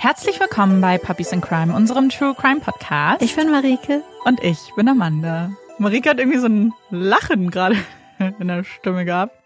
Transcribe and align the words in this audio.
Herzlich 0.00 0.38
willkommen 0.38 0.80
bei 0.80 0.96
Puppies 0.96 1.32
in 1.32 1.40
Crime, 1.40 1.74
unserem 1.74 2.08
True 2.08 2.32
Crime 2.32 2.60
Podcast. 2.60 3.20
Ich 3.20 3.34
bin 3.34 3.50
Marike. 3.50 4.04
Und 4.24 4.40
ich 4.44 4.56
bin 4.76 4.86
Amanda. 4.86 5.50
Marike 5.78 6.08
hat 6.08 6.20
irgendwie 6.20 6.38
so 6.38 6.46
ein 6.46 6.72
Lachen 6.90 7.50
gerade 7.50 7.74
in 8.38 8.46
der 8.46 8.62
Stimme 8.62 9.04
gehabt. 9.04 9.36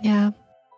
Ja. 0.00 0.34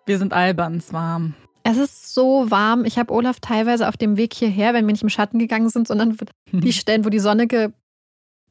Wir 0.06 0.16
sind 0.16 0.32
albans 0.32 0.94
warm. 0.94 1.34
Es 1.64 1.76
ist 1.76 2.14
so 2.14 2.50
warm. 2.50 2.86
Ich 2.86 2.98
habe 2.98 3.12
Olaf 3.12 3.40
teilweise 3.40 3.88
auf 3.88 3.98
dem 3.98 4.16
Weg 4.16 4.32
hierher, 4.32 4.72
wenn 4.72 4.86
wir 4.86 4.92
nicht 4.92 5.02
im 5.02 5.10
Schatten 5.10 5.38
gegangen 5.38 5.68
sind, 5.68 5.86
sondern 5.86 6.16
die 6.52 6.72
Stellen, 6.72 7.04
wo 7.04 7.10
die 7.10 7.18
Sonne 7.18 7.46
ge 7.46 7.68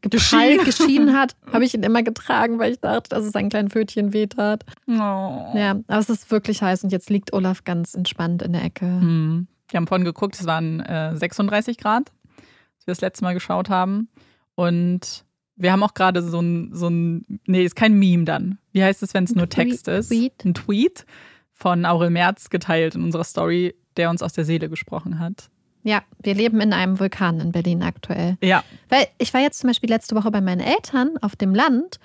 geprallt, 0.02 0.66
geschienen 0.66 1.14
hat, 1.18 1.36
habe 1.52 1.66
ich 1.66 1.74
ihn 1.74 1.82
immer 1.82 2.04
getragen, 2.04 2.60
weil 2.60 2.74
ich 2.74 2.80
dachte, 2.80 3.10
dass 3.10 3.26
es 3.26 3.34
ein 3.34 3.50
kleines 3.50 3.74
Pfötchen 3.74 4.14
wehtat. 4.14 4.66
Oh. 4.88 4.92
Ja, 4.94 5.72
aber 5.88 5.98
es 5.98 6.10
ist 6.12 6.30
wirklich 6.30 6.62
heiß 6.62 6.84
und 6.84 6.92
jetzt 6.92 7.10
liegt 7.10 7.34
Olaf 7.34 7.64
ganz 7.64 7.96
entspannt 7.96 8.44
in 8.44 8.54
der 8.54 8.64
Ecke. 8.64 8.86
Hm. 8.86 9.48
Wir 9.70 9.78
haben 9.78 9.88
vorhin 9.88 10.06
geguckt, 10.06 10.36
es 10.40 10.46
waren 10.46 10.80
äh, 10.82 11.16
36 11.16 11.78
Grad, 11.78 12.12
als 12.38 12.88
wir 12.88 12.94
das 12.94 13.02
letzte 13.02 13.24
Mal 13.24 13.34
geschaut 13.34 13.70
haben. 13.70 14.10
Und 14.56 15.26
wir 15.56 15.72
haben 15.72 15.84
auch 15.84 15.94
gerade 15.94 16.22
so 16.22 16.40
ein, 16.40 16.72
so 16.74 16.88
ein, 16.88 17.40
nee, 17.46 17.64
ist 17.64 17.76
kein 17.76 17.94
Meme 17.94 18.26
dann. 18.26 18.58
Wie 18.72 18.84
heißt 18.84 19.04
es, 19.04 19.14
wenn 19.14 19.26
es 19.26 19.36
nur 19.36 19.50
Text 19.50 19.88
ist? 19.88 20.08
Tweet. 20.08 20.46
Ein 20.46 20.54
Tweet 20.54 21.06
von 21.52 21.86
Aurel 21.86 22.10
Merz 22.10 22.50
geteilt 22.50 22.96
in 22.96 23.04
unserer 23.04 23.26
Story, 23.26 23.76
der 23.98 24.10
uns 24.10 24.22
aus 24.22 24.34
der 24.34 24.46
Seele 24.46 24.70
gesprochen 24.70 25.20
hat. 25.20 25.50
Ja, 25.84 26.04
wir 26.22 26.34
leben 26.34 26.60
in 26.62 26.74
einem 26.74 27.00
Vulkan 27.00 27.40
in 27.40 27.52
Berlin 27.52 27.84
aktuell. 27.84 28.38
Ja. 28.42 28.64
Weil 28.90 29.08
ich 29.18 29.34
war 29.34 29.42
jetzt 29.42 29.60
zum 29.60 29.70
Beispiel 29.70 29.90
letzte 29.90 30.16
Woche 30.16 30.32
bei 30.32 30.42
meinen 30.42 30.62
Eltern 30.62 31.18
auf 31.22 31.36
dem 31.36 31.54
Land 31.54 32.00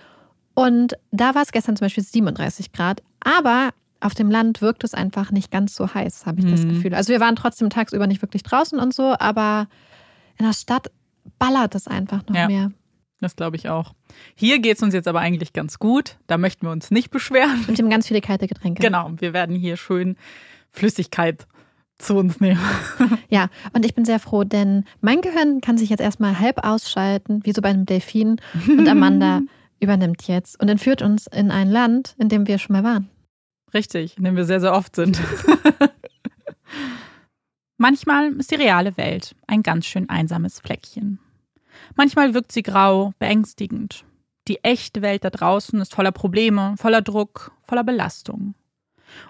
und 0.55 0.95
da 1.11 1.35
war 1.35 1.43
es 1.43 1.53
gestern 1.53 1.77
zum 1.77 1.87
Beispiel 1.87 2.05
37 2.05 2.73
Grad, 2.73 3.03
aber 3.21 3.71
auf 4.05 4.15
dem 4.15 4.31
Land 4.31 4.61
wirkt 4.61 4.85
es 4.85 4.93
einfach 4.93 5.31
nicht 5.31 5.51
ganz 5.51 5.75
so 5.75 5.95
heiß, 5.95 6.27
habe 6.27 6.41
ich 6.41 6.47
mhm. 6.47 6.51
das 6.51 6.63
Gefühl. 6.63 6.95
Also 6.95 7.13
wir 7.13 7.21
waren 7.21 7.37
trotzdem 7.37 7.71
tagsüber 7.71 8.07
nicht 8.07 8.21
wirklich 8.21 8.43
draußen 8.43 8.79
und 8.79 8.93
so, 8.93 9.15
aber 9.19 9.67
in 10.39 10.45
der 10.45 10.53
Stadt 10.53 10.91
ballert 11.39 11.75
es 11.75 11.89
einfach 11.89 12.27
noch 12.29 12.37
ja. 12.37 12.47
mehr. 12.47 12.71
Das 13.21 13.35
glaube 13.35 13.57
ich 13.57 13.71
auch. 13.71 13.95
Hier 14.35 14.59
geht 14.59 14.77
es 14.77 14.83
uns 14.83 14.93
jetzt 14.93 15.09
aber 15.09 15.21
eigentlich 15.21 15.55
ganz 15.55 15.79
gut. 15.79 16.19
Da 16.27 16.37
möchten 16.37 16.67
wir 16.67 16.71
uns 16.71 16.91
nicht 16.91 17.11
beschweren. 17.11 17.65
Und 17.67 17.79
wir 17.79 17.83
haben 17.83 17.91
ganz 17.91 18.09
viele 18.09 18.21
kalte 18.21 18.47
Getränke. 18.47 18.83
Genau, 18.83 19.11
wir 19.17 19.33
werden 19.33 19.57
hier 19.57 19.79
schön 19.79 20.17
Flüssigkeit 20.71 21.47
zu 21.97 22.17
uns 22.17 22.41
nehmen. 22.41 22.61
Ja, 23.31 23.49
und 23.73 23.87
ich 23.87 23.95
bin 23.95 24.05
sehr 24.05 24.21
froh, 24.21 24.45
denn 24.45 24.85
mein 25.01 25.21
Gehirn 25.21 25.61
kann 25.61 25.79
sich 25.79 25.89
jetzt 25.89 26.01
erstmal 26.01 26.39
halb 26.39 26.65
ausschalten, 26.65 27.41
wie 27.45 27.53
so 27.53 27.63
bei 27.63 27.71
einem 27.71 27.87
Delfin. 27.87 28.37
Und 28.69 28.87
Amanda 28.87 29.41
übernimmt 29.81 30.29
jetzt 30.29 30.61
und 30.61 30.69
entführt 30.69 31.03
uns 31.03 31.27
in 31.27 31.51
ein 31.51 31.71
Land, 31.71 32.15
in 32.19 32.29
dem 32.29 32.47
wir 32.47 32.59
schon 32.59 32.75
mal 32.75 32.85
waren. 32.85 33.09
Richtig, 33.75 34.17
in 34.17 34.25
dem 34.25 34.37
wir 34.37 34.45
sehr, 34.45 34.61
sehr 34.61 34.73
oft 34.73 34.95
sind. 34.95 35.21
Manchmal 37.77 38.33
ist 38.35 38.53
die 38.53 38.57
reale 38.57 38.97
Welt 38.97 39.35
ein 39.49 39.63
ganz 39.63 39.85
schön 39.87 40.09
einsames 40.09 40.61
Fleckchen. 40.61 41.19
Manchmal 41.97 42.33
wirkt 42.33 42.53
sie 42.53 42.63
grau, 42.63 43.13
beängstigend. 43.19 44.05
Die 44.47 44.63
echte 44.63 45.03
Welt 45.03 45.25
da 45.25 45.31
draußen 45.31 45.81
ist 45.81 45.95
voller 45.95 46.13
Probleme, 46.13 46.77
voller 46.79 47.03
Druck, 47.03 47.53
voller 47.65 47.83
Belastung. 47.83 48.55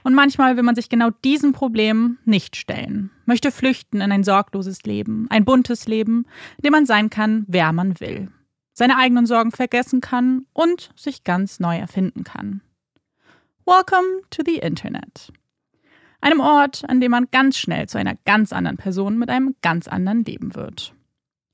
Und 0.02 0.14
manchmal 0.14 0.56
will 0.56 0.62
man 0.62 0.74
sich 0.74 0.88
genau 0.88 1.10
diesem 1.24 1.52
Problem 1.52 2.18
nicht 2.24 2.56
stellen, 2.56 3.10
möchte 3.24 3.50
flüchten 3.50 4.00
in 4.00 4.12
ein 4.12 4.24
sorgloses 4.24 4.82
Leben, 4.84 5.26
ein 5.30 5.44
buntes 5.44 5.86
Leben, 5.86 6.26
in 6.58 6.62
dem 6.64 6.72
man 6.72 6.86
sein 6.86 7.10
kann, 7.10 7.44
wer 7.48 7.72
man 7.72 7.98
will, 8.00 8.30
seine 8.72 8.96
eigenen 8.96 9.26
Sorgen 9.26 9.50
vergessen 9.50 10.00
kann 10.00 10.46
und 10.52 10.90
sich 10.96 11.24
ganz 11.24 11.60
neu 11.60 11.76
erfinden 11.76 12.24
kann. 12.24 12.60
Welcome 13.66 14.20
to 14.28 14.42
the 14.44 14.58
Internet. 14.58 15.32
Einem 16.20 16.40
Ort, 16.40 16.82
an 16.86 17.00
dem 17.00 17.12
man 17.12 17.28
ganz 17.30 17.56
schnell 17.56 17.88
zu 17.88 17.96
einer 17.96 18.14
ganz 18.26 18.52
anderen 18.52 18.76
Person 18.76 19.16
mit 19.16 19.30
einem 19.30 19.56
ganz 19.62 19.88
anderen 19.88 20.22
Leben 20.22 20.54
wird. 20.54 20.92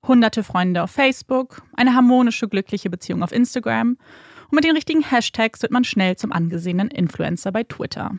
Hunderte 0.04 0.42
Freunde 0.42 0.82
auf 0.82 0.90
Facebook, 0.90 1.62
eine 1.76 1.94
harmonische, 1.94 2.48
glückliche 2.48 2.90
Beziehung 2.90 3.22
auf 3.22 3.30
Instagram 3.30 3.96
und 4.48 4.52
mit 4.52 4.64
den 4.64 4.74
richtigen 4.74 5.08
Hashtags 5.08 5.62
wird 5.62 5.70
man 5.70 5.84
schnell 5.84 6.16
zum 6.16 6.32
angesehenen 6.32 6.88
Influencer 6.88 7.52
bei 7.52 7.62
Twitter. 7.62 8.18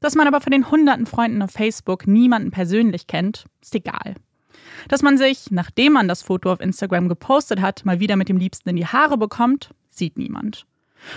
Dass 0.00 0.14
man 0.14 0.26
aber 0.26 0.40
von 0.40 0.52
den 0.52 0.70
hunderten 0.70 1.04
Freunden 1.04 1.42
auf 1.42 1.50
Facebook 1.50 2.06
niemanden 2.06 2.50
persönlich 2.50 3.06
kennt, 3.06 3.44
ist 3.60 3.74
egal. 3.74 4.14
Dass 4.88 5.02
man 5.02 5.18
sich, 5.18 5.50
nachdem 5.50 5.92
man 5.92 6.08
das 6.08 6.22
Foto 6.22 6.50
auf 6.50 6.60
Instagram 6.60 7.10
gepostet 7.10 7.60
hat, 7.60 7.84
mal 7.84 8.00
wieder 8.00 8.16
mit 8.16 8.30
dem 8.30 8.38
Liebsten 8.38 8.70
in 8.70 8.76
die 8.76 8.86
Haare 8.86 9.18
bekommt, 9.18 9.74
sieht 9.90 10.16
niemand. 10.16 10.64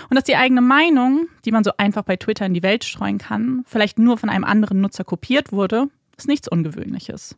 Und 0.08 0.16
dass 0.16 0.24
die 0.24 0.36
eigene 0.36 0.60
Meinung, 0.60 1.28
die 1.44 1.52
man 1.52 1.64
so 1.64 1.72
einfach 1.76 2.02
bei 2.02 2.16
Twitter 2.16 2.46
in 2.46 2.54
die 2.54 2.62
Welt 2.62 2.84
streuen 2.84 3.18
kann, 3.18 3.62
vielleicht 3.66 3.98
nur 3.98 4.18
von 4.18 4.28
einem 4.28 4.44
anderen 4.44 4.80
Nutzer 4.80 5.04
kopiert 5.04 5.52
wurde, 5.52 5.88
ist 6.16 6.28
nichts 6.28 6.48
Ungewöhnliches. 6.48 7.36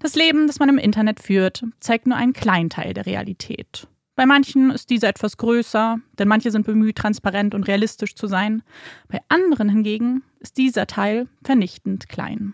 Das 0.00 0.14
Leben, 0.14 0.46
das 0.46 0.58
man 0.58 0.68
im 0.68 0.78
Internet 0.78 1.20
führt, 1.20 1.64
zeigt 1.80 2.06
nur 2.06 2.16
einen 2.16 2.32
kleinen 2.32 2.70
Teil 2.70 2.94
der 2.94 3.06
Realität. 3.06 3.86
Bei 4.14 4.26
manchen 4.26 4.70
ist 4.70 4.90
diese 4.90 5.06
etwas 5.06 5.38
größer, 5.38 5.98
denn 6.18 6.28
manche 6.28 6.50
sind 6.50 6.66
bemüht, 6.66 6.96
transparent 6.96 7.54
und 7.54 7.66
realistisch 7.66 8.14
zu 8.14 8.26
sein. 8.26 8.62
Bei 9.08 9.20
anderen 9.28 9.70
hingegen 9.70 10.22
ist 10.40 10.58
dieser 10.58 10.86
Teil 10.86 11.28
vernichtend 11.42 12.08
klein. 12.08 12.52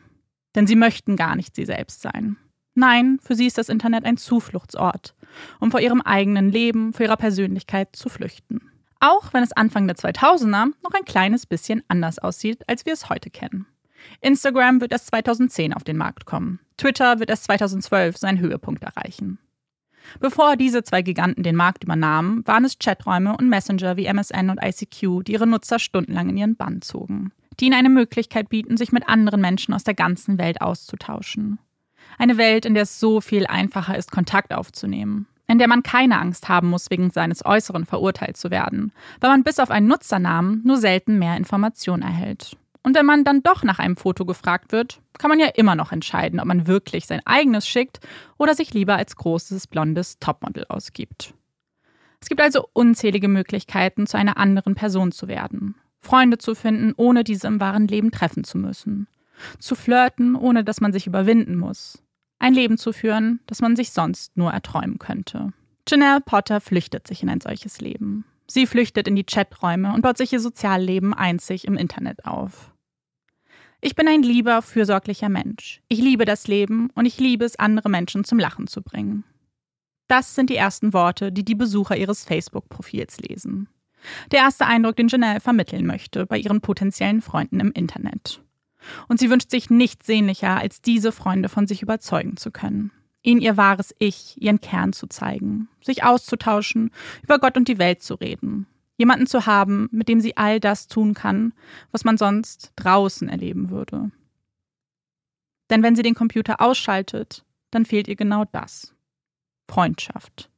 Denn 0.55 0.67
sie 0.67 0.77
möchten 0.77 1.17
gar 1.17 1.35
nicht 1.35 1.57
sie 1.57 1.65
selbst 1.65 2.01
sein. 2.01 2.37
Nein, 2.75 3.19
für 3.21 3.35
sie 3.35 3.47
ist 3.47 3.59
das 3.59 3.69
Internet 3.69 4.05
ein 4.05 4.17
Zufluchtsort, 4.17 5.17
um 5.59 5.73
vor 5.73 5.81
ihrem 5.81 6.01
eigenen 6.01 6.53
Leben, 6.53 6.93
vor 6.93 7.05
ihrer 7.05 7.17
Persönlichkeit 7.17 7.97
zu 7.97 8.09
flüchten. 8.09 8.61
Auch 9.01 9.33
wenn 9.33 9.45
es 9.45 9.53
Anfang 9.53 9.87
der 9.87 9.97
2000er 9.97 10.73
noch 10.83 10.93
ein 10.93 11.05
kleines 11.05 11.47
bisschen 11.47 11.83
anders 11.89 12.19
aussieht, 12.19 12.69
als 12.69 12.85
wir 12.85 12.93
es 12.93 13.09
heute 13.09 13.31
kennen. 13.31 13.67
Instagram 14.21 14.81
wird 14.81 14.93
erst 14.93 15.09
2010 15.09 15.73
auf 15.73 15.85
den 15.85 15.97
Markt 15.97 16.25
kommen. 16.25 16.61
Twitter 16.77 17.19
wird 17.19 17.31
erst 17.31 17.45
2012 17.45 18.17
seinen 18.17 18.41
Höhepunkt 18.41 18.83
erreichen. 18.83 19.39
Bevor 20.21 20.57
diese 20.57 20.83
zwei 20.83 21.03
Giganten 21.03 21.43
den 21.43 21.57
Markt 21.57 21.85
übernahmen, 21.85 22.47
waren 22.47 22.65
es 22.65 22.79
Chaträume 22.79 23.37
und 23.37 23.49
Messenger 23.49 23.97
wie 23.97 24.07
MSN 24.07 24.51
und 24.51 24.63
ICQ, 24.63 25.25
die 25.25 25.33
ihre 25.33 25.47
Nutzer 25.47 25.79
stundenlang 25.79 26.31
in 26.31 26.37
ihren 26.37 26.57
Bann 26.57 26.81
zogen, 26.81 27.33
die 27.61 27.67
ihnen 27.67 27.75
eine 27.75 27.91
Möglichkeit 27.91 28.49
bieten, 28.49 28.77
sich 28.77 28.93
mit 28.93 29.09
anderen 29.09 29.41
Menschen 29.41 29.75
aus 29.75 29.85
der 29.85 29.95
ganzen 29.95 30.39
Welt 30.39 30.61
auszutauschen. 30.61 31.59
Eine 32.17 32.39
Welt, 32.39 32.65
in 32.65 32.75
der 32.75 32.85
es 32.85 32.99
so 32.99 33.21
viel 33.21 33.47
einfacher 33.47 33.99
ist, 33.99 34.11
Kontakt 34.11 34.55
aufzunehmen, 34.55 35.27
in 35.49 35.59
der 35.59 35.67
man 35.67 35.83
keine 35.83 36.19
Angst 36.19 36.49
haben 36.49 36.69
muss, 36.69 36.91
wegen 36.91 37.11
seines 37.11 37.45
Äußeren 37.45 37.87
verurteilt 37.87 38.37
zu 38.37 38.51
werden, 38.51 38.93
weil 39.21 39.31
man 39.31 39.43
bis 39.43 39.59
auf 39.59 39.71
einen 39.71 39.89
Nutzernamen 39.89 40.63
nur 40.65 40.77
selten 40.77 41.19
mehr 41.19 41.37
Informationen 41.37 42.03
erhält. 42.03 42.57
Und 42.83 42.95
wenn 42.95 43.07
man 43.07 43.25
dann 43.25 43.43
doch 43.43 43.65
nach 43.65 43.79
einem 43.79 43.97
Foto 43.97 44.25
gefragt 44.25 44.73
wird, 44.73 45.01
kann 45.19 45.31
man 45.31 45.41
ja 45.41 45.49
immer 45.49 45.75
noch 45.75 45.91
entscheiden, 45.91 46.39
ob 46.39 46.47
man 46.47 46.67
wirklich 46.67 47.07
sein 47.07 47.21
eigenes 47.25 47.67
schickt 47.67 48.01
oder 48.37 48.55
sich 48.55 48.73
lieber 48.73 48.97
als 48.97 49.17
großes 49.17 49.67
blondes 49.67 50.19
Topmodel 50.21 50.65
ausgibt. 50.69 51.35
Es 52.21 52.29
gibt 52.29 52.41
also 52.41 52.69
unzählige 52.73 53.29
Möglichkeiten, 53.29 54.07
zu 54.07 54.17
einer 54.17 54.37
anderen 54.37 54.75
Person 54.75 55.13
zu 55.13 55.29
werden. 55.29 55.75
Freunde 56.01 56.39
zu 56.39 56.55
finden, 56.55 56.95
ohne 56.97 57.25
diese 57.25 57.47
im 57.47 57.61
wahren 57.61 57.89
Leben 57.89 58.11
treffen 58.11 58.45
zu 58.45 58.59
müssen. 58.59 59.09
Zu 59.59 59.75
flirten, 59.75 60.35
ohne 60.35 60.65
dass 60.65 60.81
man 60.81 60.93
sich 60.93 61.07
überwinden 61.07 61.57
muss. 61.57 62.03
Ein 62.38 62.54
Leben 62.54 62.78
zu 62.78 62.93
führen, 62.93 63.41
das 63.47 63.60
man 63.60 63.76
sich 63.76 63.91
sonst 63.91 64.37
nur 64.37 64.53
erträumen 64.53 64.99
könnte. 64.99 65.53
Janelle 65.88 66.21
Potter 66.21 66.60
flüchtet 66.60 67.06
sich 67.06 67.22
in 67.22 67.28
ein 67.28 67.41
solches 67.41 67.81
Leben. 67.81 68.25
Sie 68.47 68.66
flüchtet 68.66 69.09
in 69.09 69.16
die 69.16 69.25
Chaträume 69.25 69.93
und 69.93 70.03
baut 70.03 70.19
sich 70.19 70.32
ihr 70.32 70.41
Sozialleben 70.41 71.15
einzig 71.15 71.66
im 71.66 71.76
Internet 71.76 72.25
auf. 72.25 72.72
Ich 73.81 73.94
bin 73.94 74.09
ein 74.09 74.22
lieber, 74.22 74.62
fürsorglicher 74.62 75.28
Mensch. 75.28 75.81
Ich 75.88 76.00
liebe 76.00 76.25
das 76.25 76.49
Leben 76.49 76.91
und 76.94 77.06
ich 77.06 77.19
liebe 77.19 77.44
es, 77.44 77.59
andere 77.59 77.88
Menschen 77.88 78.25
zum 78.25 78.38
Lachen 78.38 78.66
zu 78.66 78.82
bringen. 78.82 79.25
Das 80.09 80.34
sind 80.34 80.50
die 80.50 80.56
ersten 80.56 80.93
Worte, 80.93 81.31
die 81.31 81.44
die 81.44 81.55
Besucher 81.55 81.97
ihres 81.97 82.25
Facebook-Profils 82.25 83.20
lesen. 83.20 83.69
Der 84.32 84.41
erste 84.41 84.66
Eindruck, 84.66 84.97
den 84.97 85.09
Janelle 85.09 85.41
vermitteln 85.41 85.87
möchte 85.87 86.26
bei 86.26 86.38
ihren 86.38 86.61
potenziellen 86.61 87.20
Freunden 87.20 87.61
im 87.61 87.73
Internet. 87.73 88.43
Und 89.08 89.20
sie 89.20 89.31
wünscht 89.31 89.50
sich 89.50 89.70
nichts 89.70 90.06
sehnlicher, 90.06 90.56
als 90.56 90.81
diese 90.81 91.12
Freunde 91.12 91.49
von 91.49 91.67
sich 91.67 91.82
überzeugen 91.82 92.37
zu 92.37 92.50
können 92.50 92.90
ihnen 93.23 93.40
ihr 93.40 93.56
wahres 93.56 93.94
Ich, 93.99 94.40
ihren 94.40 94.61
Kern 94.61 94.93
zu 94.93 95.06
zeigen, 95.06 95.69
sich 95.82 96.05
auszutauschen, 96.05 96.90
über 97.23 97.38
Gott 97.38 97.56
und 97.56 97.69
die 97.69 97.79
Welt 97.79 98.02
zu 98.02 98.14
reden, 98.14 98.67
jemanden 98.96 99.26
zu 99.26 99.46
haben, 99.46 99.88
mit 99.93 100.08
dem 100.08 100.20
sie 100.20 100.37
all 100.37 100.61
das 100.61 100.88
tun 100.88 101.14
kann, 101.14 101.52
was 101.93 102.05
man 102.05 102.17
sonst 102.17 102.73
draußen 102.76 103.29
erleben 103.29 103.70
würde. 103.70 104.11
Denn 105.70 105.82
wenn 105.82 105.96
sie 105.96 106.02
den 106.02 106.14
Computer 106.14 106.61
ausschaltet, 106.61 107.44
dann 107.70 107.84
fehlt 107.84 108.08
ihr 108.08 108.17
genau 108.17 108.44
das. 108.50 108.94
Freundschaft. 109.70 110.50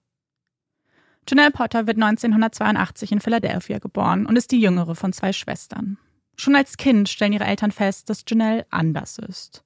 Janelle 1.28 1.50
Potter 1.50 1.86
wird 1.86 1.96
1982 1.96 3.12
in 3.12 3.20
Philadelphia 3.20 3.78
geboren 3.78 4.26
und 4.26 4.36
ist 4.36 4.52
die 4.52 4.60
jüngere 4.60 4.94
von 4.94 5.12
zwei 5.12 5.32
Schwestern. 5.32 5.98
Schon 6.40 6.56
als 6.56 6.76
Kind 6.76 7.08
stellen 7.08 7.34
ihre 7.34 7.44
Eltern 7.44 7.70
fest, 7.70 8.08
dass 8.08 8.24
Janelle 8.26 8.66
anders 8.70 9.18
ist. 9.18 9.62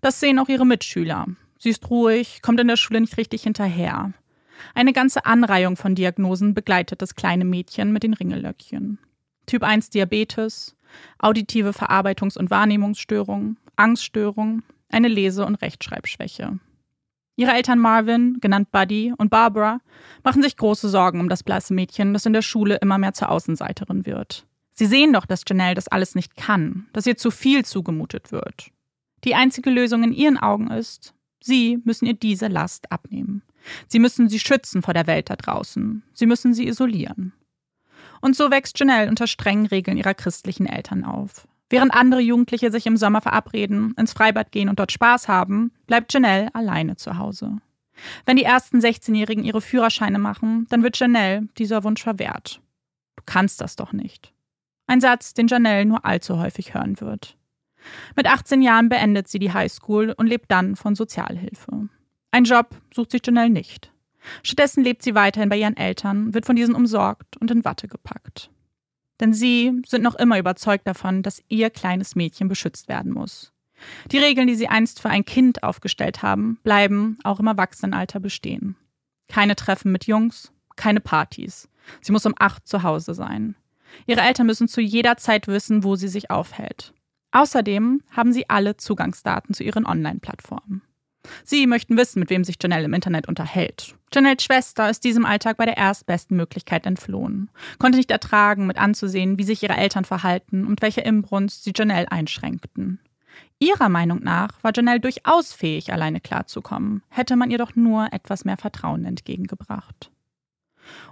Das 0.00 0.18
sehen 0.18 0.38
auch 0.38 0.48
ihre 0.48 0.64
Mitschüler, 0.64 1.26
Sie 1.58 1.70
ist 1.70 1.90
ruhig, 1.90 2.40
kommt 2.42 2.60
in 2.60 2.68
der 2.68 2.76
Schule 2.76 3.00
nicht 3.00 3.16
richtig 3.16 3.42
hinterher. 3.42 4.12
Eine 4.74 4.92
ganze 4.92 5.26
Anreihung 5.26 5.76
von 5.76 5.94
Diagnosen 5.94 6.54
begleitet 6.54 7.02
das 7.02 7.14
kleine 7.14 7.44
Mädchen 7.44 7.92
mit 7.92 8.02
den 8.02 8.14
Ringellöckchen. 8.14 8.98
Typ 9.46 9.62
1 9.62 9.90
Diabetes, 9.90 10.74
auditive 11.18 11.70
Verarbeitungs- 11.70 12.38
und 12.38 12.50
Wahrnehmungsstörung, 12.50 13.56
Angststörung, 13.76 14.62
eine 14.88 15.08
Lese- 15.08 15.44
und 15.44 15.56
Rechtschreibschwäche. 15.56 16.58
Ihre 17.36 17.52
Eltern 17.52 17.78
Marvin, 17.78 18.38
genannt 18.40 18.70
Buddy, 18.72 19.12
und 19.16 19.28
Barbara 19.28 19.80
machen 20.24 20.42
sich 20.42 20.56
große 20.56 20.88
Sorgen 20.88 21.20
um 21.20 21.28
das 21.28 21.42
blasse 21.42 21.74
Mädchen, 21.74 22.14
das 22.14 22.24
in 22.24 22.32
der 22.32 22.42
Schule 22.42 22.76
immer 22.76 22.96
mehr 22.96 23.12
zur 23.12 23.30
Außenseiterin 23.30 24.06
wird. 24.06 24.46
Sie 24.78 24.86
sehen 24.86 25.14
doch, 25.14 25.24
dass 25.24 25.42
Janelle 25.48 25.74
das 25.74 25.88
alles 25.88 26.14
nicht 26.14 26.36
kann, 26.36 26.86
dass 26.92 27.06
ihr 27.06 27.16
zu 27.16 27.30
viel 27.30 27.64
zugemutet 27.64 28.30
wird. 28.30 28.68
Die 29.24 29.34
einzige 29.34 29.70
Lösung 29.70 30.04
in 30.04 30.12
ihren 30.12 30.36
Augen 30.36 30.70
ist, 30.70 31.14
sie 31.40 31.78
müssen 31.84 32.04
ihr 32.04 32.12
diese 32.12 32.48
Last 32.48 32.92
abnehmen. 32.92 33.42
Sie 33.88 33.98
müssen 33.98 34.28
sie 34.28 34.38
schützen 34.38 34.82
vor 34.82 34.92
der 34.92 35.06
Welt 35.06 35.30
da 35.30 35.36
draußen. 35.36 36.02
Sie 36.12 36.26
müssen 36.26 36.52
sie 36.52 36.66
isolieren. 36.68 37.32
Und 38.20 38.36
so 38.36 38.50
wächst 38.50 38.78
Janelle 38.78 39.08
unter 39.08 39.26
strengen 39.26 39.66
Regeln 39.66 39.96
ihrer 39.96 40.14
christlichen 40.14 40.66
Eltern 40.66 41.04
auf. 41.04 41.48
Während 41.70 41.94
andere 41.94 42.20
Jugendliche 42.20 42.70
sich 42.70 42.86
im 42.86 42.98
Sommer 42.98 43.22
verabreden, 43.22 43.94
ins 43.96 44.12
Freibad 44.12 44.52
gehen 44.52 44.68
und 44.68 44.78
dort 44.78 44.92
Spaß 44.92 45.26
haben, 45.26 45.72
bleibt 45.86 46.12
Janelle 46.12 46.54
alleine 46.54 46.96
zu 46.96 47.16
Hause. 47.16 47.56
Wenn 48.26 48.36
die 48.36 48.44
ersten 48.44 48.78
16-Jährigen 48.78 49.42
ihre 49.42 49.62
Führerscheine 49.62 50.18
machen, 50.18 50.66
dann 50.68 50.82
wird 50.82 50.98
Janelle 50.98 51.48
dieser 51.56 51.82
Wunsch 51.82 52.02
verwehrt. 52.02 52.60
Du 53.16 53.22
kannst 53.24 53.62
das 53.62 53.74
doch 53.74 53.92
nicht. 53.92 54.35
Ein 54.86 55.00
Satz, 55.00 55.34
den 55.34 55.48
Janelle 55.48 55.84
nur 55.84 56.04
allzu 56.04 56.38
häufig 56.38 56.74
hören 56.74 57.00
wird. 57.00 57.36
Mit 58.16 58.26
18 58.26 58.62
Jahren 58.62 58.88
beendet 58.88 59.28
sie 59.28 59.38
die 59.38 59.52
Highschool 59.52 60.14
und 60.16 60.26
lebt 60.26 60.50
dann 60.50 60.76
von 60.76 60.94
Sozialhilfe. 60.94 61.88
Ein 62.30 62.44
Job 62.44 62.76
sucht 62.94 63.12
sich 63.12 63.22
Janelle 63.24 63.50
nicht. 63.50 63.92
Stattdessen 64.42 64.82
lebt 64.82 65.02
sie 65.02 65.14
weiterhin 65.14 65.48
bei 65.48 65.58
ihren 65.58 65.76
Eltern, 65.76 66.34
wird 66.34 66.46
von 66.46 66.56
diesen 66.56 66.74
umsorgt 66.74 67.36
und 67.36 67.50
in 67.50 67.64
Watte 67.64 67.88
gepackt. 67.88 68.50
Denn 69.20 69.32
sie 69.32 69.82
sind 69.86 70.02
noch 70.02 70.16
immer 70.16 70.38
überzeugt 70.38 70.86
davon, 70.86 71.22
dass 71.22 71.42
ihr 71.48 71.70
kleines 71.70 72.16
Mädchen 72.16 72.48
beschützt 72.48 72.88
werden 72.88 73.12
muss. 73.12 73.52
Die 74.10 74.18
Regeln, 74.18 74.46
die 74.46 74.54
sie 74.54 74.68
einst 74.68 75.00
für 75.00 75.10
ein 75.10 75.24
Kind 75.24 75.62
aufgestellt 75.62 76.22
haben, 76.22 76.58
bleiben 76.62 77.18
auch 77.24 77.40
im 77.40 77.46
Erwachsenenalter 77.46 78.20
bestehen. 78.20 78.76
Keine 79.28 79.56
Treffen 79.56 79.92
mit 79.92 80.06
Jungs, 80.06 80.52
keine 80.76 81.00
Partys. 81.00 81.68
Sie 82.00 82.12
muss 82.12 82.26
um 82.26 82.34
acht 82.38 82.66
zu 82.66 82.82
Hause 82.82 83.14
sein. 83.14 83.54
Ihre 84.06 84.20
Eltern 84.20 84.46
müssen 84.46 84.68
zu 84.68 84.80
jeder 84.80 85.16
Zeit 85.16 85.48
wissen, 85.48 85.84
wo 85.84 85.96
sie 85.96 86.08
sich 86.08 86.30
aufhält. 86.30 86.92
Außerdem 87.32 88.02
haben 88.10 88.32
sie 88.32 88.48
alle 88.48 88.76
Zugangsdaten 88.76 89.54
zu 89.54 89.62
ihren 89.62 89.86
Online-Plattformen. 89.86 90.82
Sie 91.44 91.66
möchten 91.66 91.96
wissen, 91.96 92.20
mit 92.20 92.30
wem 92.30 92.44
sich 92.44 92.56
Janelle 92.60 92.84
im 92.84 92.94
Internet 92.94 93.28
unterhält. 93.28 93.94
Janelles 94.12 94.44
Schwester 94.44 94.88
ist 94.88 95.04
diesem 95.04 95.24
Alltag 95.24 95.56
bei 95.56 95.66
der 95.66 95.76
erstbesten 95.76 96.36
Möglichkeit 96.36 96.86
entflohen, 96.86 97.50
konnte 97.78 97.98
nicht 97.98 98.10
ertragen, 98.10 98.66
mit 98.66 98.78
anzusehen, 98.78 99.38
wie 99.38 99.44
sich 99.44 99.62
ihre 99.62 99.76
Eltern 99.76 100.04
verhalten 100.04 100.66
und 100.66 100.82
welche 100.82 101.00
Imbrunst 101.00 101.64
sie 101.64 101.72
Janelle 101.74 102.10
einschränkten. 102.10 103.00
Ihrer 103.58 103.88
Meinung 103.88 104.22
nach 104.22 104.62
war 104.62 104.72
Janelle 104.74 105.00
durchaus 105.00 105.52
fähig, 105.52 105.92
alleine 105.92 106.20
klarzukommen, 106.20 107.02
hätte 107.08 107.36
man 107.36 107.50
ihr 107.50 107.58
doch 107.58 107.74
nur 107.74 108.12
etwas 108.12 108.44
mehr 108.44 108.56
Vertrauen 108.56 109.04
entgegengebracht. 109.04 110.10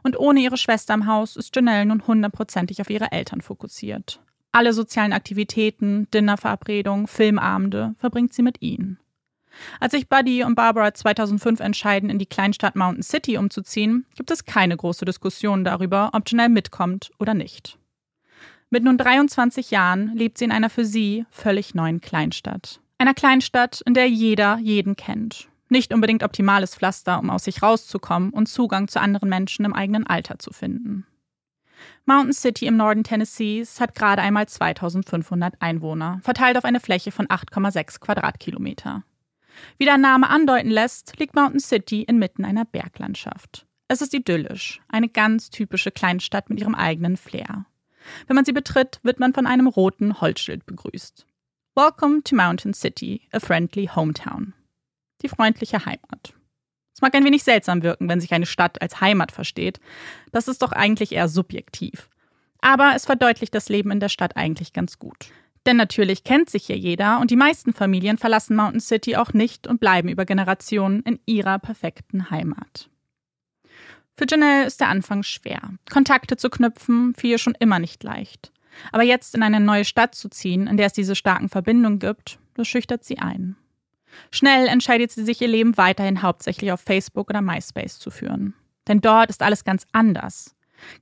Und 0.03 0.19
ohne 0.19 0.41
ihre 0.41 0.57
Schwester 0.57 0.95
im 0.95 1.07
Haus 1.07 1.37
ist 1.37 1.55
Janelle 1.55 1.87
nun 1.87 2.07
hundertprozentig 2.07 2.81
auf 2.81 2.91
ihre 2.91 3.13
Eltern 3.13 3.41
fokussiert. 3.41 4.21
Alle 4.53 4.73
sozialen 4.73 5.13
Aktivitäten, 5.13 6.09
Dinnerverabredungen, 6.13 7.07
Filmabende 7.07 7.95
verbringt 7.99 8.35
sie 8.35 8.43
mit 8.43 8.63
ihnen. 8.63 8.99
Als 9.81 9.93
sich 9.93 10.09
Buddy 10.09 10.45
und 10.45 10.55
Barbara 10.55 10.95
2005 10.95 11.61
entscheiden, 11.61 12.11
in 12.11 12.19
die 12.19 12.27
Kleinstadt 12.27 12.77
Mountain 12.77 13.03
City 13.03 13.37
umzuziehen, 13.37 14.07
gibt 14.17 14.31
es 14.31 14.45
keine 14.45 14.77
große 14.77 15.05
Diskussion 15.05 15.65
darüber, 15.65 16.11
ob 16.13 16.29
Janelle 16.29 16.49
mitkommt 16.49 17.11
oder 17.19 17.35
nicht. 17.35 17.79
Mit 18.71 18.85
nun 18.85 18.99
23 18.99 19.71
Jahren 19.71 20.17
lebt 20.17 20.39
sie 20.39 20.45
in 20.45 20.53
einer 20.53 20.71
für 20.71 20.85
sie 20.85 21.27
völlig 21.31 21.75
neuen 21.75 22.01
Kleinstadt. 22.01 22.81
Einer 22.99 23.15
Kleinstadt, 23.15 23.83
in 23.87 23.95
der 23.95 24.09
jeder 24.09 24.59
jeden 24.59 24.97
kennt. 24.97 25.49
Nicht 25.75 25.93
unbedingt 25.93 26.23
optimales 26.23 26.77
Pflaster, 26.77 27.19
um 27.19 27.31
aus 27.31 27.43
sich 27.43 27.61
rauszukommen 27.61 28.31
und 28.31 28.47
Zugang 28.47 28.87
zu 28.87 29.01
anderen 29.01 29.29
Menschen 29.29 29.65
im 29.65 29.73
eigenen 29.73 30.07
Alter 30.07 30.39
zu 30.39 30.53
finden. 30.53 31.05
Mountain 32.05 32.33
City 32.33 32.67
im 32.67 32.77
Norden 32.77 33.03
Tennessees 33.03 33.81
hat 33.81 33.97
gerade 33.97 34.23
einmal 34.23 34.47
2500 34.47 35.61
Einwohner, 35.61 36.21
verteilt 36.23 36.57
auf 36.57 36.65
eine 36.65 36.79
Fläche 36.79 37.11
von 37.11 37.27
8,6 37.27 37.99
Quadratkilometer. 37.99 39.03
Wie 39.77 39.85
der 39.85 39.99
Name 39.99 40.31
andeuten 40.31 40.71
lässt, 40.71 41.19
liegt 41.19 41.35
Mountain 41.35 41.59
City 41.59 42.03
inmitten 42.03 42.45
einer 42.45 42.65
Berglandschaft. 42.65 43.67
Es 43.89 44.01
ist 44.01 44.15
idyllisch, 44.15 44.81
eine 44.87 45.09
ganz 45.09 45.51
typische 45.51 45.91
Kleinstadt 45.91 46.51
mit 46.51 46.61
ihrem 46.61 46.77
eigenen 46.77 47.17
Flair. 47.17 47.67
Wenn 48.29 48.37
man 48.37 48.45
sie 48.45 48.53
betritt, 48.53 49.01
wird 49.03 49.19
man 49.19 49.35
von 49.35 49.49
einem 49.49 49.67
roten 49.67 50.21
Holzschild 50.21 50.67
begrüßt. 50.67 51.27
Welcome 51.75 52.23
to 52.23 52.37
Mountain 52.37 52.75
City, 52.75 53.23
a 53.33 53.41
friendly 53.41 53.91
hometown. 53.93 54.55
Die 55.25 55.29
freundliche 55.29 55.87
Heimat. 55.87 56.35
Es 56.95 57.01
mag 57.01 57.15
ein 57.15 57.25
wenig 57.25 57.43
seltsam 57.43 57.83
wirken, 57.83 58.09
wenn 58.09 58.21
sich 58.21 58.33
eine 58.33 58.47
Stadt 58.47 58.81
als 58.83 59.01
Heimat 59.01 59.33
versteht. 59.33 59.81
Das 60.33 60.49
ist 60.49 60.63
doch 60.63 60.71
eigentlich 60.71 61.13
eher 61.13 61.29
subjektiv. 61.29 62.09
Aber 62.61 62.93
es 62.95 63.07
verdeutlicht 63.07 63.55
das 63.55 63.69
Leben 63.69 63.91
in 63.91 64.01
der 64.01 64.11
Stadt 64.11 64.37
eigentlich 64.37 64.73
ganz 64.73 64.99
gut. 64.99 65.31
Denn 65.67 65.79
natürlich 65.79 66.25
kennt 66.25 66.51
sich 66.51 66.67
hier 66.67 66.77
jeder 66.77 67.21
und 67.21 67.31
die 67.31 67.37
meisten 67.37 67.73
Familien 67.73 68.19
verlassen 68.19 68.55
Mountain 68.55 68.81
City 68.81 69.17
auch 69.17 69.33
nicht 69.33 69.67
und 69.67 69.81
bleiben 69.81 70.11
über 70.11 70.27
Generationen 70.27 71.01
in 71.05 71.19
ihrer 71.25 71.59
perfekten 71.59 72.31
Heimat. 72.31 72.91
Für 74.17 74.27
Janelle 74.29 74.67
ist 74.67 74.81
der 74.81 74.89
Anfang 74.89 75.23
schwer. 75.23 75.61
Kontakte 75.91 76.37
zu 76.37 76.51
knüpfen 76.51 77.15
fiel 77.15 77.31
ihr 77.31 77.39
schon 77.39 77.57
immer 77.59 77.79
nicht 77.79 78.05
leicht. 78.05 78.53
Aber 78.93 79.03
jetzt 79.03 79.35
in 79.35 79.43
eine 79.43 79.59
neue 79.59 79.87
Stadt 79.87 80.15
zu 80.15 80.29
ziehen, 80.29 80.67
in 80.67 80.77
der 80.77 80.87
es 80.87 80.93
diese 80.93 81.17
starken 81.17 81.49
Verbindungen 81.49 81.99
gibt, 81.99 82.39
das 82.55 82.69
schüchtert 82.69 83.05
sie 83.05 83.19
ein. 83.19 83.57
Schnell 84.31 84.67
entscheidet 84.67 85.11
sie 85.11 85.25
sich, 85.25 85.41
ihr 85.41 85.49
Leben 85.49 85.77
weiterhin 85.77 86.23
hauptsächlich 86.23 86.73
auf 86.73 86.81
Facebook 86.81 87.31
oder 87.31 87.41
MySpace 87.41 87.99
zu 87.99 88.11
führen. 88.11 88.55
Denn 88.89 89.01
dort 89.01 89.31
ist 89.31 89.43
alles 89.43 89.65
ganz 89.65 89.87
anders. 89.93 90.55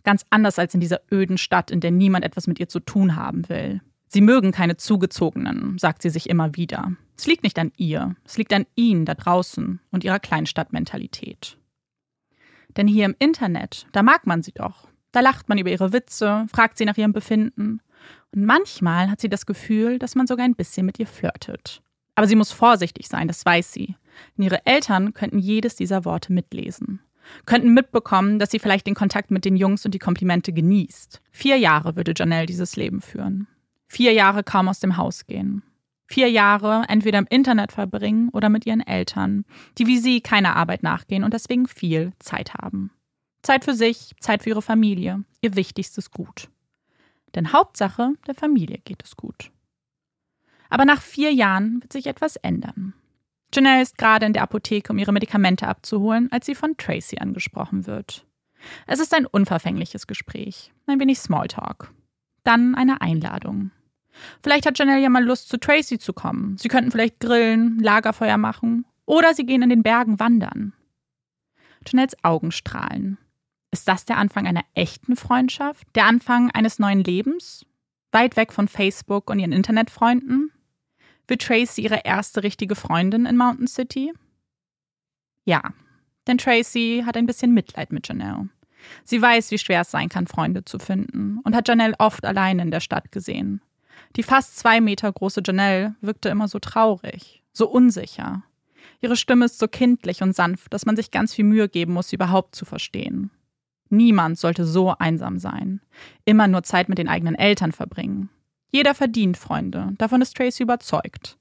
Ganz 0.05 0.25
anders 0.31 0.59
als 0.59 0.75
in 0.75 0.81
dieser 0.81 1.01
öden 1.11 1.39
Stadt, 1.39 1.71
in 1.71 1.81
der 1.81 1.91
niemand 1.91 2.25
etwas 2.25 2.47
mit 2.47 2.61
ihr 2.61 2.69
zu 2.69 2.81
tun 2.81 3.17
haben 3.17 3.49
will. 3.49 3.81
Sie 4.07 4.21
mögen 4.21 4.53
keine 4.53 4.77
Zugezogenen, 4.77 5.79
sagt 5.79 6.03
sie 6.03 6.11
sich 6.11 6.29
immer 6.29 6.55
wieder. 6.55 6.93
Es 7.17 7.27
liegt 7.27 7.43
nicht 7.45 7.59
an 7.59 7.73
ihr, 7.77 8.15
es 8.25 8.37
liegt 8.37 8.53
an 8.53 8.67
ihnen 8.75 9.07
da 9.07 9.15
draußen 9.15 9.81
und 9.91 10.05
ihrer 10.05 10.19
Kleinstadtmentalität. 10.19 11.57
Denn 12.77 12.87
hier 12.87 13.07
im 13.07 13.17
Internet, 13.19 13.87
da 13.93 14.03
mag 14.03 14.27
man 14.27 14.43
sie 14.43 14.53
doch. 14.53 14.89
Da 15.13 15.21
lacht 15.21 15.49
man 15.49 15.59
über 15.59 15.71
ihre 15.71 15.93
Witze, 15.93 16.47
fragt 16.53 16.79
sie 16.79 16.85
nach 16.85 16.97
ihrem 16.97 17.13
Befinden. 17.13 17.81
Und 18.35 18.45
manchmal 18.45 19.11
hat 19.11 19.21
sie 19.21 19.29
das 19.29 19.47
Gefühl, 19.47 19.99
dass 19.99 20.15
man 20.15 20.27
sogar 20.27 20.45
ein 20.45 20.57
bisschen 20.57 20.87
mit 20.87 20.99
ihr 20.99 21.07
flirtet. 21.07 21.83
Aber 22.15 22.27
sie 22.27 22.37
muss 22.37 22.53
vorsichtig 22.53 23.09
sein, 23.09 23.29
das 23.29 23.45
weiß 23.45 23.73
sie. 23.73 23.97
Denn 24.37 24.45
ihre 24.45 24.67
Eltern 24.67 25.15
könnten 25.15 25.39
jedes 25.39 25.77
dieser 25.77 26.05
Worte 26.05 26.33
mitlesen. 26.33 27.01
Könnten 27.47 27.73
mitbekommen, 27.73 28.39
dass 28.39 28.51
sie 28.51 28.59
vielleicht 28.59 28.87
den 28.87 28.95
Kontakt 28.95 29.31
mit 29.31 29.45
den 29.45 29.57
Jungs 29.57 29.85
und 29.85 29.95
die 29.95 29.99
Komplimente 29.99 30.53
genießt. 30.53 31.23
Vier 31.31 31.57
Jahre 31.57 31.97
würde 31.97 32.15
Janelle 32.15 32.47
dieses 32.47 32.77
Leben 32.77 33.01
führen. 33.01 33.47
Vier 33.89 34.13
Jahre 34.13 34.43
kaum 34.43 34.69
aus 34.69 34.81
dem 34.81 34.97
Haus 34.97 35.27
gehen. 35.27 35.63
Vier 36.07 36.29
Jahre 36.31 36.85
entweder 36.89 37.19
im 37.19 37.27
Internet 37.31 37.73
verbringen 37.73 38.29
oder 38.31 38.49
mit 38.49 38.67
ihren 38.67 38.81
Eltern, 38.81 39.45
die 39.79 39.87
wie 39.87 39.99
sie 39.99 40.21
keiner 40.21 40.57
Arbeit 40.57 40.83
nachgehen 40.83 41.25
und 41.25 41.33
deswegen 41.33 41.67
viel 41.67 42.13
Zeit 42.19 42.55
haben. 42.55 42.91
Zeit 43.43 43.65
für 43.65 43.75
sich, 43.75 44.13
Zeit 44.21 44.43
für 44.43 44.51
ihre 44.51 44.63
Familie, 44.63 45.25
ihr 45.41 45.57
wichtigstes 45.57 46.11
Gut. 46.11 46.49
Denn 47.35 47.53
Hauptsache, 47.53 48.13
der 48.27 48.35
Familie 48.35 48.79
geht 48.85 49.03
es 49.03 49.17
gut. 49.17 49.51
Aber 50.73 50.87
nach 50.87 51.03
vier 51.03 51.31
Jahren 51.35 51.83
wird 51.83 51.93
sich 51.93 52.07
etwas 52.07 52.37
ändern. 52.37 52.95
Janelle 53.55 53.83
ist 53.83 53.99
gerade 53.99 54.25
in 54.25 54.33
der 54.33 54.43
Apotheke, 54.43 54.91
um 54.91 54.99
ihre 54.99 55.13
Medikamente 55.13 55.69
abzuholen, 55.69 56.33
als 56.33 56.47
sie 56.47 56.55
von 56.55 56.79
Tracy 56.79 57.19
angesprochen 57.19 57.87
wird. 57.87 58.27
Es 58.87 58.99
ist 58.99 59.13
ein 59.15 59.27
unverfängliches 59.27 60.07
Gespräch, 60.07 60.73
ein 60.87 60.99
wenig 60.99 61.19
Smalltalk. 61.19 61.93
Dann 62.43 62.75
eine 62.75 63.03
Einladung. 63.03 63.71
Vielleicht 64.43 64.65
hat 64.65 64.79
Janelle 64.79 65.03
ja 65.03 65.11
mal 65.11 65.23
Lust, 65.23 65.51
zu 65.51 65.59
Tracy 65.61 65.99
zu 65.99 66.15
kommen. 66.15 66.57
Sie 66.57 66.69
könnten 66.69 66.91
vielleicht 66.91 67.21
grillen, 67.21 67.79
Lagerfeuer 67.79 68.39
machen 68.39 68.87
oder 69.05 69.35
sie 69.35 69.45
gehen 69.45 69.61
in 69.61 69.69
den 69.69 69.83
Bergen 69.83 70.21
wandern. 70.21 70.73
Janelles 71.87 72.17
Augen 72.25 72.51
strahlen. 72.51 73.19
Ist 73.73 73.89
das 73.89 74.07
der 74.07 74.17
Anfang 74.17 74.47
einer 74.47 74.65
echten 74.73 75.17
Freundschaft? 75.17 75.87
Der 75.95 76.07
Anfang 76.07 76.51
eines 76.51 76.79
neuen 76.79 77.05
Lebens? 77.05 77.67
Weit 78.11 78.39
weg 78.39 78.55
von 78.55 78.69
Facebook 78.69 79.29
und 79.29 79.39
ihren 79.39 79.53
Internetfreunden? 79.53 80.51
Wird 81.29 81.43
Tracy 81.43 81.83
ihre 81.83 82.01
erste 82.05 82.43
richtige 82.43 82.75
Freundin 82.75 83.27
in 83.27 83.37
Mountain 83.37 83.67
City? 83.67 84.13
Ja, 85.45 85.63
denn 86.27 86.39
Tracy 86.39 87.03
hat 87.05 87.17
ein 87.17 87.27
bisschen 87.27 87.55
Mitleid 87.55 87.93
mit 87.93 88.07
Janelle. 88.07 88.49
Sie 89.05 89.21
weiß, 89.21 89.51
wie 89.51 89.59
schwer 89.59 89.83
es 89.83 89.91
sein 89.91 90.09
kann, 90.09 90.27
Freunde 90.27 90.65
zu 90.65 90.79
finden 90.79 91.39
und 91.45 91.55
hat 91.55 91.69
Janelle 91.69 91.95
oft 91.99 92.25
allein 92.25 92.59
in 92.59 92.71
der 92.71 92.81
Stadt 92.81 93.13
gesehen. 93.13 93.61
Die 94.17 94.23
fast 94.23 94.59
zwei 94.59 94.81
Meter 94.81 95.11
große 95.11 95.43
Janelle 95.45 95.95
wirkte 96.01 96.29
immer 96.29 96.49
so 96.49 96.59
traurig, 96.59 97.43
so 97.53 97.69
unsicher. 97.69 98.43
Ihre 99.01 99.17
Stimme 99.17 99.47
ist 99.47 99.59
so 99.59 99.69
kindlich 99.69 100.23
und 100.23 100.35
sanft, 100.35 100.73
dass 100.73 100.87
man 100.87 100.97
sich 100.97 101.11
ganz 101.11 101.35
viel 101.35 101.45
Mühe 101.45 101.69
geben 101.69 101.93
muss, 101.93 102.09
sie 102.09 102.17
überhaupt 102.17 102.55
zu 102.55 102.65
verstehen. 102.65 103.31
Niemand 103.89 104.39
sollte 104.39 104.65
so 104.65 104.95
einsam 104.99 105.39
sein. 105.39 105.81
Immer 106.25 106.49
nur 106.49 106.63
Zeit 106.63 106.89
mit 106.89 106.99
den 106.99 107.09
eigenen 107.09 107.35
Eltern 107.35 107.73
verbringen. 107.73 108.31
Jeder 108.73 108.95
verdient 108.95 109.37
Freunde, 109.37 109.93
davon 109.99 110.23
ist 110.23 110.35
Tracy 110.35 110.63
überzeugt. 110.63 111.37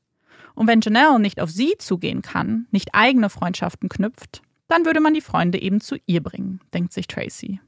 Und 0.53 0.67
wenn 0.67 0.81
Janelle 0.81 1.17
nicht 1.17 1.39
auf 1.39 1.49
sie 1.49 1.75
zugehen 1.79 2.21
kann, 2.21 2.67
nicht 2.71 2.93
eigene 2.93 3.29
Freundschaften 3.29 3.87
knüpft, 3.87 4.41
dann 4.67 4.85
würde 4.85 4.99
man 4.99 5.13
die 5.13 5.21
Freunde 5.21 5.61
eben 5.61 5.79
zu 5.79 5.95
ihr 6.05 6.21
bringen, 6.21 6.59
denkt 6.73 6.91
sich 6.91 7.07
Tracy. 7.07 7.61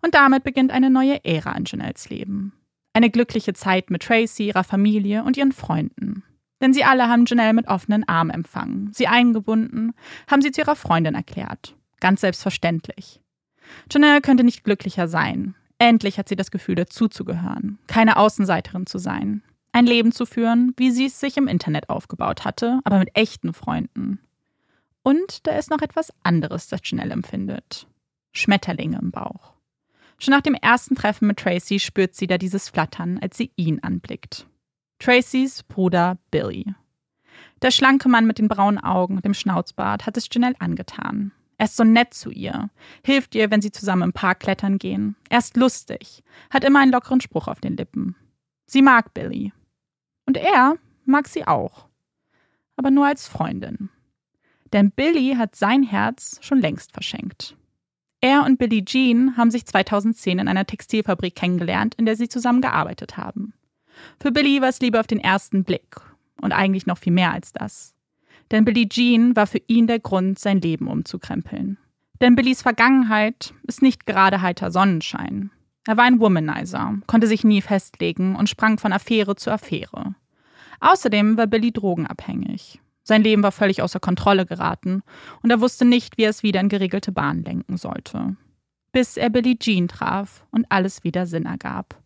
Und 0.00 0.14
damit 0.14 0.44
beginnt 0.44 0.72
eine 0.72 0.90
neue 0.90 1.24
Ära 1.24 1.52
in 1.52 1.64
Janelles 1.66 2.08
Leben. 2.08 2.54
Eine 2.94 3.10
glückliche 3.10 3.52
Zeit 3.52 3.90
mit 3.90 4.02
Tracy, 4.02 4.48
ihrer 4.48 4.64
Familie 4.64 5.24
und 5.24 5.36
ihren 5.36 5.52
Freunden. 5.52 6.24
Denn 6.60 6.72
sie 6.72 6.84
alle 6.84 7.08
haben 7.08 7.26
Janelle 7.26 7.52
mit 7.52 7.68
offenen 7.68 8.08
Armen 8.08 8.30
empfangen, 8.30 8.92
sie 8.92 9.08
eingebunden, 9.08 9.92
haben 10.30 10.42
sie 10.42 10.52
zu 10.52 10.62
ihrer 10.62 10.76
Freundin 10.76 11.14
erklärt. 11.14 11.76
Ganz 12.00 12.22
selbstverständlich. 12.22 13.20
Janelle 13.90 14.20
könnte 14.22 14.44
nicht 14.44 14.64
glücklicher 14.64 15.06
sein. 15.06 15.54
Endlich 15.82 16.16
hat 16.16 16.28
sie 16.28 16.36
das 16.36 16.52
Gefühl, 16.52 16.76
dazuzugehören, 16.76 17.76
keine 17.88 18.16
Außenseiterin 18.16 18.86
zu 18.86 18.98
sein. 18.98 19.42
Ein 19.72 19.84
Leben 19.84 20.12
zu 20.12 20.26
führen, 20.26 20.74
wie 20.76 20.92
sie 20.92 21.06
es 21.06 21.18
sich 21.18 21.36
im 21.36 21.48
Internet 21.48 21.88
aufgebaut 21.88 22.44
hatte, 22.44 22.78
aber 22.84 23.00
mit 23.00 23.16
echten 23.16 23.52
Freunden. 23.52 24.20
Und 25.02 25.44
da 25.44 25.58
ist 25.58 25.70
noch 25.70 25.82
etwas 25.82 26.12
anderes, 26.22 26.68
das 26.68 26.82
Janelle 26.84 27.12
empfindet. 27.12 27.88
Schmetterlinge 28.30 28.96
im 29.02 29.10
Bauch. 29.10 29.54
Schon 30.18 30.30
nach 30.30 30.42
dem 30.42 30.54
ersten 30.54 30.94
Treffen 30.94 31.26
mit 31.26 31.40
Tracy 31.40 31.80
spürt 31.80 32.14
sie 32.14 32.28
da 32.28 32.38
dieses 32.38 32.68
Flattern, 32.68 33.18
als 33.20 33.36
sie 33.36 33.50
ihn 33.56 33.80
anblickt. 33.82 34.46
Tracys 35.00 35.64
Bruder 35.64 36.16
Billy. 36.30 36.76
Der 37.60 37.72
schlanke 37.72 38.08
Mann 38.08 38.28
mit 38.28 38.38
den 38.38 38.46
braunen 38.46 38.78
Augen 38.78 39.16
und 39.16 39.24
dem 39.24 39.34
Schnauzbart 39.34 40.06
hat 40.06 40.16
es 40.16 40.28
Janelle 40.30 40.60
angetan. 40.60 41.32
Er 41.62 41.66
ist 41.66 41.76
so 41.76 41.84
nett 41.84 42.12
zu 42.12 42.32
ihr, 42.32 42.70
hilft 43.04 43.36
ihr, 43.36 43.52
wenn 43.52 43.62
sie 43.62 43.70
zusammen 43.70 44.02
im 44.02 44.12
Park 44.12 44.40
klettern 44.40 44.78
gehen. 44.78 45.14
Er 45.28 45.38
ist 45.38 45.56
lustig, 45.56 46.24
hat 46.50 46.64
immer 46.64 46.80
einen 46.80 46.90
lockeren 46.90 47.20
Spruch 47.20 47.46
auf 47.46 47.60
den 47.60 47.76
Lippen. 47.76 48.16
Sie 48.66 48.82
mag 48.82 49.14
Billy. 49.14 49.52
Und 50.26 50.36
er 50.36 50.76
mag 51.04 51.28
sie 51.28 51.46
auch. 51.46 51.86
Aber 52.74 52.90
nur 52.90 53.06
als 53.06 53.28
Freundin. 53.28 53.90
Denn 54.72 54.90
Billy 54.90 55.36
hat 55.38 55.54
sein 55.54 55.84
Herz 55.84 56.40
schon 56.42 56.58
längst 56.58 56.90
verschenkt. 56.90 57.56
Er 58.20 58.42
und 58.44 58.58
Billie 58.58 58.84
Jean 58.84 59.36
haben 59.36 59.52
sich 59.52 59.64
2010 59.64 60.40
in 60.40 60.48
einer 60.48 60.66
Textilfabrik 60.66 61.36
kennengelernt, 61.36 61.94
in 61.94 62.06
der 62.06 62.16
sie 62.16 62.28
zusammen 62.28 62.60
gearbeitet 62.60 63.16
haben. 63.16 63.54
Für 64.18 64.32
Billy 64.32 64.60
war 64.60 64.70
es 64.70 64.80
Liebe 64.80 64.98
auf 64.98 65.06
den 65.06 65.20
ersten 65.20 65.62
Blick 65.62 66.00
und 66.40 66.50
eigentlich 66.50 66.86
noch 66.86 66.98
viel 66.98 67.12
mehr 67.12 67.30
als 67.30 67.52
das. 67.52 67.91
Denn 68.52 68.66
Billie 68.66 68.88
Jean 68.88 69.34
war 69.34 69.46
für 69.46 69.62
ihn 69.66 69.86
der 69.86 69.98
Grund, 69.98 70.38
sein 70.38 70.60
Leben 70.60 70.86
umzukrempeln. 70.86 71.78
Denn 72.20 72.36
Billys 72.36 72.62
Vergangenheit 72.62 73.52
ist 73.66 73.82
nicht 73.82 74.06
gerade 74.06 74.42
heiter 74.42 74.70
Sonnenschein. 74.70 75.50
Er 75.86 75.96
war 75.96 76.04
ein 76.04 76.20
Womanizer, 76.20 76.98
konnte 77.08 77.26
sich 77.26 77.42
nie 77.42 77.62
festlegen 77.62 78.36
und 78.36 78.48
sprang 78.48 78.78
von 78.78 78.92
Affäre 78.92 79.34
zu 79.34 79.50
Affäre. 79.50 80.14
Außerdem 80.78 81.36
war 81.36 81.48
Billy 81.48 81.72
drogenabhängig. 81.72 82.80
Sein 83.02 83.24
Leben 83.24 83.42
war 83.42 83.50
völlig 83.50 83.82
außer 83.82 83.98
Kontrolle 83.98 84.46
geraten 84.46 85.02
und 85.42 85.50
er 85.50 85.60
wusste 85.60 85.84
nicht, 85.84 86.18
wie 86.18 86.22
er 86.22 86.30
es 86.30 86.44
wieder 86.44 86.60
in 86.60 86.68
geregelte 86.68 87.10
Bahn 87.10 87.42
lenken 87.42 87.76
sollte. 87.76 88.36
Bis 88.92 89.16
er 89.16 89.30
Billie 89.30 89.58
Jean 89.58 89.88
traf 89.88 90.46
und 90.52 90.66
alles 90.68 91.02
wieder 91.02 91.26
Sinn 91.26 91.46
ergab. 91.46 92.00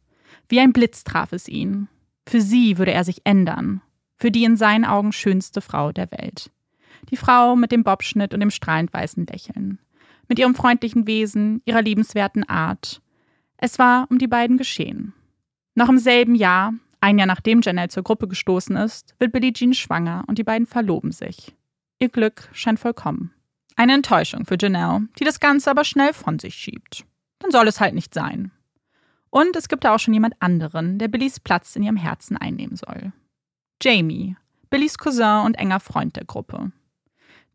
Wie 0.49 0.61
ein 0.61 0.73
Blitz 0.73 1.05
traf 1.05 1.33
es 1.33 1.49
ihn. 1.49 1.89
Für 2.27 2.41
sie 2.41 2.79
würde 2.79 2.93
er 2.93 3.05
sich 3.05 3.21
ändern. 3.25 3.83
Für 4.17 4.31
die 4.31 4.45
in 4.45 4.57
seinen 4.57 4.85
Augen 4.85 5.13
schönste 5.13 5.61
Frau 5.61 5.93
der 5.93 6.11
Welt. 6.11 6.51
Die 7.11 7.17
Frau 7.17 7.57
mit 7.57 7.73
dem 7.73 7.85
Bobschnitt 7.85 8.33
und 8.33 8.41
dem 8.41 8.51
strahlend 8.51 8.93
weißen 8.93 9.27
Lächeln. 9.27 9.79
Mit 10.29 10.39
ihrem 10.39 10.55
freundlichen 10.55 11.07
Wesen, 11.07 11.63
ihrer 11.67 11.83
liebenswerten 11.83 12.49
Art. 12.49 13.01
Es 13.59 13.79
war 13.79 14.07
um 14.11 14.19
die 14.19 14.27
beiden 14.27 14.57
geschehen. 14.57 15.13
Noch 15.75 15.89
im 15.89 15.99
selben 15.99 16.35
Jahr, 16.35 16.73
ein 17.01 17.19
Jahr 17.19 17.27
nachdem 17.27 17.61
Janelle 17.61 17.89
zur 17.89 18.03
Gruppe 18.03 18.27
gestoßen 18.27 18.77
ist, 18.77 19.15
wird 19.19 19.33
Billie 19.33 19.53
Jean 19.53 19.75
schwanger 19.75 20.25
und 20.27 20.39
die 20.39 20.45
beiden 20.45 20.67
verloben 20.67 21.13
sich. 21.13 21.55
Ihr 21.99 22.09
Glück 22.09 22.49
scheint 22.53 22.81
vollkommen. 22.81 23.33
Eine 23.77 23.95
Enttäuschung 23.95 24.47
für 24.47 24.57
Janelle, 24.59 25.07
die 25.19 25.25
das 25.25 25.39
Ganze 25.39 25.71
aber 25.71 25.85
schnell 25.85 26.15
von 26.15 26.39
sich 26.39 26.55
schiebt. 26.55 27.05
Dann 27.39 27.51
soll 27.51 27.69
es 27.69 27.81
halt 27.81 27.95
nicht 27.95 28.15
sein. 28.15 28.51
Und 29.31 29.55
es 29.55 29.69
gibt 29.69 29.85
da 29.85 29.95
auch 29.95 29.99
schon 29.99 30.15
jemand 30.15 30.35
anderen, 30.41 30.99
der 30.99 31.09
Billys 31.09 31.41
Platz 31.41 31.77
in 31.77 31.83
ihrem 31.83 31.97
Herzen 31.97 32.39
einnehmen 32.39 32.77
soll. 32.77 33.13
Jamie, 33.83 34.37
Billys 34.71 34.99
Cousin 34.99 35.45
und 35.45 35.55
enger 35.55 35.81
Freund 35.81 36.17
der 36.17 36.25
Gruppe. 36.25 36.73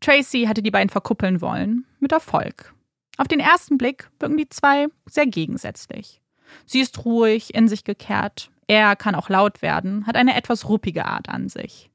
Tracy 0.00 0.44
hatte 0.44 0.62
die 0.62 0.70
beiden 0.70 0.88
verkuppeln 0.88 1.40
wollen, 1.40 1.84
mit 2.00 2.12
Erfolg. 2.12 2.74
Auf 3.16 3.28
den 3.28 3.40
ersten 3.40 3.78
Blick 3.78 4.10
wirken 4.18 4.36
die 4.36 4.48
zwei 4.48 4.86
sehr 5.06 5.26
gegensätzlich. 5.26 6.20
Sie 6.66 6.80
ist 6.80 7.04
ruhig, 7.04 7.54
in 7.54 7.68
sich 7.68 7.84
gekehrt, 7.84 8.50
er 8.66 8.96
kann 8.96 9.14
auch 9.14 9.28
laut 9.28 9.62
werden, 9.62 10.06
hat 10.06 10.16
eine 10.16 10.36
etwas 10.36 10.68
ruppige 10.68 11.04
Art 11.04 11.28
an 11.28 11.48
sich. 11.48 11.90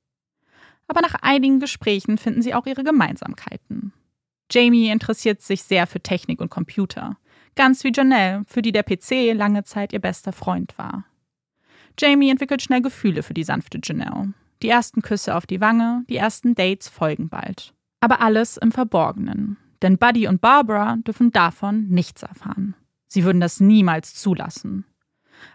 Aber 0.87 1.01
nach 1.01 1.15
einigen 1.21 1.59
Gesprächen 1.59 2.17
finden 2.17 2.41
sie 2.41 2.53
auch 2.53 2.65
ihre 2.65 2.83
Gemeinsamkeiten. 2.83 3.93
Jamie 4.51 4.89
interessiert 4.89 5.41
sich 5.41 5.63
sehr 5.63 5.87
für 5.87 5.99
Technik 5.99 6.39
und 6.39 6.49
Computer, 6.49 7.17
ganz 7.55 7.83
wie 7.83 7.91
Janelle, 7.93 8.43
für 8.47 8.61
die 8.61 8.71
der 8.71 8.83
PC 8.83 9.33
lange 9.33 9.63
Zeit 9.63 9.91
ihr 9.91 9.99
bester 9.99 10.31
Freund 10.31 10.77
war. 10.77 11.05
Jamie 11.99 12.29
entwickelt 12.29 12.61
schnell 12.61 12.81
Gefühle 12.81 13.23
für 13.23 13.33
die 13.33 13.43
sanfte 13.43 13.79
Janelle. 13.83 14.33
Die 14.61 14.69
ersten 14.69 15.01
Küsse 15.01 15.35
auf 15.35 15.45
die 15.45 15.61
Wange, 15.61 16.03
die 16.09 16.17
ersten 16.17 16.55
Dates 16.55 16.89
folgen 16.89 17.29
bald. 17.29 17.73
Aber 17.99 18.21
alles 18.21 18.57
im 18.57 18.71
Verborgenen. 18.71 19.57
Denn 19.81 19.97
Buddy 19.97 20.27
und 20.27 20.41
Barbara 20.41 20.97
dürfen 20.97 21.31
davon 21.31 21.87
nichts 21.89 22.23
erfahren. 22.23 22.75
Sie 23.07 23.23
würden 23.23 23.41
das 23.41 23.59
niemals 23.59 24.15
zulassen. 24.15 24.85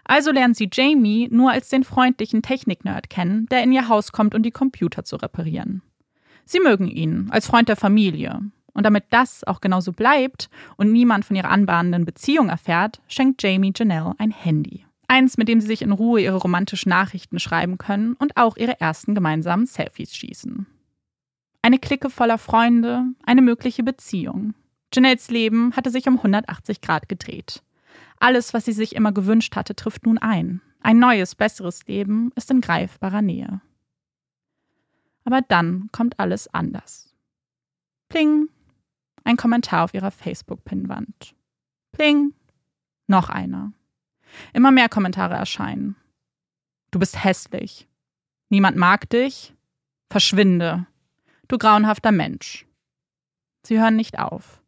Also 0.05 0.31
lernen 0.31 0.53
sie 0.53 0.69
Jamie 0.71 1.27
nur 1.29 1.51
als 1.51 1.69
den 1.69 1.83
freundlichen 1.83 2.41
Technik-Nerd 2.41 3.09
kennen, 3.09 3.47
der 3.47 3.63
in 3.63 3.71
ihr 3.71 3.89
Haus 3.89 4.11
kommt, 4.11 4.33
um 4.33 4.41
die 4.41 4.51
Computer 4.51 5.03
zu 5.03 5.17
reparieren. 5.17 5.81
Sie 6.45 6.59
mögen 6.59 6.87
ihn 6.87 7.27
als 7.31 7.47
Freund 7.47 7.69
der 7.69 7.75
Familie. 7.75 8.39
Und 8.73 8.85
damit 8.85 9.05
das 9.11 9.43
auch 9.43 9.61
genauso 9.61 9.91
bleibt 9.91 10.49
und 10.77 10.91
niemand 10.91 11.25
von 11.25 11.35
ihrer 11.35 11.51
anbahnenden 11.51 12.05
Beziehung 12.05 12.49
erfährt, 12.49 13.01
schenkt 13.07 13.43
Jamie 13.43 13.73
Janelle 13.75 14.13
ein 14.17 14.31
Handy. 14.31 14.85
Eins, 15.13 15.37
mit 15.37 15.47
dem 15.47 15.61
sie 15.61 15.67
sich 15.67 15.83
in 15.83 15.91
Ruhe 15.91 16.21
ihre 16.21 16.37
romantischen 16.37 16.89
Nachrichten 16.89 17.37
schreiben 17.37 17.77
können 17.77 18.13
und 18.15 18.35
auch 18.35 18.57
ihre 18.57 18.81
ersten 18.81 19.13
gemeinsamen 19.13 19.67
Selfies 19.67 20.15
schießen. 20.15 20.65
Eine 21.61 21.77
Clique 21.77 22.09
voller 22.09 22.39
Freunde, 22.39 23.05
eine 23.23 23.43
mögliche 23.43 23.83
Beziehung. 23.83 24.55
Janelles 24.91 25.29
Leben 25.29 25.75
hatte 25.75 25.91
sich 25.91 26.07
um 26.07 26.17
180 26.17 26.81
Grad 26.81 27.09
gedreht. 27.09 27.61
Alles, 28.19 28.55
was 28.55 28.65
sie 28.65 28.71
sich 28.71 28.95
immer 28.95 29.11
gewünscht 29.11 29.55
hatte, 29.55 29.75
trifft 29.75 30.07
nun 30.07 30.17
ein. 30.17 30.61
Ein 30.81 30.97
neues, 30.97 31.35
besseres 31.35 31.85
Leben 31.85 32.31
ist 32.33 32.49
in 32.49 32.59
greifbarer 32.59 33.21
Nähe. 33.21 33.61
Aber 35.25 35.41
dann 35.41 35.89
kommt 35.91 36.19
alles 36.19 36.51
anders. 36.51 37.13
Pling, 38.09 38.47
ein 39.23 39.37
Kommentar 39.37 39.83
auf 39.83 39.93
ihrer 39.93 40.09
Facebook-Pinnwand. 40.09 41.35
Pling, 41.91 42.33
noch 43.05 43.29
einer. 43.29 43.73
Immer 44.53 44.71
mehr 44.71 44.89
Kommentare 44.89 45.35
erscheinen. 45.35 45.95
Du 46.91 46.99
bist 46.99 47.23
hässlich. 47.23 47.87
Niemand 48.49 48.77
mag 48.77 49.09
dich. 49.09 49.53
Verschwinde. 50.09 50.85
Du 51.47 51.57
grauenhafter 51.57 52.11
Mensch. 52.11 52.65
Sie 53.63 53.79
hören 53.79 53.95
nicht 53.95 54.19
auf. 54.19 54.61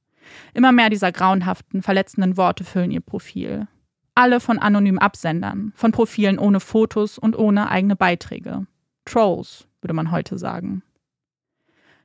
Immer 0.53 0.71
mehr 0.71 0.89
dieser 0.89 1.11
grauenhaften, 1.11 1.83
verletzenden 1.83 2.37
Worte 2.37 2.63
füllen 2.63 2.91
ihr 2.91 3.01
Profil. 3.01 3.67
Alle 4.15 4.39
von 4.39 4.59
anonymen 4.59 4.99
Absendern, 4.99 5.73
von 5.75 5.91
Profilen 5.91 6.39
ohne 6.39 6.59
Fotos 6.59 7.17
und 7.17 7.37
ohne 7.37 7.69
eigene 7.69 7.95
Beiträge. 7.95 8.65
Trolls, 9.03 9.67
würde 9.81 9.93
man 9.93 10.11
heute 10.11 10.37
sagen. 10.37 10.81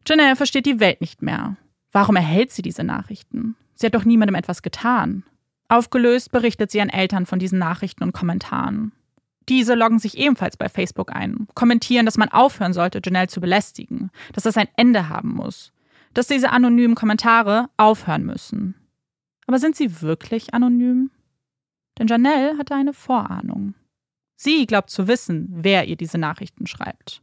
Janelle 0.07 0.37
versteht 0.37 0.67
die 0.67 0.81
Welt 0.81 1.00
nicht 1.00 1.23
mehr. 1.23 1.57
Warum 1.93 2.17
erhält 2.17 2.50
sie 2.50 2.62
diese 2.62 2.85
Nachrichten? 2.85 3.57
Sie 3.75 3.87
hat 3.87 3.95
doch 3.95 4.05
niemandem 4.05 4.35
etwas 4.35 4.62
getan. 4.62 5.25
Aufgelöst 5.71 6.33
berichtet 6.33 6.73
sie 6.73 6.81
an 6.81 6.89
Eltern 6.89 7.27
von 7.27 7.39
diesen 7.39 7.61
Nachrichten 7.61 8.03
und 8.03 8.12
Kommentaren. 8.12 8.91
Diese 9.49 9.77
loggen 9.77 10.00
sich 10.00 10.19
ebenfalls 10.19 10.57
bei 10.57 10.69
Facebook 10.69 11.15
ein, 11.15 11.47
kommentieren, 11.55 12.07
dass 12.07 12.17
man 12.17 12.29
aufhören 12.29 12.73
sollte, 12.73 13.00
Janelle 13.05 13.29
zu 13.29 13.41
belästigen, 13.41 14.11
dass 14.33 14.43
das 14.43 14.57
ein 14.57 14.67
Ende 14.77 15.09
haben 15.09 15.33
muss, 15.33 15.73
dass 16.12 16.27
diese 16.27 16.50
anonymen 16.50 16.97
Kommentare 16.97 17.71
aufhören 17.77 18.27
müssen. 18.27 18.75
Aber 19.47 19.61
sind 19.61 19.77
sie 19.77 20.03
wirklich 20.03 20.55
anonym? 20.55 21.12
Denn 22.00 22.09
Janelle 22.09 22.59
hatte 22.59 22.75
eine 22.75 22.93
Vorahnung. 22.93 23.75
Sie 24.35 24.67
glaubt 24.67 24.91
zu 24.91 25.07
wissen, 25.07 25.50
wer 25.53 25.87
ihr 25.87 25.97
diese 25.97 26.19
Nachrichten 26.19 26.67
schreibt. 26.67 27.23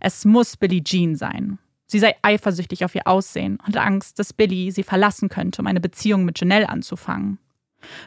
Es 0.00 0.26
muss 0.26 0.58
Billie 0.58 0.84
Jean 0.84 1.16
sein. 1.16 1.58
Sie 1.86 1.98
sei 1.98 2.14
eifersüchtig 2.20 2.84
auf 2.84 2.94
ihr 2.94 3.06
Aussehen 3.06 3.58
und 3.66 3.78
Angst, 3.78 4.18
dass 4.18 4.34
Billy 4.34 4.70
sie 4.70 4.82
verlassen 4.82 5.30
könnte, 5.30 5.62
um 5.62 5.66
eine 5.66 5.80
Beziehung 5.80 6.26
mit 6.26 6.38
Janelle 6.38 6.68
anzufangen. 6.68 7.38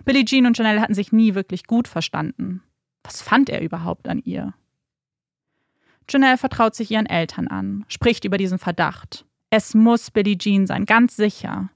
Billie 0.05 0.25
Jean 0.25 0.46
und 0.46 0.57
Janelle 0.57 0.81
hatten 0.81 0.93
sich 0.93 1.12
nie 1.12 1.36
wirklich 1.36 1.65
gut 1.65 1.88
verstanden. 1.88 2.62
Was 3.03 3.22
fand 3.22 3.50
er 3.50 3.62
überhaupt 3.62 4.07
an 4.07 4.19
ihr? 4.24 4.53
Janelle 6.10 6.38
vertraut 6.38 6.75
sich 6.75 6.91
ihren 6.91 7.05
Eltern 7.05 7.48
an, 7.48 7.86
spricht 7.88 8.25
über 8.25 8.38
diesen 8.38 8.60
Verdacht. 8.60 9.25
Es 9.50 9.74
muss 9.74 10.12
Billie 10.12 10.38
Jean 10.38 10.67
sein, 10.67 10.86
ganz 10.86 11.15
sicher. 11.15 11.69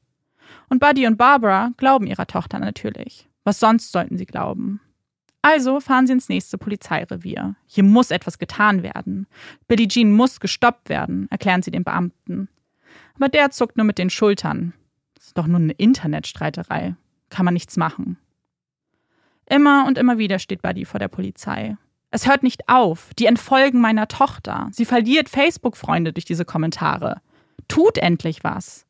Und 0.69 0.79
Buddy 0.79 1.07
und 1.07 1.17
Barbara 1.17 1.71
glauben 1.77 2.07
ihrer 2.07 2.27
Tochter 2.27 2.59
natürlich. 2.59 3.29
Was 3.43 3.59
sonst 3.59 3.91
sollten 3.91 4.17
sie 4.17 4.25
glauben? 4.25 4.81
Also 5.41 5.79
fahren 5.79 6.05
sie 6.05 6.13
ins 6.13 6.29
nächste 6.29 6.57
Polizeirevier. 6.57 7.55
Hier 7.65 7.83
muss 7.83 8.11
etwas 8.11 8.37
getan 8.37 8.83
werden. 8.83 9.27
Billie 9.67 9.87
Jean 9.87 10.11
muss 10.11 10.39
gestoppt 10.39 10.89
werden, 10.89 11.27
erklären 11.31 11.63
sie 11.63 11.71
dem 11.71 11.83
Beamten. 11.83 12.47
Aber 13.15 13.29
der 13.29 13.51
zuckt 13.51 13.77
nur 13.77 13.85
mit 13.85 13.97
den 13.97 14.09
Schultern. 14.09 14.73
Das 15.15 15.27
ist 15.27 15.37
doch 15.37 15.47
nur 15.47 15.59
eine 15.59 15.73
Internetstreiterei. 15.73 16.95
Kann 17.31 17.45
man 17.45 17.55
nichts 17.55 17.77
machen. 17.77 18.17
Immer 19.47 19.85
und 19.87 19.97
immer 19.97 20.19
wieder 20.19 20.37
steht 20.37 20.61
Buddy 20.61 20.85
vor 20.85 20.99
der 20.99 21.07
Polizei. 21.07 21.75
Es 22.11 22.27
hört 22.27 22.43
nicht 22.43 22.69
auf. 22.69 23.13
Die 23.17 23.25
entfolgen 23.25 23.81
meiner 23.81 24.07
Tochter. 24.07 24.69
Sie 24.71 24.85
verliert 24.85 25.29
Facebook-Freunde 25.29 26.13
durch 26.13 26.25
diese 26.25 26.45
Kommentare. 26.45 27.21
Tut 27.67 27.97
endlich 27.97 28.43
was. 28.43 28.85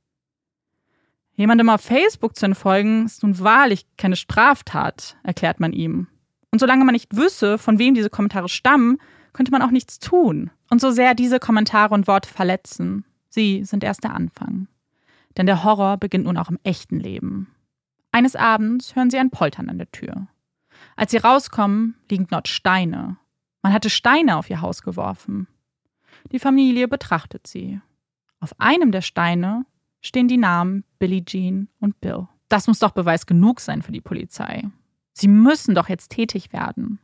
Jemandem 1.36 1.70
auf 1.70 1.82
Facebook 1.82 2.36
zu 2.36 2.46
entfolgen, 2.46 3.06
ist 3.06 3.24
nun 3.24 3.40
wahrlich 3.40 3.86
keine 3.98 4.16
Straftat, 4.16 5.18
erklärt 5.24 5.60
man 5.60 5.72
ihm. 5.72 6.08
Und 6.52 6.60
solange 6.60 6.84
man 6.84 6.94
nicht 6.94 7.16
wüsste, 7.16 7.58
von 7.58 7.80
wem 7.80 7.94
diese 7.94 8.10
Kommentare 8.10 8.50
stammen, 8.50 8.98
könnte 9.34 9.52
man 9.52 9.62
auch 9.62 9.72
nichts 9.72 10.00
tun. 10.00 10.52
Und 10.70 10.82
so 10.82 10.92
sehr 10.92 11.16
diese 11.16 11.40
Kommentare 11.40 11.94
und 11.94 12.08
Worte 12.08 12.30
verletzen, 12.30 13.06
sie 13.30 13.64
sind 13.64 13.84
erst 13.84 14.04
der 14.04 14.14
Anfang. 14.14 14.68
Denn 15.38 15.46
der 15.46 15.64
Horror 15.64 15.98
beginnt 15.98 16.26
nun 16.26 16.38
auch 16.38 16.50
im 16.50 16.60
echten 16.64 17.00
Leben. 17.00 17.48
Eines 18.12 18.36
Abends 18.36 18.96
hören 18.96 19.10
sie 19.10 19.18
ein 19.18 19.30
Poltern 19.30 19.70
an 19.70 19.78
der 19.78 19.92
Tür. 19.92 20.28
Als 20.96 21.12
sie 21.12 21.18
rauskommen, 21.18 21.96
liegen 22.10 22.28
dort 22.30 22.48
Steine. 22.48 23.18
Man 23.62 23.74
hatte 23.74 23.90
Steine 23.90 24.38
auf 24.38 24.50
ihr 24.50 24.62
Haus 24.62 24.82
geworfen. 24.82 25.48
Die 26.32 26.40
Familie 26.40 26.88
betrachtet 26.88 27.48
sie. 27.48 27.80
Auf 28.40 28.60
einem 28.60 28.92
der 28.92 29.02
Steine 29.02 29.66
stehen 30.02 30.28
die 30.28 30.38
Namen 30.38 30.84
Billie 31.00 31.24
Jean 31.24 31.70
und 31.80 32.02
Bill. 32.02 32.28
Das 32.50 32.68
muss 32.68 32.80
doch 32.80 32.92
Beweis 32.92 33.26
genug 33.26 33.62
sein 33.62 33.82
für 33.82 33.92
die 33.92 34.02
Polizei. 34.02 34.64
Sie 35.14 35.28
müssen 35.28 35.76
doch 35.76 35.90
jetzt 35.90 36.10
tätig 36.10 36.52
werden. 36.52 37.00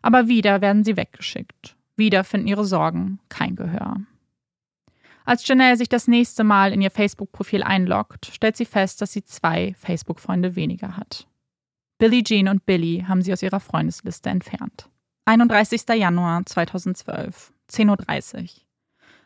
Aber 0.00 0.28
wieder 0.28 0.60
werden 0.60 0.84
sie 0.84 0.96
weggeschickt. 0.96 1.76
Wieder 1.96 2.24
finden 2.24 2.48
ihre 2.48 2.64
Sorgen 2.64 3.20
kein 3.28 3.56
Gehör. 3.56 3.96
Als 5.24 5.46
Janelle 5.46 5.76
sich 5.76 5.88
das 5.88 6.06
nächste 6.06 6.44
Mal 6.44 6.72
in 6.72 6.82
ihr 6.82 6.90
Facebook-Profil 6.90 7.62
einloggt, 7.62 8.26
stellt 8.26 8.56
sie 8.56 8.66
fest, 8.66 9.00
dass 9.00 9.12
sie 9.12 9.24
zwei 9.24 9.74
Facebook-Freunde 9.78 10.54
weniger 10.54 10.96
hat. 10.96 11.26
Billie 11.98 12.22
Jean 12.22 12.48
und 12.48 12.66
Billy 12.66 13.04
haben 13.08 13.22
sie 13.22 13.32
aus 13.32 13.42
ihrer 13.42 13.60
Freundesliste 13.60 14.28
entfernt. 14.28 14.90
31. 15.24 15.84
Januar 15.94 16.44
2012, 16.44 17.52
10.30 17.70 18.42
Uhr. 18.42 18.48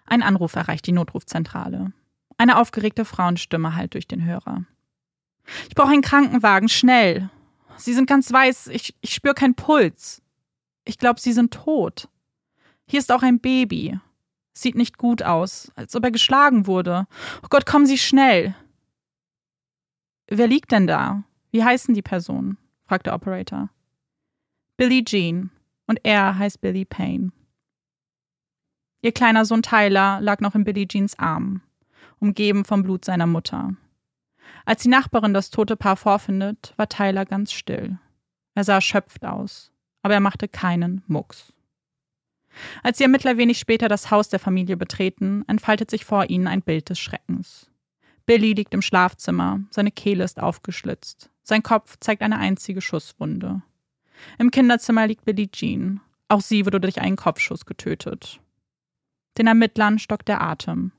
Ein 0.07 0.23
Anruf 0.23 0.55
erreicht 0.55 0.87
die 0.87 0.93
Notrufzentrale. 0.93 1.93
Eine 2.37 2.59
aufgeregte 2.59 3.05
Frauenstimme 3.05 3.75
hallt 3.75 3.95
durch 3.95 4.07
den 4.07 4.25
Hörer. 4.25 4.65
Ich 5.69 5.75
brauche 5.75 5.93
einen 5.93 6.03
Krankenwagen, 6.03 6.69
schnell. 6.69 7.31
Sie 7.77 7.95
sind 7.95 8.07
ganz 8.09 8.33
weiß. 8.33 8.69
Ich, 8.69 8.95
ich 9.01 9.15
spüre 9.15 9.35
keinen 9.35 9.55
Puls. 9.55 10.23
Ich 10.85 10.99
glaube, 10.99 11.21
Sie 11.21 11.33
sind 11.33 11.53
tot. 11.53 12.09
Hier 12.87 13.01
ist 13.01 13.11
auch 13.11 13.23
ein 13.23 13.41
Baby. 13.41 13.99
Sieht 14.61 14.75
nicht 14.75 14.99
gut 14.99 15.23
aus, 15.23 15.71
als 15.77 15.95
ob 15.95 16.03
er 16.03 16.11
geschlagen 16.11 16.67
wurde. 16.67 17.07
Oh 17.45 17.47
Gott, 17.49 17.65
kommen 17.65 17.87
Sie 17.87 17.97
schnell. 17.97 18.57
Wer 20.27 20.49
liegt 20.49 20.73
denn 20.73 20.89
da? 20.89 21.23
Wie 21.53 21.63
heißen 21.63 21.95
die 21.95 22.03
Personen? 22.03 22.59
fragt 22.85 23.07
der 23.07 23.15
Operator. 23.15 23.71
Billie 24.77 25.05
Jean. 25.05 25.51
Und 25.87 26.01
er 26.03 26.37
heißt 26.37 26.61
Billy 26.61 26.85
Payne. 26.85 27.31
Ihr 29.01 29.13
kleiner 29.13 29.45
Sohn 29.45 29.63
Tyler 29.63 30.21
lag 30.21 30.41
noch 30.41 30.57
in 30.57 30.65
Billie 30.65 30.89
Jeans 30.89 31.17
Arm, 31.21 31.63
umgeben 32.19 32.65
vom 32.65 32.83
Blut 32.83 33.05
seiner 33.05 33.29
Mutter. 33.29 33.77
Als 34.65 34.83
die 34.83 34.89
Nachbarin 34.89 35.35
das 35.35 35.51
tote 35.51 35.77
Paar 35.77 35.97
vorfindet, 35.97 36.75
war 36.77 36.89
Tyler 36.89 37.25
ganz 37.25 37.53
still. 37.53 38.01
Er 38.57 38.65
sah 38.65 38.75
erschöpft 38.75 39.25
aus, 39.25 39.71
aber 40.03 40.15
er 40.15 40.21
machte 40.21 40.49
keinen 40.49 41.05
Mucks. 41.07 41.53
Als 42.83 42.99
die 42.99 43.05
Ermittler 43.05 43.37
wenig 43.37 43.59
später 43.59 43.89
das 43.89 44.11
Haus 44.11 44.29
der 44.29 44.41
Familie 44.41 44.77
betreten, 44.77 45.45
entfaltet 45.47 45.91
sich 45.91 46.05
vor 46.05 46.29
ihnen 46.31 46.47
ein 46.47 46.63
Bild 46.63 46.91
des 46.91 46.99
Schreckens. 46.99 47.71
Billy 48.27 48.53
liegt 48.53 48.75
im 48.75 48.83
Schlafzimmer, 48.83 49.61
seine 49.71 49.91
Kehle 49.91 50.25
ist 50.25 50.41
aufgeschlitzt, 50.41 51.31
sein 51.43 51.63
Kopf 51.63 51.97
zeigt 52.01 52.23
eine 52.23 52.39
einzige 52.39 52.81
Schusswunde. 52.81 53.63
Im 54.39 54.51
Kinderzimmer 54.51 55.07
liegt 55.07 55.25
Billie 55.25 55.51
Jean, 55.51 56.01
auch 56.29 56.41
sie 56.41 56.67
wurde 56.67 56.81
durch 56.81 57.01
einen 57.01 57.17
Kopfschuss 57.17 57.65
getötet. 57.65 58.41
Den 59.39 59.47
Ermittlern 59.47 59.99
stockt 59.99 60.29
der 60.29 60.43
Atem. 60.43 60.93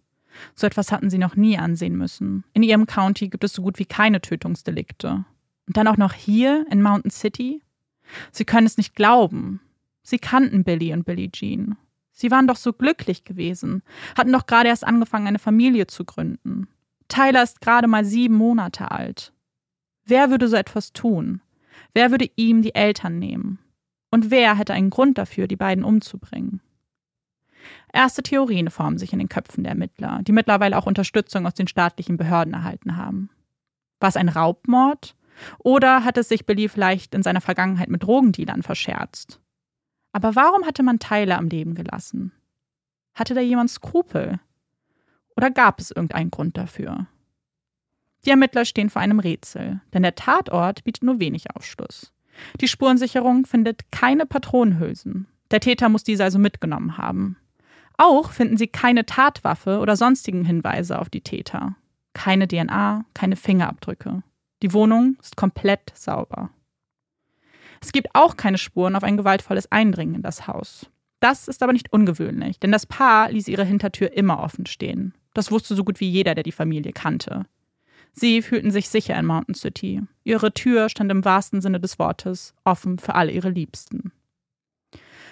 So 0.55 0.65
etwas 0.65 0.91
hatten 0.91 1.09
sie 1.09 1.17
noch 1.17 1.35
nie 1.35 1.57
ansehen 1.57 1.97
müssen. 1.97 2.43
In 2.53 2.63
ihrem 2.63 2.85
County 2.85 3.27
gibt 3.27 3.43
es 3.43 3.53
so 3.53 3.61
gut 3.61 3.79
wie 3.79 3.85
keine 3.85 4.21
Tötungsdelikte. 4.21 5.25
Und 5.67 5.77
dann 5.77 5.87
auch 5.87 5.97
noch 5.97 6.13
hier 6.13 6.65
in 6.71 6.81
Mountain 6.81 7.11
City? 7.11 7.61
Sie 8.31 8.45
können 8.45 8.65
es 8.65 8.77
nicht 8.77 8.95
glauben. 8.95 9.59
Sie 10.01 10.19
kannten 10.19 10.63
Billy 10.63 10.93
und 10.93 11.05
Billie 11.05 11.31
Jean. 11.31 11.77
Sie 12.11 12.31
waren 12.31 12.47
doch 12.47 12.57
so 12.57 12.73
glücklich 12.73 13.23
gewesen, 13.23 13.83
hatten 14.17 14.33
doch 14.33 14.45
gerade 14.45 14.69
erst 14.69 14.85
angefangen, 14.85 15.27
eine 15.27 15.39
Familie 15.39 15.87
zu 15.87 16.03
gründen. 16.03 16.67
Tyler 17.07 17.43
ist 17.43 17.61
gerade 17.61 17.87
mal 17.87 18.05
sieben 18.05 18.35
Monate 18.35 18.91
alt. 18.91 19.33
Wer 20.05 20.29
würde 20.29 20.47
so 20.47 20.55
etwas 20.55 20.91
tun? 20.93 21.41
Wer 21.93 22.11
würde 22.11 22.29
ihm 22.35 22.61
die 22.61 22.75
Eltern 22.75 23.19
nehmen? 23.19 23.59
Und 24.11 24.31
wer 24.31 24.57
hätte 24.57 24.73
einen 24.73 24.89
Grund 24.89 25.17
dafür, 25.17 25.47
die 25.47 25.55
beiden 25.55 25.83
umzubringen? 25.83 26.61
Erste 27.91 28.23
Theorien 28.23 28.69
formen 28.69 28.97
sich 28.97 29.13
in 29.13 29.19
den 29.19 29.29
Köpfen 29.29 29.63
der 29.63 29.71
Ermittler, 29.71 30.21
die 30.23 30.31
mittlerweile 30.31 30.77
auch 30.77 30.85
Unterstützung 30.85 31.45
aus 31.45 31.53
den 31.53 31.67
staatlichen 31.67 32.17
Behörden 32.17 32.53
erhalten 32.53 32.97
haben. 32.97 33.29
War 33.99 34.09
es 34.09 34.17
ein 34.17 34.29
Raubmord? 34.29 35.15
Oder 35.59 36.03
hat 36.03 36.17
es 36.17 36.29
sich 36.29 36.45
Billy 36.45 36.67
vielleicht 36.67 37.15
in 37.15 37.23
seiner 37.23 37.41
Vergangenheit 37.41 37.89
mit 37.89 38.03
Drogendealern 38.03 38.61
verscherzt? 38.61 39.39
Aber 40.11 40.35
warum 40.35 40.65
hatte 40.65 40.83
man 40.83 40.99
Tyler 40.99 41.37
am 41.37 41.47
Leben 41.47 41.75
gelassen? 41.75 42.31
Hatte 43.13 43.33
da 43.33 43.41
jemand 43.41 43.69
Skrupel? 43.69 44.39
Oder 45.35 45.51
gab 45.51 45.79
es 45.79 45.91
irgendeinen 45.91 46.31
Grund 46.31 46.57
dafür? 46.57 47.07
Die 48.25 48.31
Ermittler 48.31 48.65
stehen 48.65 48.89
vor 48.89 49.01
einem 49.01 49.19
Rätsel, 49.19 49.81
denn 49.93 50.03
der 50.03 50.15
Tatort 50.15 50.83
bietet 50.83 51.03
nur 51.03 51.19
wenig 51.19 51.55
Aufschluss. 51.55 52.11
Die 52.59 52.67
Spurensicherung 52.67 53.45
findet 53.45 53.91
keine 53.91 54.25
Patronenhülsen. 54.25 55.27
Der 55.51 55.59
Täter 55.59 55.89
muss 55.89 56.03
diese 56.03 56.23
also 56.23 56.39
mitgenommen 56.39 56.97
haben. 56.97 57.37
Auch 57.97 58.31
finden 58.31 58.57
sie 58.57 58.67
keine 58.67 59.05
Tatwaffe 59.05 59.79
oder 59.79 59.95
sonstigen 59.95 60.45
Hinweise 60.45 60.99
auf 60.99 61.09
die 61.09 61.21
Täter. 61.21 61.75
Keine 62.13 62.47
DNA, 62.47 63.05
keine 63.13 63.35
Fingerabdrücke. 63.35 64.23
Die 64.61 64.73
Wohnung 64.73 65.17
ist 65.21 65.35
komplett 65.35 65.91
sauber. 65.95 66.49
Es 67.81 67.91
gibt 67.91 68.09
auch 68.13 68.37
keine 68.37 68.57
Spuren 68.57 68.95
auf 68.95 69.03
ein 69.03 69.17
gewaltvolles 69.17 69.71
Eindringen 69.71 70.15
in 70.15 70.21
das 70.21 70.47
Haus. 70.47 70.87
Das 71.19 71.47
ist 71.47 71.63
aber 71.63 71.73
nicht 71.73 71.91
ungewöhnlich, 71.91 72.59
denn 72.59 72.71
das 72.71 72.85
Paar 72.85 73.31
ließ 73.31 73.47
ihre 73.47 73.65
Hintertür 73.65 74.13
immer 74.13 74.39
offen 74.39 74.65
stehen. 74.65 75.13
Das 75.33 75.51
wusste 75.51 75.75
so 75.75 75.83
gut 75.83 75.99
wie 75.99 76.09
jeder, 76.09 76.33
der 76.35 76.43
die 76.43 76.51
Familie 76.51 76.93
kannte. 76.93 77.45
Sie 78.11 78.41
fühlten 78.41 78.71
sich 78.71 78.89
sicher 78.89 79.17
in 79.17 79.25
Mountain 79.25 79.55
City. 79.55 80.01
Ihre 80.23 80.53
Tür 80.53 80.89
stand 80.89 81.11
im 81.11 81.23
wahrsten 81.23 81.61
Sinne 81.61 81.79
des 81.79 81.99
Wortes 81.99 82.53
offen 82.63 82.99
für 82.99 83.15
alle 83.15 83.31
ihre 83.31 83.49
Liebsten. 83.49 84.11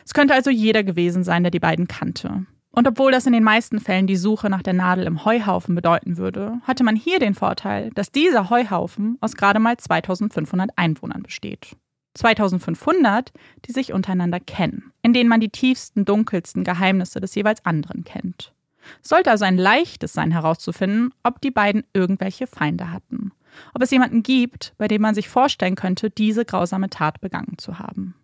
Es 0.06 0.14
könnte 0.14 0.34
also 0.34 0.50
jeder 0.50 0.84
gewesen 0.84 1.24
sein, 1.24 1.44
der 1.44 1.52
die 1.52 1.60
beiden 1.60 1.88
kannte. 1.88 2.46
Und 2.72 2.88
obwohl 2.88 3.12
das 3.12 3.26
in 3.26 3.34
den 3.34 3.44
meisten 3.44 3.80
Fällen 3.80 4.08
die 4.08 4.16
Suche 4.16 4.50
nach 4.50 4.62
der 4.62 4.74
Nadel 4.74 5.08
im 5.08 5.26
Heuhaufen 5.26 5.74
bedeuten 5.74 6.18
würde, 6.18 6.60
hatte 6.64 6.84
man 6.84 6.96
hier 6.96 7.20
den 7.20 7.34
Vorteil, 7.34 7.90
dass 7.96 8.12
dieser 8.12 8.50
Heuhaufen 8.50 9.18
aus 9.20 9.36
gerade 9.36 9.60
mal 9.60 9.76
2500 9.78 10.70
Einwohnern 10.76 11.24
besteht. 11.24 11.76
2500, 12.18 13.32
die 13.66 13.72
sich 13.72 13.94
untereinander 13.94 14.40
kennen, 14.40 14.92
in 15.02 15.14
denen 15.14 15.30
man 15.30 15.40
die 15.40 15.50
tiefsten, 15.50 16.06
dunkelsten 16.06 16.64
Geheimnisse 16.64 17.20
des 17.20 17.36
jeweils 17.36 17.66
anderen 17.66 18.04
kennt. 18.04 18.54
Sollte 19.02 19.32
also 19.32 19.46
ein 19.46 19.58
leichtes 19.58 20.14
sein 20.14 20.32
herauszufinden, 20.32 21.14
ob 21.24 21.42
die 21.42 21.52
beiden 21.52 21.84
irgendwelche 21.94 22.48
Feinde 22.48 22.92
hatten. 22.92 23.32
Ob 23.74 23.82
es 23.82 23.92
jemanden 23.92 24.24
gibt, 24.24 24.74
bei 24.78 24.88
dem 24.88 25.02
man 25.02 25.16
sich 25.16 25.30
vorstellen 25.30 25.76
könnte, 25.76 26.10
diese 26.10 26.46
grausame 26.46 26.90
Tat 26.90 27.22
begangen 27.22 27.58
zu 27.58 27.80
haben. 27.80 28.16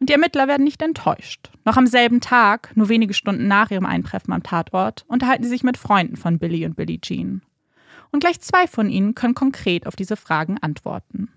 Und 0.00 0.08
die 0.08 0.12
Ermittler 0.12 0.48
werden 0.48 0.64
nicht 0.64 0.82
enttäuscht. 0.82 1.50
Noch 1.64 1.76
am 1.76 1.86
selben 1.86 2.20
Tag, 2.20 2.72
nur 2.74 2.88
wenige 2.88 3.14
Stunden 3.14 3.46
nach 3.46 3.70
ihrem 3.70 3.86
Eintreffen 3.86 4.32
am 4.32 4.42
Tatort, 4.42 5.04
unterhalten 5.08 5.44
sie 5.44 5.50
sich 5.50 5.62
mit 5.62 5.78
Freunden 5.78 6.16
von 6.16 6.38
Billy 6.38 6.66
und 6.66 6.76
Billie 6.76 7.00
Jean. 7.00 7.42
Und 8.10 8.20
gleich 8.20 8.40
zwei 8.40 8.66
von 8.66 8.90
ihnen 8.90 9.14
können 9.14 9.34
konkret 9.34 9.86
auf 9.86 9.96
diese 9.96 10.16
Fragen 10.16 10.58
antworten. 10.58 11.30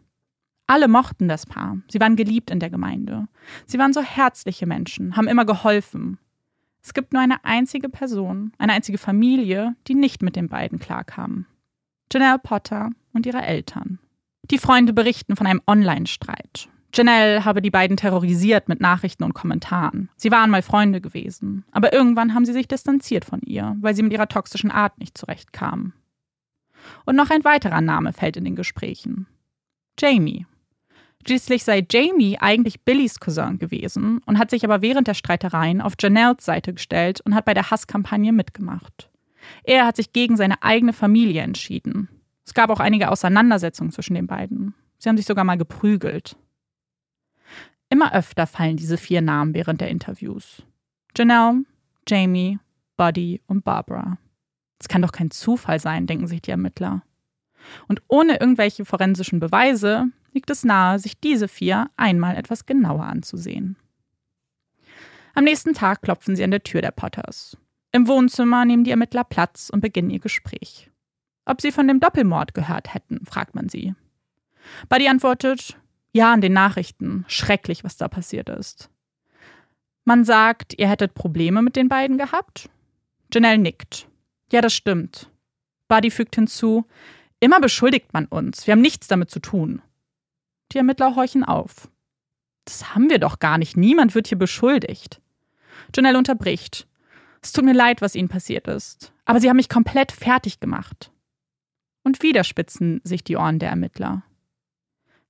Alle 0.68 0.90
mochten 0.90 1.30
das 1.30 1.46
Paar. 1.46 1.78
Sie 1.90 2.00
waren 2.02 2.18
geliebt 2.18 2.52
in 2.52 2.60
der 2.60 2.70
Gemeinde. 2.70 3.28
Sie 3.66 3.80
waren 3.80 3.94
so 3.94 4.02
herzliche 4.02 4.68
Menschen, 4.68 5.16
haben 5.16 5.30
immer 5.30 5.46
geholfen. 5.46 6.20
Es 6.84 6.94
gibt 6.94 7.14
nur 7.14 7.22
eine 7.22 7.44
einzige 7.46 7.90
Person, 7.90 8.52
eine 8.58 8.74
einzige 8.74 8.98
Familie, 8.98 9.76
die 9.88 9.96
nicht 9.96 10.22
mit 10.22 10.36
den 10.36 10.50
beiden 10.50 10.80
klarkam. 10.80 11.46
Janelle 12.12 12.40
Potter 12.40 12.92
und 13.14 13.26
ihre 13.26 13.42
Eltern. 13.42 14.00
Die 14.52 14.58
Freunde 14.58 14.94
berichten 14.94 15.36
von 15.36 15.48
einem 15.48 15.62
Online-Streit. 15.68 16.70
Janelle 16.94 17.46
habe 17.46 17.62
die 17.62 17.70
beiden 17.70 17.98
terrorisiert 17.98 18.70
mit 18.70 18.82
Nachrichten 18.82 19.24
und 19.24 19.34
Kommentaren. 19.34 20.10
Sie 20.16 20.32
waren 20.32 20.50
mal 20.50 20.62
Freunde 20.62 21.02
gewesen, 21.02 21.66
aber 21.72 21.94
irgendwann 21.94 22.34
haben 22.34 22.46
sie 22.46 22.54
sich 22.54 22.68
distanziert 22.68 23.26
von 23.26 23.42
ihr, 23.42 23.76
weil 23.82 23.96
sie 23.96 24.04
mit 24.04 24.14
ihrer 24.14 24.28
toxischen 24.28 24.72
Art 24.72 24.98
nicht 24.98 25.18
zurechtkamen. 25.18 25.94
Und 27.06 27.16
noch 27.16 27.30
ein 27.30 27.44
weiterer 27.44 27.82
Name 27.82 28.14
fällt 28.14 28.38
in 28.38 28.46
den 28.46 28.56
Gesprächen. 28.56 29.28
Jamie. 30.00 30.46
Schließlich 31.28 31.66
sei 31.66 31.86
Jamie 31.92 32.38
eigentlich 32.40 32.86
Billys 32.86 33.20
Cousin 33.20 33.60
gewesen 33.60 34.22
und 34.26 34.40
hat 34.40 34.50
sich 34.50 34.64
aber 34.64 34.82
während 34.82 35.10
der 35.10 35.14
Streitereien 35.14 35.82
auf 35.82 35.96
Janelles 36.00 36.46
Seite 36.46 36.74
gestellt 36.74 37.20
und 37.20 37.36
hat 37.36 37.44
bei 37.44 37.54
der 37.54 37.70
Hasskampagne 37.70 38.32
mitgemacht. 38.32 39.10
Er 39.64 39.86
hat 39.86 39.98
sich 39.98 40.14
gegen 40.14 40.38
seine 40.38 40.64
eigene 40.64 40.94
Familie 40.94 41.42
entschieden. 41.42 42.08
Es 42.46 42.54
gab 42.54 42.70
auch 42.70 42.80
einige 42.80 43.12
Auseinandersetzungen 43.12 43.92
zwischen 43.92 44.14
den 44.14 44.26
beiden. 44.26 44.74
Sie 45.00 45.10
haben 45.10 45.18
sich 45.18 45.26
sogar 45.26 45.44
mal 45.44 45.58
geprügelt. 45.58 46.38
Immer 47.90 48.14
öfter 48.14 48.48
fallen 48.48 48.78
diese 48.78 48.98
vier 48.98 49.22
Namen 49.22 49.54
während 49.54 49.82
der 49.82 49.90
Interviews. 49.90 50.64
Janelle, 51.16 51.66
Jamie, 52.08 52.58
Buddy 52.96 53.42
und 53.48 53.66
Barbara. 53.66 54.18
Das 54.78 54.88
kann 54.88 55.02
doch 55.02 55.12
kein 55.12 55.32
Zufall 55.32 55.80
sein, 55.80 56.08
denken 56.08 56.28
sich 56.28 56.42
die 56.42 56.52
Ermittler. 56.52 57.04
Und 57.90 58.02
ohne 58.08 58.40
irgendwelche 58.40 58.86
forensischen 58.86 59.42
Beweise 59.42 60.08
liegt 60.38 60.52
es 60.52 60.64
nahe, 60.64 61.00
sich 61.00 61.20
diese 61.20 61.48
vier 61.48 61.90
einmal 61.98 62.36
etwas 62.38 62.68
genauer 62.68 63.06
anzusehen. 63.06 63.76
Am 65.34 65.44
nächsten 65.44 65.74
Tag 65.74 66.04
klopfen 66.04 66.36
sie 66.36 66.44
an 66.44 66.52
der 66.52 66.62
Tür 66.62 66.84
der 66.84 66.92
Potters. 66.92 67.58
Im 67.92 68.08
Wohnzimmer 68.08 68.64
nehmen 68.64 68.84
die 68.84 68.92
Ermittler 68.92 69.24
Platz 69.24 69.72
und 69.72 69.80
beginnen 69.80 70.12
ihr 70.12 70.20
Gespräch. 70.20 70.92
Ob 71.46 71.60
sie 71.60 71.72
von 71.72 71.88
dem 71.88 72.00
Doppelmord 72.00 72.54
gehört 72.54 72.94
hätten, 72.94 73.26
fragt 73.26 73.56
man 73.56 73.68
sie. 73.68 73.96
Buddy 74.90 75.08
antwortet, 75.08 75.76
ja, 76.12 76.32
an 76.32 76.42
den 76.42 76.54
Nachrichten. 76.54 77.26
Schrecklich, 77.28 77.84
was 77.84 77.98
da 77.98 78.08
passiert 78.08 78.50
ist. 78.50 78.92
Man 80.06 80.24
sagt, 80.24 80.76
ihr 80.78 80.88
hättet 80.88 81.16
Probleme 81.16 81.64
mit 81.64 81.76
den 81.76 81.90
beiden 81.90 82.20
gehabt? 82.20 82.70
Janelle 83.34 83.58
nickt. 83.58 84.08
Ja, 84.52 84.62
das 84.62 84.76
stimmt. 84.76 85.32
Buddy 85.88 86.12
fügt 86.12 86.36
hinzu, 86.36 86.86
immer 87.40 87.60
beschuldigt 87.60 88.14
man 88.14 88.26
uns. 88.26 88.68
Wir 88.68 88.74
haben 88.74 88.82
nichts 88.82 89.08
damit 89.08 89.32
zu 89.32 89.40
tun. 89.40 89.82
Die 90.72 90.78
Ermittler 90.78 91.16
horchen 91.16 91.44
auf. 91.44 91.90
Das 92.66 92.94
haben 92.94 93.10
wir 93.10 93.20
doch 93.20 93.40
gar 93.40 93.58
nicht. 93.58 93.78
Niemand 93.78 94.16
wird 94.16 94.28
hier 94.28 94.38
beschuldigt. 94.38 95.22
Janelle 95.96 96.18
unterbricht. 96.18 96.88
Es 97.42 97.54
tut 97.54 97.64
mir 97.64 97.74
leid, 97.74 98.02
was 98.02 98.16
Ihnen 98.16 98.28
passiert 98.28 98.68
ist. 98.68 99.14
Aber 99.26 99.40
Sie 99.40 99.50
haben 99.50 99.56
mich 99.56 99.70
komplett 99.70 100.12
fertig 100.12 100.60
gemacht. 100.60 101.12
Und 102.04 102.22
wieder 102.22 102.44
spitzen 102.44 103.00
sich 103.04 103.24
die 103.24 103.38
Ohren 103.38 103.60
der 103.60 103.70
Ermittler. 103.70 104.24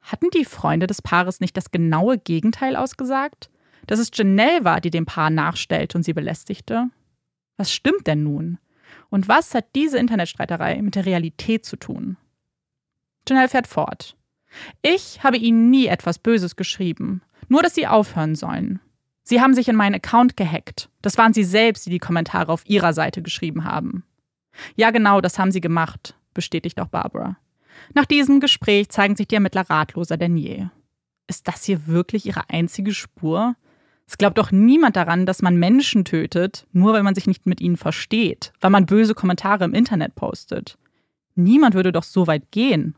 Hatten 0.01 0.29
die 0.31 0.45
Freunde 0.45 0.87
des 0.87 1.01
Paares 1.01 1.39
nicht 1.39 1.57
das 1.57 1.71
genaue 1.71 2.17
Gegenteil 2.17 2.75
ausgesagt? 2.75 3.49
Dass 3.87 3.99
es 3.99 4.09
Janelle 4.13 4.63
war, 4.63 4.81
die 4.81 4.89
dem 4.89 5.05
Paar 5.05 5.29
nachstellte 5.29 5.97
und 5.97 6.03
sie 6.03 6.13
belästigte? 6.13 6.89
Was 7.57 7.71
stimmt 7.71 8.07
denn 8.07 8.23
nun? 8.23 8.57
Und 9.09 9.27
was 9.27 9.53
hat 9.53 9.75
diese 9.75 9.97
Internetstreiterei 9.97 10.81
mit 10.81 10.95
der 10.95 11.05
Realität 11.05 11.65
zu 11.65 11.77
tun? 11.77 12.17
Janelle 13.27 13.49
fährt 13.49 13.67
fort. 13.67 14.15
Ich 14.81 15.23
habe 15.23 15.37
ihnen 15.37 15.69
nie 15.69 15.87
etwas 15.87 16.19
Böses 16.19 16.55
geschrieben, 16.55 17.21
nur 17.47 17.61
dass 17.61 17.75
sie 17.75 17.87
aufhören 17.87 18.35
sollen. 18.35 18.79
Sie 19.23 19.41
haben 19.41 19.53
sich 19.53 19.67
in 19.67 19.75
meinen 19.75 19.95
Account 19.95 20.37
gehackt. 20.37 20.89
Das 21.01 21.17
waren 21.17 21.33
sie 21.33 21.43
selbst, 21.43 21.85
die 21.85 21.89
die 21.89 21.99
Kommentare 21.99 22.51
auf 22.51 22.63
ihrer 22.65 22.93
Seite 22.93 23.21
geschrieben 23.21 23.65
haben. 23.65 24.03
Ja, 24.75 24.91
genau, 24.91 25.21
das 25.21 25.37
haben 25.37 25.51
sie 25.51 25.61
gemacht, 25.61 26.15
bestätigt 26.33 26.79
auch 26.79 26.87
Barbara. 26.87 27.37
Nach 27.93 28.05
diesem 28.05 28.39
Gespräch 28.39 28.89
zeigen 28.89 29.15
sich 29.15 29.27
die 29.27 29.35
Ermittler 29.35 29.69
ratloser 29.69 30.17
denn 30.17 30.37
je. 30.37 30.67
Ist 31.27 31.47
das 31.47 31.65
hier 31.65 31.87
wirklich 31.87 32.25
ihre 32.25 32.49
einzige 32.49 32.93
Spur? 32.93 33.55
Es 34.07 34.17
glaubt 34.17 34.37
doch 34.37 34.51
niemand 34.51 34.95
daran, 34.95 35.25
dass 35.25 35.41
man 35.41 35.57
Menschen 35.57 36.05
tötet, 36.05 36.65
nur 36.71 36.93
weil 36.93 37.03
man 37.03 37.13
sich 37.13 37.27
nicht 37.27 37.45
mit 37.45 37.59
ihnen 37.59 37.75
versteht, 37.75 38.53
weil 38.61 38.71
man 38.71 38.85
böse 38.85 39.13
Kommentare 39.13 39.65
im 39.65 39.73
Internet 39.73 40.15
postet. 40.15 40.77
Niemand 41.35 41.75
würde 41.75 41.91
doch 41.91 42.03
so 42.03 42.25
weit 42.25 42.49
gehen. 42.51 42.95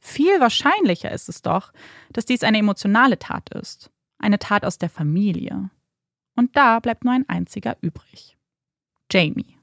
Viel 0.00 0.40
wahrscheinlicher 0.40 1.10
ist 1.12 1.28
es 1.28 1.42
doch, 1.42 1.72
dass 2.12 2.24
dies 2.24 2.42
eine 2.42 2.58
emotionale 2.58 3.18
Tat 3.18 3.50
ist, 3.50 3.90
eine 4.18 4.38
Tat 4.38 4.64
aus 4.64 4.78
der 4.78 4.88
Familie. 4.88 5.70
Und 6.36 6.56
da 6.56 6.80
bleibt 6.80 7.04
nur 7.04 7.12
ein 7.12 7.28
einziger 7.28 7.76
übrig. 7.82 8.36
Jamie. 9.10 9.56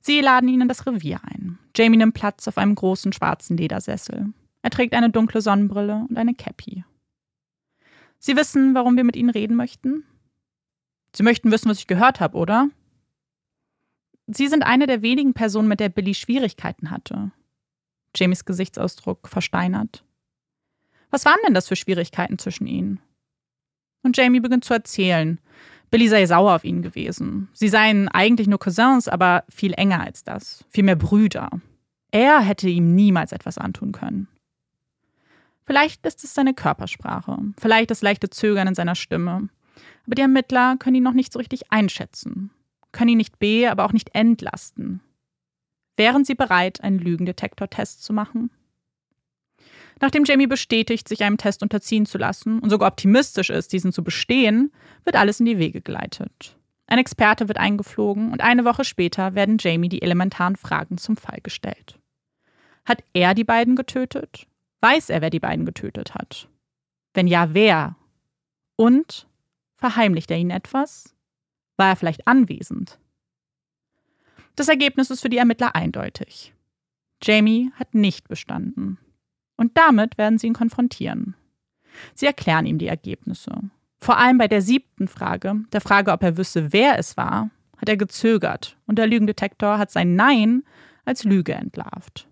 Sie 0.00 0.20
laden 0.20 0.48
ihn 0.48 0.60
in 0.60 0.68
das 0.68 0.86
Revier 0.86 1.20
ein. 1.24 1.58
Jamie 1.76 1.96
nimmt 1.96 2.14
Platz 2.14 2.46
auf 2.46 2.58
einem 2.58 2.74
großen 2.74 3.12
schwarzen 3.12 3.56
Ledersessel. 3.56 4.32
Er 4.62 4.70
trägt 4.70 4.94
eine 4.94 5.10
dunkle 5.10 5.40
Sonnenbrille 5.40 6.06
und 6.08 6.16
eine 6.16 6.34
Cappy. 6.34 6.84
Sie 8.18 8.36
wissen, 8.36 8.74
warum 8.74 8.96
wir 8.96 9.04
mit 9.04 9.16
Ihnen 9.16 9.30
reden 9.30 9.56
möchten? 9.56 10.04
Sie 11.14 11.22
möchten 11.22 11.50
wissen, 11.50 11.68
was 11.68 11.78
ich 11.78 11.86
gehört 11.86 12.20
habe, 12.20 12.36
oder? 12.36 12.68
Sie 14.26 14.48
sind 14.48 14.62
eine 14.62 14.86
der 14.86 15.02
wenigen 15.02 15.34
Personen, 15.34 15.68
mit 15.68 15.80
der 15.80 15.88
Billy 15.88 16.14
Schwierigkeiten 16.14 16.90
hatte. 16.90 17.32
Jamies 18.18 18.44
Gesichtsausdruck 18.44 19.28
versteinert. 19.28 20.04
Was 21.10 21.24
waren 21.24 21.38
denn 21.46 21.54
das 21.54 21.68
für 21.68 21.76
Schwierigkeiten 21.76 22.38
zwischen 22.38 22.66
ihnen? 22.66 23.00
Und 24.02 24.16
Jamie 24.16 24.40
beginnt 24.40 24.64
zu 24.64 24.74
erzählen. 24.74 25.40
Billy 25.90 26.08
sei 26.08 26.26
sauer 26.26 26.54
auf 26.54 26.64
ihn 26.64 26.82
gewesen. 26.82 27.48
Sie 27.52 27.68
seien 27.68 28.08
eigentlich 28.08 28.46
nur 28.46 28.58
Cousins, 28.58 29.08
aber 29.08 29.44
viel 29.48 29.72
enger 29.72 30.00
als 30.00 30.22
das. 30.22 30.64
Viel 30.68 30.84
mehr 30.84 30.96
Brüder. 30.96 31.48
Er 32.10 32.40
hätte 32.40 32.68
ihm 32.68 32.94
niemals 32.94 33.32
etwas 33.32 33.58
antun 33.58 33.92
können. 33.92 34.28
Vielleicht 35.68 36.06
ist 36.06 36.24
es 36.24 36.32
seine 36.32 36.54
Körpersprache, 36.54 37.38
vielleicht 37.58 37.90
das 37.90 38.00
leichte 38.00 38.30
Zögern 38.30 38.68
in 38.68 38.74
seiner 38.74 38.94
Stimme. 38.94 39.50
Aber 40.06 40.14
die 40.14 40.22
Ermittler 40.22 40.76
können 40.78 40.96
ihn 40.96 41.02
noch 41.02 41.12
nicht 41.12 41.30
so 41.30 41.38
richtig 41.38 41.70
einschätzen, 41.70 42.50
können 42.90 43.10
ihn 43.10 43.18
nicht 43.18 43.38
be-, 43.38 43.70
aber 43.70 43.84
auch 43.84 43.92
nicht 43.92 44.14
entlasten. 44.14 45.02
Wären 45.98 46.24
sie 46.24 46.36
bereit, 46.36 46.80
einen 46.82 47.00
Lügendetektor-Test 47.00 48.04
zu 48.04 48.12
machen? 48.12 48.50
Nachdem 50.00 50.24
Jamie 50.24 50.46
bestätigt, 50.46 51.08
sich 51.08 51.24
einem 51.24 51.38
Test 51.38 51.60
unterziehen 51.60 52.06
zu 52.06 52.18
lassen 52.18 52.60
und 52.60 52.70
sogar 52.70 52.88
optimistisch 52.88 53.50
ist, 53.50 53.72
diesen 53.72 53.92
zu 53.92 54.04
bestehen, 54.04 54.72
wird 55.02 55.16
alles 55.16 55.40
in 55.40 55.46
die 55.46 55.58
Wege 55.58 55.80
geleitet. 55.80 56.56
Ein 56.86 56.98
Experte 56.98 57.48
wird 57.48 57.58
eingeflogen 57.58 58.30
und 58.30 58.42
eine 58.42 58.64
Woche 58.64 58.84
später 58.84 59.34
werden 59.34 59.56
Jamie 59.58 59.88
die 59.88 60.02
elementaren 60.02 60.54
Fragen 60.54 60.98
zum 60.98 61.16
Fall 61.16 61.40
gestellt. 61.42 61.98
Hat 62.84 63.02
er 63.12 63.34
die 63.34 63.42
beiden 63.42 63.74
getötet? 63.74 64.46
Weiß 64.80 65.10
er, 65.10 65.20
wer 65.20 65.30
die 65.30 65.40
beiden 65.40 65.66
getötet 65.66 66.14
hat? 66.14 66.48
Wenn 67.12 67.26
ja, 67.26 67.54
wer? 67.54 67.96
Und 68.76 69.26
verheimlicht 69.76 70.30
er 70.30 70.38
ihnen 70.38 70.50
etwas? 70.50 71.16
War 71.76 71.88
er 71.88 71.96
vielleicht 71.96 72.28
anwesend? 72.28 73.00
Das 74.58 74.66
Ergebnis 74.66 75.08
ist 75.10 75.20
für 75.20 75.28
die 75.28 75.36
Ermittler 75.36 75.76
eindeutig. 75.76 76.52
Jamie 77.22 77.70
hat 77.76 77.94
nicht 77.94 78.26
bestanden. 78.26 78.98
Und 79.56 79.78
damit 79.78 80.18
werden 80.18 80.36
sie 80.36 80.48
ihn 80.48 80.52
konfrontieren. 80.52 81.36
Sie 82.16 82.26
erklären 82.26 82.66
ihm 82.66 82.78
die 82.78 82.88
Ergebnisse. 82.88 83.52
Vor 83.98 84.18
allem 84.18 84.36
bei 84.36 84.48
der 84.48 84.60
siebten 84.60 85.06
Frage, 85.06 85.60
der 85.72 85.80
Frage, 85.80 86.10
ob 86.10 86.24
er 86.24 86.36
wüsste, 86.36 86.72
wer 86.72 86.98
es 86.98 87.16
war, 87.16 87.50
hat 87.76 87.88
er 87.88 87.96
gezögert 87.96 88.76
und 88.88 88.98
der 88.98 89.06
Lügendetektor 89.06 89.78
hat 89.78 89.92
sein 89.92 90.16
Nein 90.16 90.64
als 91.04 91.22
Lüge 91.22 91.54
entlarvt. 91.54 92.26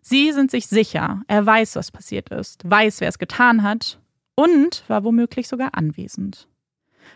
Sie 0.00 0.32
sind 0.32 0.50
sich 0.50 0.66
sicher, 0.66 1.22
er 1.28 1.44
weiß, 1.44 1.76
was 1.76 1.90
passiert 1.90 2.30
ist, 2.30 2.62
weiß, 2.64 3.02
wer 3.02 3.08
es 3.10 3.18
getan 3.18 3.62
hat 3.62 4.00
und 4.34 4.82
war 4.88 5.04
womöglich 5.04 5.46
sogar 5.46 5.74
anwesend. 5.74 6.48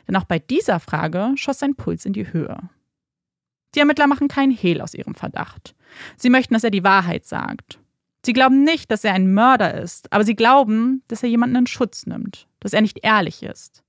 Denn 0.07 0.17
auch 0.17 0.25
bei 0.25 0.39
dieser 0.39 0.81
Frage 0.81 1.33
schoss 1.37 1.61
sein 1.61 1.77
Puls 1.77 2.05
in 2.05 2.13
die 2.13 2.31
Höhe. 2.31 2.69
Die 3.75 3.81
Ermittler 3.81 4.07
machen 4.07 4.29
keinen 4.29 4.53
Hehl 4.53 4.81
aus 4.81 4.95
ihrem 4.95 5.15
Verdacht. 5.15 5.75
Sie 6.17 6.31
möchten, 6.31 6.55
dass 6.55 6.65
er 6.65 6.71
die 6.71 6.85
Wahrheit 6.85 7.25
sagt. 7.25 7.79
Sie 8.25 8.33
glauben 8.33 8.65
nicht, 8.65 8.91
dass 8.91 9.05
er 9.05 9.13
ein 9.13 9.35
Mörder 9.35 9.75
ist, 9.75 10.13
aber 10.13 10.25
sie 10.25 10.35
glauben, 10.35 11.03
dass 11.09 11.23
er 11.23 11.29
jemanden 11.29 11.57
in 11.57 11.67
Schutz 11.67 12.07
nimmt, 12.07 12.49
dass 12.61 12.73
er 12.73 12.81
nicht 12.81 13.01
ehrlich 13.03 13.43
ist. 13.43 13.83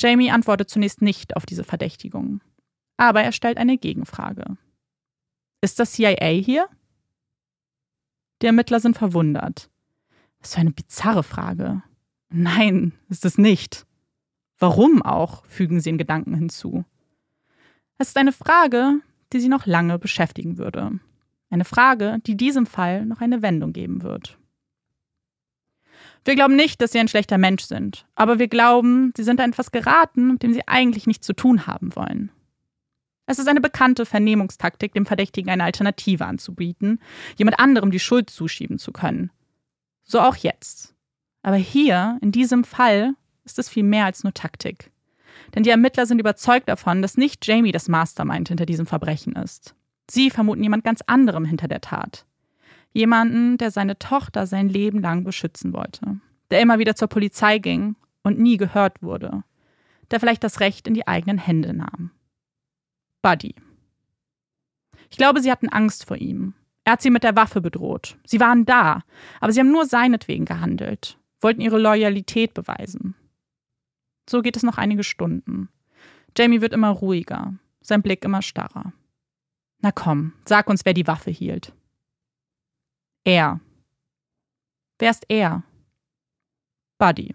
Jamie 0.00 0.30
antwortet 0.30 0.70
zunächst 0.70 1.02
nicht 1.02 1.36
auf 1.36 1.44
diese 1.44 1.64
Verdächtigung. 1.64 2.40
Aber 2.96 3.22
er 3.22 3.32
stellt 3.32 3.58
eine 3.58 3.78
Gegenfrage. 3.78 4.56
Ist 5.60 5.80
das 5.80 5.92
CIA 5.92 6.28
hier? 6.28 6.68
Die 8.40 8.46
Ermittler 8.46 8.78
sind 8.78 8.96
verwundert. 8.96 9.70
Was 10.40 10.54
für 10.54 10.60
eine 10.60 10.70
bizarre 10.70 11.24
Frage. 11.24 11.82
Nein, 12.28 12.92
ist 13.08 13.24
es 13.24 13.38
nicht. 13.38 13.86
Warum 14.58 15.02
auch, 15.02 15.44
fügen 15.46 15.80
sie 15.80 15.90
in 15.90 15.98
Gedanken 15.98 16.34
hinzu. 16.34 16.84
Es 18.00 18.08
ist 18.08 18.16
eine 18.16 18.32
Frage, 18.32 19.00
die 19.32 19.40
sie 19.40 19.48
noch 19.48 19.66
lange 19.66 19.98
beschäftigen 19.98 20.56
würde. 20.56 21.00
Eine 21.50 21.64
Frage, 21.64 22.18
die 22.24 22.36
diesem 22.36 22.64
Fall 22.64 23.04
noch 23.04 23.20
eine 23.20 23.42
Wendung 23.42 23.72
geben 23.72 24.02
wird. 24.02 24.38
Wir 26.24 26.36
glauben 26.36 26.54
nicht, 26.54 26.80
dass 26.80 26.92
sie 26.92 27.00
ein 27.00 27.08
schlechter 27.08 27.38
Mensch 27.38 27.64
sind, 27.64 28.06
aber 28.14 28.38
wir 28.38 28.48
glauben, 28.48 29.12
sie 29.16 29.24
sind 29.24 29.40
an 29.40 29.50
etwas 29.50 29.72
geraten, 29.72 30.32
mit 30.32 30.42
dem 30.42 30.52
sie 30.52 30.66
eigentlich 30.68 31.06
nichts 31.06 31.26
zu 31.26 31.32
tun 31.32 31.66
haben 31.66 31.96
wollen. 31.96 32.30
Es 33.26 33.38
ist 33.38 33.48
eine 33.48 33.60
bekannte 33.60 34.06
Vernehmungstaktik, 34.06 34.92
dem 34.94 35.04
Verdächtigen 35.04 35.50
eine 35.50 35.64
Alternative 35.64 36.24
anzubieten, 36.24 37.00
jemand 37.36 37.58
anderem 37.58 37.90
die 37.90 38.00
Schuld 38.00 38.30
zuschieben 38.30 38.78
zu 38.78 38.92
können. 38.92 39.30
So 40.02 40.20
auch 40.20 40.36
jetzt. 40.36 40.94
Aber 41.42 41.56
hier, 41.56 42.18
in 42.20 42.30
diesem 42.30 42.62
Fall, 42.64 43.14
ist 43.44 43.58
es 43.58 43.68
viel 43.68 43.82
mehr 43.82 44.04
als 44.04 44.22
nur 44.22 44.34
Taktik. 44.34 44.90
Denn 45.54 45.62
die 45.62 45.70
Ermittler 45.70 46.06
sind 46.06 46.18
überzeugt 46.18 46.68
davon, 46.68 47.02
dass 47.02 47.16
nicht 47.16 47.46
Jamie 47.46 47.72
das 47.72 47.88
Mastermind 47.88 48.48
hinter 48.48 48.66
diesem 48.66 48.86
Verbrechen 48.86 49.34
ist. 49.34 49.74
Sie 50.10 50.30
vermuten 50.30 50.62
jemand 50.62 50.84
ganz 50.84 51.02
anderem 51.06 51.44
hinter 51.44 51.68
der 51.68 51.80
Tat. 51.80 52.26
Jemanden, 52.92 53.58
der 53.58 53.70
seine 53.70 53.98
Tochter 53.98 54.46
sein 54.46 54.68
Leben 54.68 55.00
lang 55.00 55.24
beschützen 55.24 55.72
wollte, 55.72 56.20
der 56.50 56.60
immer 56.60 56.78
wieder 56.78 56.96
zur 56.96 57.08
Polizei 57.08 57.58
ging 57.58 57.96
und 58.22 58.38
nie 58.38 58.56
gehört 58.56 59.02
wurde, 59.02 59.44
der 60.10 60.20
vielleicht 60.20 60.44
das 60.44 60.60
Recht 60.60 60.88
in 60.88 60.94
die 60.94 61.06
eigenen 61.06 61.38
Hände 61.38 61.74
nahm. 61.74 62.10
Buddy. 63.22 63.54
Ich 65.10 65.16
glaube, 65.16 65.40
sie 65.40 65.50
hatten 65.50 65.68
Angst 65.68 66.06
vor 66.06 66.16
ihm. 66.16 66.54
Er 66.84 66.92
hat 66.92 67.02
sie 67.02 67.10
mit 67.10 67.22
der 67.22 67.36
Waffe 67.36 67.60
bedroht. 67.60 68.16
Sie 68.24 68.40
waren 68.40 68.64
da, 68.64 69.02
aber 69.40 69.52
sie 69.52 69.60
haben 69.60 69.72
nur 69.72 69.84
seinetwegen 69.84 70.46
gehandelt, 70.46 71.18
wollten 71.40 71.60
ihre 71.60 71.78
Loyalität 71.78 72.54
beweisen. 72.54 73.14
So 74.28 74.42
geht 74.42 74.56
es 74.56 74.62
noch 74.62 74.78
einige 74.78 75.04
Stunden. 75.04 75.68
Jamie 76.36 76.60
wird 76.60 76.72
immer 76.72 76.90
ruhiger, 76.90 77.54
sein 77.80 78.02
Blick 78.02 78.24
immer 78.24 78.42
starrer. 78.42 78.92
Na 79.80 79.92
komm, 79.92 80.34
sag 80.44 80.68
uns, 80.68 80.84
wer 80.84 80.94
die 80.94 81.06
Waffe 81.06 81.30
hielt. 81.30 81.72
Er. 83.24 83.60
Wer 84.98 85.10
ist 85.10 85.24
er? 85.28 85.62
Buddy. 86.98 87.34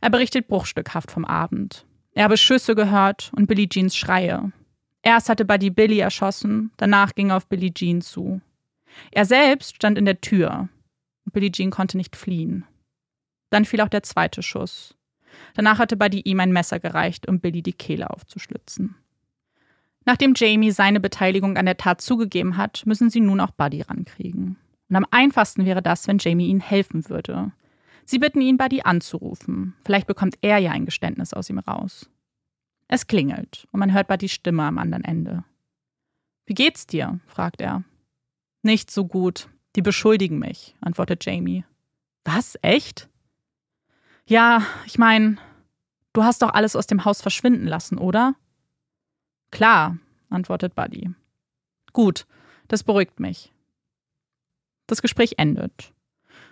Er 0.00 0.10
berichtet 0.10 0.48
bruchstückhaft 0.48 1.10
vom 1.10 1.24
Abend. 1.24 1.86
Er 2.12 2.24
habe 2.24 2.36
Schüsse 2.36 2.74
gehört 2.74 3.32
und 3.36 3.46
Billie 3.46 3.68
Jeans 3.68 3.96
Schreie. 3.96 4.52
Erst 5.02 5.28
hatte 5.28 5.44
Buddy 5.44 5.70
Billy 5.70 5.98
erschossen, 6.00 6.72
danach 6.76 7.14
ging 7.14 7.30
er 7.30 7.36
auf 7.36 7.46
Billie 7.46 7.72
Jean 7.72 8.02
zu. 8.02 8.40
Er 9.10 9.24
selbst 9.24 9.76
stand 9.76 9.96
in 9.98 10.04
der 10.04 10.20
Tür. 10.20 10.68
Billie 11.32 11.50
Jean 11.50 11.70
konnte 11.70 11.96
nicht 11.96 12.16
fliehen. 12.16 12.66
Dann 13.50 13.64
fiel 13.64 13.80
auch 13.80 13.88
der 13.88 14.02
zweite 14.02 14.42
Schuss. 14.42 14.94
Danach 15.54 15.78
hatte 15.78 15.96
Buddy 15.96 16.20
ihm 16.20 16.40
ein 16.40 16.52
Messer 16.52 16.80
gereicht, 16.80 17.28
um 17.28 17.40
Billy 17.40 17.62
die 17.62 17.72
Kehle 17.72 18.10
aufzuschlitzen. 18.10 18.94
Nachdem 20.04 20.34
Jamie 20.36 20.72
seine 20.72 21.00
Beteiligung 21.00 21.56
an 21.56 21.66
der 21.66 21.76
Tat 21.76 22.00
zugegeben 22.00 22.56
hat, 22.56 22.82
müssen 22.86 23.10
sie 23.10 23.20
nun 23.20 23.40
auch 23.40 23.52
Buddy 23.52 23.82
rankriegen. 23.82 24.56
Und 24.88 24.96
am 24.96 25.06
einfachsten 25.10 25.64
wäre 25.64 25.82
das, 25.82 26.08
wenn 26.08 26.18
Jamie 26.18 26.48
ihnen 26.48 26.60
helfen 26.60 27.08
würde. 27.08 27.52
Sie 28.04 28.18
bitten 28.18 28.40
ihn, 28.40 28.58
Buddy 28.58 28.82
anzurufen. 28.82 29.74
Vielleicht 29.84 30.06
bekommt 30.06 30.36
er 30.42 30.58
ja 30.58 30.72
ein 30.72 30.86
Geständnis 30.86 31.32
aus 31.32 31.48
ihm 31.50 31.58
raus. 31.58 32.10
Es 32.88 33.06
klingelt 33.06 33.66
und 33.72 33.80
man 33.80 33.92
hört 33.92 34.08
Buddys 34.08 34.32
Stimme 34.32 34.64
am 34.64 34.78
anderen 34.78 35.04
Ende. 35.04 35.44
Wie 36.44 36.54
geht's 36.54 36.86
dir? 36.86 37.20
fragt 37.26 37.60
er. 37.60 37.84
Nicht 38.62 38.90
so 38.90 39.06
gut. 39.06 39.48
Die 39.76 39.82
beschuldigen 39.82 40.38
mich, 40.38 40.76
antwortet 40.80 41.24
Jamie. 41.24 41.64
Was? 42.24 42.58
Echt? 42.60 43.08
Ja, 44.26 44.66
ich 44.86 44.98
meine, 44.98 45.36
du 46.12 46.22
hast 46.24 46.42
doch 46.42 46.50
alles 46.50 46.76
aus 46.76 46.86
dem 46.86 47.04
Haus 47.04 47.20
verschwinden 47.20 47.66
lassen, 47.66 47.98
oder? 47.98 48.34
Klar, 49.50 49.98
antwortet 50.30 50.74
Buddy. 50.74 51.10
Gut, 51.92 52.26
das 52.68 52.84
beruhigt 52.84 53.20
mich. 53.20 53.52
Das 54.86 55.02
Gespräch 55.02 55.34
endet. 55.38 55.92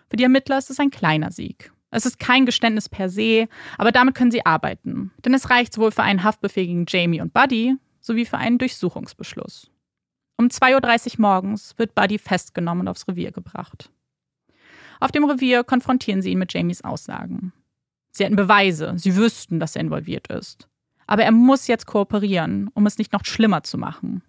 Für 0.09 0.16
die 0.16 0.24
Ermittler 0.24 0.59
ist 0.59 0.70
es 0.70 0.80
ein 0.80 0.90
kleiner 0.90 1.30
Sieg. 1.30 1.72
Es 1.90 2.06
ist 2.06 2.18
kein 2.18 2.46
Geständnis 2.46 2.88
per 2.88 3.09
se, 3.09 3.48
aber 3.76 3.90
damit 3.90 4.14
können 4.14 4.30
sie 4.30 4.46
arbeiten. 4.46 5.12
Denn 5.24 5.35
es 5.35 5.50
reicht 5.50 5.72
sowohl 5.72 5.90
für 5.90 6.02
einen 6.02 6.22
Haftbefehl 6.22 6.66
gegen 6.66 6.87
Jamie 6.88 7.20
und 7.20 7.33
Buddy 7.33 7.76
sowie 8.00 8.26
für 8.26 8.38
einen 8.38 8.59
Durchsuchungsbeschluss. 8.59 9.70
Um 10.37 10.46
2.30 10.46 11.14
Uhr 11.14 11.20
morgens 11.20 11.76
wird 11.78 11.94
Buddy 11.94 12.18
festgenommen 12.18 12.83
und 12.83 12.88
aufs 12.88 13.06
Revier 13.09 13.33
gebracht. 13.33 13.90
Auf 15.00 15.12
dem 15.12 15.24
Revier 15.24 15.64
konfrontieren 15.64 16.22
sie 16.22 16.30
ihn 16.30 16.38
mit 16.38 16.52
Jamies 16.52 16.83
Aussagen. 16.83 17.52
Sie 18.12 18.25
hätten 18.25 18.37
Beweise, 18.37 18.94
sie 18.96 19.16
wüssten, 19.16 19.61
dass 19.61 19.77
er 19.77 19.83
involviert 19.83 20.29
ist. 20.29 20.68
Aber 21.07 21.25
er 21.25 21.33
muss 21.33 21.66
jetzt 21.66 21.87
kooperieren, 21.87 22.70
um 22.75 22.87
es 22.87 22.99
nicht 22.99 23.12
noch 23.12 23.25
schlimmer 23.25 23.62
zu 23.62 23.79
machen. 23.79 24.23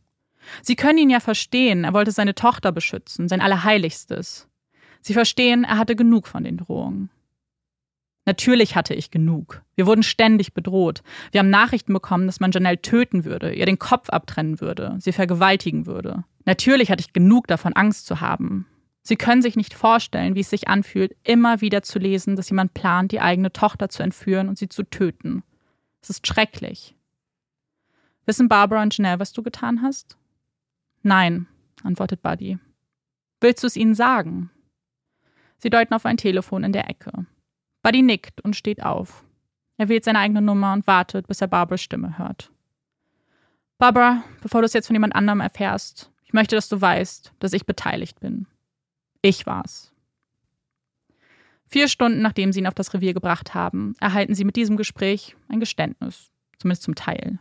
Sie 0.62 0.76
können 0.76 0.98
ihn 0.98 1.10
ja 1.10 1.20
verstehen, 1.20 1.84
er 1.84 1.94
wollte 1.94 2.12
seine 2.12 2.36
Tochter 2.36 2.72
beschützen, 2.72 3.28
sein 3.28 3.42
Allerheiligstes. 3.42 4.48
Sie 5.02 5.14
verstehen, 5.14 5.64
er 5.64 5.78
hatte 5.78 5.96
genug 5.96 6.28
von 6.28 6.44
den 6.44 6.58
Drohungen. 6.58 7.10
Natürlich 8.26 8.76
hatte 8.76 8.94
ich 8.94 9.10
genug. 9.10 9.64
Wir 9.76 9.88
wurden 9.88 10.04
ständig 10.04 10.54
bedroht. 10.54 11.02
Wir 11.32 11.40
haben 11.40 11.50
Nachrichten 11.50 11.94
bekommen, 11.94 12.28
dass 12.28 12.40
man 12.40 12.52
Janelle 12.52 12.82
töten 12.82 13.26
würde, 13.26 13.54
ihr 13.54 13.66
den 13.66 13.80
Kopf 13.80 14.10
abtrennen 14.10 14.62
würde, 14.62 14.96
sie 15.00 15.12
vergewaltigen 15.12 15.88
würde. 15.88 16.24
Natürlich 16.46 16.92
hatte 16.92 17.02
ich 17.02 17.14
genug 17.14 17.48
davon, 17.48 17.74
Angst 17.74 18.06
zu 18.06 18.22
haben. 18.22 18.68
Sie 19.04 19.16
können 19.16 19.42
sich 19.42 19.56
nicht 19.56 19.74
vorstellen, 19.74 20.36
wie 20.36 20.42
es 20.42 20.50
sich 20.50 20.68
anfühlt, 20.68 21.16
immer 21.24 21.62
wieder 21.62 21.82
zu 21.82 21.98
lesen, 21.98 22.36
dass 22.36 22.50
jemand 22.50 22.74
plant, 22.74 23.12
die 23.12 23.20
eigene 23.20 23.52
Tochter 23.52 23.90
zu 23.90 24.04
entführen 24.04 24.48
und 24.48 24.58
sie 24.58 24.70
zu 24.70 24.84
töten. 24.84 25.44
Es 26.02 26.10
ist 26.10 26.28
schrecklich. 26.28 26.96
Wissen 28.26 28.48
Barbara 28.48 28.84
und 28.84 28.96
Janelle, 28.96 29.20
was 29.20 29.34
du 29.34 29.42
getan 29.42 29.82
hast? 29.82 30.18
Nein, 31.02 31.48
antwortet 31.84 32.22
Buddy. 32.22 32.60
Willst 33.40 33.64
du 33.64 33.68
es 33.68 33.76
ihnen 33.76 33.96
sagen? 33.96 34.52
Sie 35.58 35.72
deuten 35.72 35.94
auf 35.94 36.06
ein 36.06 36.18
Telefon 36.18 36.64
in 36.64 36.72
der 36.72 36.90
Ecke. 36.90 37.26
Buddy 37.82 38.04
nickt 38.04 38.42
und 38.42 38.56
steht 38.56 38.84
auf. 38.84 39.24
Er 39.78 39.90
wählt 39.90 40.04
seine 40.04 40.20
eigene 40.20 40.42
Nummer 40.42 40.74
und 40.74 40.86
wartet, 40.86 41.28
bis 41.28 41.42
er 41.42 41.48
Barbaras 41.48 41.82
Stimme 41.82 42.20
hört. 42.20 42.52
Barbara, 43.80 44.24
bevor 44.42 44.62
du 44.62 44.66
es 44.66 44.74
jetzt 44.74 44.86
von 44.86 44.96
jemand 44.96 45.16
anderem 45.16 45.40
erfährst, 45.40 46.12
ich 46.24 46.34
möchte, 46.34 46.56
dass 46.56 46.70
du 46.70 46.80
weißt, 46.80 47.34
dass 47.40 47.54
ich 47.54 47.66
beteiligt 47.66 48.20
bin. 48.20 48.46
Ich 49.22 49.46
war's. 49.46 49.92
Vier 51.68 51.88
Stunden 51.88 52.22
nachdem 52.22 52.52
sie 52.52 52.60
ihn 52.60 52.68
auf 52.68 52.74
das 52.74 52.94
Revier 52.94 53.14
gebracht 53.14 53.54
haben, 53.54 53.96
erhalten 54.00 54.36
sie 54.36 54.44
mit 54.44 54.56
diesem 54.56 54.76
Gespräch 54.78 55.36
ein 55.48 55.60
Geständnis, 55.60 56.32
zumindest 56.58 56.84
zum 56.84 56.96
Teil. 56.96 57.40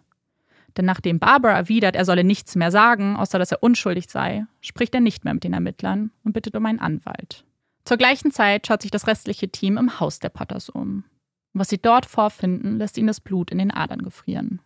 Denn 0.77 0.85
nachdem 0.85 1.19
Barbara 1.19 1.57
erwidert, 1.57 1.97
er 1.97 2.05
solle 2.05 2.23
nichts 2.23 2.55
mehr 2.55 2.71
sagen, 2.71 3.16
außer 3.16 3.38
dass 3.38 3.51
er 3.51 3.62
unschuldig 3.62 4.09
sei, 4.09 4.47
spricht 4.61 4.95
er 4.95 5.01
nicht 5.01 5.25
mehr 5.25 5.35
mit 5.35 5.43
den 5.43 5.53
Ermittlern 5.53 6.12
und 6.23 6.33
bittet 6.33 6.55
um 6.55 6.64
einen 6.64 6.79
Anwalt. 6.79 7.45
Zur 7.85 7.97
gleichen 7.97 8.31
Zeit 8.31 8.66
schaut 8.66 8.83
sich 8.83 8.93
das 8.93 9.09
restliche 9.09 9.49
Team 9.49 9.77
im 9.77 9.99
Haus 9.99 10.21
der 10.21 10.29
Potters 10.29 10.69
um. 10.69 11.05
Was 11.53 11.69
sie 11.69 11.79
dort 11.79 12.07
vorfinden, 12.07 12.79
lässt 12.79 12.97
ihnen 12.99 13.09
das 13.09 13.21
Blut 13.21 13.51
in 13.51 13.59
den 13.59 13.73
Adern 13.73 14.03
gefrieren. 14.03 14.61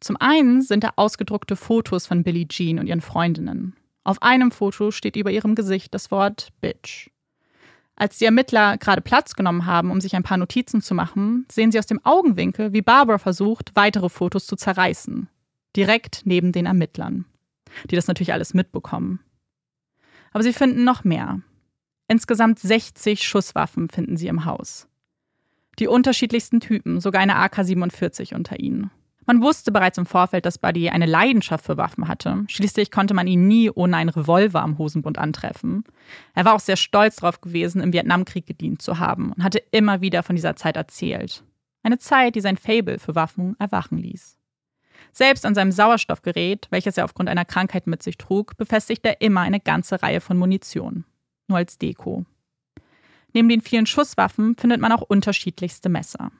Zum 0.00 0.16
einen 0.18 0.60
sind 0.60 0.84
da 0.84 0.92
ausgedruckte 0.96 1.56
Fotos 1.56 2.06
von 2.06 2.22
Billie 2.22 2.46
Jean 2.46 2.78
und 2.78 2.86
ihren 2.86 3.00
Freundinnen. 3.00 3.74
Auf 4.04 4.22
einem 4.22 4.50
Foto 4.50 4.90
steht 4.90 5.16
über 5.16 5.30
ihrem 5.30 5.54
Gesicht 5.54 5.94
das 5.94 6.10
Wort 6.10 6.48
Bitch. 6.60 7.08
Als 7.96 8.18
die 8.18 8.26
Ermittler 8.26 8.76
gerade 8.76 9.00
Platz 9.00 9.34
genommen 9.34 9.66
haben, 9.66 9.90
um 9.90 10.00
sich 10.00 10.14
ein 10.14 10.22
paar 10.22 10.36
Notizen 10.36 10.82
zu 10.82 10.94
machen, 10.94 11.46
sehen 11.50 11.72
sie 11.72 11.78
aus 11.78 11.86
dem 11.86 12.04
Augenwinkel, 12.04 12.72
wie 12.72 12.82
Barbara 12.82 13.18
versucht, 13.18 13.72
weitere 13.74 14.08
Fotos 14.08 14.46
zu 14.46 14.56
zerreißen. 14.56 15.28
Direkt 15.76 16.22
neben 16.24 16.52
den 16.52 16.66
Ermittlern. 16.66 17.24
Die 17.90 17.96
das 17.96 18.06
natürlich 18.06 18.32
alles 18.32 18.52
mitbekommen. 18.52 19.20
Aber 20.32 20.42
sie 20.42 20.52
finden 20.52 20.84
noch 20.84 21.04
mehr. 21.04 21.40
Insgesamt 22.08 22.58
60 22.58 23.26
Schusswaffen 23.26 23.88
finden 23.88 24.16
sie 24.16 24.26
im 24.26 24.44
Haus. 24.44 24.88
Die 25.78 25.88
unterschiedlichsten 25.88 26.60
Typen, 26.60 27.00
sogar 27.00 27.22
eine 27.22 27.36
AK-47 27.36 28.34
unter 28.34 28.60
ihnen. 28.60 28.90
Man 29.26 29.42
wusste 29.42 29.72
bereits 29.72 29.98
im 29.98 30.06
Vorfeld, 30.06 30.44
dass 30.46 30.58
Buddy 30.58 30.90
eine 30.90 31.06
Leidenschaft 31.06 31.64
für 31.64 31.76
Waffen 31.76 32.08
hatte. 32.08 32.44
Schließlich 32.48 32.90
konnte 32.90 33.14
man 33.14 33.26
ihn 33.26 33.46
nie 33.48 33.70
ohne 33.70 33.96
einen 33.96 34.10
Revolver 34.10 34.62
am 34.62 34.78
Hosenbund 34.78 35.18
antreffen. 35.18 35.84
Er 36.34 36.44
war 36.44 36.54
auch 36.54 36.60
sehr 36.60 36.76
stolz 36.76 37.16
darauf 37.16 37.40
gewesen, 37.40 37.80
im 37.80 37.92
Vietnamkrieg 37.92 38.46
gedient 38.46 38.82
zu 38.82 38.98
haben 38.98 39.32
und 39.32 39.42
hatte 39.42 39.62
immer 39.70 40.00
wieder 40.00 40.22
von 40.22 40.36
dieser 40.36 40.56
Zeit 40.56 40.76
erzählt. 40.76 41.42
Eine 41.82 41.98
Zeit, 41.98 42.34
die 42.34 42.40
sein 42.40 42.56
Fable 42.56 42.98
für 42.98 43.14
Waffen 43.14 43.56
erwachen 43.58 43.98
ließ. 43.98 44.36
Selbst 45.12 45.46
an 45.46 45.54
seinem 45.54 45.72
Sauerstoffgerät, 45.72 46.66
welches 46.70 46.96
er 46.96 47.04
aufgrund 47.04 47.28
einer 47.28 47.44
Krankheit 47.44 47.86
mit 47.86 48.02
sich 48.02 48.18
trug, 48.18 48.56
befestigte 48.56 49.08
er 49.08 49.20
immer 49.20 49.42
eine 49.42 49.60
ganze 49.60 50.02
Reihe 50.02 50.20
von 50.20 50.36
Munition 50.36 51.04
nur 51.48 51.58
als 51.58 51.78
Deko. 51.78 52.24
Neben 53.32 53.48
den 53.48 53.60
vielen 53.60 53.86
Schusswaffen 53.86 54.56
findet 54.56 54.80
man 54.80 54.92
auch 54.92 55.02
unterschiedlichste 55.02 55.88
Messer. 55.88 56.30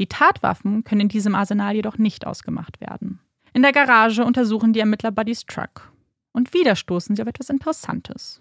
Die 0.00 0.06
Tatwaffen 0.06 0.82
können 0.82 1.02
in 1.02 1.08
diesem 1.08 1.34
Arsenal 1.34 1.74
jedoch 1.74 1.98
nicht 1.98 2.26
ausgemacht 2.26 2.80
werden. 2.80 3.20
In 3.52 3.60
der 3.60 3.72
Garage 3.72 4.24
untersuchen 4.24 4.72
die 4.72 4.80
Ermittler 4.80 5.10
Buddys 5.10 5.44
Truck. 5.44 5.92
Und 6.32 6.54
wieder 6.54 6.74
stoßen 6.74 7.14
sie 7.14 7.20
auf 7.20 7.28
etwas 7.28 7.50
Interessantes. 7.50 8.40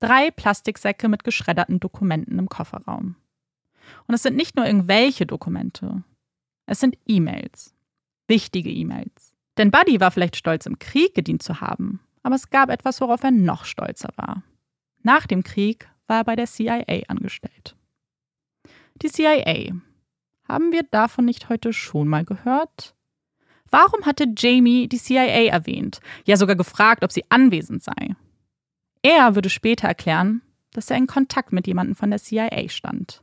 Drei 0.00 0.32
Plastiksäcke 0.32 1.08
mit 1.08 1.22
geschredderten 1.22 1.78
Dokumenten 1.78 2.40
im 2.40 2.48
Kofferraum. 2.48 3.14
Und 4.08 4.14
es 4.14 4.24
sind 4.24 4.34
nicht 4.34 4.56
nur 4.56 4.66
irgendwelche 4.66 5.24
Dokumente. 5.24 6.02
Es 6.66 6.80
sind 6.80 6.98
E-Mails. 7.06 7.76
Wichtige 8.26 8.70
E-Mails. 8.70 9.36
Denn 9.56 9.70
Buddy 9.70 10.00
war 10.00 10.10
vielleicht 10.10 10.34
stolz, 10.34 10.66
im 10.66 10.80
Krieg 10.80 11.14
gedient 11.14 11.44
zu 11.44 11.60
haben, 11.60 12.00
aber 12.24 12.34
es 12.34 12.50
gab 12.50 12.70
etwas, 12.70 13.00
worauf 13.00 13.22
er 13.22 13.30
noch 13.30 13.64
stolzer 13.64 14.10
war. 14.16 14.42
Nach 15.04 15.28
dem 15.28 15.44
Krieg 15.44 15.88
war 16.08 16.18
er 16.18 16.24
bei 16.24 16.34
der 16.34 16.46
CIA 16.46 17.04
angestellt. 17.06 17.76
Die 19.00 19.10
CIA. 19.10 19.74
Haben 20.48 20.72
wir 20.72 20.82
davon 20.82 21.26
nicht 21.26 21.50
heute 21.50 21.72
schon 21.72 22.08
mal 22.08 22.24
gehört? 22.24 22.94
Warum 23.70 24.06
hatte 24.06 24.32
Jamie 24.36 24.88
die 24.88 24.98
CIA 24.98 25.46
erwähnt, 25.46 26.00
ja 26.24 26.36
sogar 26.36 26.56
gefragt, 26.56 27.04
ob 27.04 27.12
sie 27.12 27.24
anwesend 27.28 27.82
sei? 27.82 28.14
Er 29.02 29.34
würde 29.34 29.50
später 29.50 29.86
erklären, 29.86 30.40
dass 30.72 30.90
er 30.90 30.96
in 30.96 31.06
Kontakt 31.06 31.52
mit 31.52 31.66
jemandem 31.66 31.94
von 31.94 32.10
der 32.10 32.18
CIA 32.18 32.68
stand. 32.68 33.22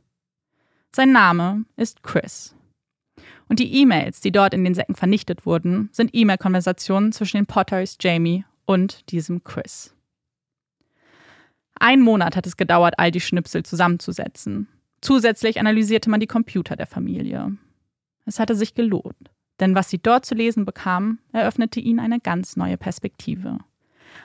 Sein 0.94 1.12
Name 1.12 1.64
ist 1.76 2.02
Chris. 2.02 2.54
Und 3.48 3.58
die 3.58 3.74
E-Mails, 3.80 4.20
die 4.20 4.32
dort 4.32 4.54
in 4.54 4.64
den 4.64 4.74
Säcken 4.74 4.94
vernichtet 4.94 5.46
wurden, 5.46 5.88
sind 5.92 6.10
E-Mail-Konversationen 6.12 7.12
zwischen 7.12 7.38
den 7.38 7.46
Potters 7.46 7.96
Jamie 8.00 8.44
und 8.66 9.10
diesem 9.10 9.42
Chris. 9.42 9.94
Ein 11.78 12.00
Monat 12.00 12.36
hat 12.36 12.46
es 12.46 12.56
gedauert, 12.56 12.94
all 12.98 13.10
die 13.10 13.20
Schnipsel 13.20 13.62
zusammenzusetzen. 13.62 14.68
Zusätzlich 15.00 15.60
analysierte 15.60 16.10
man 16.10 16.20
die 16.20 16.26
Computer 16.26 16.76
der 16.76 16.86
Familie. 16.86 17.56
Es 18.24 18.40
hatte 18.40 18.54
sich 18.54 18.74
gelohnt, 18.74 19.30
denn 19.60 19.74
was 19.74 19.88
sie 19.88 19.98
dort 19.98 20.26
zu 20.26 20.34
lesen 20.34 20.64
bekamen, 20.64 21.20
eröffnete 21.32 21.80
ihnen 21.80 22.00
eine 22.00 22.20
ganz 22.20 22.56
neue 22.56 22.76
Perspektive. 22.76 23.58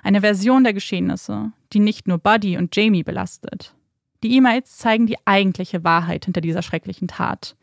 Eine 0.03 0.21
Version 0.21 0.63
der 0.63 0.73
Geschehnisse, 0.73 1.51
die 1.73 1.79
nicht 1.79 2.07
nur 2.07 2.17
Buddy 2.17 2.57
und 2.57 2.75
Jamie 2.75 3.03
belastet. 3.03 3.75
Die 4.23 4.35
E-Mails 4.35 4.77
zeigen 4.77 5.07
die 5.07 5.17
eigentliche 5.25 5.83
Wahrheit 5.83 6.25
hinter 6.25 6.41
dieser 6.41 6.61
schrecklichen 6.61 7.07
Tat. 7.07 7.55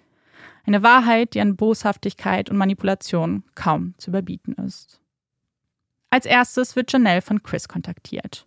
Eine 0.65 0.83
Wahrheit, 0.83 1.35
die 1.35 1.41
an 1.41 1.57
Boshaftigkeit 1.57 2.51
und 2.51 2.57
Manipulation 2.57 3.45
kaum 3.55 3.95
zu 3.97 4.11
überbieten 4.11 4.53
ist. 4.55 5.01
Als 6.11 6.27
erstes 6.27 6.77
wird 6.77 6.93
Janelle 6.93 7.23
von 7.23 7.43
Chris 7.43 7.69
kontaktiert. 7.69 8.47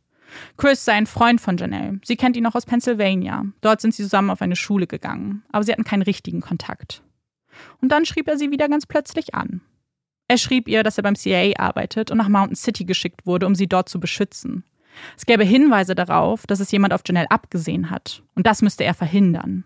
Chris 0.58 0.86
sei 0.86 0.94
ein 0.94 1.08
Freund 1.08 1.42
von 1.42 1.58
Janelle. 1.58 2.00
Sie 2.04 2.16
kennt 2.16 2.38
ihn 2.38 2.46
auch 2.46 2.56
aus 2.56 2.66
Pennsylvania. 2.66 3.46
Dort 3.62 3.82
sind 3.82 3.94
sie 3.94 4.04
zusammen 4.04 4.30
auf 4.30 4.42
eine 4.42 4.56
Schule 4.56 4.88
gegangen, 4.88 5.44
aber 5.52 5.64
sie 5.64 5.72
hatten 5.72 5.84
keinen 5.84 6.04
richtigen 6.04 6.42
Kontakt. 6.42 7.04
Und 7.82 7.92
dann 7.92 8.06
schrieb 8.06 8.28
er 8.28 8.38
sie 8.38 8.52
wieder 8.52 8.70
ganz 8.70 8.86
plötzlich 8.86 9.36
an. 9.36 9.62
Er 10.28 10.38
schrieb 10.38 10.68
ihr, 10.68 10.84
dass 10.84 10.98
er 10.98 11.04
beim 11.04 11.16
CIA 11.16 11.60
arbeitet 11.60 12.10
und 12.10 12.18
nach 12.18 12.30
Mountain 12.30 12.56
City 12.56 12.86
geschickt 12.86 13.26
wurde, 13.26 13.46
um 13.46 13.56
sie 13.56 13.68
dort 13.68 13.90
zu 13.90 14.00
beschützen. 14.00 14.64
Es 15.18 15.26
gäbe 15.26 15.44
Hinweise 15.44 15.96
darauf, 15.96 16.48
dass 16.48 16.60
es 16.60 16.72
jemand 16.72 16.94
auf 16.94 17.02
Janelle 17.06 17.32
abgesehen 17.32 17.90
hat, 17.90 18.24
und 18.36 18.48
das 18.48 18.62
müsste 18.62 18.84
er 18.84 18.94
verhindern. 18.94 19.66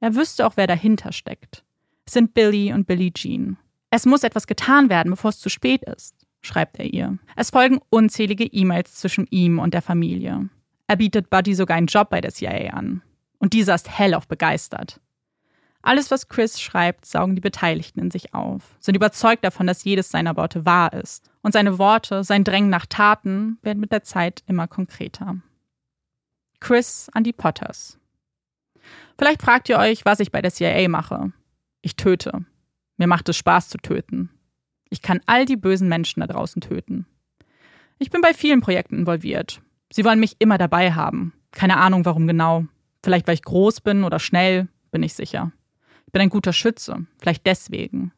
Er 0.00 0.14
wüsste 0.14 0.46
auch, 0.46 0.56
wer 0.56 0.66
dahinter 0.66 1.12
steckt. 1.12 1.64
Es 2.06 2.12
sind 2.14 2.34
Billy 2.34 2.72
und 2.72 2.86
Billie 2.86 3.12
Jean. 3.12 3.58
Es 3.90 4.06
muss 4.06 4.22
etwas 4.22 4.46
getan 4.46 4.88
werden, 4.88 5.10
bevor 5.10 5.30
es 5.30 5.40
zu 5.40 5.48
spät 5.48 5.82
ist, 5.84 6.14
schreibt 6.40 6.78
er 6.78 6.86
ihr. 6.86 7.18
Es 7.36 7.50
folgen 7.50 7.80
unzählige 7.90 8.44
E-Mails 8.44 8.94
zwischen 8.94 9.26
ihm 9.30 9.58
und 9.58 9.74
der 9.74 9.82
Familie. 9.82 10.48
Er 10.86 10.96
bietet 10.96 11.30
Buddy 11.30 11.54
sogar 11.54 11.76
einen 11.76 11.86
Job 11.86 12.10
bei 12.10 12.20
der 12.20 12.32
CIA 12.32 12.70
an. 12.72 13.02
Und 13.38 13.52
dieser 13.52 13.74
ist 13.74 13.98
hellauf 13.98 14.26
begeistert. 14.26 15.00
Alles, 15.82 16.10
was 16.10 16.28
Chris 16.28 16.60
schreibt, 16.60 17.06
saugen 17.06 17.36
die 17.36 17.40
Beteiligten 17.40 18.00
in 18.00 18.10
sich 18.10 18.34
auf, 18.34 18.76
sind 18.80 18.96
überzeugt 18.96 19.44
davon, 19.44 19.66
dass 19.66 19.84
jedes 19.84 20.10
seiner 20.10 20.36
Worte 20.36 20.66
wahr 20.66 20.92
ist. 20.92 21.30
Und 21.42 21.52
seine 21.52 21.78
Worte, 21.78 22.24
sein 22.24 22.42
Drängen 22.44 22.68
nach 22.68 22.86
Taten 22.86 23.58
werden 23.62 23.78
mit 23.78 23.92
der 23.92 24.02
Zeit 24.02 24.42
immer 24.46 24.66
konkreter. 24.66 25.36
Chris 26.60 27.08
an 27.12 27.22
die 27.22 27.32
Potters. 27.32 27.98
Vielleicht 29.18 29.42
fragt 29.42 29.68
ihr 29.68 29.78
euch, 29.78 30.04
was 30.04 30.20
ich 30.20 30.32
bei 30.32 30.42
der 30.42 30.50
CIA 30.50 30.88
mache. 30.88 31.32
Ich 31.80 31.96
töte. 31.96 32.44
Mir 32.96 33.06
macht 33.06 33.28
es 33.28 33.36
Spaß 33.36 33.68
zu 33.68 33.78
töten. 33.78 34.30
Ich 34.90 35.02
kann 35.02 35.20
all 35.26 35.44
die 35.44 35.56
bösen 35.56 35.88
Menschen 35.88 36.20
da 36.20 36.26
draußen 36.26 36.60
töten. 36.60 37.06
Ich 37.98 38.10
bin 38.10 38.20
bei 38.20 38.32
vielen 38.32 38.60
Projekten 38.60 38.98
involviert. 38.98 39.60
Sie 39.92 40.04
wollen 40.04 40.20
mich 40.20 40.36
immer 40.38 40.58
dabei 40.58 40.92
haben. 40.92 41.32
Keine 41.50 41.78
Ahnung, 41.78 42.04
warum 42.04 42.26
genau. 42.26 42.66
Vielleicht, 43.02 43.26
weil 43.26 43.34
ich 43.34 43.42
groß 43.42 43.80
bin 43.80 44.04
oder 44.04 44.18
schnell, 44.18 44.68
bin 44.90 45.02
ich 45.02 45.14
sicher. 45.14 45.52
Ich 46.06 46.12
bin 46.12 46.22
ein 46.22 46.30
guter 46.30 46.52
Schütze. 46.52 47.06
Vielleicht 47.18 47.46
deswegen. 47.46 48.12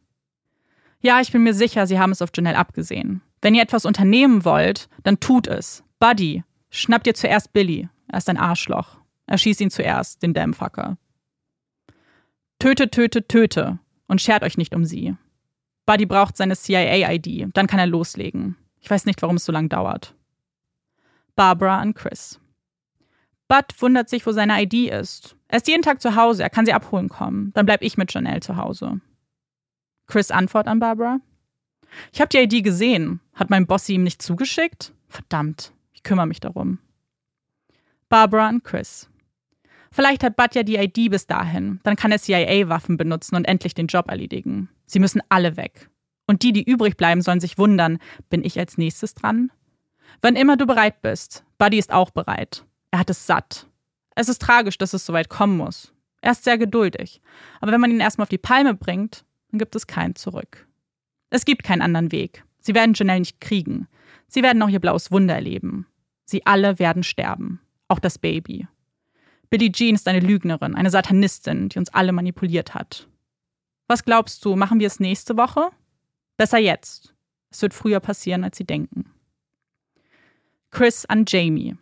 Ja, 1.00 1.20
ich 1.20 1.33
bin 1.33 1.42
mir 1.42 1.54
sicher, 1.54 1.87
Sie 1.87 1.98
haben 1.98 2.12
es 2.12 2.22
auf 2.22 2.30
Janelle 2.35 2.59
abgesehen. 2.59 3.22
Wenn 3.40 3.54
ihr 3.54 3.62
etwas 3.62 3.87
unternehmen 3.87 4.44
wollt, 4.44 4.88
dann 5.02 5.18
tut 5.18 5.46
es. 5.46 5.83
Buddy, 5.98 6.44
schnappt 6.70 7.06
ihr 7.06 7.14
zuerst 7.14 7.52
Billy. 7.52 7.88
Er 8.09 8.18
ist 8.18 8.28
ein 8.28 8.37
Arschloch. 8.37 8.98
Erschießt 9.26 9.61
ihn 9.61 9.70
zuerst, 9.70 10.22
den 10.22 10.35
Damnfucker. 10.35 10.98
Töte, 12.59 12.90
töte, 12.90 13.26
töte. 13.26 13.78
Und 14.06 14.20
schert 14.20 14.42
euch 14.42 14.59
nicht 14.59 14.74
um 14.74 14.85
sie. 14.85 15.16
Buddy 15.86 16.06
braucht 16.06 16.36
seine 16.36 16.56
CIA-ID. 16.56 17.48
Dann 17.54 17.66
kann 17.66 17.78
er 17.78 17.86
loslegen. 17.86 18.56
Ich 18.80 18.90
weiß 18.90 19.06
nicht, 19.06 19.20
warum 19.22 19.36
es 19.36 19.44
so 19.44 19.52
lange 19.52 19.68
dauert. 19.68 20.14
Barbara 21.36 21.78
an 21.78 21.94
Chris. 21.94 22.40
Bud 23.48 23.64
wundert 23.80 24.08
sich, 24.08 24.24
wo 24.26 24.32
seine 24.32 24.62
ID 24.62 24.90
ist. 24.90 25.36
Er 25.48 25.56
ist 25.56 25.66
jeden 25.66 25.82
Tag 25.82 26.00
zu 26.00 26.14
Hause, 26.14 26.44
er 26.44 26.50
kann 26.50 26.66
sie 26.66 26.72
abholen 26.72 27.08
kommen. 27.08 27.52
Dann 27.54 27.66
bleib 27.66 27.82
ich 27.82 27.96
mit 27.96 28.14
Janelle 28.14 28.40
zu 28.40 28.56
Hause. 28.56 29.00
Chris 30.06 30.30
Antwort 30.30 30.68
an 30.68 30.78
Barbara. 30.78 31.18
Ich 32.12 32.20
habe 32.20 32.28
die 32.28 32.38
ID 32.38 32.62
gesehen. 32.62 33.20
Hat 33.34 33.50
mein 33.50 33.66
Boss 33.66 33.86
sie 33.86 33.94
ihm 33.94 34.04
nicht 34.04 34.22
zugeschickt? 34.22 34.92
Verdammt, 35.08 35.72
ich 35.92 36.04
kümmere 36.04 36.28
mich 36.28 36.38
darum. 36.38 36.78
Barbara 38.08 38.46
an 38.46 38.62
Chris. 38.62 39.09
Vielleicht 39.92 40.22
hat 40.22 40.37
Bud 40.37 40.55
ja 40.55 40.62
die 40.62 40.76
ID 40.76 41.11
bis 41.11 41.26
dahin. 41.26 41.81
Dann 41.83 41.96
kann 41.96 42.12
er 42.12 42.18
CIA-Waffen 42.18 42.96
benutzen 42.96 43.35
und 43.37 43.44
endlich 43.44 43.74
den 43.74 43.88
Job 43.88 44.09
erledigen. 44.09 44.68
Sie 44.87 45.00
müssen 45.00 45.20
alle 45.29 45.57
weg. 45.57 45.90
Und 46.26 46.42
die, 46.42 46.53
die 46.53 46.62
übrig 46.62 46.96
bleiben, 46.96 47.22
sollen 47.22 47.40
sich 47.40 47.59
wundern, 47.59 47.98
bin 48.29 48.44
ich 48.44 48.59
als 48.59 48.79
nächstes 48.79 49.14
dran? 49.14 49.50
Wann 50.22 50.37
immer 50.37 50.57
du 50.57 50.66
bereit 50.66 51.03
bist, 51.03 51.44
Buddy 51.59 51.79
ist 51.79 51.92
auch 51.92 52.11
bereit. 52.11 52.64
Er 52.92 53.00
hat 53.00 53.11
es 53.11 53.26
satt. 53.26 53.66
Es 54.14 54.29
ist 54.29 54.40
tragisch, 54.40 54.79
dass 54.79 54.92
es 54.92 55.05
so 55.05 55.12
weit 55.12 55.29
kommen 55.29 55.57
muss. 55.57 55.92
Er 56.20 56.33
ist 56.33 56.44
sehr 56.44 56.59
geduldig. 56.59 57.20
Aber 57.61 57.72
wenn 57.72 57.81
man 57.81 57.90
ihn 57.90 58.00
erstmal 58.00 58.24
auf 58.24 58.31
die 58.31 58.38
Palme 58.38 58.74
bringt, 58.74 59.24
dann 59.50 59.59
gibt 59.59 59.74
es 59.74 59.87
keinen 59.87 60.14
zurück. 60.14 60.68
Es 61.31 61.44
gibt 61.44 61.62
keinen 61.62 61.83
anderen 61.83 62.12
Weg. 62.12 62.44
Sie 62.61 62.74
werden 62.74 62.94
Janelle 62.94 63.20
nicht 63.20 63.40
kriegen. 63.40 63.88
Sie 64.29 64.42
werden 64.42 64.62
auch 64.62 64.68
ihr 64.68 64.81
blaues 64.81 65.11
Wunder 65.11 65.35
erleben. 65.35 65.87
Sie 66.24 66.44
alle 66.46 66.79
werden 66.79 67.03
sterben. 67.03 67.61
Auch 67.88 67.98
das 67.98 68.18
Baby. 68.18 68.68
Billie 69.50 69.72
Jean 69.72 69.96
ist 69.96 70.06
eine 70.06 70.20
Lügnerin, 70.20 70.76
eine 70.76 70.90
Satanistin, 70.90 71.68
die 71.68 71.78
uns 71.78 71.92
alle 71.92 72.12
manipuliert 72.12 72.74
hat. 72.74 73.08
Was 73.88 74.04
glaubst 74.04 74.44
du, 74.44 74.54
machen 74.54 74.78
wir 74.78 74.86
es 74.86 75.00
nächste 75.00 75.36
Woche? 75.36 75.70
Besser 76.36 76.58
jetzt. 76.58 77.12
Es 77.50 77.60
wird 77.60 77.74
früher 77.74 77.98
passieren, 77.98 78.44
als 78.44 78.56
sie 78.56 78.64
denken. 78.64 79.12
Chris 80.70 81.04
an 81.04 81.24
Jamie. 81.26 81.76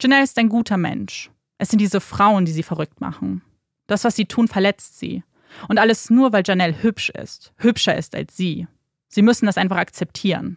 Janelle 0.00 0.24
ist 0.24 0.38
ein 0.38 0.48
guter 0.48 0.78
Mensch. 0.78 1.30
Es 1.58 1.68
sind 1.68 1.78
diese 1.78 2.00
Frauen, 2.00 2.46
die 2.46 2.52
sie 2.52 2.62
verrückt 2.62 3.02
machen. 3.02 3.42
Das, 3.86 4.04
was 4.04 4.16
sie 4.16 4.24
tun, 4.24 4.48
verletzt 4.48 4.98
sie. 4.98 5.22
Und 5.68 5.78
alles 5.78 6.08
nur, 6.08 6.32
weil 6.32 6.42
Janelle 6.46 6.82
hübsch 6.82 7.10
ist, 7.10 7.52
hübscher 7.58 7.94
ist 7.94 8.14
als 8.14 8.34
sie. 8.34 8.66
Sie 9.08 9.20
müssen 9.20 9.44
das 9.44 9.58
einfach 9.58 9.76
akzeptieren. 9.76 10.56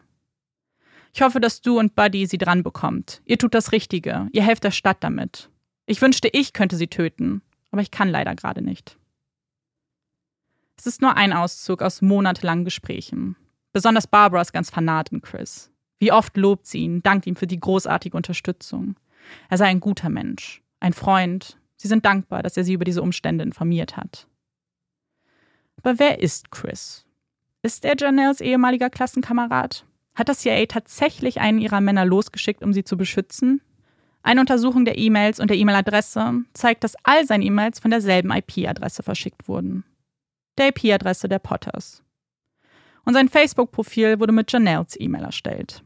Ich 1.14 1.22
hoffe, 1.22 1.42
dass 1.42 1.62
du 1.62 1.78
und 1.78 1.96
Buddy 1.96 2.26
sie 2.26 2.38
dran 2.38 2.64
bekommt. 2.64 3.22
Ihr 3.26 3.38
tut 3.38 3.54
das 3.54 3.74
Richtige. 3.74 4.30
Ihr 4.32 4.44
helft 4.44 4.64
der 4.64 4.72
Stadt 4.72 4.98
damit. 5.02 5.50
Ich 5.86 6.02
wünschte, 6.02 6.30
ich 6.32 6.54
könnte 6.54 6.78
sie 6.78 6.88
töten, 6.88 7.42
aber 7.72 7.82
ich 7.82 7.92
kann 7.92 8.10
leider 8.10 8.36
gerade 8.36 8.62
nicht. 8.62 8.98
Es 10.78 10.86
ist 10.86 11.02
nur 11.02 11.16
ein 11.16 11.34
Auszug 11.34 11.82
aus 11.82 12.02
monatelangen 12.02 12.66
Gesprächen. 12.66 13.36
Besonders 13.72 14.08
Barbara 14.08 14.42
ist 14.42 14.54
ganz 14.54 14.70
fanat 14.70 15.10
in 15.10 15.22
Chris. 15.22 15.72
Wie 16.00 16.12
oft 16.12 16.36
lobt 16.38 16.68
sie 16.68 16.80
ihn, 16.80 17.04
dankt 17.04 17.28
ihm 17.28 17.36
für 17.36 17.48
die 17.48 17.60
großartige 17.60 18.18
Unterstützung. 18.18 18.96
Er 19.50 19.58
sei 19.58 19.66
ein 19.66 19.80
guter 19.80 20.10
Mensch, 20.10 20.62
ein 20.80 20.94
Freund. 20.94 21.58
Sie 21.78 21.88
sind 21.88 22.06
dankbar, 22.06 22.44
dass 22.44 22.58
er 22.58 22.64
sie 22.64 22.74
über 22.74 22.86
diese 22.86 23.02
Umstände 23.02 23.44
informiert 23.44 23.98
hat. 23.98 24.28
Aber 25.78 26.00
wer 26.00 26.20
ist 26.20 26.52
Chris? 26.52 27.06
Ist 27.62 27.86
er 27.86 27.96
Janelles 27.98 28.42
ehemaliger 28.42 28.90
Klassenkamerad? 28.90 29.86
Hat 30.16 30.30
das 30.30 30.40
CIA 30.40 30.66
tatsächlich 30.68 31.40
einen 31.40 31.60
ihrer 31.60 31.82
Männer 31.82 32.06
losgeschickt, 32.06 32.64
um 32.64 32.74
sie 32.74 32.84
zu 32.84 32.98
beschützen? 32.98 33.62
Eine 34.26 34.42
Untersuchung 34.42 34.86
der 34.86 34.98
E-Mails 34.98 35.40
und 35.40 35.52
der 35.52 35.58
E-Mail-Adresse 35.58 36.46
zeigt, 36.54 36.84
dass 36.84 36.96
all 37.04 37.28
seine 37.28 37.46
E-Mails 37.46 37.80
von 37.80 37.92
derselben 37.92 38.32
IP-Adresse 38.32 39.04
verschickt 39.04 39.48
wurden. 39.48 39.84
Der 40.58 40.70
IP-Adresse 40.70 41.30
der 41.30 41.38
Potters. 41.38 42.02
Und 43.04 43.14
sein 43.14 43.30
Facebook-Profil 43.30 44.20
wurde 44.20 44.32
mit 44.32 44.52
Janelles 44.52 45.00
E-Mail 45.00 45.26
erstellt. 45.26 45.84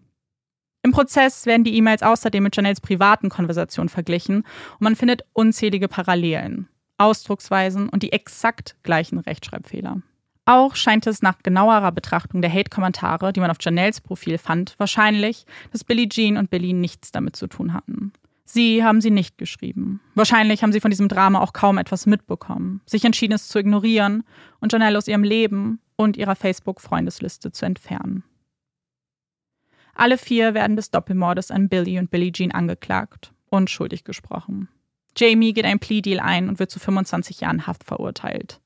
Im 0.83 0.93
Prozess 0.93 1.47
werden 1.47 1.65
die 1.65 1.75
E-Mails 1.75 2.01
außerdem 2.01 2.41
mit 2.41 2.55
Janelles 2.55 2.79
privaten 2.79 3.27
Konversationen 3.27 3.89
verglichen 3.89 4.37
und 4.37 4.81
man 4.81 4.95
findet 4.95 5.25
unzählige 5.33 5.89
Parallelen, 5.89 6.69
Ausdrucksweisen 6.97 7.89
und 7.89 8.03
die 8.03 8.13
exakt 8.13 8.77
gleichen 8.83 9.19
Rechtschreibfehler. 9.19 10.01
Auch 10.45 10.77
scheint 10.77 11.07
es 11.07 11.21
nach 11.21 11.39
genauerer 11.43 11.91
Betrachtung 11.91 12.41
der 12.41 12.53
Hate-Kommentare, 12.53 13.33
die 13.33 13.41
man 13.41 13.51
auf 13.51 13.57
Janelles 13.59 13.99
Profil 13.99 14.37
fand, 14.37 14.75
wahrscheinlich, 14.77 15.45
dass 15.73 15.83
Billie 15.83 16.07
Jean 16.07 16.37
und 16.37 16.49
Billy 16.49 16.71
nichts 16.71 17.11
damit 17.11 17.35
zu 17.35 17.47
tun 17.47 17.73
hatten. 17.73 18.13
Sie 18.51 18.83
haben 18.83 18.99
sie 18.99 19.11
nicht 19.11 19.37
geschrieben. 19.37 20.01
Wahrscheinlich 20.15 20.63
haben 20.63 20.71
sie 20.71 20.79
von 20.79 20.89
diesem 20.89 21.07
Drama 21.07 21.39
auch 21.39 21.53
kaum 21.53 21.77
etwas 21.77 22.07
mitbekommen, 22.07 22.81
sich 22.87 23.05
entschieden, 23.05 23.33
es 23.33 23.47
zu 23.47 23.59
ignorieren 23.59 24.23
und 24.59 24.73
Janelle 24.73 24.97
aus 24.97 25.07
ihrem 25.07 25.21
Leben 25.21 25.79
und 25.95 26.17
ihrer 26.17 26.35
Facebook-Freundesliste 26.35 27.51
zu 27.51 27.67
entfernen. 27.67 28.23
Alle 29.93 30.17
vier 30.17 30.55
werden 30.55 30.75
des 30.75 30.89
Doppelmordes 30.89 31.51
an 31.51 31.69
Billy 31.69 31.99
und 31.99 32.09
Billie 32.09 32.31
Jean 32.31 32.51
angeklagt 32.51 33.33
und 33.51 33.69
schuldig 33.69 34.03
gesprochen. 34.03 34.67
Jamie 35.15 35.53
geht 35.53 35.65
ein 35.65 35.77
Plea-Deal 35.77 36.19
ein 36.19 36.49
und 36.49 36.57
wird 36.57 36.71
zu 36.71 36.79
25 36.79 37.41
Jahren 37.41 37.67
Haft 37.67 37.83
verurteilt. 37.83 38.61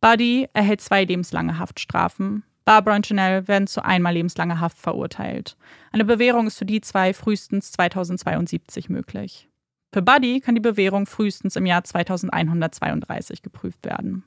Buddy 0.00 0.48
erhält 0.54 0.80
zwei 0.80 1.04
lebenslange 1.04 1.60
Haftstrafen. 1.60 2.42
Barbara 2.64 2.96
und 2.96 3.08
Janelle 3.08 3.46
werden 3.46 3.66
zu 3.66 3.84
einmal 3.84 4.14
lebenslanger 4.14 4.60
Haft 4.60 4.78
verurteilt. 4.78 5.56
Eine 5.92 6.04
Bewährung 6.04 6.46
ist 6.46 6.58
für 6.58 6.64
die 6.64 6.80
zwei 6.80 7.12
frühestens 7.12 7.72
2072 7.72 8.88
möglich. 8.88 9.48
Für 9.92 10.02
Buddy 10.02 10.40
kann 10.40 10.54
die 10.54 10.60
Bewährung 10.60 11.06
frühestens 11.06 11.56
im 11.56 11.66
Jahr 11.66 11.84
2132 11.84 13.42
geprüft 13.42 13.84
werden. 13.84 14.24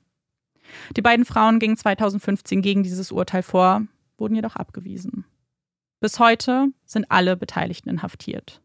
Die 0.95 1.01
beiden 1.01 1.25
Frauen 1.25 1.59
gingen 1.59 1.77
2015 1.77 2.61
gegen 2.61 2.83
dieses 2.83 3.11
Urteil 3.11 3.43
vor, 3.43 3.81
wurden 4.17 4.35
jedoch 4.35 4.55
abgewiesen. 4.55 5.25
Bis 5.99 6.19
heute 6.19 6.67
sind 6.85 7.09
alle 7.09 7.35
Beteiligten 7.35 7.89
inhaftiert. 7.89 8.61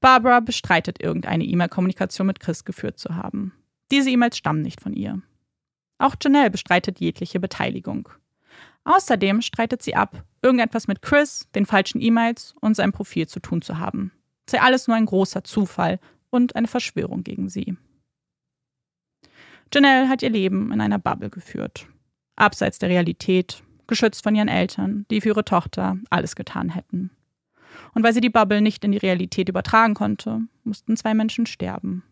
Barbara 0.00 0.40
bestreitet 0.40 1.00
irgendeine 1.02 1.44
E-Mail-Kommunikation 1.44 2.26
mit 2.26 2.40
Chris 2.40 2.64
geführt 2.64 2.98
zu 2.98 3.14
haben. 3.14 3.52
Diese 3.90 4.10
E-Mails 4.10 4.36
stammen 4.36 4.62
nicht 4.62 4.80
von 4.80 4.92
ihr. 4.92 5.20
Auch 5.98 6.16
Janelle 6.22 6.50
bestreitet 6.50 7.00
jegliche 7.00 7.40
Beteiligung. 7.40 8.08
Außerdem 8.86 9.42
streitet 9.42 9.82
sie 9.82 9.96
ab, 9.96 10.22
irgendetwas 10.42 10.86
mit 10.86 11.02
Chris, 11.02 11.48
den 11.56 11.66
falschen 11.66 12.00
E-Mails 12.00 12.54
und 12.60 12.76
seinem 12.76 12.92
Profil 12.92 13.26
zu 13.26 13.40
tun 13.40 13.60
zu 13.60 13.78
haben. 13.78 14.12
Sei 14.48 14.60
alles 14.60 14.86
nur 14.86 14.96
ein 14.96 15.06
großer 15.06 15.42
Zufall 15.42 15.98
und 16.30 16.54
eine 16.54 16.68
Verschwörung 16.68 17.24
gegen 17.24 17.48
sie. 17.48 17.76
Janelle 19.74 20.08
hat 20.08 20.22
ihr 20.22 20.30
Leben 20.30 20.70
in 20.72 20.80
einer 20.80 21.00
Bubble 21.00 21.30
geführt. 21.30 21.88
Abseits 22.36 22.78
der 22.78 22.88
Realität, 22.88 23.64
geschützt 23.88 24.22
von 24.22 24.36
ihren 24.36 24.46
Eltern, 24.46 25.04
die 25.10 25.20
für 25.20 25.30
ihre 25.30 25.44
Tochter 25.44 25.98
alles 26.10 26.36
getan 26.36 26.68
hätten. 26.68 27.10
Und 27.92 28.04
weil 28.04 28.14
sie 28.14 28.20
die 28.20 28.30
Bubble 28.30 28.60
nicht 28.60 28.84
in 28.84 28.92
die 28.92 28.98
Realität 28.98 29.48
übertragen 29.48 29.94
konnte, 29.94 30.42
mussten 30.62 30.96
zwei 30.96 31.12
Menschen 31.12 31.46
sterben. 31.46 32.04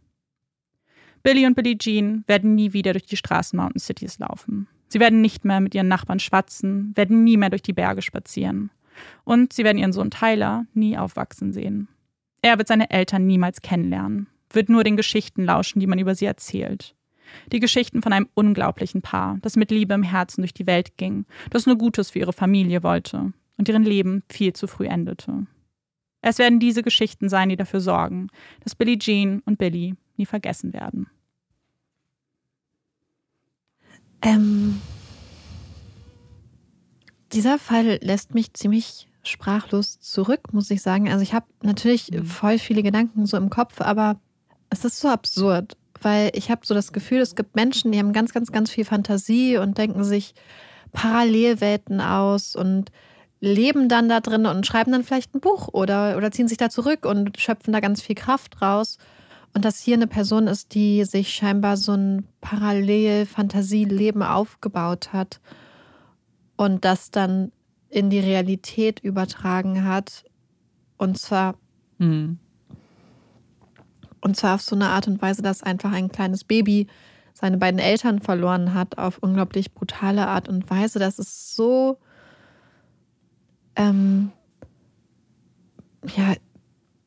Billy 1.23 1.47
und 1.47 1.55
Billie 1.55 1.79
Jean 1.79 2.25
werden 2.27 2.57
nie 2.57 2.73
wieder 2.73 2.93
durch 2.93 3.07
die 3.07 3.17
Straßen 3.17 3.57
Mountain 3.57 3.81
Cities 3.81 4.19
laufen. 4.19 4.67
Sie 4.95 5.01
werden 5.01 5.21
nicht 5.21 5.45
mehr 5.45 5.59
mit 5.59 5.75
ihren 5.75 5.89
Nachbarn 5.89 6.21
schwatzen, 6.21 6.93
werden 6.95 7.25
nie 7.25 7.37
mehr 7.37 7.51
durch 7.51 7.63
die 7.63 7.73
Berge 7.73 8.01
spazieren. 8.01 8.71
Und 9.25 9.53
sie 9.53 9.65
werden 9.65 9.79
ihren 9.79 9.93
Sohn 9.93 10.13
Tyler 10.13 10.67
nie 10.73 10.97
aufwachsen 10.97 11.53
sehen. 11.53 11.89
Er 12.43 12.59
wird 12.59 12.69
seine 12.69 12.91
Eltern 12.91 13.27
niemals 13.27 13.61
kennenlernen, 13.61 14.29
wird 14.51 14.69
nur 14.69 14.85
den 14.85 14.97
Geschichten 14.97 15.43
lauschen, 15.43 15.81
die 15.81 15.89
man 15.89 15.99
über 15.99 16.15
sie 16.15 16.27
erzählt. 16.27 16.95
Die 17.51 17.59
Geschichten 17.59 18.03
von 18.03 18.13
einem 18.13 18.29
unglaublichen 18.35 19.03
Paar, 19.03 19.39
das 19.43 19.57
mit 19.57 19.73
Liebe 19.73 19.95
im 19.95 20.05
Herzen 20.05 20.43
durch 20.43 20.55
die 20.55 20.69
Welt 20.69 20.97
ging, 20.97 21.27
das 21.51 21.67
nur 21.67 21.77
Gutes 21.77 22.13
für 22.13 22.21
ihre 22.21 22.33
Familie 22.33 22.85
wollte 22.85 23.33
und 23.59 23.67
deren 23.67 23.83
Leben 23.83 24.23
viel 24.31 24.53
zu 24.53 24.69
früh 24.69 24.87
endete. 24.87 25.49
Es 26.21 26.39
werden 26.39 26.61
diese 26.61 26.85
Geschichten 26.85 27.29
sein, 27.29 27.49
die 27.49 27.57
dafür 27.57 27.81
sorgen, 27.81 28.29
dass 28.61 28.77
Billie 28.77 29.01
Jean 29.01 29.43
und 29.45 29.59
Billy 29.59 29.97
nie 30.17 30.27
vergessen 30.27 30.73
werden. 30.73 31.09
Ähm, 34.25 34.81
dieser 37.33 37.59
Fall 37.59 37.99
lässt 38.03 38.35
mich 38.35 38.53
ziemlich 38.55 39.09
sprachlos 39.23 40.01
zurück, 40.01 40.53
muss 40.53 40.71
ich 40.71 40.83
sagen. 40.83 41.09
Also 41.09 41.23
ich 41.23 41.33
habe 41.35 41.47
natürlich 41.63 42.11
mhm. 42.11 42.27
voll 42.27 42.59
viele 42.59 42.83
Gedanken 42.83 43.27
so 43.27 43.37
im 43.37 43.51
Kopf, 43.51 43.81
aber 43.81 44.21
es 44.71 44.85
ist 44.85 44.99
so 44.99 45.09
absurd 45.09 45.77
weil 46.05 46.31
ich 46.35 46.51
habe 46.51 46.61
so 46.65 46.75
das 46.75 46.93
Gefühl, 46.93 47.21
es 47.21 47.35
gibt 47.35 47.57
Menschen, 47.57 47.91
die 47.91 47.99
haben 47.99 48.13
ganz, 48.13 48.33
ganz, 48.33 48.53
ganz 48.53 48.71
viel 48.71 48.85
Fantasie 48.85 49.57
und 49.57 49.79
denken 49.79 50.05
sich 50.05 50.35
Parallelwelten 50.93 52.01
aus 52.01 52.55
und 52.55 52.93
leben 53.41 53.89
dann 53.89 54.09
da 54.09 54.21
drin 54.21 54.47
und 54.47 54.67
schreiben 54.67 54.93
dann 54.93 55.03
vielleicht 55.03 55.35
ein 55.35 55.41
Buch 55.41 55.69
oder, 55.73 56.17
oder 56.17 56.31
ziehen 56.31 56.49
sich 56.49 56.59
da 56.59 56.71
zurück 56.71 57.05
und 57.05 57.39
schöpfen 57.41 57.73
da 57.73 57.81
ganz 57.81 58.01
viel 58.01 58.15
Kraft 58.15 58.63
raus. 58.63 58.99
Und 59.55 59.65
dass 59.65 59.81
hier 59.81 59.95
eine 59.97 60.09
Person 60.09 60.47
ist, 60.49 60.75
die 60.75 61.05
sich 61.05 61.33
scheinbar 61.33 61.77
so 61.77 61.93
ein 61.93 62.27
Parallel-Fantasieleben 62.41 64.23
aufgebaut 64.23 65.13
hat 65.13 65.41
und 66.57 66.85
das 66.85 67.11
dann 67.11 67.53
in 67.89 68.11
die 68.11 68.19
Realität 68.19 69.01
übertragen 69.01 69.85
hat. 69.85 70.25
Und 70.99 71.19
zwar 71.19 71.55
mhm. 71.99 72.39
Und 74.25 74.39
zwar 74.39 74.55
auf 74.55 74.63
so 74.63 74.75
eine 74.75 74.89
Art 74.89 75.07
und 75.07 75.21
Weise, 75.21 75.43
dass 75.43 75.63
einfach 75.63 75.93
ein 75.93 76.09
kleines 76.09 76.45
Baby 76.45 76.87
seine 77.35 77.59
beiden 77.59 77.79
Eltern 77.79 78.23
verloren 78.23 78.73
hat, 78.73 78.97
auf 78.97 79.19
unglaublich 79.19 79.75
brutale 79.75 80.27
Art 80.27 80.49
und 80.49 80.71
Weise. 80.71 80.99
Das 80.99 81.19
ist 81.19 81.55
so, 81.55 81.99
ähm, 83.77 84.33
ja, 86.17 86.33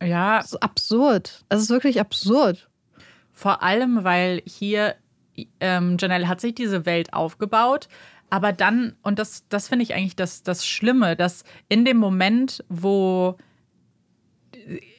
ja, 0.03 0.43
so 0.45 0.59
absurd. 0.59 1.45
Das 1.49 1.61
ist 1.61 1.69
wirklich 1.69 1.99
absurd. 1.99 2.69
Vor 3.33 3.63
allem, 3.63 4.03
weil 4.03 4.41
hier 4.45 4.95
ähm, 5.59 5.97
Janelle 5.99 6.27
hat 6.27 6.41
sich 6.41 6.55
diese 6.55 6.85
Welt 6.85 7.13
aufgebaut, 7.13 7.87
aber 8.29 8.51
dann, 8.51 8.95
und 9.03 9.19
das, 9.19 9.47
das 9.47 9.69
finde 9.69 9.83
ich 9.83 9.93
eigentlich 9.93 10.15
das, 10.15 10.43
das 10.43 10.65
Schlimme, 10.65 11.15
dass 11.15 11.43
in 11.69 11.85
dem 11.85 11.97
Moment, 11.97 12.63
wo 12.67 13.37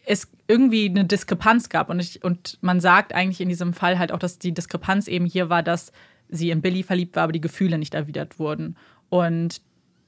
es 0.07 0.29
irgendwie 0.47 0.89
eine 0.89 1.05
Diskrepanz 1.05 1.69
gab. 1.69 1.91
Und, 1.91 2.01
ich, 2.01 2.25
und 2.25 2.59
man 2.63 2.81
sagt 2.81 3.15
eigentlich 3.15 3.41
in 3.41 3.49
diesem 3.49 3.75
Fall 3.75 3.99
halt 3.99 4.13
auch, 4.13 4.19
dass 4.19 4.39
die 4.39 4.53
Diskrepanz 4.55 5.09
eben 5.09 5.27
hier 5.27 5.51
war, 5.51 5.63
dass 5.63 5.93
sie 6.29 6.51
in 6.51 6.63
Billy 6.63 6.83
verliebt 6.83 7.17
war, 7.17 7.25
aber 7.25 7.33
die 7.33 7.41
Gefühle 7.41 7.79
nicht 7.79 7.95
erwidert 7.95 8.39
wurden. 8.39 8.77
Und 9.11 9.61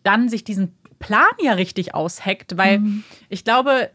dann 0.02 0.28
sich 0.28 0.44
diesen 0.44 0.74
Plan 0.98 1.32
ja 1.42 1.52
richtig 1.52 1.94
ausheckt, 1.94 2.56
weil 2.56 2.78
mhm. 2.78 3.04
ich 3.28 3.44
glaube, 3.44 3.90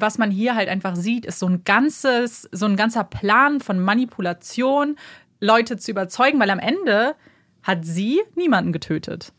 was 0.00 0.18
man 0.18 0.30
hier 0.30 0.54
halt 0.54 0.68
einfach 0.68 0.96
sieht, 0.96 1.26
ist 1.26 1.38
so 1.38 1.46
ein 1.46 1.64
ganzes, 1.64 2.48
so 2.52 2.66
ein 2.66 2.76
ganzer 2.76 3.04
Plan 3.04 3.60
von 3.60 3.80
Manipulation, 3.80 4.96
Leute 5.40 5.76
zu 5.76 5.90
überzeugen, 5.90 6.40
weil 6.40 6.50
am 6.50 6.58
Ende 6.58 7.14
hat 7.62 7.84
sie 7.84 8.20
niemanden 8.34 8.72
getötet. 8.72 9.32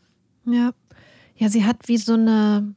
Ja. 0.44 0.72
Ja, 1.36 1.48
sie 1.48 1.64
hat 1.64 1.88
wie 1.88 1.98
so 1.98 2.14
eine 2.14 2.74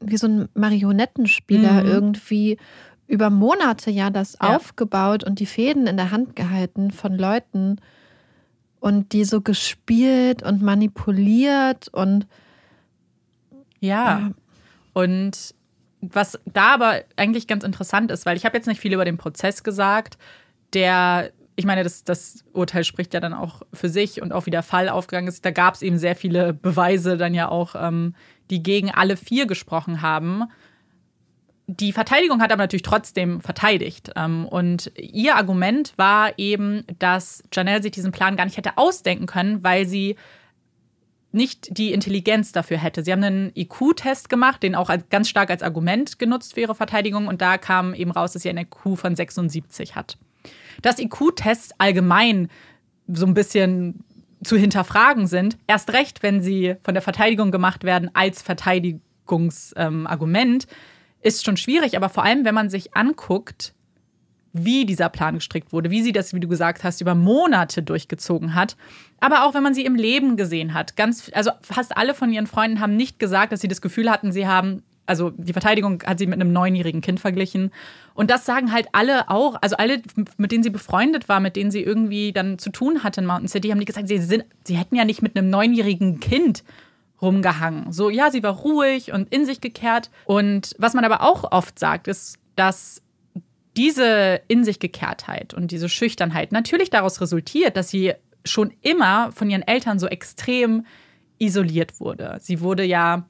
wie 0.00 0.16
so 0.16 0.26
ein 0.26 0.48
Marionettenspieler 0.54 1.84
mhm. 1.84 1.88
irgendwie 1.88 2.58
über 3.06 3.30
Monate 3.30 3.90
ja 3.90 4.10
das 4.10 4.36
ja. 4.40 4.56
aufgebaut 4.56 5.24
und 5.24 5.38
die 5.38 5.46
Fäden 5.46 5.86
in 5.86 5.96
der 5.96 6.10
Hand 6.10 6.36
gehalten 6.36 6.90
von 6.90 7.16
Leuten 7.16 7.80
und 8.80 9.12
die 9.12 9.24
so 9.24 9.40
gespielt 9.40 10.42
und 10.42 10.62
manipuliert 10.62 11.88
und 11.88 12.26
ja. 13.80 14.28
Äh, 14.28 14.30
und 14.92 15.54
was 16.12 16.38
da 16.46 16.74
aber 16.74 17.02
eigentlich 17.16 17.46
ganz 17.46 17.64
interessant 17.64 18.10
ist, 18.10 18.26
weil 18.26 18.36
ich 18.36 18.44
habe 18.44 18.56
jetzt 18.56 18.66
nicht 18.66 18.80
viel 18.80 18.92
über 18.92 19.04
den 19.04 19.16
Prozess 19.16 19.62
gesagt, 19.62 20.18
der 20.72 21.30
ich 21.56 21.66
meine, 21.66 21.84
das, 21.84 22.04
das 22.04 22.44
Urteil 22.52 22.84
spricht 22.84 23.14
ja 23.14 23.20
dann 23.20 23.32
auch 23.32 23.62
für 23.72 23.88
sich 23.88 24.20
und 24.20 24.32
auch 24.32 24.46
wie 24.46 24.50
der 24.50 24.62
Fall 24.62 24.88
aufgegangen 24.88 25.28
ist. 25.28 25.44
Da 25.44 25.50
gab 25.50 25.74
es 25.74 25.82
eben 25.82 25.98
sehr 25.98 26.16
viele 26.16 26.52
Beweise 26.52 27.16
dann 27.16 27.34
ja 27.34 27.48
auch, 27.48 27.76
ähm, 27.78 28.14
die 28.50 28.62
gegen 28.62 28.90
alle 28.90 29.16
vier 29.16 29.46
gesprochen 29.46 30.02
haben. 30.02 30.44
Die 31.66 31.92
Verteidigung 31.92 32.42
hat 32.42 32.52
aber 32.52 32.64
natürlich 32.64 32.82
trotzdem 32.82 33.40
verteidigt. 33.40 34.10
Ähm, 34.16 34.46
und 34.46 34.90
ihr 34.96 35.36
Argument 35.36 35.94
war 35.96 36.32
eben, 36.38 36.84
dass 36.98 37.42
Janelle 37.52 37.82
sich 37.82 37.92
diesen 37.92 38.12
Plan 38.12 38.36
gar 38.36 38.44
nicht 38.44 38.56
hätte 38.56 38.76
ausdenken 38.76 39.26
können, 39.26 39.62
weil 39.62 39.86
sie 39.86 40.16
nicht 41.34 41.76
die 41.76 41.92
Intelligenz 41.92 42.52
dafür 42.52 42.78
hätte. 42.78 43.04
Sie 43.04 43.12
haben 43.12 43.24
einen 43.24 43.52
IQ-Test 43.54 44.28
gemacht, 44.28 44.62
den 44.62 44.74
auch 44.74 44.90
ganz 45.10 45.28
stark 45.28 45.50
als 45.50 45.62
Argument 45.62 46.18
genutzt 46.18 46.54
für 46.54 46.60
ihre 46.60 46.74
Verteidigung. 46.74 47.26
Und 47.26 47.42
da 47.42 47.58
kam 47.58 47.92
eben 47.94 48.10
raus, 48.10 48.32
dass 48.32 48.42
sie 48.42 48.48
einen 48.48 48.66
IQ 48.66 48.96
von 48.96 49.14
76 49.16 49.96
hat. 49.96 50.16
Dass 50.80 50.98
IQ-Tests 50.98 51.72
allgemein 51.78 52.48
so 53.08 53.26
ein 53.26 53.34
bisschen 53.34 54.04
zu 54.42 54.56
hinterfragen 54.56 55.26
sind, 55.26 55.58
erst 55.66 55.92
recht, 55.92 56.22
wenn 56.22 56.42
sie 56.42 56.76
von 56.82 56.94
der 56.94 57.02
Verteidigung 57.02 57.50
gemacht 57.50 57.84
werden 57.84 58.10
als 58.14 58.40
Verteidigungsargument, 58.42 60.64
ähm, 60.64 60.70
ist 61.20 61.44
schon 61.44 61.56
schwierig. 61.56 61.96
Aber 61.96 62.08
vor 62.08 62.24
allem, 62.24 62.44
wenn 62.44 62.54
man 62.54 62.70
sich 62.70 62.96
anguckt, 62.96 63.74
wie 64.54 64.86
dieser 64.86 65.08
Plan 65.08 65.34
gestrickt 65.34 65.72
wurde, 65.72 65.90
wie 65.90 66.02
sie 66.02 66.12
das, 66.12 66.32
wie 66.32 66.40
du 66.40 66.48
gesagt 66.48 66.84
hast, 66.84 67.00
über 67.00 67.14
Monate 67.14 67.82
durchgezogen 67.82 68.54
hat. 68.54 68.76
Aber 69.20 69.44
auch 69.44 69.52
wenn 69.52 69.62
man 69.62 69.74
sie 69.74 69.84
im 69.84 69.96
Leben 69.96 70.36
gesehen 70.36 70.72
hat. 70.72 70.96
Ganz, 70.96 71.30
also 71.34 71.50
fast 71.60 71.96
alle 71.96 72.14
von 72.14 72.32
ihren 72.32 72.46
Freunden 72.46 72.80
haben 72.80 72.96
nicht 72.96 73.18
gesagt, 73.18 73.52
dass 73.52 73.60
sie 73.60 73.68
das 73.68 73.82
Gefühl 73.82 74.10
hatten, 74.10 74.32
sie 74.32 74.46
haben 74.46 74.82
also 75.06 75.30
die 75.36 75.52
Verteidigung 75.52 76.02
hat 76.06 76.18
sie 76.18 76.26
mit 76.26 76.40
einem 76.40 76.52
neunjährigen 76.52 77.02
Kind 77.02 77.20
verglichen. 77.20 77.72
Und 78.14 78.30
das 78.30 78.46
sagen 78.46 78.72
halt 78.72 78.86
alle 78.92 79.28
auch, 79.28 79.56
also 79.60 79.76
alle, 79.76 80.00
mit 80.38 80.50
denen 80.50 80.62
sie 80.62 80.70
befreundet 80.70 81.28
war, 81.28 81.40
mit 81.40 81.56
denen 81.56 81.70
sie 81.70 81.82
irgendwie 81.82 82.32
dann 82.32 82.58
zu 82.58 82.70
tun 82.70 83.02
hatte 83.02 83.20
in 83.20 83.26
Mountain 83.26 83.48
City, 83.48 83.68
haben 83.68 83.80
die 83.80 83.84
gesagt, 83.84 84.08
sie, 84.08 84.18
sind, 84.18 84.46
sie 84.64 84.76
hätten 84.76 84.96
ja 84.96 85.04
nicht 85.04 85.20
mit 85.20 85.36
einem 85.36 85.50
neunjährigen 85.50 86.20
Kind 86.20 86.64
rumgehangen. 87.20 87.92
So, 87.92 88.10
ja, 88.10 88.30
sie 88.30 88.42
war 88.42 88.54
ruhig 88.54 89.12
und 89.12 89.32
in 89.32 89.46
sich 89.46 89.60
gekehrt. 89.60 90.10
Und 90.24 90.74
was 90.78 90.94
man 90.94 91.04
aber 91.04 91.22
auch 91.22 91.52
oft 91.52 91.78
sagt, 91.78 92.08
ist, 92.08 92.38
dass 92.56 93.02
diese 93.76 94.40
in 94.48 94.64
sich 94.64 94.78
Gekehrtheit 94.78 95.54
und 95.54 95.70
diese 95.70 95.88
Schüchternheit 95.88 96.52
natürlich 96.52 96.90
daraus 96.90 97.20
resultiert, 97.20 97.76
dass 97.76 97.90
sie 97.90 98.14
schon 98.44 98.72
immer 98.82 99.32
von 99.32 99.50
ihren 99.50 99.62
Eltern 99.62 99.98
so 99.98 100.06
extrem 100.06 100.86
isoliert 101.38 101.98
wurde. 102.00 102.38
Sie 102.40 102.60
wurde 102.60 102.84
ja 102.84 103.26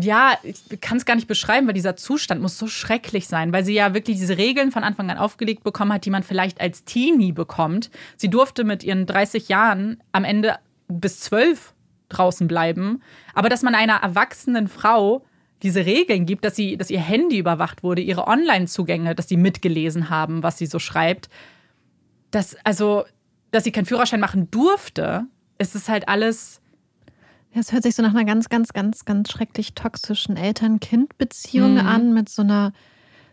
ja, 0.00 0.38
ich 0.42 0.80
kann 0.80 0.98
es 0.98 1.06
gar 1.06 1.16
nicht 1.16 1.26
beschreiben, 1.26 1.66
weil 1.66 1.74
dieser 1.74 1.96
Zustand 1.96 2.40
muss 2.40 2.58
so 2.58 2.68
schrecklich 2.68 3.26
sein, 3.26 3.52
weil 3.52 3.64
sie 3.64 3.74
ja 3.74 3.94
wirklich 3.94 4.16
diese 4.16 4.38
Regeln 4.38 4.70
von 4.70 4.84
Anfang 4.84 5.10
an 5.10 5.18
aufgelegt 5.18 5.64
bekommen 5.64 5.92
hat, 5.92 6.04
die 6.04 6.10
man 6.10 6.22
vielleicht 6.22 6.60
als 6.60 6.84
Teenie 6.84 7.32
bekommt. 7.32 7.90
Sie 8.16 8.30
durfte 8.30 8.64
mit 8.64 8.84
ihren 8.84 9.06
30 9.06 9.48
Jahren 9.48 10.00
am 10.12 10.24
Ende 10.24 10.56
bis 10.86 11.20
12 11.20 11.74
draußen 12.10 12.48
bleiben, 12.48 13.02
aber 13.34 13.48
dass 13.48 13.62
man 13.62 13.74
einer 13.74 13.96
erwachsenen 13.96 14.68
Frau 14.68 15.24
diese 15.62 15.84
Regeln 15.84 16.26
gibt, 16.26 16.44
dass 16.44 16.56
sie, 16.56 16.76
dass 16.76 16.90
ihr 16.90 17.00
Handy 17.00 17.38
überwacht 17.38 17.82
wurde, 17.82 18.02
ihre 18.02 18.26
Online-Zugänge, 18.26 19.14
dass 19.14 19.28
sie 19.28 19.36
mitgelesen 19.36 20.10
haben, 20.10 20.42
was 20.42 20.58
sie 20.58 20.66
so 20.66 20.78
schreibt, 20.78 21.28
dass 22.30 22.56
also, 22.64 23.04
dass 23.50 23.64
sie 23.64 23.72
keinen 23.72 23.86
Führerschein 23.86 24.20
machen 24.20 24.50
durfte, 24.50 25.26
ist 25.58 25.74
es 25.74 25.88
halt 25.88 26.08
alles 26.08 26.60
das 27.54 27.72
hört 27.72 27.82
sich 27.82 27.94
so 27.94 28.02
nach 28.02 28.10
einer 28.10 28.24
ganz, 28.24 28.48
ganz, 28.48 28.72
ganz, 28.72 29.04
ganz 29.04 29.30
schrecklich 29.30 29.74
toxischen 29.74 30.36
Eltern-Kind-Beziehung 30.36 31.74
mhm. 31.74 31.86
an, 31.86 32.14
mit 32.14 32.28
so 32.28 32.42
einer 32.42 32.72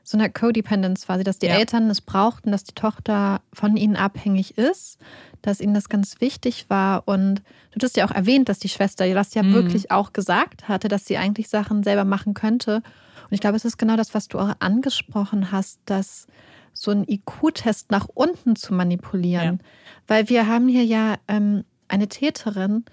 so 0.07 0.17
einer 0.17 0.29
Codependence 0.29 1.05
quasi, 1.07 1.23
dass 1.23 1.39
die 1.39 1.47
Ja. 1.47 1.55
Eltern 1.57 1.89
es 1.89 1.99
brauchten, 1.99 2.51
dass 2.51 2.63
die 2.63 2.75
Tochter 2.75 3.41
von 3.51 3.75
ihnen 3.75 3.95
abhängig 3.95 4.57
ist, 4.57 4.99
dass 5.41 5.59
ihnen 5.59 5.73
das 5.73 5.89
ganz 5.89 6.21
wichtig 6.21 6.69
war. 6.69 7.07
Und 7.07 7.41
du 7.75 7.83
hast 7.85 7.97
ja 7.97 8.05
auch 8.07 8.11
erwähnt, 8.11 8.47
dass 8.47 8.59
die 8.59 8.69
Schwester 8.69 9.11
das 9.13 9.33
ja 9.33 9.41
Mhm. 9.43 9.53
wirklich 9.53 9.91
auch 9.91 10.13
gesagt 10.13 10.67
hatte, 10.69 10.87
dass 10.87 11.05
sie 11.05 11.17
eigentlich 11.17 11.49
Sachen 11.49 11.83
selber 11.83 12.05
machen 12.05 12.35
könnte. 12.35 12.77
Und 12.77 13.31
ich 13.31 13.39
glaube, 13.41 13.57
es 13.57 13.65
ist 13.65 13.77
genau 13.77 13.95
das, 13.97 14.13
was 14.13 14.27
du 14.27 14.37
auch 14.37 14.53
angesprochen 14.59 15.51
hast, 15.51 15.79
dass 15.85 16.27
so 16.71 16.91
ein 16.91 17.03
IQ-Test 17.07 17.89
nach 17.89 18.07
unten 18.13 18.55
zu 18.55 18.73
manipulieren. 18.75 19.59
Weil 20.07 20.29
wir 20.29 20.45
haben 20.47 20.67
hier 20.67 20.85
ja 20.85 21.15
ähm, 21.27 21.63
eine 21.87 22.07
Täterin, 22.07 22.85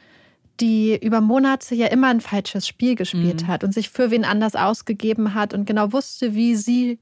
die 0.61 0.97
über 0.97 1.21
Monate 1.21 1.75
ja 1.75 1.87
immer 1.87 2.09
ein 2.09 2.21
falsches 2.21 2.67
Spiel 2.67 2.95
gespielt 2.95 3.43
Mhm. 3.43 3.47
hat 3.49 3.65
und 3.65 3.73
sich 3.75 3.89
für 3.91 4.11
wen 4.11 4.25
anders 4.25 4.55
ausgegeben 4.55 5.35
hat 5.35 5.55
und 5.55 5.65
genau 5.65 5.93
wusste, 5.93 6.35
wie 6.35 6.55
sie 6.57 6.99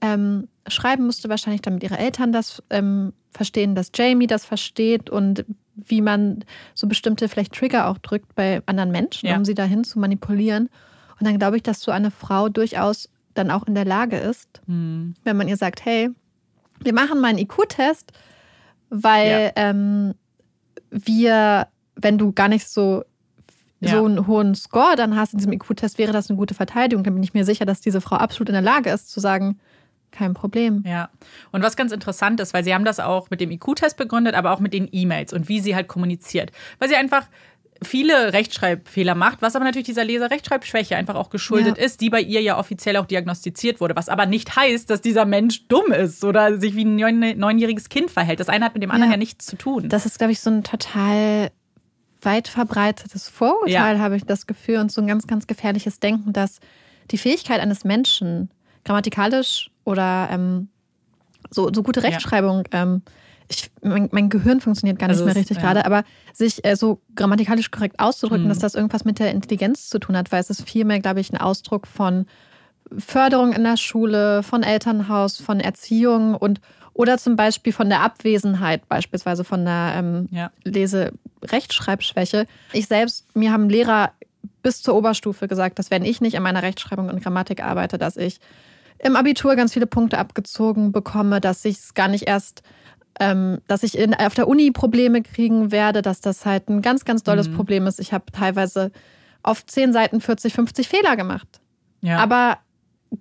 ähm, 0.00 0.48
schreiben 0.68 1.06
musste, 1.06 1.28
wahrscheinlich 1.28 1.62
damit 1.62 1.82
ihre 1.82 1.98
Eltern 1.98 2.32
das 2.32 2.62
ähm, 2.70 3.12
verstehen, 3.32 3.74
dass 3.74 3.90
Jamie 3.94 4.26
das 4.26 4.44
versteht 4.44 5.10
und 5.10 5.44
wie 5.74 6.00
man 6.00 6.44
so 6.74 6.86
bestimmte 6.86 7.28
vielleicht 7.28 7.54
Trigger 7.54 7.88
auch 7.88 7.98
drückt 7.98 8.34
bei 8.34 8.62
anderen 8.66 8.90
Menschen, 8.92 9.28
Ja. 9.28 9.36
um 9.36 9.44
sie 9.44 9.54
dahin 9.54 9.84
zu 9.84 9.98
manipulieren. 9.98 10.68
Und 11.18 11.26
dann 11.26 11.38
glaube 11.38 11.56
ich, 11.56 11.62
dass 11.62 11.80
so 11.80 11.90
eine 11.92 12.10
Frau 12.10 12.48
durchaus 12.48 13.08
dann 13.34 13.50
auch 13.50 13.66
in 13.66 13.74
der 13.74 13.84
Lage 13.84 14.16
ist, 14.16 14.60
Hm. 14.66 15.14
wenn 15.24 15.36
man 15.36 15.48
ihr 15.48 15.56
sagt, 15.56 15.84
hey, 15.84 16.10
wir 16.80 16.94
machen 16.94 17.20
mal 17.20 17.28
einen 17.28 17.38
IQ-Test, 17.38 18.12
weil 18.90 19.52
ähm, 19.56 20.14
wir, 20.90 21.68
wenn 21.96 22.18
du 22.18 22.32
gar 22.32 22.48
nicht 22.48 22.68
so, 22.68 23.04
Ja. 23.80 23.90
so 23.90 24.04
einen 24.06 24.26
hohen 24.26 24.54
Score 24.54 24.96
dann 24.96 25.16
hast 25.16 25.32
in 25.34 25.38
diesem 25.38 25.52
IQ-Test, 25.52 25.98
wäre 25.98 26.12
das 26.12 26.30
eine 26.30 26.36
gute 26.38 26.54
Verteidigung. 26.54 27.04
Dann 27.04 27.14
bin 27.14 27.22
ich 27.22 27.34
mir 27.34 27.44
sicher, 27.44 27.64
dass 27.66 27.80
diese 27.80 28.00
Frau 28.00 28.16
absolut 28.16 28.48
in 28.48 28.54
der 28.54 28.62
Lage 28.62 28.90
ist 28.90 29.10
zu 29.10 29.20
sagen, 29.20 29.58
kein 30.12 30.32
Problem. 30.32 30.82
Ja. 30.86 31.10
Und 31.52 31.62
was 31.62 31.76
ganz 31.76 31.92
interessant 31.92 32.40
ist, 32.40 32.54
weil 32.54 32.64
sie 32.64 32.72
haben 32.74 32.86
das 32.86 33.00
auch 33.00 33.28
mit 33.28 33.40
dem 33.42 33.50
IQ-Test 33.50 33.96
begründet, 33.98 34.34
aber 34.34 34.52
auch 34.52 34.60
mit 34.60 34.72
den 34.72 34.88
E-Mails 34.90 35.32
und 35.34 35.48
wie 35.50 35.60
sie 35.60 35.74
halt 35.74 35.88
kommuniziert. 35.88 36.52
Weil 36.78 36.88
sie 36.88 36.96
einfach 36.96 37.26
viele 37.82 38.32
Rechtschreibfehler 38.32 39.14
macht, 39.14 39.42
was 39.42 39.54
aber 39.54 39.66
natürlich 39.66 39.84
dieser 39.84 40.04
Leser-Rechtschreibschwäche 40.04 40.96
einfach 40.96 41.14
auch 41.16 41.28
geschuldet 41.28 41.76
Ja. 41.76 41.84
ist, 41.84 42.00
die 42.00 42.08
bei 42.08 42.22
ihr 42.22 42.40
ja 42.40 42.58
offiziell 42.58 42.96
auch 42.96 43.04
diagnostiziert 43.04 43.82
wurde. 43.82 43.94
Was 43.94 44.08
aber 44.08 44.24
nicht 44.24 44.56
heißt, 44.56 44.88
dass 44.88 45.02
dieser 45.02 45.26
Mensch 45.26 45.68
dumm 45.68 45.92
ist 45.92 46.24
oder 46.24 46.58
sich 46.58 46.74
wie 46.74 46.86
ein 46.86 46.96
neun- 46.96 47.36
neunjähriges 47.36 47.90
Kind 47.90 48.10
verhält. 48.10 48.40
Das 48.40 48.48
eine 48.48 48.64
hat 48.64 48.72
mit 48.72 48.82
dem 48.82 48.90
anderen 48.90 49.10
Ja. 49.10 49.16
ja, 49.16 49.18
nichts 49.18 49.44
zu 49.44 49.56
tun. 49.56 49.90
Das 49.90 50.06
ist, 50.06 50.16
glaube 50.16 50.32
ich, 50.32 50.40
so 50.40 50.48
ein 50.48 50.62
total 50.64 51.50
weit 52.26 52.48
verbreitetes 52.48 53.28
Vorurteil, 53.30 53.96
Ja. 53.96 53.98
habe 54.02 54.16
ich 54.16 54.24
das 54.24 54.46
Gefühl, 54.46 54.76
und 54.78 54.92
so 54.92 55.00
ein 55.00 55.06
ganz, 55.06 55.26
ganz 55.26 55.46
gefährliches 55.46 55.98
Denken, 56.00 56.34
dass 56.34 56.60
die 57.10 57.16
Fähigkeit 57.18 57.60
eines 57.60 57.84
Menschen 57.84 58.50
grammatikalisch 58.84 59.70
oder 59.84 60.28
ähm, 60.30 60.68
so, 61.50 61.72
so 61.72 61.82
gute 61.82 62.00
Ja. 62.00 62.08
Rechtschreibung, 62.08 62.64
ähm, 62.72 63.02
ich, 63.48 63.70
mein, 63.80 64.08
mein 64.10 64.28
Gehirn 64.28 64.60
funktioniert 64.60 64.98
gar 64.98 65.06
nicht 65.06 65.14
Also 65.18 65.24
mehr 65.24 65.36
richtig 65.36 65.56
ja. 65.58 65.62
gerade, 65.62 65.86
aber 65.86 66.02
sich 66.34 66.64
äh, 66.64 66.74
so 66.74 67.00
grammatikalisch 67.14 67.70
korrekt 67.70 68.00
auszudrücken, 68.00 68.46
Mhm. 68.46 68.48
dass 68.48 68.58
das 68.58 68.74
irgendwas 68.74 69.04
mit 69.04 69.20
der 69.20 69.30
Intelligenz 69.30 69.88
zu 69.88 70.00
tun 70.00 70.16
hat, 70.16 70.32
weil 70.32 70.40
es 70.40 70.50
ist 70.50 70.68
vielmehr, 70.68 70.98
glaube 71.00 71.20
ich, 71.20 71.32
ein 71.32 71.36
Ausdruck 71.38 71.86
von 71.86 72.26
Förderung 72.98 73.52
in 73.52 73.64
der 73.64 73.76
Schule, 73.76 74.42
von 74.42 74.62
Elternhaus, 74.62 75.38
von 75.40 75.60
Erziehung 75.60 76.34
und 76.34 76.60
oder 76.92 77.18
zum 77.18 77.36
Beispiel 77.36 77.74
von 77.74 77.90
der 77.90 78.00
Abwesenheit, 78.00 78.88
beispielsweise 78.88 79.44
von 79.44 79.64
der 79.66 79.92
ähm, 79.96 80.28
ja. 80.30 80.50
Lese-Rechtschreibschwäche. 80.64 82.46
Ich 82.72 82.86
selbst, 82.86 83.26
mir 83.36 83.52
haben 83.52 83.68
Lehrer 83.68 84.12
bis 84.62 84.82
zur 84.82 84.94
Oberstufe 84.94 85.48
gesagt, 85.48 85.78
dass 85.78 85.90
wenn 85.90 86.04
ich 86.04 86.20
nicht 86.20 86.36
an 86.36 86.42
meiner 86.42 86.62
Rechtschreibung 86.62 87.08
und 87.08 87.22
Grammatik 87.22 87.62
arbeite, 87.62 87.98
dass 87.98 88.16
ich 88.16 88.38
im 88.98 89.14
Abitur 89.16 89.56
ganz 89.56 89.74
viele 89.74 89.86
Punkte 89.86 90.18
abgezogen 90.18 90.92
bekomme, 90.92 91.40
dass 91.40 91.64
ich 91.64 91.76
es 91.78 91.94
gar 91.94 92.08
nicht 92.08 92.26
erst, 92.26 92.62
ähm, 93.20 93.58
dass 93.68 93.82
ich 93.82 93.98
in, 93.98 94.14
auf 94.14 94.34
der 94.34 94.48
Uni 94.48 94.70
Probleme 94.70 95.22
kriegen 95.22 95.70
werde, 95.70 96.00
dass 96.02 96.20
das 96.20 96.46
halt 96.46 96.68
ein 96.68 96.80
ganz, 96.82 97.04
ganz 97.04 97.22
dolles 97.22 97.48
Mhm. 97.48 97.56
Problem 97.56 97.86
ist. 97.86 98.00
Ich 98.00 98.12
habe 98.12 98.24
teilweise 98.32 98.90
auf 99.42 99.66
zehn 99.66 99.92
Seiten 99.92 100.20
40, 100.20 100.54
50 100.54 100.88
Fehler 100.88 101.16
gemacht. 101.16 101.60
ja. 102.00 102.18
Aber 102.18 102.58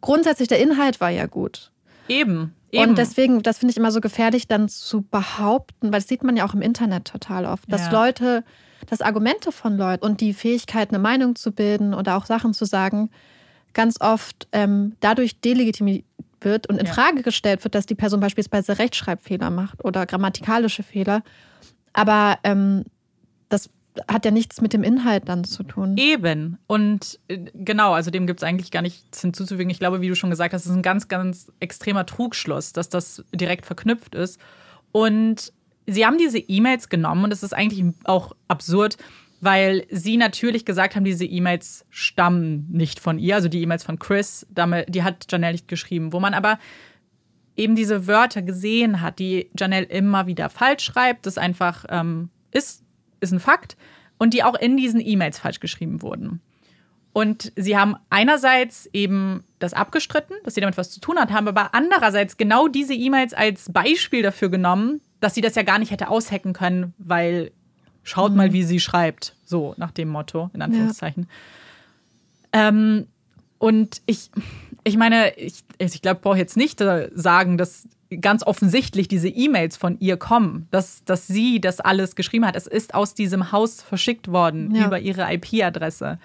grundsätzlich 0.01 0.47
der 0.47 0.59
Inhalt 0.59 0.99
war 1.01 1.09
ja 1.09 1.25
gut. 1.25 1.71
eben. 2.07 2.53
Eben. 2.71 2.89
Und 2.89 2.97
deswegen, 2.97 3.41
das 3.41 3.59
finde 3.59 3.71
ich 3.71 3.77
immer 3.77 3.91
so 3.91 4.01
gefährlich, 4.01 4.47
dann 4.49 4.67
zu 4.67 5.01
behaupten, 5.03 5.93
weil 5.93 5.99
das 6.01 6.09
sieht 6.09 6.23
man 6.23 6.35
ja 6.35 6.45
auch 6.45 6.53
im 6.53 6.61
Internet 6.61 7.05
total 7.05 7.45
oft, 7.45 7.71
dass 7.71 7.85
Ja. 7.85 7.91
Leute, 7.91 8.43
dass 8.89 8.99
Argumente 9.01 9.53
von 9.53 9.77
Leuten 9.77 10.03
und 10.03 10.19
die 10.19 10.33
Fähigkeit, 10.33 10.89
eine 10.89 10.99
Meinung 10.99 11.35
zu 11.37 11.53
bilden 11.53 11.93
oder 11.93 12.17
auch 12.17 12.25
Sachen 12.25 12.53
zu 12.53 12.65
sagen, 12.65 13.09
ganz 13.73 14.01
oft 14.01 14.47
ähm, 14.51 14.95
dadurch 14.99 15.39
delegitimiert 15.39 16.03
wird 16.41 16.67
und 16.67 16.77
in 16.77 16.85
Ja. 16.85 16.91
Frage 16.93 17.21
gestellt 17.21 17.63
wird, 17.63 17.75
dass 17.75 17.85
die 17.85 17.95
Person 17.95 18.19
beispielsweise 18.19 18.77
Rechtschreibfehler 18.77 19.49
macht 19.51 19.85
oder 19.85 20.05
grammatikalische 20.05 20.83
Fehler. 20.83 21.23
Aber 21.93 22.39
ähm, 22.43 22.83
das 23.47 23.69
hat 24.07 24.25
ja 24.25 24.31
nichts 24.31 24.61
mit 24.61 24.73
dem 24.73 24.83
Inhalt 24.83 25.29
dann 25.29 25.43
zu 25.43 25.63
tun. 25.63 25.97
Eben. 25.97 26.57
Und 26.67 27.19
äh, 27.27 27.39
genau, 27.53 27.93
also 27.93 28.11
dem 28.11 28.27
gibt 28.27 28.39
es 28.39 28.43
eigentlich 28.43 28.71
gar 28.71 28.81
nichts 28.81 29.21
hinzuzufügen. 29.21 29.69
Ich 29.69 29.79
glaube, 29.79 30.01
wie 30.01 30.09
du 30.09 30.15
schon 30.15 30.29
gesagt 30.29 30.53
hast, 30.53 30.65
ist 30.65 30.71
ein 30.71 30.81
ganz, 30.81 31.07
ganz 31.07 31.51
extremer 31.59 32.05
Trugschluss, 32.05 32.73
dass 32.73 32.89
das 32.89 33.23
direkt 33.33 33.65
verknüpft 33.65 34.15
ist. 34.15 34.39
Und 34.91 35.53
sie 35.87 36.05
haben 36.05 36.17
diese 36.17 36.39
E-Mails 36.39 36.89
genommen 36.89 37.25
und 37.25 37.33
es 37.33 37.43
ist 37.43 37.53
eigentlich 37.53 37.83
auch 38.05 38.35
absurd, 38.47 38.97
weil 39.41 39.85
sie 39.91 40.17
natürlich 40.17 40.65
gesagt 40.65 40.95
haben, 40.95 41.03
diese 41.03 41.25
E-Mails 41.25 41.85
stammen 41.89 42.67
nicht 42.71 42.99
von 42.99 43.19
ihr, 43.19 43.35
also 43.35 43.49
die 43.49 43.61
E-Mails 43.61 43.83
von 43.83 43.99
Chris, 43.99 44.47
die 44.49 45.03
hat 45.03 45.25
Janelle 45.29 45.53
nicht 45.53 45.67
geschrieben, 45.67 46.13
wo 46.13 46.19
man 46.19 46.33
aber 46.33 46.59
eben 47.57 47.75
diese 47.75 48.07
Wörter 48.07 48.41
gesehen 48.41 49.01
hat, 49.01 49.19
die 49.19 49.49
Janelle 49.57 49.85
immer 49.85 50.27
wieder 50.27 50.49
falsch 50.49 50.83
schreibt, 50.83 51.25
das 51.25 51.37
einfach 51.37 51.85
ähm, 51.89 52.29
ist, 52.51 52.84
ist 53.25 53.31
ein 53.31 53.39
Fakt, 53.39 53.75
und 54.17 54.33
die 54.33 54.43
auch 54.43 54.55
in 54.55 54.77
diesen 54.77 55.01
E-Mails 55.01 55.39
falsch 55.39 55.59
geschrieben 55.59 56.01
wurden. 56.01 56.41
Und 57.13 57.53
sie 57.55 57.77
haben 57.77 57.95
einerseits 58.09 58.89
eben 58.91 59.43
das 59.59 59.73
abgestritten, 59.73 60.35
dass 60.43 60.55
sie 60.55 60.61
damit 60.61 60.77
was 60.77 60.91
zu 60.91 60.99
tun 60.99 61.17
hat, 61.17 61.31
haben 61.31 61.47
aber 61.47 61.73
andererseits 61.73 62.35
genau 62.35 62.67
diese 62.67 62.93
E-Mails 62.93 63.33
als 63.33 63.71
Beispiel 63.71 64.21
dafür 64.21 64.49
genommen, 64.49 64.99
dass 65.21 65.33
sie 65.33 65.41
das 65.41 65.55
ja 65.55 65.63
gar 65.63 65.79
nicht 65.79 65.91
hätte 65.91 66.09
aushacken 66.09 66.53
können, 66.53 66.93
weil 66.97 67.51
schaut 68.03 68.35
mal, 68.35 68.51
wie 68.51 68.63
sie 68.63 68.79
schreibt. 68.79 69.35
So 69.45 69.75
nach 69.77 69.91
dem 69.91 70.09
Motto, 70.09 70.49
in 70.53 70.61
Anführungszeichen. 70.61 71.27
Ähm, 72.51 73.07
und 73.59 74.01
ich, 74.05 74.29
ich 74.83 74.97
meine, 74.97 75.35
ich, 75.37 75.63
ich 75.77 76.01
glaube, 76.01 76.17
ich 76.17 76.21
brauche 76.21 76.37
jetzt 76.37 76.57
nicht 76.57 76.81
äh, 76.81 77.09
sagen, 77.13 77.57
dass 77.57 77.87
ganz 78.21 78.43
offensichtlich 78.43 79.07
diese 79.07 79.27
E-Mails 79.29 79.77
von 79.77 79.97
ihr 79.99 80.17
kommen, 80.17 80.67
dass, 80.71 81.03
dass 81.05 81.27
sie 81.27 81.59
das 81.61 81.79
alles 81.79 82.15
geschrieben 82.15 82.45
hat. 82.45 82.55
Es 82.55 82.67
ist 82.67 82.93
aus 82.93 83.13
diesem 83.13 83.51
Haus 83.51 83.81
verschickt 83.81 84.31
worden 84.31 84.73
Ja. 84.75 84.85
über 84.87 84.99
ihre 84.99 85.31
IP-Adresse. 85.33 86.17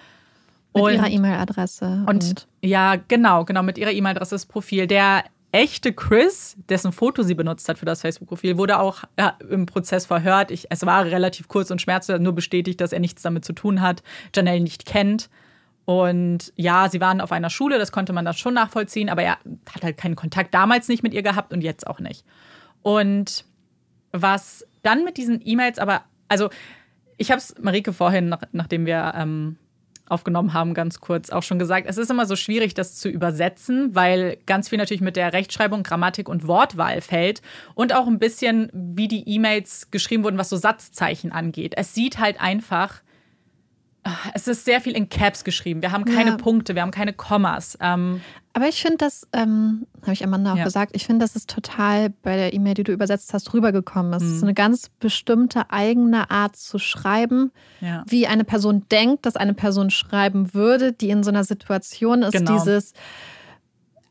Mit 0.73 0.83
Und- 0.83 0.93
ihrer 0.93 1.09
E-Mail-Adresse. 1.09 2.05
und, 2.07 2.47
ja, 2.61 2.95
genau, 3.07 3.43
genau, 3.45 3.61
mit 3.63 3.77
ihrer 3.77 3.91
E-Mail-Adresse 3.91 4.35
das 4.35 4.45
Profil. 4.45 4.87
Der 4.87 5.23
echte 5.51 5.91
Chris, 5.91 6.55
dessen 6.69 6.93
Foto 6.93 7.23
sie 7.23 7.33
benutzt 7.35 7.67
hat 7.67 7.77
für 7.77 7.85
das 7.85 7.99
Facebook-Profil, 8.01 8.57
wurde 8.57 8.79
auch 8.79 9.03
ja, 9.19 9.35
im 9.49 9.65
Prozess 9.65 10.05
verhört. 10.05 10.49
Ich, 10.49 10.67
es 10.69 10.85
war 10.85 11.03
relativ 11.03 11.49
kurz 11.49 11.71
und 11.71 11.81
schmerzlos, 11.81 12.19
nur 12.21 12.31
bestätigt, 12.33 12.79
dass 12.79 12.93
er 12.93 13.01
nichts 13.01 13.21
damit 13.21 13.43
zu 13.43 13.51
tun 13.51 13.81
hat, 13.81 14.01
Janelle 14.33 14.61
nicht 14.61 14.85
kennt. 14.85 15.29
Und 15.91 16.53
ja, 16.55 16.87
sie 16.89 17.01
waren 17.01 17.19
auf 17.19 17.33
einer 17.33 17.49
Schule, 17.49 17.77
das 17.77 17.91
konnte 17.91 18.13
man 18.13 18.23
dann 18.23 18.33
schon 18.33 18.53
nachvollziehen, 18.53 19.09
aber 19.09 19.23
er 19.23 19.37
hat 19.69 19.83
halt 19.83 19.97
keinen 19.97 20.15
Kontakt 20.15 20.53
damals 20.53 20.87
nicht 20.87 21.03
mit 21.03 21.13
ihr 21.13 21.21
gehabt 21.21 21.51
und 21.51 21.61
jetzt 21.61 21.85
auch 21.85 21.99
nicht. 21.99 22.23
Und 22.81 23.43
was 24.13 24.65
dann 24.83 25.03
mit 25.03 25.17
diesen 25.17 25.41
E-Mails 25.43 25.79
aber, 25.79 26.03
also 26.29 26.49
ich 27.17 27.29
habe 27.29 27.39
es 27.39 27.55
Marike 27.61 27.91
vorhin, 27.91 28.29
nach, 28.29 28.41
nachdem 28.53 28.85
wir 28.85 29.13
ähm, 29.17 29.57
aufgenommen 30.07 30.53
haben, 30.53 30.73
ganz 30.73 31.01
kurz 31.01 31.29
auch 31.29 31.43
schon 31.43 31.59
gesagt, 31.59 31.87
es 31.89 31.97
ist 31.97 32.09
immer 32.09 32.25
so 32.25 32.37
schwierig, 32.37 32.73
das 32.73 32.95
zu 32.95 33.09
übersetzen, 33.09 33.93
weil 33.93 34.37
ganz 34.45 34.69
viel 34.69 34.77
natürlich 34.77 35.01
mit 35.01 35.17
der 35.17 35.33
Rechtschreibung, 35.33 35.83
Grammatik 35.83 36.29
und 36.29 36.47
Wortwahl 36.47 37.01
fällt 37.01 37.41
und 37.75 37.93
auch 37.93 38.07
ein 38.07 38.17
bisschen, 38.17 38.69
wie 38.73 39.09
die 39.09 39.27
E-Mails 39.27 39.91
geschrieben 39.91 40.23
wurden, 40.23 40.37
was 40.37 40.47
so 40.47 40.55
Satzzeichen 40.55 41.33
angeht. 41.33 41.73
Es 41.75 41.93
sieht 41.93 42.17
halt 42.17 42.39
einfach, 42.39 43.01
es 44.33 44.47
ist 44.47 44.65
sehr 44.65 44.81
viel 44.81 44.93
in 44.93 45.09
Caps 45.09 45.43
geschrieben. 45.43 45.81
Wir 45.81 45.91
haben 45.91 46.05
keine 46.05 46.31
Ja. 46.31 46.37
Punkte, 46.37 46.73
wir 46.75 46.81
haben 46.81 46.91
keine 46.91 47.13
Kommas. 47.13 47.77
Ähm, 47.81 48.21
Aber 48.53 48.67
ich 48.67 48.81
finde 48.81 48.97
das, 48.97 49.25
ähm, 49.31 49.85
habe 50.01 50.11
ich 50.13 50.23
Amanda 50.25 50.51
auch 50.53 50.57
Ja. 50.57 50.63
gesagt, 50.65 50.91
ich 50.95 51.05
finde, 51.05 51.23
das 51.23 51.35
ist 51.37 51.49
total 51.49 52.09
bei 52.21 52.35
der 52.35 52.53
E-Mail, 52.53 52.73
die 52.73 52.83
du 52.83 52.91
übersetzt 52.91 53.33
hast, 53.33 53.53
rübergekommen. 53.53 54.11
Es 54.13 54.23
Mhm. 54.23 54.35
ist 54.35 54.43
eine 54.43 54.53
ganz 54.53 54.89
bestimmte 54.99 55.69
eigene 55.71 56.29
Art 56.31 56.55
zu 56.57 56.77
schreiben, 56.79 57.51
ja. 57.79 58.03
wie 58.07 58.27
eine 58.27 58.43
Person 58.43 58.85
denkt, 58.91 59.25
dass 59.25 59.35
eine 59.37 59.53
Person 59.53 59.89
schreiben 59.89 60.53
würde, 60.53 60.91
die 60.91 61.11
in 61.11 61.23
so 61.23 61.29
einer 61.29 61.43
Situation 61.45 62.23
ist, 62.23 62.33
Genau. 62.33 62.51
dieses 62.57 62.93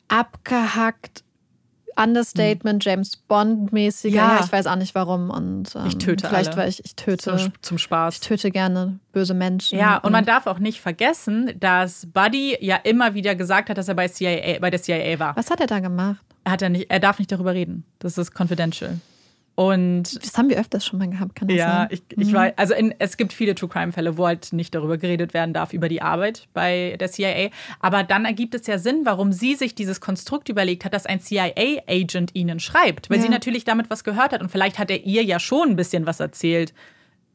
abgehackt, 0.09 1.23
Understatement, 2.03 2.85
James 2.85 3.17
Bond-mäßiger. 3.17 4.15
Ja. 4.15 4.37
Ja. 4.37 4.45
ich 4.45 4.53
weiß 4.53 4.67
auch 4.67 4.77
nicht 4.77 4.95
warum. 4.95 5.31
Und, 5.31 5.75
ähm, 5.75 5.87
Ich 5.87 5.99
töte 5.99 6.27
Vielleicht, 6.29 6.51
alle. 6.51 6.57
weil 6.63 6.69
ich, 6.69 6.85
ich 6.85 6.97
töte. 6.97 7.37
Zum, 7.37 7.53
zum 7.61 7.79
Spaß. 7.79 8.15
Ich 8.15 8.21
töte 8.21 8.51
gerne 8.51 8.99
böse 9.13 9.35
Menschen. 9.35 9.79
Ja, 9.79 9.99
und 9.99 10.13
man 10.13 10.25
darf 10.25 10.47
auch 10.47 10.59
nicht 10.59 10.81
vergessen, 10.81 11.53
dass 11.59 12.07
Buddy 12.07 12.57
ja 12.61 12.77
immer 12.77 13.15
wieder 13.15 13.35
gesagt 13.35 13.71
hat, 13.71 13.79
dass 13.79 13.89
er 13.89 13.95
bei, 13.95 14.09
CIA, 14.09 14.59
bei 14.61 14.71
der 14.71 14.81
CIA 14.81 15.19
war. 15.19 15.37
Was 15.37 15.51
hat 15.51 15.61
er 15.61 15.67
da 15.67 15.81
gemacht? 15.81 16.21
Er, 16.45 16.53
hat 16.53 16.63
ja 16.63 16.69
nicht, 16.69 16.91
er 16.91 17.01
darf 17.01 17.19
nicht 17.19 17.31
darüber 17.31 17.53
reden. 17.55 17.85
Das 17.99 18.17
ist 18.17 18.39
confidential. 18.39 18.99
Und 19.61 20.25
Das 20.25 20.39
haben 20.39 20.49
wir 20.49 20.59
öfters 20.59 20.87
schon 20.87 20.99
mal 20.99 21.11
gehabt, 21.11 21.35
kann 21.35 21.49
das 21.49 21.57
ja, 21.59 21.67
sein? 21.81 21.89
ich, 21.91 22.03
ich 22.17 22.33
weiß, 22.33 22.55
also 22.57 22.73
in, 22.73 22.95
es 22.99 23.19
gibt 23.19 23.35
viele 23.35 23.55
True 23.55 23.69
Crime-Fälle, 23.69 24.17
wo 24.17 24.27
halt 24.27 24.55
nicht 24.55 24.75
darüber 24.75 24.97
geredet 24.97 25.35
werden 25.35 25.53
darf, 25.53 25.75
über 25.75 25.91
die 25.91 26.01
Arbeit 26.01 26.49
bei 26.55 26.97
der 26.99 27.11
CIA. 27.11 27.51
Aber 27.79 28.03
dann 28.03 28.25
ergibt 28.25 28.55
es 28.55 28.67
ja 28.67 28.79
Sinn, 28.79 29.03
warum 29.05 29.33
sie 29.33 29.57
sich 29.57 29.75
dieses 29.75 30.01
Konstrukt 30.01 30.49
überlegt 30.49 30.87
hat, 30.87 30.95
dass 30.95 31.05
ein 31.05 31.21
CIA-Agent 31.21 32.35
ihnen 32.35 32.59
schreibt. 32.59 33.11
Weil 33.11 33.19
Ja. 33.19 33.25
sie 33.25 33.29
natürlich 33.29 33.65
damit 33.65 33.91
was 33.91 34.03
gehört 34.03 34.33
hat. 34.33 34.41
Und 34.41 34.51
vielleicht 34.51 34.79
hat 34.79 34.91
er 34.91 35.05
ihr 35.05 35.23
ja 35.25 35.39
schon 35.39 35.69
ein 35.69 35.77
bisschen 35.77 36.07
was 36.07 36.21
erzählt. 36.21 36.73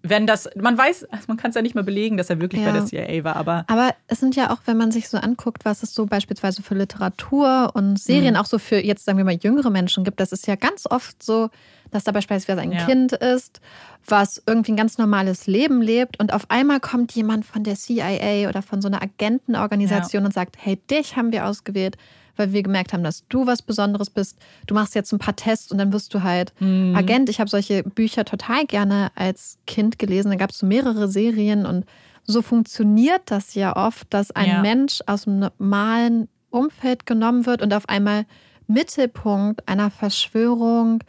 Wenn 0.08 0.28
das, 0.28 0.48
man 0.56 0.78
weiß, 0.78 1.08
man 1.28 1.38
kann 1.38 1.50
es 1.50 1.56
ja 1.56 1.62
nicht 1.62 1.76
mehr 1.76 1.84
belegen, 1.84 2.18
dass 2.18 2.30
er 2.30 2.40
wirklich 2.40 2.62
Ja. 2.62 2.68
bei 2.72 2.74
der 2.74 2.86
CIA 2.86 3.24
war, 3.24 3.36
aber 3.36 3.66
Aber 3.68 3.94
es 4.08 4.20
sind 4.20 4.36
ja 4.36 4.52
auch, 4.52 4.60
wenn 4.66 4.78
man 4.78 4.92
sich 4.92 5.10
so 5.10 5.18
anguckt, 5.18 5.66
was 5.66 5.84
es 5.84 5.94
so 5.96 6.06
beispielsweise 6.06 6.62
für 6.64 6.76
Literatur 6.76 7.72
und 7.74 7.98
Serien 8.00 8.34
Mhm. 8.36 8.40
auch 8.40 8.46
so 8.46 8.60
für 8.60 8.78
jetzt 8.84 9.06
sagen 9.06 9.18
wir 9.18 9.26
mal 9.26 9.34
jüngere 9.36 9.70
Menschen 9.70 10.04
gibt, 10.04 10.20
das 10.20 10.32
ist 10.32 10.48
ja 10.48 10.56
ganz 10.56 10.86
oft 10.90 11.22
so, 11.24 11.50
dass 11.92 12.04
da 12.04 12.12
beispielsweise 12.12 12.62
ein 12.62 12.72
Ja. 12.74 12.86
Kind 12.86 13.14
ist, 13.14 13.62
was 14.08 14.42
irgendwie 14.46 14.74
ein 14.74 14.78
ganz 14.78 14.98
normales 14.98 15.48
Leben 15.48 15.82
lebt 15.82 16.20
und 16.20 16.34
auf 16.34 16.50
einmal 16.52 16.80
kommt 16.80 17.12
jemand 17.14 17.46
von 17.46 17.64
der 17.64 17.76
CIA 17.76 18.50
oder 18.50 18.62
von 18.62 18.82
so 18.82 18.88
einer 18.88 19.02
Agentenorganisation 19.02 20.26
und 20.26 20.34
sagt, 20.34 20.56
hey, 20.60 20.78
dich 20.90 21.16
haben 21.16 21.32
wir 21.32 21.46
ausgewählt, 21.46 21.98
weil 22.38 22.54
wir 22.54 22.64
gemerkt 22.64 22.94
haben, 22.94 23.04
dass 23.04 23.28
du 23.28 23.46
was 23.48 23.62
Besonderes 23.62 24.10
bist. 24.10 24.38
Du 24.68 24.74
machst 24.76 24.96
jetzt 24.96 25.12
ein 25.12 25.20
paar 25.20 25.36
Tests 25.36 25.72
und 25.72 25.78
dann 25.78 25.92
wirst 25.94 26.14
du 26.14 26.24
halt 26.24 26.54
Mhm. 26.60 26.96
Agent. 26.96 27.30
Ich 27.30 27.40
habe 27.40 27.50
solche 27.50 27.84
Bücher 27.84 28.26
total 28.26 28.66
gerne 28.66 29.12
als 29.16 29.58
Kind 29.68 30.00
gelesen. 30.00 30.30
Da 30.32 30.36
gab 30.38 30.52
es 30.52 30.60
so 30.60 30.66
mehrere 30.66 31.08
Serien 31.08 31.66
und 31.66 31.86
so 32.24 32.42
funktioniert 32.42 33.22
das 33.26 33.54
ja 33.54 33.76
oft, 33.76 34.08
dass 34.14 34.32
ein 34.32 34.48
Ja. 34.50 34.62
Mensch 34.62 35.00
aus 35.06 35.24
dem 35.26 35.40
normalen 35.40 36.28
Umfeld 36.50 37.06
genommen 37.06 37.46
wird 37.46 37.62
und 37.62 37.74
auf 37.74 37.88
einmal 37.90 38.26
Mittelpunkt 38.68 39.68
einer 39.68 39.90
Verschwörung, 39.92 41.04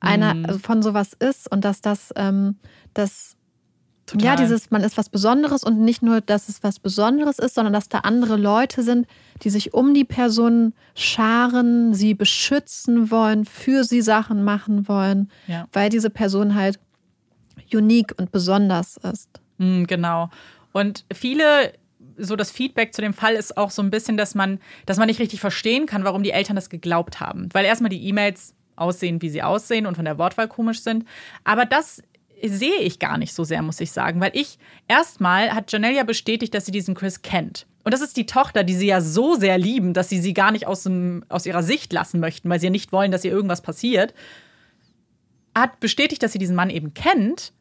einer 0.00 0.34
Mhm. 0.34 0.44
also 0.46 0.58
von 0.58 0.82
sowas 0.82 1.12
ist 1.18 1.50
und 1.50 1.64
dass 1.64 1.80
das, 1.80 2.12
ähm, 2.16 2.56
das 2.94 3.34
total. 4.08 4.24
ja, 4.26 4.36
dieses, 4.36 4.70
man 4.70 4.82
ist 4.82 4.96
was 4.98 5.08
Besonderes 5.08 5.62
und 5.64 5.80
nicht 5.80 6.02
nur, 6.02 6.20
dass 6.20 6.48
es 6.48 6.62
was 6.62 6.78
Besonderes 6.80 7.38
ist, 7.38 7.54
sondern 7.54 7.72
dass 7.72 7.88
da 7.88 7.98
andere 8.00 8.36
Leute 8.36 8.82
sind, 8.82 9.06
die 9.42 9.50
sich 9.50 9.74
um 9.74 9.94
die 9.94 10.04
Person 10.04 10.72
scharen, 10.94 11.94
sie 11.94 12.14
beschützen 12.14 13.10
wollen, 13.10 13.44
für 13.44 13.84
sie 13.84 14.02
Sachen 14.02 14.42
machen 14.44 14.88
wollen, 14.88 15.30
Ja. 15.46 15.66
weil 15.72 15.90
diese 15.90 16.10
Person 16.10 16.54
halt 16.54 16.78
unique 17.72 18.14
und 18.18 18.32
besonders 18.32 18.96
ist. 18.98 19.28
Mm, 19.58 19.84
Genau. 19.84 20.30
Und 20.72 21.04
viele, 21.12 21.72
so 22.16 22.36
das 22.36 22.50
Feedback 22.50 22.94
zu 22.94 23.00
dem 23.00 23.14
Fall 23.14 23.34
ist 23.34 23.56
auch 23.56 23.70
so 23.70 23.82
ein 23.82 23.90
bisschen, 23.90 24.16
dass 24.16 24.34
man, 24.34 24.60
dass 24.86 24.96
man 24.98 25.06
nicht 25.08 25.18
richtig 25.20 25.40
verstehen 25.40 25.86
kann, 25.86 26.04
warum 26.04 26.22
die 26.22 26.30
Eltern 26.30 26.56
das 26.56 26.68
geglaubt 26.70 27.20
haben. 27.20 27.48
Weil 27.52 27.64
erstmal 27.64 27.88
die 27.90 28.06
E-Mails 28.06 28.54
aussehen, 28.76 29.20
wie 29.22 29.28
sie 29.28 29.42
aussehen 29.42 29.86
und 29.86 29.96
von 29.96 30.04
der 30.04 30.18
Wortwahl 30.18 30.46
komisch 30.46 30.80
sind. 30.82 31.04
Aber 31.42 31.64
das 31.64 32.00
sehe 32.44 32.78
ich 32.80 32.98
gar 32.98 33.18
nicht 33.18 33.34
so 33.34 33.44
sehr, 33.44 33.62
muss 33.62 33.80
ich 33.80 33.92
sagen. 33.92 34.20
Weil 34.20 34.32
ich, 34.34 34.58
erstmal 34.86 35.54
hat 35.54 35.72
Janelle 35.72 35.96
ja 35.96 36.04
bestätigt, 36.04 36.54
dass 36.54 36.66
sie 36.66 36.72
diesen 36.72 36.94
Chris 36.94 37.22
kennt. 37.22 37.66
Und 37.84 37.92
das 37.92 38.00
ist 38.00 38.16
die 38.16 38.26
Tochter, 38.26 38.64
die 38.64 38.74
sie 38.74 38.86
ja 38.86 39.00
so 39.00 39.34
sehr 39.34 39.56
lieben, 39.56 39.94
dass 39.94 40.08
sie 40.08 40.20
sie 40.20 40.34
gar 40.34 40.52
nicht 40.52 40.66
aus, 40.66 40.82
dem, 40.82 41.24
aus 41.28 41.46
ihrer 41.46 41.62
Sicht 41.62 41.92
lassen 41.92 42.20
möchten, 42.20 42.50
weil 42.50 42.60
sie 42.60 42.66
ja 42.66 42.70
nicht 42.70 42.92
wollen, 42.92 43.10
dass 43.10 43.24
ihr 43.24 43.32
irgendwas 43.32 43.62
passiert. 43.62 44.12
Hat 45.54 45.80
bestätigt, 45.80 46.22
dass 46.22 46.32
sie 46.32 46.38
diesen 46.38 46.56
Mann 46.56 46.70
eben 46.70 46.92
kennt. 46.92 47.52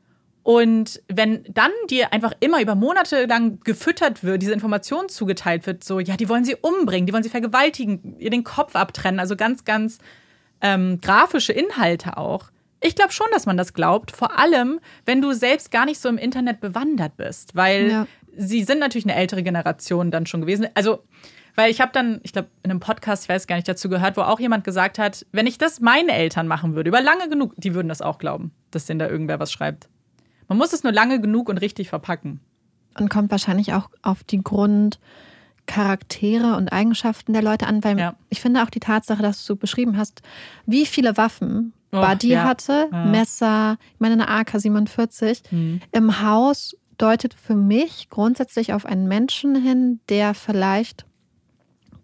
Und 0.43 1.01
wenn 1.07 1.43
dann 1.49 1.71
dir 1.89 2.13
einfach 2.13 2.33
immer 2.39 2.61
über 2.61 2.75
Monate 2.75 3.25
lang 3.25 3.59
gefüttert 3.63 4.23
wird, 4.23 4.41
diese 4.41 4.53
Information 4.53 5.09
zugeteilt 5.09 5.65
wird, 5.65 5.83
so, 5.83 5.99
ja, 5.99 6.15
die 6.15 6.29
wollen 6.29 6.45
sie 6.45 6.55
umbringen, 6.55 7.05
die 7.05 7.13
wollen 7.13 7.23
sie 7.23 7.29
vergewaltigen, 7.29 8.15
ihr 8.17 8.29
den 8.29 8.43
Kopf 8.43 8.75
abtrennen, 8.75 9.19
also 9.19 9.35
ganz, 9.35 9.65
ganz 9.65 9.99
ähm, 10.61 10.99
grafische 11.01 11.53
Inhalte 11.53 12.17
auch. 12.17 12.51
Ich 12.81 12.95
glaube 12.95 13.11
schon, 13.11 13.27
dass 13.33 13.45
man 13.45 13.57
das 13.57 13.73
glaubt, 13.73 14.11
vor 14.11 14.37
allem, 14.37 14.79
wenn 15.05 15.21
du 15.21 15.33
selbst 15.33 15.71
gar 15.71 15.85
nicht 15.85 15.99
so 15.99 16.09
im 16.09 16.17
Internet 16.17 16.59
bewandert 16.59 17.17
bist, 17.17 17.55
weil 17.55 17.89
Ja. 17.89 18.07
sie 18.35 18.63
sind 18.63 18.79
natürlich 18.79 19.05
eine 19.05 19.15
ältere 19.15 19.41
Generation 19.43 20.11
dann 20.11 20.25
schon 20.27 20.41
gewesen. 20.41 20.67
Also, 20.75 21.03
weil 21.55 21.71
ich 21.71 21.81
habe 21.81 21.91
dann, 21.91 22.19
ich 22.21 22.33
glaube, 22.33 22.49
in 22.61 22.69
einem 22.69 22.79
Podcast, 22.79 23.23
ich 23.23 23.29
weiß 23.29 23.47
gar 23.47 23.55
nicht, 23.55 23.67
dazu 23.67 23.89
gehört, 23.89 24.15
wo 24.15 24.21
auch 24.21 24.39
jemand 24.39 24.63
gesagt 24.63 24.99
hat, 24.99 25.25
wenn 25.31 25.47
ich 25.47 25.57
das 25.57 25.79
meine 25.79 26.11
Eltern 26.11 26.45
machen 26.47 26.75
würde, 26.75 26.89
über 26.89 27.01
lange 27.01 27.29
genug, 27.29 27.53
die 27.57 27.73
würden 27.73 27.87
das 27.89 28.01
auch 28.03 28.19
glauben, 28.19 28.51
dass 28.69 28.85
denen 28.85 28.99
da 28.99 29.07
irgendwer 29.09 29.39
was 29.39 29.51
schreibt. 29.51 29.89
Man 30.47 30.59
muss 30.59 30.71
es 30.71 30.83
nur 30.83 30.93
lange 30.93 31.19
genug 31.19 31.49
und 31.49 31.57
richtig 31.57 31.89
verpacken. 31.89 32.41
Und 32.99 33.09
kommt 33.09 33.31
wahrscheinlich 33.31 33.73
auch 33.73 33.89
auf 34.03 34.23
die 34.23 34.41
Grundcharaktere 35.67 36.55
und 36.55 36.69
Eigenschaften 36.71 37.33
der 37.33 37.41
Leute 37.41 37.65
an, 37.67 37.83
weil 37.83 37.97
Ja. 37.99 38.15
ich 38.29 38.39
finde 38.41 38.63
auch 38.63 38.69
die 38.69 38.79
Tatsache, 38.79 39.21
dass 39.21 39.45
du 39.45 39.55
beschrieben 39.55 39.97
hast, 39.97 40.21
wie 40.65 40.85
viele 40.85 41.17
Waffen 41.17 41.73
Buddy 41.91 42.29
ja. 42.29 42.43
hatte, 42.43 42.89
Ja. 42.91 43.05
Messer, 43.05 43.77
ich 43.93 43.99
meine 43.99 44.13
eine 44.15 44.27
AK-47, 44.29 45.41
im 45.91 46.21
Haus 46.21 46.75
deutet 46.97 47.33
für 47.33 47.55
mich 47.55 48.09
grundsätzlich 48.09 48.73
auf 48.73 48.85
einen 48.85 49.07
Menschen 49.07 49.55
hin, 49.55 49.99
der 50.09 50.33
vielleicht 50.33 51.05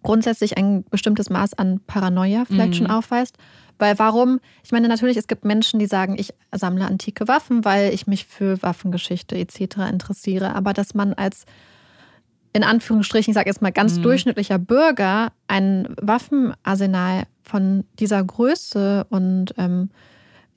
grundsätzlich 0.04 0.58
ein 0.58 0.84
bestimmtes 0.90 1.30
Maß 1.30 1.54
an 1.56 1.80
Paranoia 1.88 2.46
vielleicht 2.46 2.74
Mhm. 2.74 2.78
schon 2.78 2.88
aufweist. 2.88 3.38
Weil 3.80 3.98
warum? 4.00 4.40
Ich 4.64 4.72
meine, 4.72 4.88
natürlich, 4.88 5.18
es 5.18 5.28
gibt 5.28 5.46
Menschen, 5.46 5.80
die 5.80 5.88
sagen, 5.88 6.16
ich 6.18 6.34
sammle 6.54 6.86
antike 6.86 7.28
Waffen, 7.28 7.66
weil 7.66 7.94
ich 7.94 8.06
mich 8.06 8.26
für 8.26 8.62
Waffengeschichte 8.62 9.36
etc. 9.38 9.90
interessiere. 9.90 10.56
Aber 10.56 10.74
dass 10.74 10.94
man 10.94 11.14
als, 11.14 11.46
in 12.54 12.64
Anführungsstrichen, 12.64 13.32
ich 13.32 13.36
sage 13.36 13.50
jetzt 13.50 13.62
mal 13.62 13.72
ganz 13.72 13.98
Mhm. 13.98 14.04
durchschnittlicher 14.04 14.60
Bürger 14.60 15.32
ein 15.48 15.88
Waffenarsenal 16.00 17.24
von 17.44 17.84
dieser 18.00 18.24
Größe 18.24 19.06
und 19.10 19.54
ähm, 19.58 19.90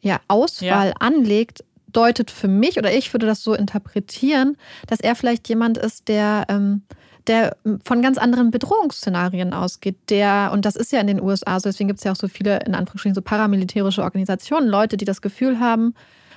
ja, 0.01 0.21
Auswahl 0.29 0.89
Ja. 0.89 0.95
anlegt, 1.01 1.65
deutet 1.93 2.31
für 2.31 2.49
mich, 2.49 2.79
oder 2.79 2.93
ich 2.93 3.13
würde 3.13 3.27
das 3.27 3.43
so 3.43 3.55
interpretieren, 3.55 4.57
dass 4.87 5.01
er 5.01 5.15
vielleicht 5.17 5.49
jemand 5.49 5.79
ist, 5.79 6.09
der, 6.09 6.45
ähm, 6.49 6.83
der 7.27 7.57
von 7.85 8.03
ganz 8.03 8.19
anderen 8.19 8.51
Bedrohungsszenarien 8.51 9.53
ausgeht. 9.53 9.97
Der, 10.11 10.51
und 10.53 10.65
das 10.65 10.77
ist 10.77 10.93
ja 10.93 11.01
in 11.01 11.07
den 11.07 11.21
USA 11.21 11.59
so, 11.59 11.69
deswegen 11.69 11.89
gibt 11.89 11.99
es 11.99 12.05
ja 12.05 12.13
auch 12.13 12.17
so 12.17 12.29
viele, 12.29 12.61
in 12.61 12.75
Anführungsstrichen, 12.75 13.15
so 13.15 13.23
paramilitärische 13.23 14.03
Organisationen, 14.03 14.69
Leute, 14.69 14.97
die 14.97 15.05
das 15.07 15.23
Gefühl 15.23 15.59
haben, 15.59 15.95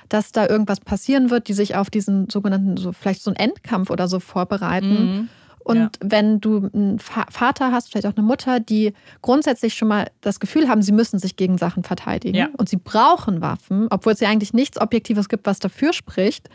dass 0.08 0.32
da 0.32 0.48
irgendwas 0.48 0.80
passieren 0.80 1.30
wird, 1.30 1.46
die 1.46 1.52
sich 1.52 1.76
auf 1.76 1.90
diesen 1.90 2.28
sogenannten, 2.30 2.76
so 2.76 2.92
vielleicht 2.92 3.22
so 3.22 3.30
einen 3.30 3.36
Endkampf 3.36 3.90
oder 3.90 4.08
so 4.08 4.18
vorbereiten. 4.18 5.04
Mhm. 5.04 5.28
Und 5.62 5.76
Ja. 5.76 5.90
wenn 6.02 6.40
du 6.40 6.70
einen 6.72 6.98
Va- 7.00 7.26
Vater 7.30 7.70
hast, 7.70 7.90
vielleicht 7.90 8.06
auch 8.06 8.16
eine 8.16 8.26
Mutter, 8.26 8.60
die 8.60 8.92
grundsätzlich 9.22 9.74
schon 9.74 9.88
mal 9.88 10.10
das 10.20 10.40
Gefühl 10.40 10.68
haben, 10.68 10.82
sie 10.82 10.92
müssen 10.92 11.18
sich 11.18 11.36
gegen 11.36 11.58
Sachen 11.58 11.84
verteidigen 11.84 12.36
Ja. 12.36 12.48
und 12.56 12.68
sie 12.68 12.76
brauchen 12.78 13.40
Waffen, 13.40 13.86
obwohl 13.90 14.14
es 14.14 14.20
ja 14.20 14.28
eigentlich 14.30 14.54
nichts 14.54 14.80
Objektives 14.80 15.28
gibt, 15.28 15.46
was 15.46 15.58
dafür 15.58 15.92
spricht, 15.92 16.48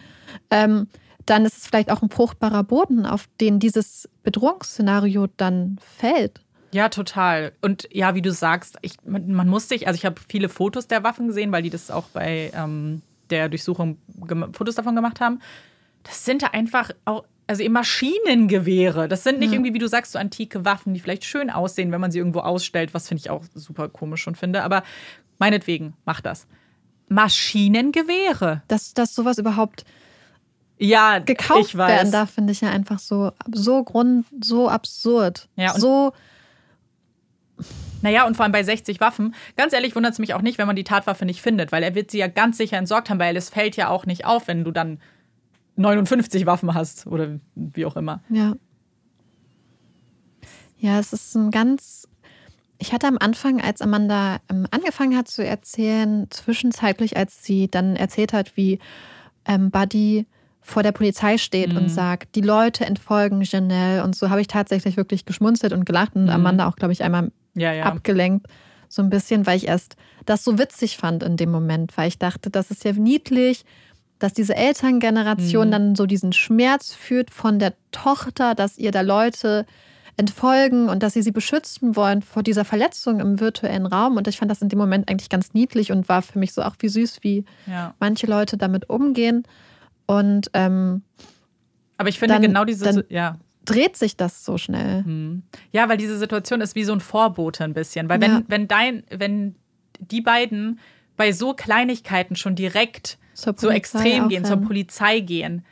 ähm, 0.49 0.88
dann 1.28 1.45
ist 1.45 1.58
es 1.58 1.68
vielleicht 1.68 1.91
auch 1.91 2.01
ein 2.01 2.10
fruchtbarer 2.10 2.64
Boden, 2.64 3.06
auf 3.06 3.26
den 3.41 3.60
dieses 3.60 4.08
Bedrohungsszenario 4.24 5.28
dann 5.38 5.78
fällt. 5.97 6.41
Ja, 6.72 6.89
total. 6.89 7.53
Und 7.62 7.88
ja, 7.91 8.16
wie 8.16 8.22
du 8.22 8.32
sagst, 8.32 8.78
ich, 8.82 8.93
man, 9.06 9.32
man 9.32 9.47
muss 9.47 9.70
sich, 9.70 9.88
also 9.88 9.97
ich 9.97 10.06
habe 10.06 10.20
viele 10.28 10.49
Fotos 10.49 10.88
der 10.88 11.03
Waffen 11.03 11.28
gesehen, 11.28 11.51
weil 11.51 11.64
die 11.64 11.70
das 11.70 11.89
auch 11.89 12.06
bei 12.10 12.51
ähm, 12.53 13.01
der 13.30 13.49
Durchsuchung 13.49 13.97
Fotos 14.51 14.76
davon 14.76 14.95
gemacht 14.95 15.22
haben. 15.22 15.39
Das 16.03 16.26
sind 16.26 16.41
da 16.43 16.47
einfach 16.47 16.91
auch, 17.06 17.24
also 17.48 17.62
eben 17.64 17.74
Maschinengewehre. 17.74 19.08
Das 19.08 19.24
sind 19.24 19.39
nicht 19.39 19.50
Ja. 19.50 19.56
irgendwie, 19.56 19.74
wie 19.74 19.80
du 19.80 19.88
sagst, 19.88 20.12
so 20.14 20.20
antike 20.20 20.66
Waffen, 20.66 20.93
die 20.93 21.00
vielleicht 21.00 21.26
schön 21.26 21.50
aussehen, 21.50 21.91
wenn 21.91 22.02
man 22.02 22.12
sie 22.12 22.18
irgendwo 22.20 22.39
ausstellt, 22.39 22.93
was 22.93 23.08
finde 23.08 23.22
ich 23.22 23.30
auch 23.30 23.43
super 23.54 23.88
komisch 23.89 24.22
schon 24.24 24.36
finde. 24.36 24.64
Aber 24.64 24.84
meinetwegen, 25.38 25.93
mach 26.06 26.22
das. 26.22 26.48
Maschinengewehre. 27.08 28.64
Dass, 28.68 28.93
dass 28.93 29.14
sowas 29.14 29.38
überhaupt 29.38 29.86
Ja, 30.78 31.20
gekauft 31.20 31.78
werden 31.78 32.12
darf, 32.12 32.32
finde 32.32 32.52
ich 32.52 32.62
ja 32.62 32.70
einfach 32.70 33.00
so, 33.00 33.32
so 33.54 33.84
grund, 33.84 34.26
so 34.43 34.68
absurd. 34.70 35.48
Ja, 35.56 35.78
so, 35.80 36.14
Naja, 38.02 38.26
und 38.28 38.36
vor 38.36 38.43
allem 38.43 38.52
bei 38.52 38.64
60 38.64 39.00
Waffen. 39.00 39.34
Ganz 39.56 39.74
ehrlich 39.74 39.96
wundert 39.96 40.14
es 40.14 40.20
mich 40.20 40.34
auch 40.34 40.41
nicht, 40.41 40.58
wenn 40.58 40.68
man 40.68 40.76
die 40.76 40.84
Tatwaffe 40.84 41.26
nicht 41.26 41.41
findet, 41.41 41.72
weil 41.72 41.82
er 41.84 41.96
wird 41.96 42.12
sie 42.12 42.18
ja 42.20 42.28
ganz 42.28 42.58
sicher 42.58 42.78
entsorgt 42.78 43.10
haben, 43.10 43.20
weil 43.20 43.38
es 43.38 43.50
fällt 43.50 43.78
ja 43.78 43.89
auch 43.89 44.06
nicht 44.06 44.26
auf, 44.26 44.48
wenn 44.48 44.64
du 44.64 44.72
dann 44.72 45.00
59 45.76 46.45
Waffen 46.45 46.73
hast 46.73 47.07
oder 47.07 47.39
wie 47.55 47.86
auch 47.86 47.95
immer. 47.95 48.21
Ja. 48.30 48.53
Ja, 50.78 50.99
es 50.99 51.13
ist 51.13 51.36
ein 51.36 51.51
ganz. 51.51 52.07
Ich 52.78 52.91
hatte 52.93 53.07
am 53.07 53.17
Anfang, 53.19 53.61
als 53.61 53.82
Amanda 53.82 54.38
ähm, 54.49 54.67
angefangen 54.71 55.17
hat 55.17 55.30
zu 55.30 55.43
erzählen, 55.45 56.28
zwischenzeitlich, 56.30 57.15
als 57.15 57.43
sie 57.43 57.69
dann 57.69 57.95
erzählt 57.95 58.34
hat, 58.34 58.57
wie 58.57 58.80
ähm, 59.45 59.71
Buddy 59.71 60.26
vor 60.59 60.84
der 60.84 60.91
Polizei 60.91 61.38
steht 61.38 61.71
Mhm. 61.71 61.78
und 61.78 61.89
sagt, 61.89 62.36
die 62.36 62.41
Leute 62.41 62.86
entfolgen 62.86 63.41
Janelle 63.43 64.03
und 64.03 64.15
so, 64.15 64.30
habe 64.30 64.41
ich 64.41 64.47
tatsächlich 64.47 64.97
wirklich 64.97 65.26
geschmunzelt 65.26 65.71
und 65.73 65.86
gelacht 65.86 66.15
und 66.15 66.23
Mhm. 66.26 66.30
Amanda 66.32 66.67
auch, 66.67 66.76
glaube 66.76 66.91
ich, 66.91 67.03
einmal 67.03 67.32
Ja, 67.55 67.71
ja. 67.71 67.86
abgelenkt, 67.86 68.47
So 68.89 69.01
ein 69.01 69.09
bisschen, 69.09 69.45
weil 69.47 69.57
ich 69.57 69.67
erst 69.67 69.95
das 70.26 70.43
so 70.43 70.57
witzig 70.59 70.97
fand 70.97 71.23
in 71.23 71.38
dem 71.38 71.51
Moment, 71.51 71.97
weil 71.97 72.07
ich 72.09 72.17
dachte, 72.19 72.49
das 72.49 72.71
ist 72.71 72.84
ja 72.84 72.91
niedlich, 72.93 73.63
dass 74.26 74.34
diese 74.34 74.55
Elterngeneration 74.55 75.67
mhm. 75.67 75.71
dann 75.71 75.95
so 75.95 76.07
diesen 76.07 76.34
Schmerz 76.34 76.95
führt 76.95 77.30
von 77.30 77.59
der 77.59 77.76
Tochter, 77.91 78.55
dass 78.55 78.80
ihr 78.80 78.89
da 78.91 79.01
Leute 79.01 79.67
entfolgen 80.17 80.89
und 80.89 81.03
dass 81.03 81.13
sie 81.13 81.21
sie 81.21 81.32
beschützen 81.32 81.95
wollen 81.95 82.23
vor 82.23 82.41
dieser 82.41 82.65
Verletzung 82.65 83.19
im 83.19 83.39
virtuellen 83.39 83.86
Raum. 83.86 84.17
Und 84.17 84.28
ich 84.28 84.38
fand 84.38 84.49
das 84.49 84.63
in 84.63 84.69
dem 84.69 84.80
Moment 84.80 85.11
eigentlich 85.11 85.30
ganz 85.30 85.53
niedlich 85.53 85.91
und 85.91 86.09
war 86.09 86.23
für 86.23 86.39
mich 86.39 86.53
so 86.53 86.63
auch 86.63 86.76
wie 86.80 86.88
süß, 86.89 87.19
wie 87.21 87.45
ja. 87.67 87.93
manche 87.99 88.26
Leute 88.26 88.57
damit 88.57 88.89
umgehen. 88.89 89.43
Und 90.07 90.49
ähm, 90.55 91.03
aber 91.97 92.09
ich 92.09 92.17
finde 92.17 92.34
dann, 92.34 92.41
genau 92.41 92.65
diese, 92.65 93.05
ja. 93.09 93.38
Dreht 93.63 93.95
sich 93.95 94.17
das 94.17 94.43
so 94.43 94.57
schnell? 94.57 95.03
Hm. 95.03 95.43
Ja, 95.71 95.88
weil 95.88 95.97
diese 95.97 96.17
Situation 96.17 96.61
ist 96.61 96.73
wie 96.73 96.84
so 96.84 96.93
ein 96.93 96.99
Vorbote 96.99 97.63
ein 97.63 97.76
bisschen. 97.76 98.09
Weil 98.09 98.21
wenn, 98.21 98.32
ja. 98.32 98.41
wenn 98.47 98.67
dein, 98.67 99.03
wenn 99.11 99.53
die 99.99 100.21
beiden 100.21 100.80
bei 101.15 101.32
so 101.32 101.53
Kleinigkeiten 101.53 102.36
schon 102.36 102.55
direkt 102.55 103.19
so 103.36 103.69
extrem 103.69 104.29
gehen, 104.29 104.45
zur 104.45 104.57
Polizei 104.57 105.19
gehen, 105.19 105.65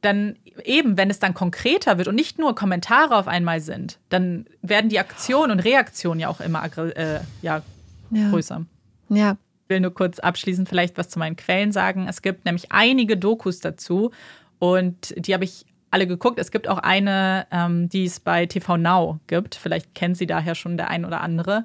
dann 0.00 0.36
eben, 0.64 0.96
wenn 0.96 1.10
es 1.10 1.18
dann 1.18 1.34
konkreter 1.34 1.98
wird 1.98 2.08
und 2.08 2.14
nicht 2.14 2.38
nur 2.38 2.54
Kommentare 2.54 3.16
auf 3.16 3.28
einmal 3.28 3.60
sind, 3.60 3.98
dann 4.08 4.46
werden 4.62 4.88
die 4.88 4.98
Aktionen 4.98 5.52
und 5.52 5.60
Reaktionen 5.60 6.20
ja 6.20 6.28
auch 6.28 6.40
immer 6.40 6.64
äh, 6.78 7.20
ja, 7.42 7.62
ja, 8.10 8.30
größer. 8.30 8.64
Ja. 9.08 9.36
Ich 9.64 9.70
will 9.70 9.80
nur 9.80 9.94
kurz 9.94 10.18
abschließend 10.18 10.68
vielleicht 10.68 10.98
was 10.98 11.08
zu 11.08 11.18
meinen 11.18 11.36
Quellen 11.36 11.72
sagen. 11.72 12.06
Es 12.08 12.22
gibt 12.22 12.44
nämlich 12.44 12.72
einige 12.72 13.16
Dokus 13.16 13.60
dazu 13.60 14.10
und 14.58 15.14
die 15.16 15.34
habe 15.34 15.44
ich 15.44 15.66
alle 15.90 16.06
geguckt. 16.06 16.38
Es 16.38 16.50
gibt 16.50 16.68
auch 16.68 16.78
eine, 16.78 17.46
ähm, 17.50 17.88
die 17.88 18.04
es 18.04 18.20
bei 18.20 18.46
TV 18.46 18.76
Now 18.76 19.20
gibt. 19.26 19.54
Vielleicht 19.54 19.94
kennt 19.94 20.16
sie 20.16 20.26
daher 20.26 20.54
schon 20.54 20.76
der 20.76 20.88
ein 20.88 21.04
oder 21.04 21.20
andere. 21.20 21.64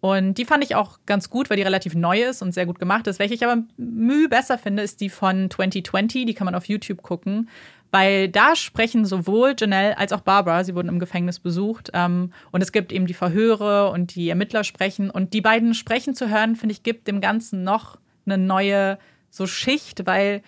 Und 0.00 0.34
die 0.34 0.44
fand 0.44 0.62
ich 0.62 0.76
auch 0.76 1.00
ganz 1.06 1.28
gut, 1.28 1.50
weil 1.50 1.56
die 1.56 1.64
relativ 1.64 1.94
neu 1.94 2.22
ist 2.22 2.40
und 2.40 2.52
sehr 2.52 2.66
gut 2.66 2.78
gemacht 2.78 3.06
ist. 3.08 3.18
Welche 3.18 3.34
ich 3.34 3.44
aber 3.44 3.62
mühe 3.76 4.28
besser 4.28 4.56
finde, 4.56 4.82
ist 4.82 5.00
die 5.00 5.10
von 5.10 5.50
2020. 5.50 6.24
Die 6.24 6.34
kann 6.34 6.44
man 6.44 6.54
auf 6.54 6.66
YouTube 6.66 7.02
gucken. 7.02 7.48
Weil 7.90 8.28
da 8.28 8.54
sprechen 8.54 9.06
sowohl 9.06 9.54
Janelle 9.58 9.96
als 9.96 10.12
auch 10.12 10.20
Barbara, 10.20 10.62
sie 10.62 10.74
wurden 10.74 10.88
im 10.88 10.98
Gefängnis 10.98 11.40
besucht. 11.40 11.90
Ähm, 11.94 12.32
und 12.52 12.62
es 12.62 12.70
gibt 12.70 12.92
eben 12.92 13.06
die 13.06 13.14
Verhöre 13.14 13.90
und 13.90 14.14
die 14.14 14.28
Ermittler 14.28 14.62
sprechen. 14.62 15.10
Und 15.10 15.32
die 15.32 15.40
beiden 15.40 15.74
sprechen 15.74 16.14
zu 16.14 16.28
hören, 16.28 16.54
finde 16.54 16.74
ich, 16.74 16.82
gibt 16.82 17.08
dem 17.08 17.20
Ganzen 17.20 17.64
noch 17.64 17.98
eine 18.26 18.38
neue 18.38 18.98
so 19.30 19.46
Schicht, 19.46 20.06
weil 20.06 20.42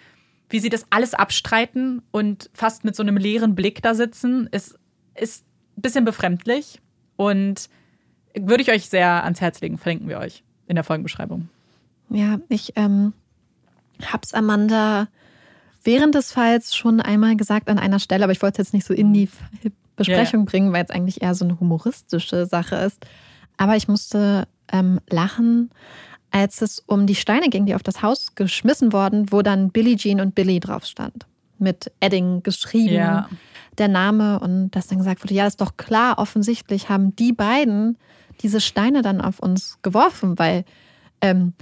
wie 0.48 0.60
sie 0.60 0.68
das 0.68 0.86
alles 0.90 1.14
abstreiten 1.14 2.02
und 2.10 2.50
fast 2.52 2.84
mit 2.84 2.94
so 2.94 3.02
einem 3.02 3.16
leeren 3.16 3.54
Blick 3.54 3.82
da 3.82 3.94
sitzen, 3.94 4.48
ist, 4.50 4.78
ist 5.14 5.44
ein 5.76 5.82
bisschen 5.82 6.04
befremdlich. 6.04 6.80
Und 7.16 7.68
würde 8.34 8.62
ich 8.62 8.70
euch 8.70 8.88
sehr 8.88 9.24
ans 9.24 9.40
Herz 9.40 9.60
legen, 9.60 9.78
verlinken 9.78 10.08
wir 10.08 10.18
euch 10.18 10.42
in 10.66 10.74
der 10.74 10.84
Folgenbeschreibung. 10.84 11.48
Ja, 12.10 12.38
ich 12.48 12.72
ähm, 12.76 13.12
hab's 14.04 14.34
Amanda 14.34 15.08
während 15.82 16.14
des 16.14 16.32
Falls 16.32 16.74
schon 16.74 17.00
einmal 17.00 17.36
gesagt 17.36 17.68
an 17.68 17.78
einer 17.78 17.98
Stelle, 17.98 18.24
aber 18.24 18.32
ich 18.32 18.42
wollte 18.42 18.60
es 18.60 18.68
jetzt 18.68 18.74
nicht 18.74 18.86
so 18.86 18.94
in 18.94 19.12
die 19.12 19.28
Besprechung 19.96 20.40
yeah. 20.40 20.50
bringen, 20.50 20.72
weil 20.72 20.84
es 20.84 20.90
eigentlich 20.90 21.22
eher 21.22 21.34
so 21.34 21.44
eine 21.44 21.58
humoristische 21.60 22.46
Sache 22.46 22.76
ist. 22.76 23.04
Aber 23.56 23.76
ich 23.76 23.88
musste 23.88 24.46
ähm, 24.72 25.00
lachen, 25.08 25.70
als 26.30 26.62
es 26.62 26.80
um 26.86 27.06
die 27.06 27.14
Steine 27.14 27.48
ging, 27.48 27.66
die 27.66 27.74
auf 27.74 27.82
das 27.82 28.02
Haus 28.02 28.34
geschmissen 28.34 28.92
wurden, 28.92 29.32
wo 29.32 29.42
dann 29.42 29.70
Billie 29.70 29.96
Jean 29.96 30.20
und 30.20 30.34
Billy 30.34 30.60
drauf 30.60 30.84
stand. 30.84 31.26
Mit 31.58 31.92
Edding 32.00 32.42
geschrieben, 32.42 32.94
yeah. 32.94 33.28
der 33.76 33.88
Name 33.88 34.40
und 34.40 34.70
das 34.70 34.86
dann 34.86 34.98
gesagt 34.98 35.22
wurde, 35.22 35.34
ja, 35.34 35.46
ist 35.46 35.60
doch 35.60 35.76
klar, 35.76 36.18
offensichtlich 36.18 36.88
haben 36.88 37.14
die 37.16 37.32
beiden 37.32 37.98
diese 38.40 38.60
Steine 38.60 39.02
dann 39.02 39.20
auf 39.20 39.40
uns 39.40 39.78
geworfen, 39.82 40.38
weil 40.38 40.64
ähm, 41.20 41.52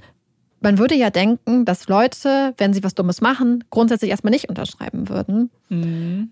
man 0.61 0.79
würde 0.79 0.95
ja 0.95 1.11
denken, 1.11 1.65
dass 1.65 1.89
Leute, 1.89 2.55
wenn 2.59 2.73
sie 2.73 2.83
was 2.83 2.95
Dummes 2.95 3.21
machen, 3.21 3.65
grundsätzlich 3.71 4.11
erstmal 4.11 4.33
nicht 4.33 4.49
unterschreiben 4.49 5.09
würden. 5.09 5.51
Mhm. 5.69 6.31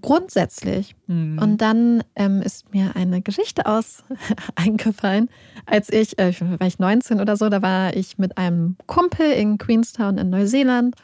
Grundsätzlich. 0.00 0.96
Mhm. 1.06 1.38
Und 1.40 1.58
dann 1.58 2.02
ähm, 2.16 2.42
ist 2.42 2.72
mir 2.74 2.96
eine 2.96 3.22
Geschichte 3.22 3.66
aus 3.66 4.04
eingefallen, 4.54 5.28
als 5.66 5.90
ich, 5.92 6.18
äh, 6.18 6.32
war 6.40 6.66
ich 6.66 6.78
19 6.78 7.20
oder 7.20 7.36
so, 7.36 7.48
da 7.48 7.62
war 7.62 7.94
ich 7.96 8.18
mit 8.18 8.36
einem 8.36 8.76
Kumpel 8.86 9.30
in 9.30 9.58
Queenstown 9.58 10.18
in 10.18 10.30
Neuseeland. 10.30 10.96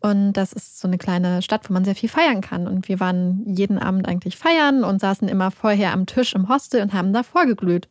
Und 0.00 0.34
das 0.34 0.52
ist 0.52 0.78
so 0.78 0.88
eine 0.88 0.98
kleine 0.98 1.42
Stadt, 1.42 1.68
wo 1.68 1.72
man 1.72 1.84
sehr 1.84 1.94
viel 1.94 2.08
feiern 2.08 2.40
kann. 2.40 2.66
Und 2.66 2.88
wir 2.88 3.00
waren 3.00 3.42
jeden 3.46 3.78
Abend 3.78 4.06
eigentlich 4.08 4.36
feiern 4.36 4.84
und 4.84 5.00
saßen 5.00 5.28
immer 5.28 5.50
vorher 5.50 5.92
am 5.92 6.06
Tisch 6.06 6.34
im 6.34 6.48
Hostel 6.48 6.82
und 6.82 6.92
haben 6.92 7.12
da 7.12 7.22
vorgeglüht. 7.22 7.88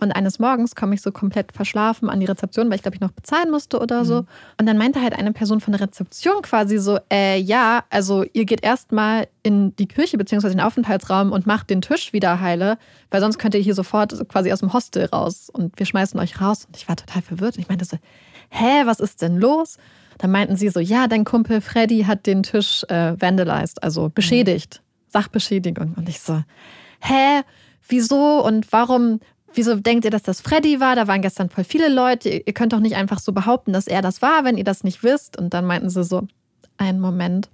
Und 0.00 0.12
eines 0.12 0.38
Morgens 0.38 0.76
komme 0.76 0.94
ich 0.94 1.02
so 1.02 1.10
komplett 1.10 1.52
verschlafen 1.52 2.08
an 2.08 2.20
die 2.20 2.26
Rezeption, 2.26 2.68
weil 2.68 2.76
ich 2.76 2.82
glaube 2.82 2.94
ich 2.94 3.00
noch 3.00 3.10
bezahlen 3.10 3.50
musste 3.50 3.80
oder 3.80 4.04
so. 4.04 4.22
Mhm. 4.22 4.26
Und 4.58 4.66
dann 4.66 4.78
meinte 4.78 5.02
halt 5.02 5.14
eine 5.14 5.32
Person 5.32 5.60
von 5.60 5.72
der 5.72 5.80
Rezeption 5.80 6.42
quasi 6.42 6.78
so, 6.78 6.98
äh, 7.12 7.38
ja, 7.38 7.84
also 7.90 8.24
ihr 8.32 8.44
geht 8.44 8.62
erstmal 8.62 9.28
in 9.42 9.74
die 9.76 9.88
Küche 9.88 10.18
beziehungsweise 10.18 10.54
den 10.54 10.60
Aufenthaltsraum 10.60 11.32
und 11.32 11.46
macht 11.46 11.70
den 11.70 11.82
Tisch 11.82 12.12
wieder 12.12 12.40
heile, 12.40 12.78
weil 13.10 13.20
sonst 13.20 13.38
könnt 13.38 13.54
ihr 13.54 13.60
hier 13.60 13.74
sofort 13.74 14.16
quasi 14.28 14.52
aus 14.52 14.60
dem 14.60 14.72
Hostel 14.72 15.06
raus 15.06 15.50
und 15.52 15.78
wir 15.78 15.86
schmeißen 15.86 16.18
euch 16.20 16.40
raus. 16.40 16.66
Und 16.66 16.76
ich 16.76 16.88
war 16.88 16.96
total 16.96 17.22
verwirrt. 17.22 17.56
Und 17.56 17.62
ich 17.62 17.68
meinte 17.68 17.84
so, 17.84 17.96
hä, 18.50 18.82
was 18.84 19.00
ist 19.00 19.22
denn 19.22 19.36
los? 19.36 19.78
Dann 20.18 20.30
meinten 20.30 20.56
sie 20.56 20.68
so, 20.68 20.80
ja, 20.80 21.06
dein 21.06 21.24
Kumpel 21.24 21.60
Freddy 21.60 22.04
hat 22.04 22.26
den 22.26 22.42
Tisch 22.42 22.84
äh, 22.88 23.20
vandalized, 23.20 23.82
also 23.82 24.10
beschädigt, 24.12 24.80
mhm. 24.80 25.10
Sachbeschädigung. 25.10 25.94
Und 25.96 26.08
ich 26.08 26.20
so, 26.20 26.42
hä, 27.00 27.42
wieso 27.88 28.44
und 28.44 28.70
warum 28.72 29.20
Wieso 29.54 29.76
denkt 29.76 30.04
ihr, 30.04 30.10
dass 30.10 30.22
das 30.22 30.40
Freddy 30.40 30.80
war? 30.80 30.94
Da 30.94 31.08
waren 31.08 31.22
gestern 31.22 31.48
voll 31.48 31.64
viele 31.64 31.88
Leute. 31.88 32.28
Ihr 32.28 32.52
könnt 32.52 32.72
doch 32.72 32.80
nicht 32.80 32.96
einfach 32.96 33.18
so 33.18 33.32
behaupten, 33.32 33.72
dass 33.72 33.86
er 33.86 34.02
das 34.02 34.22
war, 34.22 34.44
wenn 34.44 34.58
ihr 34.58 34.64
das 34.64 34.84
nicht 34.84 35.02
wisst. 35.02 35.38
Und 35.38 35.54
dann 35.54 35.64
meinten 35.64 35.90
sie 35.90 36.04
so, 36.04 36.26
einen 36.78 37.00
Moment. 37.00 37.48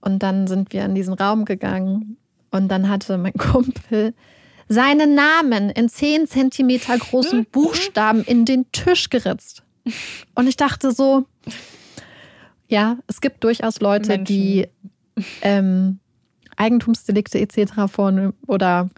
Und 0.00 0.22
dann 0.22 0.46
sind 0.46 0.72
wir 0.72 0.84
in 0.84 0.94
diesen 0.94 1.14
Raum 1.14 1.44
gegangen 1.44 2.16
und 2.50 2.68
dann 2.68 2.88
hatte 2.88 3.18
mein 3.18 3.32
Kumpel 3.38 4.14
seinen 4.68 5.14
Namen 5.14 5.70
in 5.70 5.88
10 5.88 6.26
Zentimeter 6.26 6.98
großen 6.98 7.46
Buchstaben 7.50 8.22
in 8.24 8.44
den 8.44 8.70
Tisch 8.72 9.10
geritzt. 9.10 9.62
Und 10.34 10.48
ich 10.48 10.56
dachte 10.56 10.90
so, 10.90 11.24
ja, 12.68 12.98
es 13.06 13.20
gibt 13.20 13.44
durchaus 13.44 13.80
Leute, 13.80 14.10
Menschen. 14.10 14.24
die 14.24 14.68
ähm, 15.42 16.00
Eigentumsdelikte 16.56 17.38
etc. 17.38 17.72
vornehmen 17.88 18.34
oder 18.46 18.90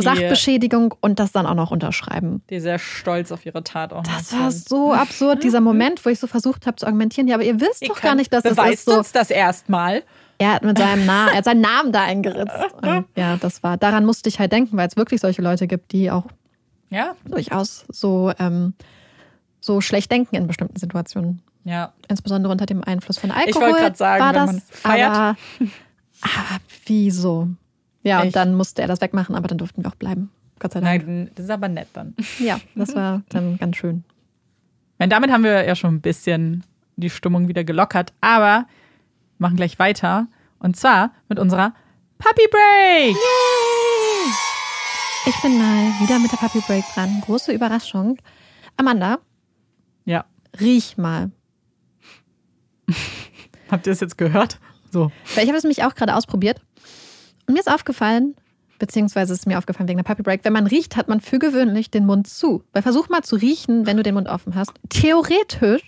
die, 0.00 0.02
Sachbeschädigung 0.02 0.94
und 1.00 1.18
das 1.18 1.32
dann 1.32 1.46
auch 1.46 1.54
noch 1.54 1.70
unterschreiben. 1.70 2.42
Die 2.50 2.60
sehr 2.60 2.78
stolz 2.78 3.30
auf 3.32 3.46
ihre 3.46 3.62
Tat 3.62 3.92
auch 3.92 4.02
Das 4.02 4.32
war 4.32 4.50
so 4.50 4.92
absurd, 4.92 5.44
dieser 5.44 5.60
Moment, 5.60 6.04
wo 6.04 6.10
ich 6.10 6.18
so 6.18 6.26
versucht 6.26 6.66
habe 6.66 6.76
zu 6.76 6.86
argumentieren. 6.86 7.28
Ja, 7.28 7.36
aber 7.36 7.44
ihr 7.44 7.60
wisst 7.60 7.82
ihr 7.82 7.88
doch 7.88 8.00
gar 8.00 8.14
nicht, 8.14 8.32
dass 8.32 8.42
das 8.42 8.58
ist 8.70 8.84
so. 8.86 8.98
uns 8.98 9.12
das 9.12 9.30
erstmal. 9.30 10.02
Er 10.38 10.54
hat 10.54 10.64
mit 10.64 10.76
seinem 10.78 11.06
Namen, 11.06 11.28
er 11.30 11.38
hat 11.38 11.44
seinen 11.44 11.60
Namen 11.60 11.92
da 11.92 12.02
eingeritzt. 12.02 12.52
Und 12.82 13.04
ja, 13.16 13.36
das 13.36 13.62
war, 13.62 13.76
daran 13.76 14.04
musste 14.04 14.28
ich 14.28 14.40
halt 14.40 14.50
denken, 14.50 14.76
weil 14.76 14.88
es 14.88 14.96
wirklich 14.96 15.20
solche 15.20 15.42
Leute 15.42 15.68
gibt, 15.68 15.92
die 15.92 16.10
auch 16.10 16.24
ja. 16.90 17.14
durchaus 17.24 17.84
so, 17.88 18.32
ähm, 18.38 18.74
so 19.60 19.80
schlecht 19.80 20.10
denken 20.10 20.34
in 20.34 20.46
bestimmten 20.46 20.78
Situationen. 20.78 21.40
Ja. 21.64 21.92
Insbesondere 22.08 22.52
unter 22.52 22.66
dem 22.66 22.82
Einfluss 22.82 23.18
von 23.18 23.30
Alkohol. 23.30 23.48
Ich 23.48 23.56
wollte 23.56 23.78
gerade 23.80 23.96
sagen, 23.96 24.22
war 24.22 24.32
das, 24.32 24.48
wenn 24.48 24.54
man 24.56 24.62
feiert. 24.70 25.10
Aber, 25.10 25.36
aber 26.20 26.60
wieso? 26.86 27.48
Ja, 28.04 28.18
Echt? 28.18 28.26
und 28.26 28.36
dann 28.36 28.54
musste 28.54 28.82
er 28.82 28.88
das 28.88 29.00
wegmachen, 29.00 29.34
aber 29.34 29.48
dann 29.48 29.58
durften 29.58 29.82
wir 29.82 29.90
auch 29.90 29.96
bleiben. 29.96 30.30
Gott 30.60 30.72
sei 30.72 30.80
Dank. 30.80 31.06
Nein, 31.06 31.30
das 31.34 31.46
ist 31.46 31.50
aber 31.50 31.68
nett 31.68 31.88
dann. 31.94 32.14
Ja, 32.38 32.60
das 32.76 32.94
war 32.94 33.22
dann 33.30 33.58
ganz 33.58 33.76
schön. 33.76 34.04
Und 34.98 35.10
damit 35.10 35.32
haben 35.32 35.42
wir 35.42 35.66
ja 35.66 35.74
schon 35.74 35.96
ein 35.96 36.00
bisschen 36.00 36.62
die 36.96 37.10
Stimmung 37.10 37.48
wieder 37.48 37.64
gelockert, 37.64 38.12
aber 38.20 38.66
machen 39.38 39.56
gleich 39.56 39.78
weiter. 39.78 40.28
Und 40.60 40.76
zwar 40.76 41.10
mit 41.28 41.38
unserer 41.38 41.74
Puppy 42.18 42.46
Break. 42.50 43.16
Yay! 43.16 44.32
Ich 45.26 45.42
bin 45.42 45.58
mal 45.58 45.90
wieder 46.00 46.18
mit 46.18 46.30
der 46.30 46.36
Puppy 46.36 46.60
Break 46.66 46.84
dran. 46.94 47.22
Große 47.24 47.52
Überraschung. 47.52 48.18
Amanda. 48.76 49.18
Ja. 50.04 50.26
Riech 50.60 50.98
mal. 50.98 51.30
Habt 53.70 53.86
ihr 53.86 53.92
es 53.92 54.00
jetzt 54.00 54.18
gehört? 54.18 54.58
So. 54.92 55.10
Ich 55.24 55.48
habe 55.48 55.56
es 55.56 55.64
mich 55.64 55.82
auch 55.82 55.94
gerade 55.94 56.14
ausprobiert. 56.14 56.60
Und 57.46 57.54
mir 57.54 57.60
ist 57.60 57.70
aufgefallen, 57.70 58.34
beziehungsweise 58.78 59.32
ist 59.32 59.46
mir 59.46 59.58
aufgefallen 59.58 59.88
wegen 59.88 59.98
der 59.98 60.04
Puppy 60.04 60.22
Break, 60.22 60.44
wenn 60.44 60.52
man 60.52 60.66
riecht, 60.66 60.96
hat 60.96 61.08
man 61.08 61.20
für 61.20 61.38
gewöhnlich 61.38 61.90
den 61.90 62.06
Mund 62.06 62.26
zu. 62.26 62.64
Weil 62.72 62.82
versuch 62.82 63.08
mal 63.08 63.22
zu 63.22 63.36
riechen, 63.36 63.86
wenn 63.86 63.96
du 63.96 64.02
den 64.02 64.14
Mund 64.14 64.28
offen 64.28 64.54
hast. 64.54 64.72
Theoretisch 64.88 65.82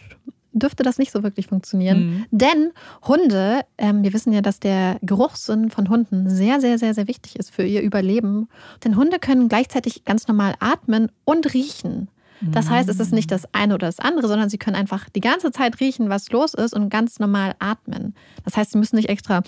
dürfte 0.52 0.82
das 0.82 0.98
nicht 0.98 1.12
so 1.12 1.22
wirklich 1.22 1.48
funktionieren. 1.48 1.98
Mhm. 1.98 2.26
Denn 2.30 2.72
Hunde, 3.06 3.60
ähm, 3.78 4.02
wir 4.02 4.12
wissen 4.12 4.32
ja, 4.32 4.40
dass 4.40 4.58
der 4.58 4.98
Geruchssinn 5.02 5.70
von 5.70 5.88
Hunden 5.88 6.30
sehr, 6.30 6.60
sehr, 6.60 6.78
sehr, 6.78 6.94
sehr 6.94 7.08
wichtig 7.08 7.36
ist 7.36 7.50
für 7.50 7.64
ihr 7.64 7.82
Überleben. 7.82 8.48
Denn 8.84 8.96
Hunde 8.96 9.18
können 9.18 9.48
gleichzeitig 9.48 10.04
ganz 10.04 10.28
normal 10.28 10.54
atmen 10.60 11.10
und 11.24 11.52
riechen. 11.52 12.08
Das 12.40 12.68
heißt, 12.68 12.88
es 12.88 13.00
ist 13.00 13.12
nicht 13.12 13.30
das 13.30 13.52
eine 13.54 13.74
oder 13.74 13.86
das 13.86 13.98
andere, 13.98 14.28
sondern 14.28 14.48
sie 14.48 14.58
können 14.58 14.76
einfach 14.76 15.08
die 15.08 15.20
ganze 15.20 15.50
Zeit 15.52 15.80
riechen, 15.80 16.08
was 16.10 16.30
los 16.30 16.54
ist 16.54 16.74
und 16.74 16.90
ganz 16.90 17.18
normal 17.18 17.54
atmen. 17.58 18.14
Das 18.44 18.56
heißt, 18.56 18.72
sie 18.72 18.78
müssen 18.78 18.96
nicht 18.96 19.08
extra. 19.08 19.42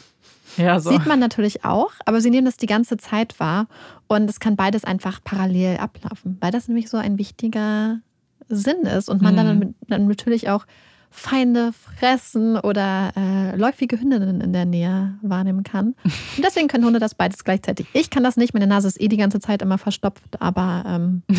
Ja, 0.56 0.80
so. 0.80 0.90
Sieht 0.90 1.06
man 1.06 1.20
natürlich 1.20 1.64
auch, 1.64 1.92
aber 2.06 2.20
sie 2.20 2.30
nehmen 2.30 2.46
das 2.46 2.56
die 2.56 2.66
ganze 2.66 2.96
Zeit 2.96 3.38
wahr 3.38 3.66
und 4.06 4.28
es 4.30 4.40
kann 4.40 4.56
beides 4.56 4.84
einfach 4.84 5.20
parallel 5.22 5.76
ablaufen, 5.76 6.38
weil 6.40 6.50
das 6.50 6.68
nämlich 6.68 6.88
so 6.88 6.96
ein 6.96 7.18
wichtiger 7.18 8.00
Sinn 8.48 8.82
ist 8.82 9.10
und 9.10 9.20
man 9.20 9.36
dann, 9.36 9.74
dann 9.86 10.06
natürlich 10.06 10.48
auch 10.48 10.64
Feinde 11.10 11.72
fressen 11.72 12.58
oder 12.58 13.12
äh, 13.16 13.56
läufige 13.56 13.98
Hündinnen 13.98 14.40
in 14.40 14.52
der 14.52 14.66
Nähe 14.66 15.18
wahrnehmen 15.22 15.62
kann. 15.62 15.94
Und 16.04 16.44
deswegen 16.44 16.68
können 16.68 16.84
Hunde 16.84 16.98
das 16.98 17.14
beides 17.14 17.44
gleichzeitig. 17.44 17.86
Ich 17.94 18.10
kann 18.10 18.22
das 18.22 18.36
nicht, 18.36 18.52
meine 18.52 18.66
Nase 18.66 18.88
ist 18.88 19.00
eh 19.00 19.08
die 19.08 19.16
ganze 19.16 19.40
Zeit 19.40 19.62
immer 19.62 19.78
verstopft, 19.78 20.40
aber 20.40 20.84
ähm, 20.86 21.22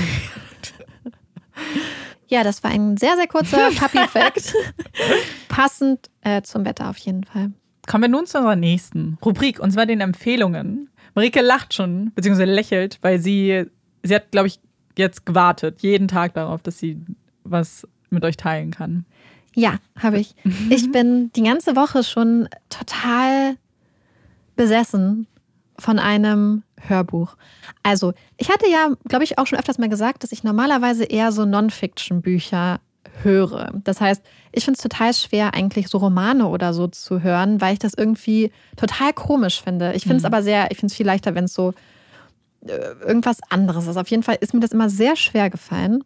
ja, 2.28 2.43
das 2.43 2.64
war 2.64 2.72
ein 2.72 2.97
sehr, 2.97 3.16
sehr 3.16 3.28
kurzer 3.28 3.70
Puppy-Fact. 3.76 4.53
Passend 5.47 6.10
äh, 6.22 6.41
zum 6.41 6.66
Wetter 6.66 6.89
auf 6.89 6.97
jeden 6.97 7.24
Fall. 7.24 7.51
Kommen 7.88 8.03
wir 8.03 8.10
nun 8.10 8.26
zu 8.26 8.38
unserer 8.38 8.55
nächsten 8.55 9.18
Rubrik, 9.24 9.60
und 9.60 9.72
zwar 9.72 9.86
den 9.86 10.01
Empfehlungen. 10.01 10.89
Marike 11.16 11.41
lacht 11.41 11.74
schon, 11.74 12.12
beziehungsweise 12.14 12.51
lächelt, 12.51 12.99
weil 13.01 13.20
sie, 13.20 13.66
sie 14.03 14.16
hat, 14.16 14.32
glaube 14.32 14.47
ich, 14.47 14.60
jetzt 14.97 15.26
gewartet, 15.26 15.82
jeden 15.82 16.07
Tag 16.07 16.34
darauf, 16.34 16.62
dass 16.62 16.78
sie 16.78 17.01
was 17.43 17.88
mit 18.10 18.24
euch 18.24 18.38
teilen 18.38 18.72
kann. 18.72 19.05
Ja, 19.55 19.80
habe 19.97 20.20
ich. 20.20 20.36
Ich 20.70 20.91
bin 20.91 21.32
die 21.34 21.43
ganze 21.43 21.76
Woche 21.76 22.03
schon 22.03 22.47
total 22.70 23.55
besessen 24.55 25.28
von 25.78 25.99
einem 25.99 26.64
Hörbuch. 26.88 27.36
Also, 27.84 28.14
ich 28.38 28.50
hatte 28.50 28.70
ja, 28.70 28.90
glaube 29.08 29.24
ich, 29.24 29.38
auch 29.38 29.48
schon 29.48 29.60
öfters 29.60 29.78
mal 29.78 29.90
gesagt, 29.90 30.24
dass 30.24 30.32
ich 30.32 30.44
normalerweise 30.44 31.04
eher 31.04 31.32
so 31.32 31.46
Non-Fiction-Bücher 31.46 32.80
höre. 33.24 33.72
Das 33.84 34.02
heißt, 34.02 34.22
ich 34.52 34.66
finde 34.66 34.78
es 34.78 34.84
total 34.84 35.14
schwer, 35.14 35.54
eigentlich 35.54 35.88
so 35.88 35.98
Romane 35.98 36.48
oder 36.48 36.74
so 36.74 36.88
zu 36.88 37.22
hören, 37.22 37.62
weil 37.62 37.74
ich 37.74 37.80
das 37.80 37.94
irgendwie 37.94 38.52
total 38.76 39.14
komisch 39.14 39.62
finde. 39.62 39.94
Ich 39.94 40.04
finde 40.04 40.18
es 40.18 40.24
mhm. 40.24 40.28
aber 40.28 40.44
sehr, 40.44 40.72
ich 40.72 40.78
finde 40.78 40.92
es 40.92 40.96
viel 40.96 41.06
leichter, 41.06 41.36
wenn 41.36 41.46
es 41.46 41.54
so 41.54 41.74
äh, 42.66 42.72
irgendwas 43.06 43.40
anderes 43.50 43.88
ist. 43.88 43.98
Auf 43.98 44.10
jeden 44.10 44.24
Fall 44.24 44.38
ist 44.40 44.54
mir 44.54 44.60
das 44.60 44.72
immer 44.72 44.90
sehr 44.90 45.16
schwer 45.16 45.50
gefallen. 45.50 46.04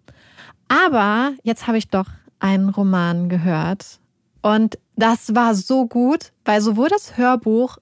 Aber 0.68 1.32
jetzt 1.44 1.68
habe 1.68 1.78
ich 1.78 1.90
doch 1.90 2.08
einen 2.40 2.70
Roman 2.70 3.30
gehört. 3.30 4.00
Und 4.42 4.78
das 4.96 5.34
war 5.36 5.56
so 5.56 5.88
gut, 5.88 6.32
weil 6.46 6.62
sowohl 6.62 6.90
das 6.90 7.18
Hörbuch 7.18 7.78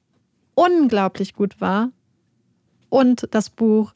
unglaublich 0.56 1.34
gut 1.34 1.60
war 1.60 1.90
und 2.92 3.28
das 3.32 3.50
Buch 3.50 3.94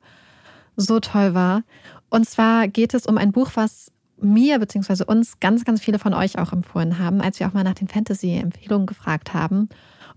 so 0.75 0.99
toll 0.99 1.35
war. 1.35 1.61
Und 2.09 2.27
zwar 2.27 2.67
geht 2.67 2.95
es 2.95 3.05
um 3.05 3.17
ein 3.17 3.31
Buch, 3.31 3.51
was 3.53 3.91
mir 4.17 4.57
bzw. 4.59 5.03
uns 5.05 5.39
ganz, 5.39 5.65
ganz 5.65 5.81
viele 5.81 5.99
von 5.99 6.13
euch 6.13 6.39
auch 6.39 6.53
empfohlen 6.53 6.97
haben, 6.97 7.21
als 7.21 7.39
wir 7.39 7.47
auch 7.47 7.53
mal 7.53 7.63
nach 7.63 7.73
den 7.73 7.87
Fantasy-Empfehlungen 7.87 8.87
gefragt 8.87 9.33
haben. 9.33 9.69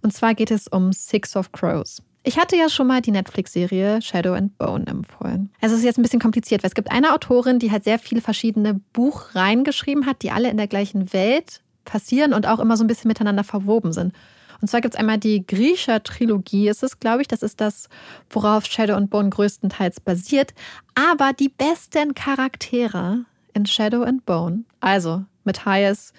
Und 0.03 0.13
zwar 0.13 0.35
geht 0.35 0.51
es 0.51 0.69
um 0.69 0.93
Six 0.93 1.37
of 1.37 1.53
Crows. 1.53 2.03
Ich 2.23 2.39
hatte 2.39 2.57
ja 2.57 2.69
schon 2.69 2.87
mal 2.87 3.01
die 3.01 3.11
Netflix-Serie 3.11 4.03
Shadow 4.03 4.35
and 4.35 4.57
Bone 4.59 4.87
empfohlen. 4.87 5.51
Also 5.61 5.75
es 5.75 5.81
ist 5.81 5.87
jetzt 5.87 5.99
ein 5.99 6.03
bisschen 6.03 6.21
kompliziert, 6.21 6.63
weil 6.63 6.69
es 6.69 6.75
gibt 6.75 6.91
eine 6.91 7.15
Autorin, 7.15 7.59
die 7.59 7.71
halt 7.71 7.85
sehr 7.85 7.99
viele 7.99 8.21
verschiedene 8.21 8.75
Buchreihen 8.93 9.65
geschrieben 9.65 10.07
hat, 10.07 10.23
die 10.23 10.31
alle 10.31 10.51
in 10.51 10.57
der 10.57 10.69
gleichen 10.69 11.13
Welt 11.13 11.63
passieren 11.85 12.35
und 12.35 12.47
auch 12.47 12.59
immer 12.59 12.77
so 12.77 12.85
ein 12.85 12.87
bisschen 12.87 13.09
miteinander 13.09 13.45
verwoben 13.45 13.93
sind. 13.93 14.13
Und 14.61 14.69
zwar 14.69 14.81
gibt 14.81 14.95
es 14.95 15.01
einmal 15.01 15.19
die 15.19 15.47
Grisha-Trilogie, 15.47 16.69
ist 16.69 16.83
es, 16.83 16.99
glaube 16.99 17.23
ich. 17.23 17.29
Das 17.29 17.43
ist 17.43 17.61
das, 17.61 17.89
worauf 18.31 18.67
Shadow 18.67 18.95
and 18.95 19.11
Bone 19.11 19.31
größtenteils 19.31 20.01
basiert. 20.01 20.53
Aber 20.95 21.33
die 21.33 21.49
besten 21.49 22.15
Charaktere 22.15 23.25
in 23.55 23.67
Shadow 23.67 24.03
and 24.03 24.25
Bone, 24.27 24.65
also 24.81 25.25
Matthias, 25.45 26.13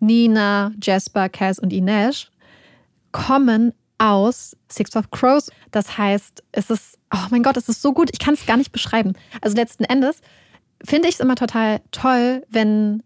Nina, 0.00 0.72
Jasper, 0.82 1.28
Cass 1.28 1.58
und 1.58 1.72
Inesh, 1.72 2.30
kommen 3.12 3.72
aus 3.98 4.56
Six 4.68 4.96
of 4.96 5.10
Crows. 5.10 5.50
Das 5.70 5.96
heißt, 5.96 6.42
es 6.52 6.70
ist, 6.70 6.98
oh 7.14 7.26
mein 7.30 7.42
Gott, 7.42 7.56
es 7.56 7.68
ist 7.68 7.80
so 7.80 7.92
gut, 7.92 8.10
ich 8.12 8.18
kann 8.18 8.34
es 8.34 8.46
gar 8.46 8.56
nicht 8.56 8.72
beschreiben. 8.72 9.14
Also 9.40 9.56
letzten 9.56 9.84
Endes 9.84 10.20
finde 10.84 11.08
ich 11.08 11.14
es 11.14 11.20
immer 11.20 11.36
total 11.36 11.80
toll, 11.92 12.44
wenn 12.50 13.02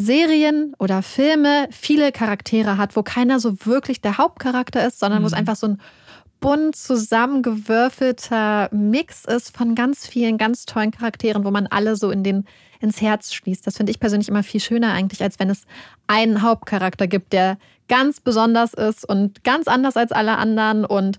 Serien 0.00 0.74
oder 0.78 1.02
Filme 1.02 1.68
viele 1.70 2.10
Charaktere 2.10 2.78
hat, 2.78 2.96
wo 2.96 3.02
keiner 3.02 3.38
so 3.38 3.66
wirklich 3.66 4.00
der 4.00 4.18
Hauptcharakter 4.18 4.86
ist, 4.86 4.98
sondern 4.98 5.20
mhm. 5.20 5.24
wo 5.24 5.26
es 5.26 5.32
mhm. 5.32 5.38
einfach 5.38 5.56
so 5.56 5.68
ein 5.68 5.80
bunt 6.40 6.74
zusammengewürfelter 6.74 8.70
Mix 8.72 9.26
ist 9.26 9.54
von 9.54 9.74
ganz 9.74 10.06
vielen 10.06 10.38
ganz 10.38 10.64
tollen 10.64 10.90
Charakteren, 10.90 11.44
wo 11.44 11.50
man 11.50 11.66
alle 11.66 11.96
so 11.96 12.10
in 12.10 12.24
den 12.24 12.46
ins 12.80 13.02
Herz 13.02 13.34
schließt. 13.34 13.66
Das 13.66 13.76
finde 13.76 13.90
ich 13.92 14.00
persönlich 14.00 14.28
immer 14.28 14.42
viel 14.42 14.60
schöner 14.60 14.94
eigentlich, 14.94 15.22
als 15.22 15.38
wenn 15.38 15.50
es 15.50 15.66
einen 16.06 16.40
Hauptcharakter 16.40 17.06
gibt, 17.06 17.34
der 17.34 17.58
ganz 17.88 18.20
besonders 18.20 18.72
ist 18.72 19.06
und 19.06 19.44
ganz 19.44 19.68
anders 19.68 19.98
als 19.98 20.12
alle 20.12 20.38
anderen 20.38 20.86
und 20.86 21.18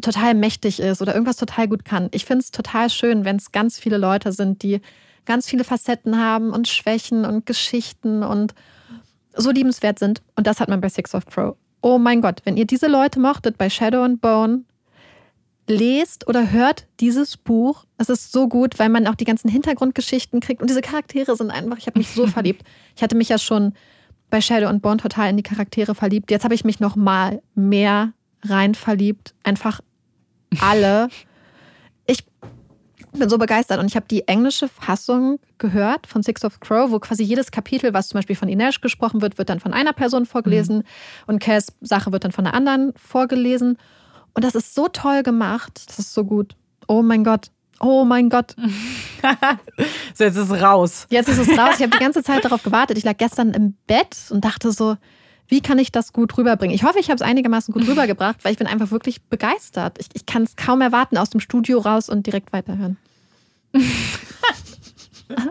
total 0.00 0.34
mächtig 0.34 0.80
ist 0.80 1.02
oder 1.02 1.12
irgendwas 1.12 1.36
total 1.36 1.68
gut 1.68 1.84
kann. 1.84 2.08
Ich 2.12 2.24
finde 2.24 2.42
es 2.42 2.50
total 2.50 2.88
schön, 2.88 3.26
wenn 3.26 3.36
es 3.36 3.52
ganz 3.52 3.78
viele 3.78 3.98
Leute 3.98 4.32
sind, 4.32 4.62
die 4.62 4.80
ganz 5.26 5.48
viele 5.48 5.64
Facetten 5.64 6.18
haben 6.18 6.50
und 6.50 6.68
Schwächen 6.68 7.24
und 7.24 7.46
Geschichten 7.46 8.22
und 8.22 8.54
so 9.36 9.50
liebenswert 9.50 9.98
sind. 9.98 10.22
Und 10.36 10.46
das 10.46 10.60
hat 10.60 10.68
man 10.68 10.80
bei 10.80 10.88
Six 10.88 11.14
of 11.14 11.26
Crow. 11.26 11.56
Oh 11.82 11.98
mein 11.98 12.20
Gott, 12.20 12.40
wenn 12.44 12.56
ihr 12.56 12.66
diese 12.66 12.86
Leute 12.86 13.20
mochtet 13.20 13.58
bei 13.58 13.68
Shadow 13.68 14.02
and 14.02 14.20
Bone, 14.20 14.64
lest 15.66 16.26
oder 16.28 16.50
hört 16.50 16.86
dieses 17.00 17.36
Buch. 17.36 17.84
Es 17.98 18.08
ist 18.08 18.32
so 18.32 18.48
gut, 18.48 18.78
weil 18.78 18.88
man 18.88 19.06
auch 19.06 19.14
die 19.14 19.24
ganzen 19.24 19.48
Hintergrundgeschichten 19.48 20.40
kriegt 20.40 20.60
und 20.60 20.68
diese 20.68 20.82
Charaktere 20.82 21.36
sind 21.36 21.50
einfach, 21.50 21.78
ich 21.78 21.86
habe 21.86 21.98
mich 21.98 22.10
so 22.10 22.26
verliebt. 22.28 22.64
Ich 22.96 23.02
hatte 23.02 23.16
mich 23.16 23.28
ja 23.28 23.38
schon 23.38 23.74
bei 24.30 24.40
Shadow 24.40 24.68
und 24.68 24.82
Bond 24.82 25.00
total 25.00 25.30
in 25.30 25.36
die 25.36 25.42
Charaktere 25.42 25.94
verliebt. 25.94 26.30
Jetzt 26.30 26.44
habe 26.44 26.54
ich 26.54 26.64
mich 26.64 26.80
noch 26.80 26.96
mal 26.96 27.40
mehr 27.54 28.12
rein 28.42 28.74
verliebt. 28.74 29.34
Einfach 29.42 29.80
alle. 30.60 31.08
Ich 33.14 33.20
bin 33.20 33.28
so 33.28 33.38
begeistert 33.38 33.78
und 33.78 33.86
ich 33.86 33.94
habe 33.94 34.06
die 34.10 34.26
englische 34.26 34.66
Fassung 34.66 35.38
gehört 35.58 36.08
von 36.08 36.24
Six 36.24 36.44
of 36.44 36.58
Crow, 36.58 36.90
wo 36.90 36.98
quasi 36.98 37.22
jedes 37.22 37.52
Kapitel, 37.52 37.94
was 37.94 38.08
zum 38.08 38.18
Beispiel 38.18 38.34
von 38.34 38.48
Inesh 38.48 38.80
gesprochen 38.80 39.22
wird, 39.22 39.38
wird 39.38 39.50
dann 39.50 39.60
von 39.60 39.72
einer 39.72 39.92
Person 39.92 40.26
vorgelesen 40.26 40.78
mhm. 40.78 40.84
und 41.28 41.38
Cass 41.38 41.68
Sache 41.80 42.10
wird 42.10 42.24
dann 42.24 42.32
von 42.32 42.42
der 42.42 42.54
anderen 42.54 42.92
vorgelesen. 42.96 43.78
Und 44.34 44.44
das 44.44 44.56
ist 44.56 44.74
so 44.74 44.88
toll 44.88 45.22
gemacht. 45.22 45.84
Das 45.86 46.00
ist 46.00 46.12
so 46.12 46.24
gut. 46.24 46.56
Oh 46.88 47.02
mein 47.02 47.22
Gott. 47.22 47.52
Oh 47.78 48.04
mein 48.04 48.30
Gott. 48.30 48.56
so, 50.14 50.24
jetzt 50.24 50.36
ist 50.36 50.50
es 50.50 50.60
raus. 50.60 51.06
Jetzt 51.08 51.28
ist 51.28 51.38
es 51.38 51.56
raus. 51.56 51.76
Ich 51.76 51.82
habe 51.82 51.90
die 51.90 51.98
ganze 52.00 52.24
Zeit 52.24 52.44
darauf 52.44 52.64
gewartet. 52.64 52.98
Ich 52.98 53.04
lag 53.04 53.16
gestern 53.16 53.54
im 53.54 53.76
Bett 53.86 54.16
und 54.30 54.44
dachte 54.44 54.72
so, 54.72 54.96
wie 55.54 55.60
kann 55.60 55.78
ich 55.78 55.92
das 55.92 56.12
gut 56.12 56.36
rüberbringen? 56.36 56.74
Ich 56.74 56.82
hoffe, 56.82 56.98
ich 56.98 57.10
habe 57.10 57.14
es 57.14 57.22
einigermaßen 57.22 57.72
gut 57.72 57.86
rübergebracht, 57.86 58.44
weil 58.44 58.50
ich 58.50 58.58
bin 58.58 58.66
einfach 58.66 58.90
wirklich 58.90 59.22
begeistert. 59.22 59.98
Ich, 60.00 60.08
ich 60.12 60.26
kann 60.26 60.42
es 60.42 60.56
kaum 60.56 60.80
erwarten, 60.80 61.16
aus 61.16 61.30
dem 61.30 61.38
Studio 61.38 61.78
raus 61.78 62.08
und 62.08 62.26
direkt 62.26 62.52
weiterhören. 62.52 62.96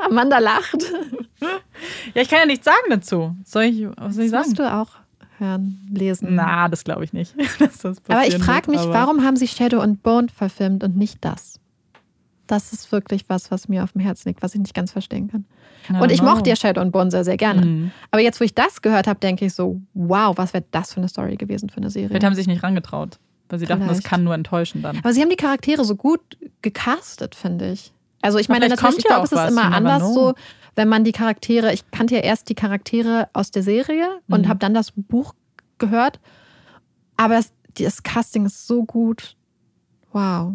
Amanda 0.05 0.39
lacht. 0.39 0.83
Ja, 2.13 2.21
ich 2.21 2.27
kann 2.27 2.39
ja 2.39 2.45
nichts 2.45 2.65
sagen 2.65 2.89
dazu. 2.89 3.33
Soll 3.45 3.63
ich, 3.63 3.87
was 3.95 4.15
soll 4.15 4.25
ich 4.25 4.31
das 4.31 4.47
sagen? 4.47 4.57
du 4.57 4.73
auch 4.73 4.89
hören, 5.37 5.87
lesen. 5.89 6.35
Na, 6.35 6.67
das 6.67 6.83
glaube 6.83 7.05
ich 7.05 7.13
nicht. 7.13 7.33
aber 8.09 8.27
ich 8.27 8.37
frage 8.39 8.71
mich, 8.71 8.81
warum 8.81 9.23
haben 9.23 9.37
sie 9.37 9.47
Shadow 9.47 9.79
and 9.79 10.03
Bone 10.03 10.27
verfilmt 10.27 10.83
und 10.83 10.97
nicht 10.97 11.19
das? 11.21 11.61
Das 12.53 12.71
ist 12.71 12.91
wirklich 12.91 13.25
was, 13.29 13.49
was 13.49 13.67
mir 13.67 13.83
auf 13.83 13.93
dem 13.93 14.01
Herzen 14.01 14.29
liegt, 14.29 14.43
was 14.43 14.53
ich 14.53 14.61
nicht 14.61 14.75
ganz 14.75 14.91
verstehen 14.91 15.27
kann. 15.27 15.45
Und 15.99 16.11
ich 16.11 16.21
mochte 16.21 16.49
ja 16.49 16.55
Shadow 16.55 16.81
and 16.81 16.91
Bone 16.91 17.09
sehr, 17.09 17.23
sehr 17.23 17.35
gerne. 17.35 17.65
Mhm. 17.65 17.91
Aber 18.11 18.21
jetzt, 18.21 18.39
wo 18.39 18.45
ich 18.45 18.53
das 18.53 18.83
gehört 18.83 19.07
habe, 19.07 19.19
denke 19.19 19.45
ich 19.45 19.53
so, 19.55 19.81
wow, 19.95 20.37
was 20.37 20.53
wäre 20.53 20.63
das 20.69 20.93
für 20.93 20.99
eine 20.99 21.07
Story 21.07 21.35
gewesen 21.35 21.69
für 21.69 21.77
eine 21.77 21.89
Serie? 21.89 22.09
Vielleicht 22.09 22.25
haben 22.25 22.35
sie 22.35 22.41
sich 22.41 22.47
nicht 22.47 22.61
rangetraut, 22.61 23.17
weil 23.49 23.57
sie 23.57 23.65
Vielleicht. 23.65 23.81
dachten, 23.81 23.93
das 23.93 24.03
kann 24.03 24.23
nur 24.23 24.35
enttäuschen 24.35 24.83
dann. 24.83 24.97
Aber 24.99 25.13
sie 25.13 25.21
haben 25.21 25.29
die 25.29 25.35
Charaktere 25.35 25.83
so 25.83 25.95
gut 25.95 26.21
gecastet, 26.61 27.33
finde 27.33 27.71
ich. 27.71 27.91
Also 28.21 28.37
ich 28.37 28.49
meine 28.49 28.69
natürlich, 28.69 28.99
ich 28.99 29.03
glaube, 29.05 29.25
es 29.25 29.31
ist 29.31 29.49
immer 29.49 29.73
anders 29.73 30.13
so, 30.13 30.35
wenn 30.75 30.87
man 30.87 31.03
die 31.03 31.11
Charaktere, 31.11 31.73
ich 31.73 31.89
kannte 31.89 32.15
ja 32.15 32.21
erst 32.21 32.49
die 32.49 32.55
Charaktere 32.55 33.29
aus 33.33 33.49
der 33.49 33.63
Serie 33.63 34.19
und 34.27 34.43
mhm. 34.43 34.47
habe 34.47 34.59
dann 34.59 34.73
das 34.75 34.91
Buch 34.91 35.33
gehört. 35.79 36.19
Aber 37.17 37.33
das, 37.33 37.51
das 37.79 38.03
Casting 38.03 38.45
ist 38.45 38.67
so 38.67 38.83
gut. 38.83 39.35
Wow. 40.11 40.53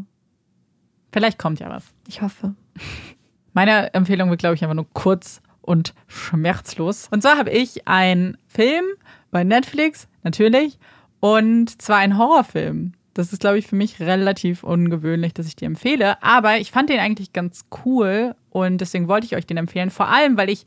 Vielleicht 1.13 1.39
kommt 1.39 1.61
ja 1.61 1.71
was. 1.71 1.85
Ich 2.07 2.23
hoffe. 2.23 2.55
Meine 3.53 3.93
Empfehlung 3.95 4.31
wird, 4.31 4.41
glaube 4.41 4.55
ich, 4.55 4.63
einfach 4.63 4.75
nur 4.75 4.89
kurz 4.93 5.41
und 5.63 5.95
schmerzlos. 6.07 7.09
Und 7.11 7.23
zwar 7.23 7.39
habe 7.39 7.51
ich 7.51 7.87
einen 7.87 8.39
Film 8.47 8.85
bei 9.31 9.45
Netflix, 9.45 10.09
natürlich, 10.23 10.79
und 11.21 11.81
zwar 11.83 11.99
einen 11.99 12.17
Horrorfilm. 12.17 12.93
Das 13.15 13.33
ist, 13.33 13.41
glaube 13.41 13.59
ich, 13.59 13.67
für 13.67 13.75
mich 13.75 14.01
relativ 14.01 14.63
ungewöhnlich, 14.63 15.35
dass 15.35 15.47
ich 15.47 15.57
die 15.57 15.65
empfehle. 15.65 16.23
Aber 16.23 16.59
ich 16.59 16.71
fand 16.71 16.89
den 16.89 17.01
eigentlich 17.01 17.33
ganz 17.33 17.65
cool 17.85 18.35
und 18.51 18.81
deswegen 18.81 19.09
wollte 19.09 19.27
ich 19.27 19.35
euch 19.35 19.47
den 19.47 19.57
empfehlen. 19.57 19.91
Vor 19.91 20.09
allem, 20.09 20.37
weil 20.37 20.49
ich 20.49 20.65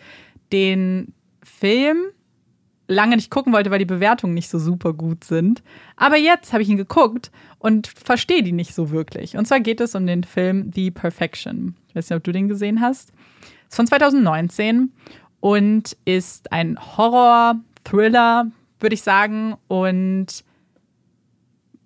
den 0.51 1.13
Film 1.41 1.97
lange 2.91 3.15
nicht 3.15 3.31
gucken 3.31 3.53
wollte, 3.53 3.71
weil 3.71 3.79
die 3.79 3.85
Bewertungen 3.85 4.33
nicht 4.33 4.49
so 4.49 4.59
super 4.59 4.93
gut 4.93 5.23
sind. 5.23 5.63
Aber 5.95 6.17
jetzt 6.17 6.53
habe 6.53 6.63
ich 6.63 6.69
ihn 6.69 6.77
geguckt 6.77 7.31
und 7.59 7.87
verstehe 7.87 8.43
die 8.43 8.51
nicht 8.51 8.75
so 8.75 8.91
wirklich. 8.91 9.37
Und 9.37 9.47
zwar 9.47 9.59
geht 9.59 9.81
es 9.81 9.95
um 9.95 10.05
den 10.05 10.23
Film 10.23 10.71
The 10.73 10.91
Perfection. 10.91 11.75
Ich 11.87 11.95
weiß 11.95 12.09
nicht, 12.09 12.17
ob 12.17 12.23
du 12.23 12.31
den 12.31 12.49
gesehen 12.49 12.81
hast. 12.81 13.11
Ist 13.69 13.75
von 13.75 13.87
2019 13.87 14.91
und 15.39 15.97
ist 16.05 16.51
ein 16.51 16.77
Horror-Thriller, 16.97 18.51
würde 18.79 18.93
ich 18.93 19.01
sagen. 19.01 19.55
Und 19.67 20.43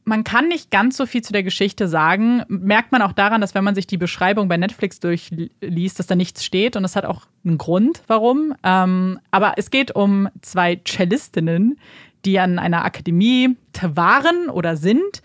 man 0.05 0.23
kann 0.23 0.47
nicht 0.47 0.69
ganz 0.69 0.97
so 0.97 1.05
viel 1.07 1.23
zu 1.23 1.33
der 1.33 1.43
Geschichte 1.43 1.87
sagen. 1.87 2.43
Merkt 2.47 2.91
man 2.91 3.01
auch 3.01 3.11
daran, 3.11 3.41
dass 3.41 3.55
wenn 3.55 3.63
man 3.63 3.75
sich 3.75 3.87
die 3.87 3.97
Beschreibung 3.97 4.47
bei 4.47 4.55
Netflix 4.55 4.99
durchliest, 4.99 5.99
dass 5.99 6.07
da 6.07 6.15
nichts 6.15 6.45
steht. 6.45 6.75
Und 6.75 6.83
das 6.83 6.95
hat 6.95 7.05
auch 7.05 7.23
einen 7.43 7.57
Grund, 7.57 8.03
warum. 8.07 8.53
Ähm, 8.63 9.19
aber 9.31 9.53
es 9.57 9.71
geht 9.71 9.95
um 9.95 10.29
zwei 10.41 10.79
Cellistinnen, 10.87 11.79
die 12.23 12.39
an 12.39 12.59
einer 12.59 12.85
Akademie 12.85 13.57
waren 13.81 14.49
oder 14.49 14.77
sind 14.77 15.23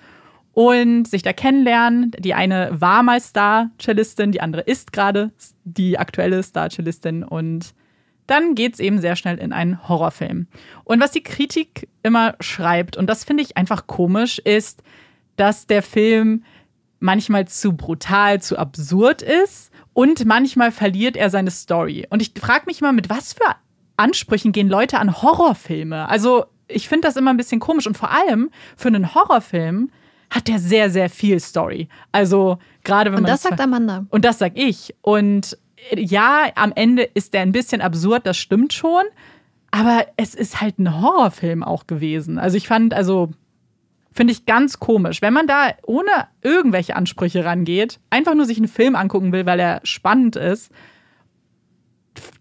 und 0.53 1.07
sich 1.07 1.23
da 1.23 1.35
kennenlernen. 1.35 2.13
Die 2.19 2.35
eine 2.35 2.71
war 2.73 3.03
mal 3.03 3.21
Star-Cellistin, 3.21 4.33
die 4.33 4.41
andere 4.41 4.63
ist 4.63 4.93
gerade 4.93 5.31
die 5.65 5.99
aktuelle 5.99 6.43
Star-Cellistin 6.43 7.23
und 7.23 7.75
dann 8.31 8.55
geht 8.55 8.75
es 8.75 8.81
eben 8.81 9.01
sehr 9.01 9.17
schnell 9.17 9.39
in 9.39 9.53
einen 9.53 9.89
Horrorfilm. 9.89 10.47
Und 10.85 11.01
was 11.01 11.11
die 11.11 11.23
Kritik 11.23 11.89
immer 12.03 12.37
schreibt, 12.41 12.97
und 12.97 13.09
das 13.09 13.25
finde 13.25 13.43
ich 13.43 13.57
einfach 13.57 13.87
komisch, 13.87 14.39
ist, 14.39 14.83
dass 15.37 15.67
der 15.67 15.83
Film 15.83 16.45
manchmal 17.01 17.49
zu 17.49 17.73
brutal, 17.73 18.41
zu 18.41 18.59
absurd 18.59 19.23
ist 19.23 19.73
und 19.95 20.25
manchmal 20.27 20.71
verliert 20.71 21.17
er 21.17 21.31
seine 21.31 21.51
Story. 21.51 22.07
Und 22.11 22.23
ich 22.23 22.33
frage 22.39 22.67
mich 22.67 22.81
mal, 22.81 22.93
mit 22.93 23.11
was 23.11 23.33
für 23.33 23.57
Ansprüchen 23.97 24.53
gehen 24.53 24.69
Leute 24.69 24.99
an 24.99 25.23
Horrorfilme? 25.23 26.09
Also 26.09 26.45
ich 26.69 26.89
finde 26.89 27.09
das 27.09 27.17
immer 27.17 27.31
ein 27.31 27.37
bisschen 27.37 27.61
komisch 27.61 27.87
und 27.87 27.97
vor 27.97 28.11
allem 28.11 28.51
für 28.77 28.89
einen 28.89 29.15
Horrorfilm 29.15 29.91
hat 30.31 30.47
der 30.47 30.59
sehr, 30.59 30.91
sehr 30.91 31.11
viel 31.11 31.41
Story. 31.41 31.89
Also 32.13 32.59
gerade 32.85 33.11
wenn 33.11 33.19
Und 33.19 33.23
man. 33.25 33.33
das 33.33 33.43
sagt 33.43 33.61
Amanda. 33.61 34.07
Und 34.11 34.25
das 34.25 34.39
sag 34.39 34.53
ich. 34.57 34.95
Und 35.03 35.59
ja, 35.97 36.47
am 36.55 36.73
Ende 36.75 37.03
ist 37.03 37.35
der 37.35 37.43
ein 37.43 37.53
bisschen 37.53 37.81
absurd, 37.81 38.27
das 38.27 38.37
stimmt 38.37 38.73
schon. 38.73 39.03
Aber 39.73 40.07
es 40.17 40.35
ist 40.35 40.61
halt 40.61 40.79
ein 40.79 41.01
Horrorfilm 41.01 41.63
auch 41.63 41.87
gewesen. 41.87 42.39
Also 42.39 42.57
ich 42.57 42.67
fand, 42.67 42.93
also 42.93 43.31
finde 44.13 44.33
ich 44.33 44.45
ganz 44.45 44.81
komisch. 44.81 45.23
Wenn 45.23 45.33
man 45.33 45.47
da 45.47 45.71
ohne 45.87 46.11
irgendwelche 46.43 46.97
Ansprüche 46.97 47.45
rangeht, 47.45 48.01
einfach 48.11 48.35
nur 48.35 48.47
sich 48.47 48.59
einen 48.59 48.67
Film 48.67 48.97
angucken 48.97 49.31
will, 49.33 49.47
weil 49.47 49.61
er 49.61 49.81
spannend 49.85 50.35
ist, 50.35 50.73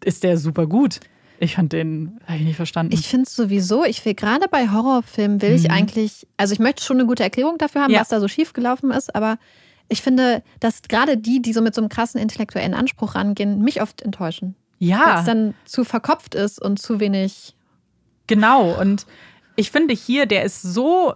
ist 0.04 0.24
der 0.24 0.38
super 0.38 0.68
gut. 0.68 1.00
Ich 1.42 1.56
fand 1.56 1.72
den, 1.72 2.20
habe 2.26 2.40
ich 2.40 2.44
nicht 2.46 2.56
verstanden. 2.58 2.94
Ich 2.94 3.08
finde 3.08 3.24
es 3.28 3.36
sowieso, 3.36 3.86
ich 3.86 4.04
will 4.04 4.14
gerade 4.14 4.48
bei 4.50 4.70
Horrorfilmen, 4.70 5.42
will 5.42 5.54
ich 5.54 5.64
Mhm. 5.66 5.72
eigentlich, 5.72 6.28
also 6.36 6.54
ich 6.54 6.60
möchte 6.60 6.84
schon 6.84 6.98
eine 6.98 7.06
gute 7.08 7.24
Erklärung 7.24 7.58
dafür 7.58 7.82
haben, 7.84 7.94
Ja. 7.94 8.02
was 8.02 8.10
da 8.10 8.20
so 8.20 8.28
schief 8.28 8.52
gelaufen 8.54 8.92
ist, 8.92 9.16
aber 9.16 9.38
ich 9.90 10.02
finde, 10.02 10.44
dass 10.60 10.84
gerade 10.84 11.18
die, 11.18 11.42
die 11.42 11.54
so 11.54 11.62
mit 11.62 11.76
so 11.76 11.82
einem 11.82 11.90
krassen 11.90 12.22
intellektuellen 12.22 12.74
Anspruch 12.74 13.16
rangehen, 13.16 13.62
mich 13.62 13.82
oft 13.82 14.02
enttäuschen. 14.02 14.56
Weil 14.80 14.90
ja, 14.90 15.20
es 15.20 15.26
dann 15.26 15.56
zu 15.66 15.84
verkopft 15.84 16.36
ist 16.36 16.62
und 16.62 16.80
zu 16.80 17.00
wenig. 17.00 17.56
genau. 18.28 18.80
Und 18.80 19.06
ich 19.56 19.72
finde 19.72 19.94
hier, 19.94 20.26
der 20.26 20.44
ist 20.44 20.62
so 20.62 21.16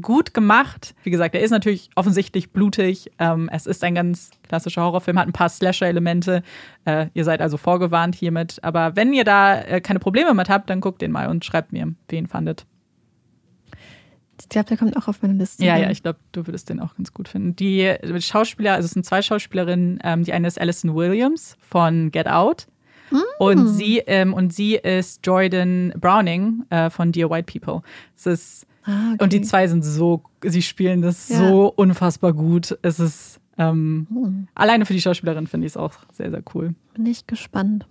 gut 0.00 0.34
gemacht. 0.34 0.94
Wie 1.02 1.10
gesagt, 1.10 1.34
er 1.34 1.42
ist 1.42 1.50
natürlich 1.50 1.90
offensichtlich 1.94 2.50
blutig. 2.50 3.12
Ähm, 3.18 3.50
es 3.52 3.66
ist 3.66 3.84
ein 3.84 3.94
ganz 3.94 4.30
klassischer 4.48 4.82
Horrorfilm, 4.82 5.18
hat 5.18 5.28
ein 5.28 5.32
paar 5.32 5.50
Slasher-Elemente. 5.50 6.42
Äh, 6.86 7.08
ihr 7.14 7.24
seid 7.24 7.42
also 7.42 7.56
vorgewarnt 7.56 8.14
hiermit. 8.14 8.58
Aber 8.62 8.96
wenn 8.96 9.12
ihr 9.12 9.24
da 9.24 9.60
äh, 9.60 9.80
keine 9.80 9.98
Probleme 9.98 10.34
mit 10.34 10.48
habt, 10.48 10.70
dann 10.70 10.80
guckt 10.80 11.02
den 11.02 11.12
mal 11.12 11.28
und 11.28 11.44
schreibt 11.44 11.72
mir, 11.72 11.94
ihn 12.10 12.26
fandet. 12.26 12.66
Ich 14.42 14.48
glaube, 14.48 14.68
der 14.68 14.76
kommt 14.76 14.96
auch 14.96 15.08
auf 15.08 15.22
meine 15.22 15.34
Liste. 15.34 15.64
Ja, 15.64 15.76
ja, 15.76 15.90
ich 15.90 16.02
glaube, 16.02 16.18
du 16.32 16.46
würdest 16.46 16.68
den 16.68 16.80
auch 16.80 16.94
ganz 16.96 17.12
gut 17.12 17.28
finden. 17.28 17.56
Die 17.56 17.94
Schauspieler, 18.18 18.74
also 18.74 18.86
es 18.86 18.92
sind 18.92 19.04
zwei 19.06 19.22
Schauspielerinnen. 19.22 19.98
Ähm, 20.04 20.24
die 20.24 20.32
eine 20.32 20.48
ist 20.48 20.60
Alison 20.60 20.94
Williams 20.94 21.56
von 21.60 22.10
Get 22.10 22.26
Out. 22.28 22.66
Und, 23.38 23.68
sie, 23.68 23.98
ähm, 24.06 24.32
und 24.32 24.54
sie 24.54 24.76
ist 24.76 25.20
Jordan 25.26 25.92
Browning 26.00 26.64
äh, 26.70 26.88
von 26.88 27.12
Dear 27.12 27.28
White 27.30 27.52
People. 27.60 27.82
Es 28.16 28.26
ist, 28.26 28.66
Ah, 28.84 29.12
okay. 29.14 29.22
Und 29.22 29.32
die 29.32 29.42
zwei 29.42 29.68
sind 29.68 29.84
so, 29.84 30.22
sie 30.42 30.62
spielen 30.62 31.02
das 31.02 31.28
Ja. 31.28 31.38
so 31.38 31.72
unfassbar 31.76 32.32
gut. 32.32 32.76
Es 32.82 32.98
ist, 32.98 33.38
ähm, 33.58 34.06
Hm, 34.10 34.48
alleine 34.54 34.86
für 34.86 34.92
die 34.94 35.00
Schauspielerin 35.00 35.46
finde 35.46 35.66
ich 35.66 35.74
es 35.74 35.76
auch 35.76 35.92
sehr, 36.12 36.30
sehr 36.30 36.42
cool. 36.54 36.74
bin 36.94 37.06
ich 37.06 37.26
gespannt. 37.28 37.86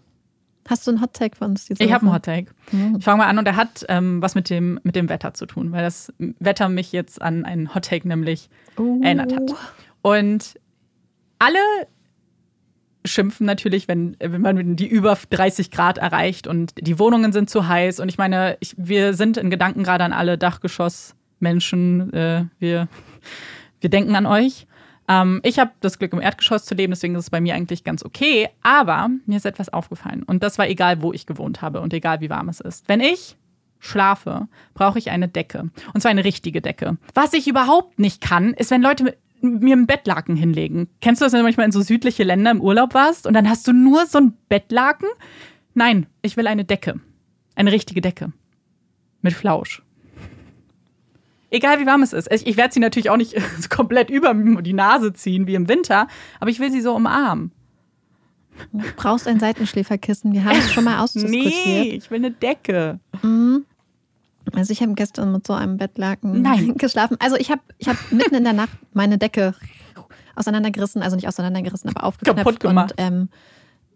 Hast 0.68 0.86
du 0.88 0.92
einen 0.92 1.02
Hot 1.02 1.14
Take 1.14 1.36
von 1.36 1.52
uns 1.52 1.70
Ich 1.70 1.92
habe 1.92 2.06
einen? 2.06 2.14
Hot 2.14 2.24
Take. 2.24 2.52
Mhm. 2.72 2.98
Ich 3.00 3.04
fange 3.04 3.18
mal 3.18 3.28
an 3.28 3.38
und 3.40 3.48
er 3.48 3.56
hat 3.56 3.86
ähm, 3.90 4.22
was 4.22 4.36
mit 4.36 4.50
dem, 4.50 4.80
mit 4.84 4.96
dem 4.96 5.10
Wetter 5.10 5.34
zu 5.34 5.46
tun, 5.46 5.72
weil 5.72 5.84
das 5.84 6.14
Wetter 6.18 6.70
mich 6.70 6.92
jetzt 6.92 7.22
an 7.22 7.46
einen 7.46 7.74
Hot 7.76 7.86
Take 7.86 8.08
nämlich 8.08 8.50
Oh. 8.78 9.00
erinnert 9.04 9.36
hat. 9.36 9.52
Und 10.02 10.56
alle 11.40 11.58
schimpfen 13.04 13.48
natürlich, 13.48 13.88
wenn, 13.88 14.16
wenn 14.20 14.42
man 14.42 14.76
die 14.76 14.88
über 14.88 15.18
30 15.30 15.72
Grad 15.72 15.98
erreicht 15.98 16.46
und 16.46 16.74
die 16.80 17.00
Wohnungen 17.00 17.32
sind 17.34 17.50
zu 17.50 17.68
heiß. 17.68 18.00
Und 18.00 18.10
ich 18.10 18.18
meine, 18.20 18.58
ich, 18.60 18.76
wir 18.78 19.16
sind 19.16 19.38
in 19.38 19.50
Gedanken 19.50 19.84
gerade 19.84 20.04
an 20.04 20.14
alle 20.14 20.38
Dachgeschossmenschen. 20.38 22.14
Äh, 22.14 22.46
wir, 22.60 22.88
wir 23.80 23.90
denken 23.90 24.16
an 24.16 24.26
euch. 24.28 24.68
Ähm, 25.08 25.42
ich 25.44 25.60
habe 25.60 25.72
das 25.80 26.00
Glück, 26.00 26.14
im 26.14 26.22
Erdgeschoss 26.22 26.66
zu 26.66 26.76
leben, 26.76 26.92
deswegen 26.92 27.16
ist 27.16 27.26
es 27.26 27.30
bei 27.30 27.42
mir 27.42 27.56
eigentlich 27.56 27.84
ganz 27.84 28.04
okay. 28.04 28.50
Aber 28.62 29.10
mir 29.26 29.38
ist 29.38 29.46
etwas 29.46 29.70
aufgefallen. 29.70 30.24
Und 30.24 30.44
das 30.44 30.58
war 30.58 30.68
egal, 30.68 31.02
wo 31.02 31.14
ich 31.14 31.26
gewohnt 31.26 31.62
habe 31.62 31.82
und 31.82 31.94
egal, 31.94 32.22
wie 32.22 32.30
warm 32.30 32.50
es 32.50 32.60
ist. 32.60 32.88
Wenn 32.88 33.00
ich 33.00 33.38
schlafe, 33.80 34.48
brauche 34.74 35.00
ich 35.00 35.10
eine 35.10 35.28
Decke. 35.28 35.70
Und 35.94 36.02
zwar 36.02 36.12
eine 36.12 36.24
richtige 36.24 36.62
Decke. 36.62 36.98
Was 37.14 37.34
ich 37.34 37.48
überhaupt 37.48 38.00
nicht 38.00 38.22
kann, 38.22 38.54
ist, 38.54 38.72
wenn 38.72 38.82
Leute 38.82 39.18
mir 39.42 39.74
einen 39.74 39.88
Bettlaken 39.88 40.36
hinlegen. 40.36 40.88
Kennst 41.02 41.22
du 41.22 41.26
das, 41.26 41.34
wenn 41.34 41.40
du 41.40 41.46
manchmal 41.46 41.66
in 41.66 41.72
so 41.72 41.82
südliche 41.82 42.24
Länder 42.24 42.52
im 42.52 42.62
Urlaub 42.62 42.94
warst 42.94 43.26
und 43.26 43.34
dann 43.34 43.50
hast 43.50 43.68
du 43.68 43.74
nur 43.74 44.06
so 44.06 44.20
ein 44.20 44.38
Bettlaken? 44.50 45.08
Nein, 45.74 46.06
ich 46.22 46.38
will 46.38 46.48
eine 46.48 46.64
Decke. 46.64 47.00
Eine 47.56 47.72
richtige 47.72 48.02
Decke. 48.02 48.32
Mit 49.22 49.34
Flausch. 49.34 49.82
Egal 51.52 51.80
wie 51.80 51.86
warm 51.86 52.02
es 52.02 52.14
ist. 52.14 52.32
Ich 52.32 52.58
werde 52.58 52.74
sie 52.74 52.80
natürlich 52.80 53.10
auch 53.10 53.18
nicht 53.18 53.36
komplett 53.70 54.10
über 54.10 54.34
die 54.34 54.74
Nase 54.74 55.14
ziehen 55.14 55.46
wie 55.48 55.56
im 55.56 55.68
Winter, 55.68 56.08
aber 56.40 56.50
ich 56.50 56.60
will 56.60 56.72
sie 56.72 56.82
so 56.82 56.96
umarmen. 56.96 57.52
Du 58.74 58.84
brauchst 58.96 59.28
ein 59.28 59.40
Seitenschläferkissen. 59.40 60.34
Wir 60.34 60.44
haben 60.46 60.58
es 60.58 60.72
schon 60.72 60.84
mal 60.84 60.96
Nee, 60.96 61.02
ausdiskutiert. 61.04 61.86
ich 62.04 62.10
will 62.12 62.18
eine 62.20 62.32
Decke. 62.32 63.00
Mhm. 63.22 63.66
Also 64.54 64.72
ich 64.74 64.82
habe 64.82 64.94
gestern 64.96 65.32
mit 65.32 65.46
so 65.46 65.54
einem 65.54 65.78
Bettlaken 65.78 66.42
Nein. 66.42 66.74
geschlafen. 66.78 67.16
Also 67.20 67.36
ich 67.38 67.52
habe 67.52 67.62
ich 67.78 67.88
hab 67.88 67.98
mitten 68.12 68.36
in 68.36 68.44
der 68.44 68.54
Nacht 68.54 68.72
meine 68.94 69.18
Decke 69.18 69.54
auseinandergerissen, 70.36 71.02
also 71.02 71.16
nicht 71.16 71.28
auseinandergerissen, 71.28 71.90
aber 71.90 72.06
aufgeknöpft 72.06 72.38
Kaputt 72.46 72.60
gemacht. 72.60 72.92
und 72.98 73.04
ähm, 73.06 73.30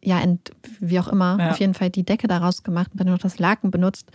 ja, 0.01 0.19
ent, 0.19 0.51
wie 0.79 0.99
auch 0.99 1.07
immer, 1.07 1.37
Ja. 1.39 1.49
auf 1.51 1.59
jeden 1.59 1.73
Fall 1.73 1.89
die 1.89 2.03
Decke 2.03 2.27
daraus 2.27 2.63
gemacht 2.63 2.91
und 2.91 2.99
dann 2.99 3.07
noch 3.07 3.17
das 3.17 3.39
Laken 3.39 3.71
benutzt. 3.71 4.11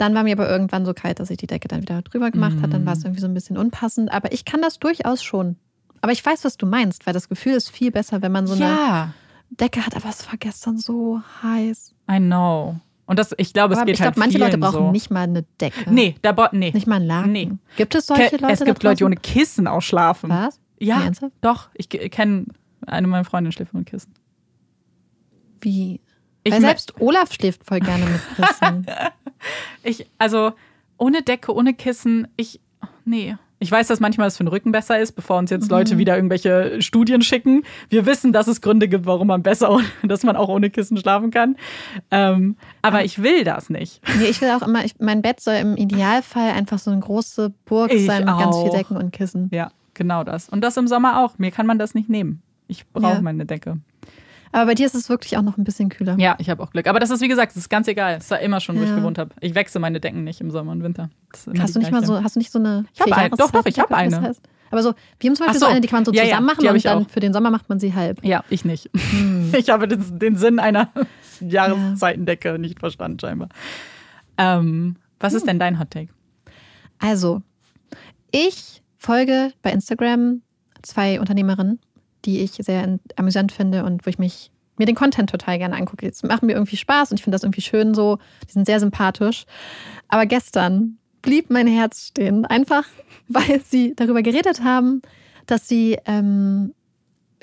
Dann 0.00 0.14
war 0.14 0.22
mir 0.22 0.32
aber 0.32 0.48
irgendwann 0.48 0.86
so 0.86 0.94
kalt, 0.94 1.20
dass 1.20 1.28
ich 1.28 1.36
die 1.36 1.46
Decke 1.46 1.68
dann 1.68 1.82
wieder 1.82 2.00
drüber 2.00 2.30
gemacht 2.30 2.56
habe. 2.58 2.68
Dann 2.68 2.86
war 2.86 2.94
Mhm. 2.94 2.98
es 2.98 3.04
irgendwie 3.04 3.20
so 3.20 3.26
ein 3.26 3.34
bisschen 3.34 3.58
unpassend. 3.58 4.10
Aber 4.10 4.32
ich 4.32 4.46
kann 4.46 4.62
das 4.62 4.78
durchaus 4.78 5.22
schon. 5.22 5.56
Aber 6.00 6.12
ich 6.12 6.24
weiß, 6.24 6.44
was 6.44 6.56
du 6.56 6.64
meinst, 6.64 7.06
weil 7.06 7.12
das 7.12 7.28
Gefühl 7.28 7.52
ist 7.52 7.70
viel 7.70 7.90
besser, 7.90 8.22
wenn 8.22 8.32
man 8.32 8.46
so 8.46 8.54
eine 8.54 8.64
ja, 8.64 9.14
Decke 9.50 9.84
hat. 9.84 9.94
Aber 9.94 10.08
es 10.08 10.26
war 10.26 10.38
gestern 10.38 10.78
so 10.78 11.20
heiß. 11.42 11.94
I 12.10 12.16
know. 12.18 12.76
Und 13.04 13.18
das, 13.18 13.34
ich 13.36 13.52
glaube, 13.52 13.74
es 13.74 13.80
geht 13.80 13.90
ich 13.90 13.96
glaube, 13.96 14.06
halt 14.12 14.16
manche 14.16 14.38
Leute 14.38 14.56
brauchen 14.56 14.86
so. 14.86 14.90
nicht 14.92 15.10
mal 15.10 15.24
eine 15.24 15.42
Decke. 15.60 15.92
Nee, 15.92 16.14
da 16.22 16.48
nee. 16.52 16.70
Nicht 16.72 16.86
mal 16.86 16.96
ein 16.96 17.06
Laken. 17.06 17.32
Nee. 17.32 17.50
Gibt 17.76 17.94
es 17.94 18.06
solche 18.06 18.36
Leute? 18.36 18.52
es 18.54 18.64
gibt 18.64 18.82
Leute, 18.82 18.96
die 18.98 19.04
ohne 19.04 19.16
Kissen 19.16 19.66
auch 19.66 19.82
schlafen. 19.82 20.30
Was? 20.30 20.58
Ja, 20.78 21.00
Nee, 21.10 21.28
doch. 21.42 21.68
Ich 21.74 21.90
kenne 21.90 22.46
eine 22.86 23.06
meiner 23.06 23.24
Freundinnen 23.24 23.52
schläft 23.52 23.74
ohne 23.74 23.84
Kissen. 23.84 24.14
Wie? 25.60 26.00
Ich, 26.42 26.52
Weil 26.52 26.60
selbst 26.60 27.00
Olaf 27.00 27.32
schläft 27.32 27.64
voll 27.66 27.80
gerne 27.80 28.04
mit 28.06 28.20
Kissen. 28.36 28.86
ich, 29.82 30.06
also 30.18 30.52
ohne 30.98 31.22
Decke, 31.22 31.54
ohne 31.54 31.74
Kissen, 31.74 32.28
ich, 32.36 32.60
nee. 33.04 33.36
Ich 33.62 33.70
weiß, 33.70 33.88
dass 33.88 34.00
manchmal 34.00 34.28
es 34.28 34.38
für 34.38 34.44
den 34.44 34.48
Rücken 34.48 34.72
besser 34.72 34.98
ist, 34.98 35.12
bevor 35.12 35.36
uns 35.36 35.50
jetzt 35.50 35.64
Mhm. 35.64 35.70
Leute 35.76 35.98
wieder 35.98 36.16
irgendwelche 36.16 36.80
Studien 36.80 37.20
schicken. 37.20 37.62
Wir 37.90 38.06
wissen, 38.06 38.32
dass 38.32 38.48
es 38.48 38.62
Gründe 38.62 38.88
gibt, 38.88 39.04
warum 39.04 39.26
man 39.26 39.42
besser, 39.42 39.70
ohne- 39.70 39.84
dass 40.02 40.22
man 40.22 40.34
auch 40.34 40.48
ohne 40.48 40.70
Kissen 40.70 40.96
schlafen 40.96 41.30
kann. 41.30 41.56
Ähm, 42.10 42.56
aber 42.80 43.04
ich 43.04 43.22
will 43.22 43.44
das 43.44 43.68
nicht. 43.68 44.00
nee, 44.18 44.24
ich 44.26 44.40
will 44.40 44.48
auch 44.50 44.62
immer, 44.66 44.82
ich, 44.86 44.94
mein 44.98 45.20
Bett 45.20 45.40
soll 45.40 45.56
im 45.56 45.76
Idealfall 45.76 46.52
einfach 46.52 46.78
so 46.78 46.90
eine 46.90 47.00
große 47.00 47.52
Burg 47.66 47.92
Ich 47.92 48.06
sein 48.06 48.24
mit 48.24 48.28
ganz 48.38 48.56
viel 48.56 48.70
auch. 48.70 48.74
Decken 48.76 48.96
und 48.96 49.12
Kissen. 49.12 49.50
Ja, 49.52 49.70
genau 49.92 50.24
das. 50.24 50.48
Und 50.48 50.62
das 50.62 50.78
im 50.78 50.88
Sommer 50.88 51.22
auch. 51.22 51.36
Mir 51.36 51.50
kann 51.50 51.66
man 51.66 51.78
das 51.78 51.94
nicht 51.94 52.08
nehmen. 52.08 52.40
Ich 52.66 52.86
brauche 52.88 53.14
Ja. 53.16 53.20
meine 53.20 53.44
Decke. 53.44 53.78
Aber 54.52 54.66
bei 54.66 54.74
dir 54.74 54.86
ist 54.86 54.94
es 54.96 55.08
wirklich 55.08 55.36
auch 55.36 55.42
noch 55.42 55.56
ein 55.58 55.64
bisschen 55.64 55.88
kühler. 55.90 56.16
Ja, 56.18 56.34
ich 56.38 56.50
habe 56.50 56.62
auch 56.62 56.70
Glück. 56.72 56.86
Aber 56.88 56.98
das 56.98 57.10
ist, 57.10 57.20
wie 57.20 57.28
gesagt, 57.28 57.52
das 57.52 57.56
ist 57.56 57.68
ganz 57.68 57.86
egal. 57.86 58.16
Das 58.18 58.30
war 58.30 58.40
immer 58.40 58.58
schon, 58.60 58.76
wo 58.78 58.82
ich 58.82 58.88
Ja. 58.88 58.96
gewohnt 58.96 59.16
habe. 59.18 59.30
Ich 59.40 59.54
wechsle 59.54 59.80
meine 59.80 60.00
Decken 60.00 60.24
nicht 60.24 60.40
im 60.40 60.50
Sommer 60.50 60.72
und 60.72 60.82
Winter. 60.82 61.08
Hast 61.58 61.76
du 61.76 61.78
nicht 61.78 61.92
mal 61.92 62.04
so, 62.04 62.22
hast 62.22 62.34
du 62.34 62.40
nicht 62.40 62.50
so 62.50 62.58
eine 62.58 62.84
Ich 62.92 63.00
hab 63.00 63.06
vier 63.08 63.16
eine. 63.16 63.30
Doch, 63.36 63.50
doch, 63.50 63.64
ich 63.66 63.78
hab 63.78 63.90
Jahreszeitdecke, 63.90 64.06
wie 64.06 64.10
das 64.10 64.18
eine. 64.18 64.28
heißt? 64.28 64.42
Aber 64.72 64.82
so, 64.84 64.94
wir 65.18 65.30
haben 65.30 65.36
zum 65.36 65.46
Beispiel 65.46 65.60
so. 65.60 65.66
so. 65.66 65.70
eine, 65.72 65.80
die 65.80 65.88
kann 65.88 65.96
man 65.98 66.04
so 66.04 66.12
Ja, 66.12 66.24
zusammen 66.24 66.46
machen 66.46 66.68
und 66.68 66.76
ich 66.76 66.82
dann 66.84 67.04
auch. 67.04 67.10
für 67.10 67.20
den 67.20 67.32
Sommer 67.32 67.50
macht 67.50 67.68
man 67.68 67.80
sie 67.80 67.94
halb. 67.94 68.24
Ja, 68.24 68.44
ich 68.50 68.64
nicht. 68.64 68.88
Hm. 68.94 69.52
Ich 69.56 69.70
habe 69.70 69.86
den, 69.88 70.18
den 70.18 70.36
Sinn 70.36 70.58
einer 70.58 70.90
Jahreszeitendecke 71.40 72.58
nicht 72.58 72.78
verstanden, 72.80 73.18
scheinbar. 73.20 73.48
Ähm, 74.38 74.96
was 75.18 75.32
Hm. 75.32 75.36
ist 75.38 75.46
denn 75.48 75.58
dein 75.58 75.78
Hot 75.78 75.90
Take? 75.90 76.08
Also, 76.98 77.42
ich 78.30 78.82
folge 78.96 79.52
bei 79.62 79.70
Instagram 79.72 80.42
zwei 80.82 81.20
Unternehmerinnen, 81.20 81.78
die 82.24 82.40
ich 82.40 82.52
sehr 82.52 82.98
amüsant 83.16 83.52
finde 83.52 83.84
und 83.84 84.06
wo 84.06 84.10
ich 84.10 84.18
mich 84.18 84.50
mir 84.76 84.86
den 84.86 84.94
Content 84.94 85.30
total 85.30 85.58
gerne 85.58 85.76
angucke. 85.76 86.08
Es 86.08 86.22
macht 86.22 86.42
mir 86.42 86.52
irgendwie 86.52 86.76
Spaß 86.76 87.10
und 87.10 87.18
ich 87.18 87.22
finde 87.24 87.34
das 87.34 87.42
irgendwie 87.42 87.60
schön 87.60 87.94
so. 87.94 88.18
Die 88.48 88.52
sind 88.52 88.66
sehr 88.66 88.80
sympathisch. 88.80 89.44
Aber 90.08 90.24
gestern 90.24 90.96
blieb 91.22 91.50
mein 91.50 91.66
Herz 91.66 92.08
stehen, 92.08 92.46
einfach 92.46 92.86
weil 93.28 93.60
sie 93.62 93.94
darüber 93.94 94.22
geredet 94.22 94.64
haben, 94.64 95.02
dass 95.46 95.68
sie 95.68 95.98
ähm, 96.06 96.74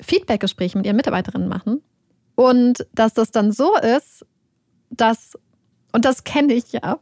Feedbackgespräche 0.00 0.76
mit 0.76 0.86
ihren 0.86 0.96
Mitarbeiterinnen 0.96 1.48
machen 1.48 1.82
und 2.34 2.86
dass 2.92 3.14
das 3.14 3.30
dann 3.30 3.52
so 3.52 3.76
ist, 3.76 4.24
dass, 4.90 5.32
und 5.92 6.04
das 6.04 6.24
kenne 6.24 6.54
ich 6.54 6.72
ja, 6.72 6.98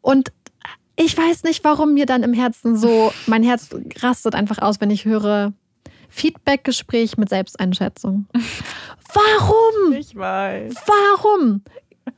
und 0.00 0.32
ich 0.96 1.16
weiß 1.16 1.44
nicht, 1.44 1.62
warum 1.64 1.94
mir 1.94 2.06
dann 2.06 2.22
im 2.22 2.32
Herzen 2.32 2.76
so, 2.76 3.12
mein 3.26 3.42
Herz 3.42 3.68
rastet 4.00 4.34
einfach 4.34 4.58
aus, 4.58 4.80
wenn 4.80 4.90
ich 4.90 5.04
höre 5.04 5.52
Feedbackgespräch 6.08 7.16
mit 7.18 7.28
Selbsteinschätzung. 7.28 8.26
Warum? 9.12 9.92
Ich 9.94 10.14
weiß. 10.16 10.74
Warum? 10.86 11.62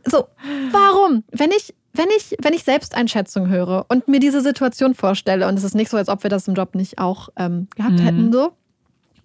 So, 0.07 0.29
warum? 0.71 1.25
Wenn 1.33 1.51
ich, 1.51 1.75
wenn 1.93 2.09
ich, 2.17 2.37
wenn 2.41 2.53
ich 2.55 2.65
Selbsteinschätzung 2.65 3.49
höre 3.49 3.87
und 3.89 4.09
mir 4.09 4.21
diese 4.21 4.41
Situation 4.41 4.95
vorstelle, 4.95 5.47
und 5.49 5.57
es 5.59 5.65
ist 5.65 5.75
nicht 5.75 5.91
so, 5.91 5.97
als 5.97 6.09
ob 6.09 6.23
wir 6.23 6.31
das 6.31 6.47
im 6.49 6.55
Job 6.55 6.75
nicht 6.75 6.99
auch 6.99 7.29
ähm, 7.37 7.69
gehabt 7.77 7.95
Mhm. 7.95 8.05
hätten, 8.05 8.33
so, 8.33 8.53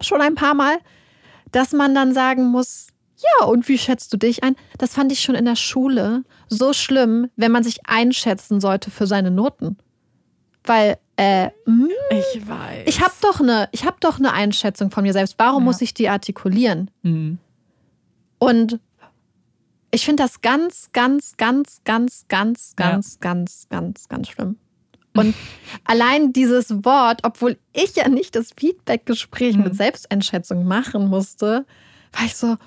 schon 0.02 0.22
ein 0.22 0.36
paar 0.36 0.54
Mal, 0.56 0.78
dass 1.52 1.72
man 1.72 1.94
dann 1.96 2.14
sagen 2.14 2.46
muss, 2.46 2.88
ja, 3.40 3.46
und 3.46 3.68
wie 3.68 3.78
schätzt 3.78 4.12
du 4.12 4.18
dich 4.18 4.44
ein? 4.44 4.56
Das 4.78 4.94
fand 4.94 5.12
ich 5.12 5.22
schon 5.22 5.36
in 5.36 5.46
der 5.46 5.56
Schule 5.56 6.24
so 6.50 6.74
schlimm, 6.74 7.30
wenn 7.36 7.52
man 7.52 7.64
sich 7.64 7.80
einschätzen 7.88 8.60
sollte 8.60 8.92
für 8.92 9.08
seine 9.08 9.32
Noten. 9.32 9.78
Weil, 10.64 10.98
äh, 11.18 11.50
hm, 11.66 11.90
Ich 12.12 12.48
weiß. 12.48 12.84
ich 12.88 13.02
habe 13.02 13.14
doch 13.22 13.40
eine, 13.40 13.70
ich 13.72 13.86
habe 13.86 13.98
doch 14.00 14.20
eine 14.20 14.34
Einschätzung 14.34 14.92
von 14.92 15.04
mir 15.04 15.14
selbst. 15.14 15.36
Warum 15.38 15.64
Ja. 15.64 15.66
muss 15.66 15.82
ich 15.82 15.94
die 15.94 16.10
artikulieren? 16.10 16.92
Mhm. 17.04 17.38
Und 18.40 18.80
ich 19.92 20.04
finde 20.06 20.24
das 20.24 20.42
ganz, 20.42 20.90
ganz, 20.92 21.38
ganz, 21.38 21.82
ganz, 21.86 22.26
ganz, 22.28 22.76
Ja. 22.78 22.90
ganz, 22.92 23.20
ganz, 23.22 23.68
ganz, 23.70 24.10
ganz 24.10 24.28
schlimm. 24.28 24.58
Und 25.16 25.34
allein 25.86 26.34
dieses 26.34 26.84
Wort, 26.84 27.22
obwohl 27.24 27.58
ich 27.72 27.96
ja 27.96 28.10
nicht 28.10 28.36
das 28.36 28.52
Feedbackgespräch 28.58 29.56
Mhm. 29.56 29.64
mit 29.64 29.76
Selbsteinschätzung 29.76 30.66
machen 30.66 31.08
musste, 31.08 31.66
war 32.12 32.26
ich 32.26 32.36
so, 32.36 32.58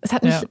es 0.00 0.12
hat 0.12 0.22
mich 0.22 0.32
Ja. 0.40 0.42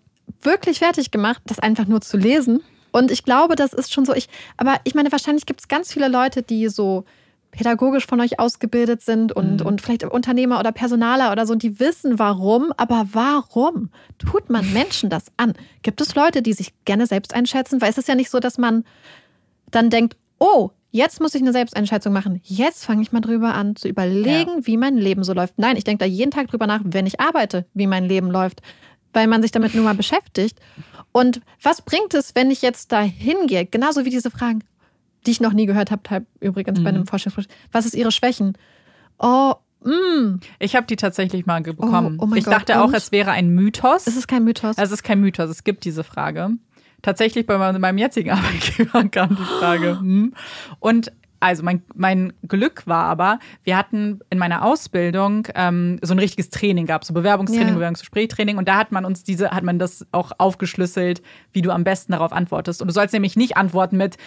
wirklich 0.44 0.78
fertig 0.80 1.10
gemacht, 1.10 1.42
das 1.46 1.58
einfach 1.60 1.88
nur 1.88 2.02
zu 2.02 2.18
lesen. 2.18 2.62
Und 2.98 3.12
ich 3.12 3.24
glaube, 3.24 3.56
das 3.56 3.74
ist 3.74 3.94
schon 3.94 4.06
so, 4.06 4.14
ich, 4.14 4.28
aber 4.58 4.76
ich 4.84 4.96
meine, 4.96 5.12
wahrscheinlich 5.12 5.46
gibt 5.46 5.62
es 5.62 5.68
ganz 5.68 5.94
viele 5.94 6.08
Leute, 6.08 6.42
die 6.42 6.68
so 6.70 7.04
pädagogisch 7.52 8.06
von 8.06 8.20
euch 8.20 8.40
ausgebildet 8.40 9.02
sind 9.02 9.32
und, 9.32 9.62
Mhm. 9.62 9.66
und 9.68 9.82
vielleicht 9.82 10.04
Unternehmer 10.04 10.60
oder 10.60 10.72
Personaler 10.72 11.32
oder 11.32 11.46
so, 11.46 11.56
die 11.56 11.80
wissen 11.80 12.20
warum, 12.20 12.72
aber 12.76 13.08
warum 13.14 13.90
tut 14.18 14.50
man 14.50 14.72
Menschen 14.74 15.10
das 15.10 15.26
an? 15.38 15.54
Gibt 15.82 16.02
es 16.02 16.14
Leute, 16.16 16.42
die 16.42 16.54
sich 16.54 16.74
gerne 16.86 17.08
selbst 17.08 17.34
einschätzen? 17.34 17.82
Weil 17.82 17.90
es 17.90 17.98
ist 17.98 18.08
ja 18.08 18.16
nicht 18.16 18.30
so, 18.30 18.40
dass 18.40 18.58
man 18.58 18.84
dann 19.72 19.90
denkt, 19.90 20.18
oh, 20.40 20.72
jetzt 20.92 21.20
muss 21.22 21.36
ich 21.36 21.42
eine 21.42 21.52
Selbsteinschätzung 21.54 22.14
machen. 22.14 22.42
Jetzt 22.44 22.86
fange 22.86 23.02
ich 23.02 23.12
mal 23.12 23.22
drüber 23.22 23.54
an 23.54 23.76
zu 23.76 23.88
überlegen, 23.88 24.66
wie 24.66 24.78
mein 24.78 24.98
Leben 24.98 25.24
so 25.24 25.34
läuft. 25.34 25.58
Nein, 25.58 25.78
ich 25.78 25.84
denke 25.84 26.04
da 26.04 26.10
jeden 26.10 26.32
Tag 26.32 26.48
drüber 26.48 26.68
nach, 26.68 26.82
wenn 26.84 27.06
ich 27.06 27.20
arbeite, 27.20 27.66
wie 27.74 27.88
mein 27.88 28.06
Leben 28.06 28.30
läuft, 28.30 28.62
weil 29.18 29.26
man 29.28 29.42
sich 29.42 29.52
damit 29.52 29.74
nur 29.74 29.84
mal 29.84 29.96
beschäftigt. 29.96 30.60
Und 31.12 31.42
was 31.64 31.82
bringt 31.82 32.14
es, 32.14 32.36
wenn 32.36 32.52
ich 32.52 32.62
jetzt 32.62 32.92
da 32.92 33.02
hingehe? 33.02 33.66
Genauso 33.66 34.06
wie 34.06 34.12
diese 34.12 34.30
Fragen, 34.30 34.64
die 35.26 35.32
ich 35.32 35.42
noch 35.42 35.54
nie 35.54 35.66
gehört 35.66 35.90
habe, 35.90 36.26
übrigens 36.40 36.76
bei 36.84 36.92
Mhm. 36.92 36.98
einem 36.98 37.08
Vorstellungsgespräch. 37.08 37.58
Was 37.72 37.86
ist 37.88 37.96
Ihre 37.96 38.12
Schwächen? 38.12 38.56
Oh, 39.18 39.56
mm, 39.84 40.40
Ich 40.60 40.76
habe 40.76 40.86
die 40.86 40.96
tatsächlich 40.96 41.48
mal 41.48 41.62
bekommen. 41.62 42.20
Oh, 42.22 42.28
oh 42.32 42.36
ich 42.36 42.46
Gott, 42.46 42.54
dachte 42.54 42.80
auch, 42.80 42.90
und? 42.90 42.96
es 42.96 43.12
wäre 43.12 43.32
ein 43.32 43.50
Mythos. 43.50 44.06
es 44.06 44.16
ist 44.16 44.28
kein 44.28 44.44
Mythos. 44.44 44.76
Es 44.78 44.92
ist 44.92 45.02
kein 45.04 45.20
Mythos, 45.20 45.50
es 45.50 45.64
gibt 45.64 45.84
diese 45.84 46.04
Frage. 46.04 46.52
Tatsächlich 47.02 47.48
bei 47.48 47.58
meinem 47.58 47.98
jetzigen 47.98 48.30
Arbeitgeber 48.38 49.04
kam 49.10 49.30
die 49.36 49.44
Frage. 49.60 49.98
Hm. 50.00 50.34
Und 50.80 51.12
also 51.40 51.64
mein, 51.64 51.84
mein 51.96 52.34
Glück 52.48 52.88
war 52.88 53.06
aber, 53.06 53.40
wir 53.64 53.78
hatten 53.78 54.20
in 54.30 54.40
meiner 54.40 54.64
Ausbildung 54.66 55.48
ähm, 55.56 56.00
so 56.02 56.14
ein 56.14 56.20
richtiges 56.20 56.50
Training 56.50 56.86
gab, 56.86 57.04
so 57.06 57.14
Bewerbungstraining, 57.14 57.70
Ja. 57.70 57.76
Bewerbungsgesprächstraining 57.76 58.58
und 58.58 58.68
da 58.68 58.78
hat 58.78 58.92
man 58.92 59.06
uns 59.06 59.24
diese, 59.24 59.52
hat 59.52 59.64
man 59.64 59.80
das 59.80 60.06
auch 60.12 60.32
aufgeschlüsselt, 60.38 61.22
wie 61.54 61.62
du 61.62 61.72
am 61.72 61.84
besten 61.84 62.12
darauf 62.12 62.32
antwortest. 62.32 62.82
Und 62.82 62.88
du 62.88 62.94
sollst 62.94 63.14
nämlich 63.14 63.36
nicht 63.36 63.58
antworten 63.58 63.98
mit, 63.98 64.18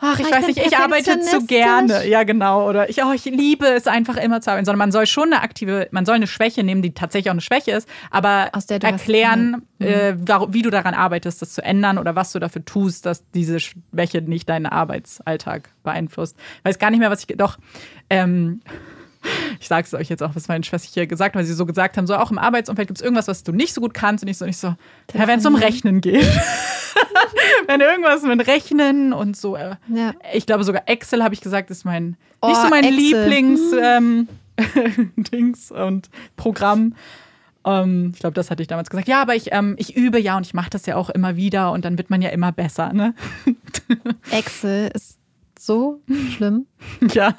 ach, 0.00 0.18
ich 0.18 0.26
Ich 0.26 0.32
weiß 0.32 0.46
nicht, 0.46 0.58
ich 0.58 0.76
arbeite 0.76 1.20
zu 1.20 1.46
gerne. 1.46 2.06
Ja, 2.06 2.22
genau. 2.24 2.68
Oder 2.68 2.88
ich, 2.90 3.02
oh, 3.02 3.12
ich 3.12 3.24
liebe 3.24 3.66
es 3.66 3.86
einfach 3.86 4.16
immer 4.16 4.40
zu 4.40 4.50
arbeiten. 4.50 4.64
Sondern 4.64 4.78
man 4.78 4.92
soll 4.92 5.06
schon 5.06 5.32
eine 5.32 5.42
aktive, 5.42 5.88
man 5.90 6.06
soll 6.06 6.16
eine 6.16 6.26
Schwäche 6.26 6.62
nehmen, 6.62 6.82
die 6.82 6.92
tatsächlich 6.94 7.30
auch 7.30 7.34
eine 7.34 7.40
Schwäche 7.40 7.72
ist, 7.72 7.88
aber 8.10 8.50
erklären, 8.68 9.62
Mhm. 9.78 9.86
äh, 9.86 10.14
wie 10.50 10.62
du 10.62 10.70
daran 10.70 10.94
arbeitest, 10.94 11.40
das 11.40 11.52
zu 11.54 11.62
ändern 11.62 11.96
oder 11.98 12.14
was 12.14 12.32
du 12.32 12.38
dafür 12.38 12.64
tust, 12.64 13.06
dass 13.06 13.24
diese 13.30 13.60
Schwäche 13.60 14.20
nicht 14.20 14.48
deinen 14.48 14.66
Arbeitsalltag 14.66 15.70
beeinflusst. 15.82 16.36
Ich 16.58 16.64
weiß 16.64 16.78
gar 16.78 16.90
nicht 16.90 17.00
mehr, 17.00 17.10
was 17.10 17.20
ich 17.26 17.36
doch. 17.36 17.58
Ähm, 18.10 18.60
ich 19.58 19.68
sage 19.68 19.86
es 19.86 19.94
euch 19.94 20.08
jetzt 20.08 20.22
auch, 20.22 20.34
was 20.34 20.48
meine 20.48 20.64
Schwester 20.64 20.88
hier 20.92 21.06
gesagt 21.06 21.34
hat, 21.34 21.40
weil 21.40 21.46
sie 21.46 21.54
so 21.54 21.66
gesagt 21.66 21.96
haben, 21.96 22.06
so 22.06 22.16
auch 22.16 22.30
im 22.30 22.38
Arbeitsumfeld 22.38 22.88
gibt 22.88 22.98
es 22.98 23.04
irgendwas, 23.04 23.28
was 23.28 23.42
du 23.42 23.52
nicht 23.52 23.74
so 23.74 23.80
gut 23.80 23.94
kannst 23.94 24.24
und 24.24 24.28
ich 24.28 24.38
so 24.38 24.46
nicht 24.46 24.58
so, 24.58 24.74
ja, 25.14 25.26
wenn 25.26 25.38
es 25.38 25.46
um 25.46 25.54
Rechnen 25.54 26.00
geht. 26.00 26.26
wenn 27.66 27.80
irgendwas 27.80 28.22
mit 28.22 28.46
Rechnen 28.46 29.12
und 29.12 29.36
so, 29.36 29.56
äh, 29.56 29.76
ja. 29.88 30.14
ich 30.32 30.46
glaube 30.46 30.64
sogar 30.64 30.82
Excel 30.86 31.22
habe 31.22 31.34
ich 31.34 31.40
gesagt, 31.40 31.70
ist 31.70 31.84
mein 31.84 32.16
Oh, 32.42 32.48
nicht 32.48 32.62
so 32.62 32.68
mein 32.68 32.84
Excel. 32.84 33.28
Lieblings 33.28 33.60
ähm, 33.80 34.28
und 35.70 36.08
Programm. 36.36 36.94
Ähm, 37.64 38.12
ich 38.14 38.20
glaube, 38.20 38.34
das 38.34 38.50
hatte 38.50 38.62
ich 38.62 38.68
damals 38.68 38.88
gesagt. 38.88 39.08
Ja, 39.08 39.20
aber 39.20 39.34
ich, 39.34 39.52
ähm, 39.52 39.74
ich 39.78 39.94
übe 39.94 40.18
ja 40.18 40.36
und 40.36 40.46
ich 40.46 40.54
mache 40.54 40.70
das 40.70 40.86
ja 40.86 40.96
auch 40.96 41.10
immer 41.10 41.36
wieder 41.36 41.72
und 41.72 41.84
dann 41.84 41.98
wird 41.98 42.08
man 42.08 42.22
ja 42.22 42.30
immer 42.30 42.52
besser, 42.52 42.92
ne? 42.92 43.14
Excel 44.30 44.90
ist 44.94 45.18
so 45.58 46.00
schlimm. 46.34 46.66
ja. 47.12 47.34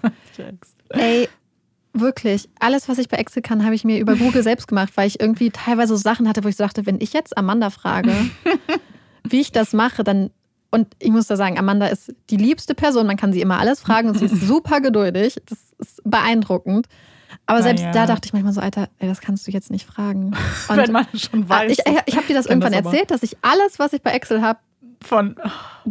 Ey, 0.90 1.28
wirklich. 1.94 2.50
Alles, 2.60 2.90
was 2.90 2.98
ich 2.98 3.10
bei 3.10 3.18
Excel 3.18 3.42
kann, 3.42 3.64
habe 3.64 3.76
ich 3.76 3.84
mir 3.84 4.00
über 4.00 4.16
Google 4.16 4.44
selbst 4.44 4.68
gemacht, 4.68 4.94
weil 4.96 5.08
ich 5.08 5.20
irgendwie 5.20 5.50
teilweise 5.50 5.96
so 5.96 6.02
Sachen 6.02 6.28
hatte, 6.28 6.44
wo 6.44 6.48
ich 6.48 6.56
so 6.56 6.64
dachte, 6.64 6.86
wenn 6.86 7.00
ich 7.02 7.14
jetzt 7.14 7.38
Amanda 7.38 7.70
frage, 7.70 8.14
wie 9.24 9.42
ich 9.42 9.52
das 9.52 9.74
mache, 9.74 10.04
dann. 10.04 10.32
Und 10.74 10.88
ich 11.00 11.12
muss 11.12 11.28
da 11.28 11.36
sagen, 11.36 11.60
Amanda 11.60 11.88
ist 11.88 12.14
die 12.30 12.38
liebste 12.38 12.76
Person. 12.76 13.06
Man 13.06 13.18
kann 13.18 13.34
sie 13.34 13.42
immer 13.42 13.60
alles 13.60 13.82
fragen 13.82 14.08
und 14.08 14.18
sie 14.18 14.26
ist 14.26 14.42
super 14.48 14.80
geduldig. 14.80 15.36
Das 15.46 15.60
ist 15.80 16.02
beeindruckend. 16.06 16.88
Aber 17.46 17.62
selbst 17.62 17.84
ja. 17.84 17.92
da 17.92 18.06
dachte 18.06 18.26
ich 18.28 18.34
manchmal 18.34 18.54
so, 18.54 18.62
Alter, 18.62 18.88
ey, 19.00 19.08
das 19.08 19.20
kannst 19.20 19.48
du 19.48 19.52
jetzt 19.52 19.72
nicht 19.72 19.86
fragen. 19.86 20.32
Und 20.70 20.78
Wenn 20.78 20.92
man 20.92 21.08
schon 21.14 21.50
weiß. 21.50 21.72
ich 21.72 21.80
ich 22.06 22.16
habe 22.16 22.28
dir 22.28 22.34
das 22.34 22.46
irgendwann 22.46 22.72
das 22.72 22.86
erzählt, 22.86 23.12
dass 23.12 23.24
ich 23.24 23.38
alles, 23.42 23.80
was 23.80 23.94
ich 23.94 24.02
bei 24.02 24.12
Excel 24.12 24.42
habe, 24.42 24.60
von 25.04 25.36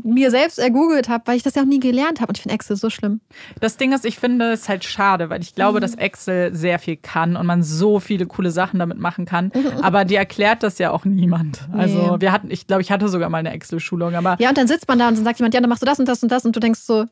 mir 0.05 0.31
selbst 0.31 0.59
ergoogelt 0.59 1.09
habe, 1.09 1.25
weil 1.27 1.37
ich 1.37 1.43
das 1.43 1.55
ja 1.57 1.63
auch 1.63 1.67
nie 1.67 1.81
gelernt 1.81 2.21
habe. 2.21 2.29
Und 2.31 2.39
ich 2.39 2.43
finde 2.43 2.55
Excel 2.55 2.77
so 2.77 2.91
schlimm. 2.91 3.21
Das 3.61 3.77
Ding 3.77 3.93
ist, 3.93 4.05
ich 4.05 4.19
finde 4.19 4.53
es 4.53 4.69
halt 4.69 4.85
schade, 4.85 5.31
weil 5.31 5.41
ich 5.43 5.55
glaube, 5.55 5.79
Mhm. 5.79 5.83
dass 5.83 5.95
Excel 5.97 6.55
sehr 6.55 6.79
viel 6.79 6.97
kann 6.97 7.37
und 7.37 7.45
man 7.47 7.63
so 7.63 7.99
viele 8.01 8.27
coole 8.27 8.51
Sachen 8.53 8.79
damit 8.79 8.99
machen 8.99 9.25
kann. 9.27 9.51
Aber 9.83 10.05
die 10.05 10.15
erklärt 10.15 10.63
das 10.63 10.79
ja 10.79 10.93
auch 10.93 11.05
niemand. 11.05 11.69
Also 11.73 11.99
Mhm. 11.99 12.11
Nee. 12.13 12.21
wir 12.21 12.33
hatten, 12.33 12.51
ich 12.51 12.67
glaube, 12.67 12.83
ich 12.83 12.93
hatte 12.93 13.09
sogar 13.09 13.29
mal 13.31 13.39
eine 13.39 13.51
Excel-Schulung, 13.53 14.15
aber 14.15 14.37
Ja, 14.39 14.49
und 14.51 14.59
dann 14.59 14.69
sitzt 14.69 14.87
man 14.87 14.99
da 14.99 15.09
und 15.09 15.17
dann 15.17 15.25
sagt 15.25 15.39
jemand, 15.41 15.55
ja, 15.55 15.61
dann 15.61 15.69
machst 15.69 15.83
du 15.83 15.87
das 15.87 15.99
und 15.99 16.07
das 16.09 16.23
und 16.23 16.31
das 16.31 16.45
und 16.45 16.55
du 16.55 16.61
denkst 16.61 16.81
so, 16.81 17.07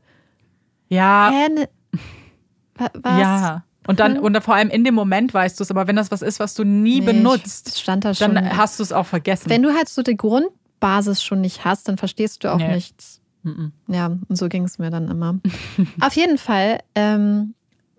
ja, 0.88 1.30
hä, 1.32 1.48
ne, 1.52 1.68
wa- 2.76 2.90
was? 3.02 3.18
ja. 3.20 3.64
Und 3.86 4.00
dann, 4.00 4.18
und 4.18 4.34
dann 4.34 4.42
vor 4.42 4.54
allem 4.54 4.68
in 4.68 4.84
dem 4.84 4.94
Moment 4.94 5.32
weißt 5.32 5.58
du 5.58 5.64
es, 5.64 5.70
aber 5.70 5.86
wenn 5.86 5.96
das 5.96 6.10
was 6.10 6.20
ist, 6.20 6.40
was 6.40 6.52
du 6.54 6.62
nie 6.62 7.00
Nee, 7.00 7.06
benutzt, 7.06 7.68
ich- 7.74 7.80
stand 7.82 8.04
da 8.04 8.12
schon. 8.14 8.34
dann 8.34 8.56
hast 8.56 8.78
du 8.78 8.82
es 8.82 8.92
auch 8.92 9.06
vergessen. 9.06 9.48
Wenn 9.48 9.62
du 9.62 9.74
halt 9.74 9.88
so 9.88 10.02
die 10.02 10.14
Grundbasis 10.80 11.22
schon 11.22 11.40
nicht 11.40 11.64
hast, 11.64 11.88
dann 11.88 11.98
verstehst 11.98 12.44
du 12.44 12.52
auch 12.52 12.58
Nee. 12.58 12.74
nichts. 12.74 13.20
Mhm. 13.42 13.72
Ja, 13.88 14.06
und 14.28 14.36
so 14.36 14.48
ging 14.48 14.64
es 14.64 14.78
mir 14.78 14.90
dann 14.90 15.08
immer. 15.08 15.38
Auf 16.00 16.14
jeden 16.14 16.38
Fall, 16.38 16.80
ähm, 16.94 17.54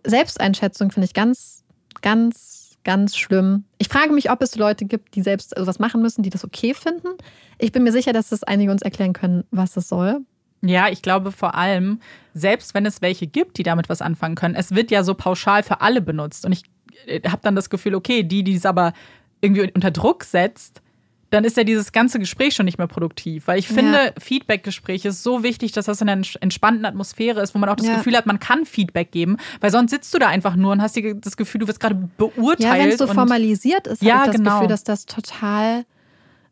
Selbsteinschätzung 0.06 0.92
finde 0.92 1.06
ich 1.06 1.14
ganz, 1.14 1.64
ganz, 2.02 2.78
ganz 2.84 3.18
schlimm. 3.18 3.66
Ich 3.78 3.90
frage 3.90 4.14
mich, 4.14 4.32
ob 4.32 4.42
es 4.42 4.56
Leute 4.56 4.86
gibt, 4.86 5.16
die 5.16 5.22
selbst 5.22 5.54
was 5.58 5.80
machen 5.80 6.02
müssen, 6.02 6.24
die 6.24 6.30
das 6.30 6.44
okay 6.46 6.74
finden. 6.74 7.10
Ich 7.58 7.72
bin 7.72 7.84
mir 7.84 7.92
sicher, 7.92 8.14
dass 8.14 8.30
das 8.30 8.44
einige 8.44 8.72
uns 8.72 8.82
erklären 8.82 9.14
können, 9.14 9.44
was 9.52 9.74
das 9.74 9.90
soll. 9.90 10.22
Ja, 10.62 10.90
ich 10.90 11.02
glaube 11.02 11.32
vor 11.32 11.56
allem, 11.56 12.00
selbst 12.34 12.74
wenn 12.74 12.86
es 12.86 13.02
welche 13.02 13.28
gibt, 13.28 13.58
die 13.58 13.64
damit 13.64 13.88
was 13.90 14.02
anfangen 14.02 14.36
können, 14.36 14.56
es 14.56 14.76
wird 14.76 14.92
ja 14.92 15.04
so 15.04 15.14
pauschal 15.14 15.64
für 15.64 15.80
alle 15.82 16.02
benutzt. 16.02 16.46
Und 16.46 16.52
ich 16.52 16.64
habe 17.30 17.42
dann 17.42 17.56
das 17.56 17.70
Gefühl, 17.70 17.96
okay, 17.96 18.24
die, 18.24 18.44
die 18.44 18.56
es 18.56 18.66
aber 18.66 18.94
irgendwie 19.42 19.72
unter 19.74 19.92
Druck 19.92 20.24
setzt, 20.26 20.82
dann 21.32 21.44
ist 21.44 21.58
ja 21.58 21.64
dieses 21.64 21.92
ganze 21.92 22.18
Gespräch 22.20 22.56
schon 22.56 22.66
nicht 22.66 22.78
mehr 22.78 22.88
produktiv. 22.88 23.48
Weil 23.48 23.60
ich 23.60 23.68
finde, 23.68 24.14
Feedback-Gespräch 24.20 25.06
ist 25.06 25.22
so 25.22 25.44
wichtig, 25.44 25.72
dass 25.74 25.86
das 25.86 26.02
in 26.02 26.10
einer 26.10 26.26
entspannten 26.42 26.86
Atmosphäre 26.86 27.42
ist, 27.42 27.54
wo 27.54 27.60
man 27.60 27.70
auch 27.70 27.76
das 27.76 27.86
Ja. 27.88 27.98
Gefühl 27.98 28.18
hat, 28.18 28.26
man 28.26 28.40
kann 28.40 28.66
Feedback 28.66 29.12
geben. 29.12 29.38
Weil 29.62 29.70
sonst 29.72 29.92
sitzt 29.92 30.14
du 30.14 30.18
da 30.20 30.28
einfach 30.28 30.56
nur 30.56 30.72
und 30.72 30.82
hast 30.82 30.96
die- 30.96 31.20
das 31.20 31.38
Gefühl, 31.38 31.60
du 31.60 31.68
wirst 31.68 31.80
gerade 31.80 31.96
Ja, 31.96 32.08
beurteilt. 32.18 32.82
wenn 32.82 32.90
es 32.90 32.98
so 32.98 33.08
formalisiert 33.08 33.86
ist, 33.88 34.02
Ja, 34.02 34.16
habe 34.16 34.22
ich 34.26 34.32
das 34.32 34.36
genau. 34.38 34.54
Gefühl, 34.56 34.68
dass 34.70 34.84
das 34.84 35.06
total 35.06 35.86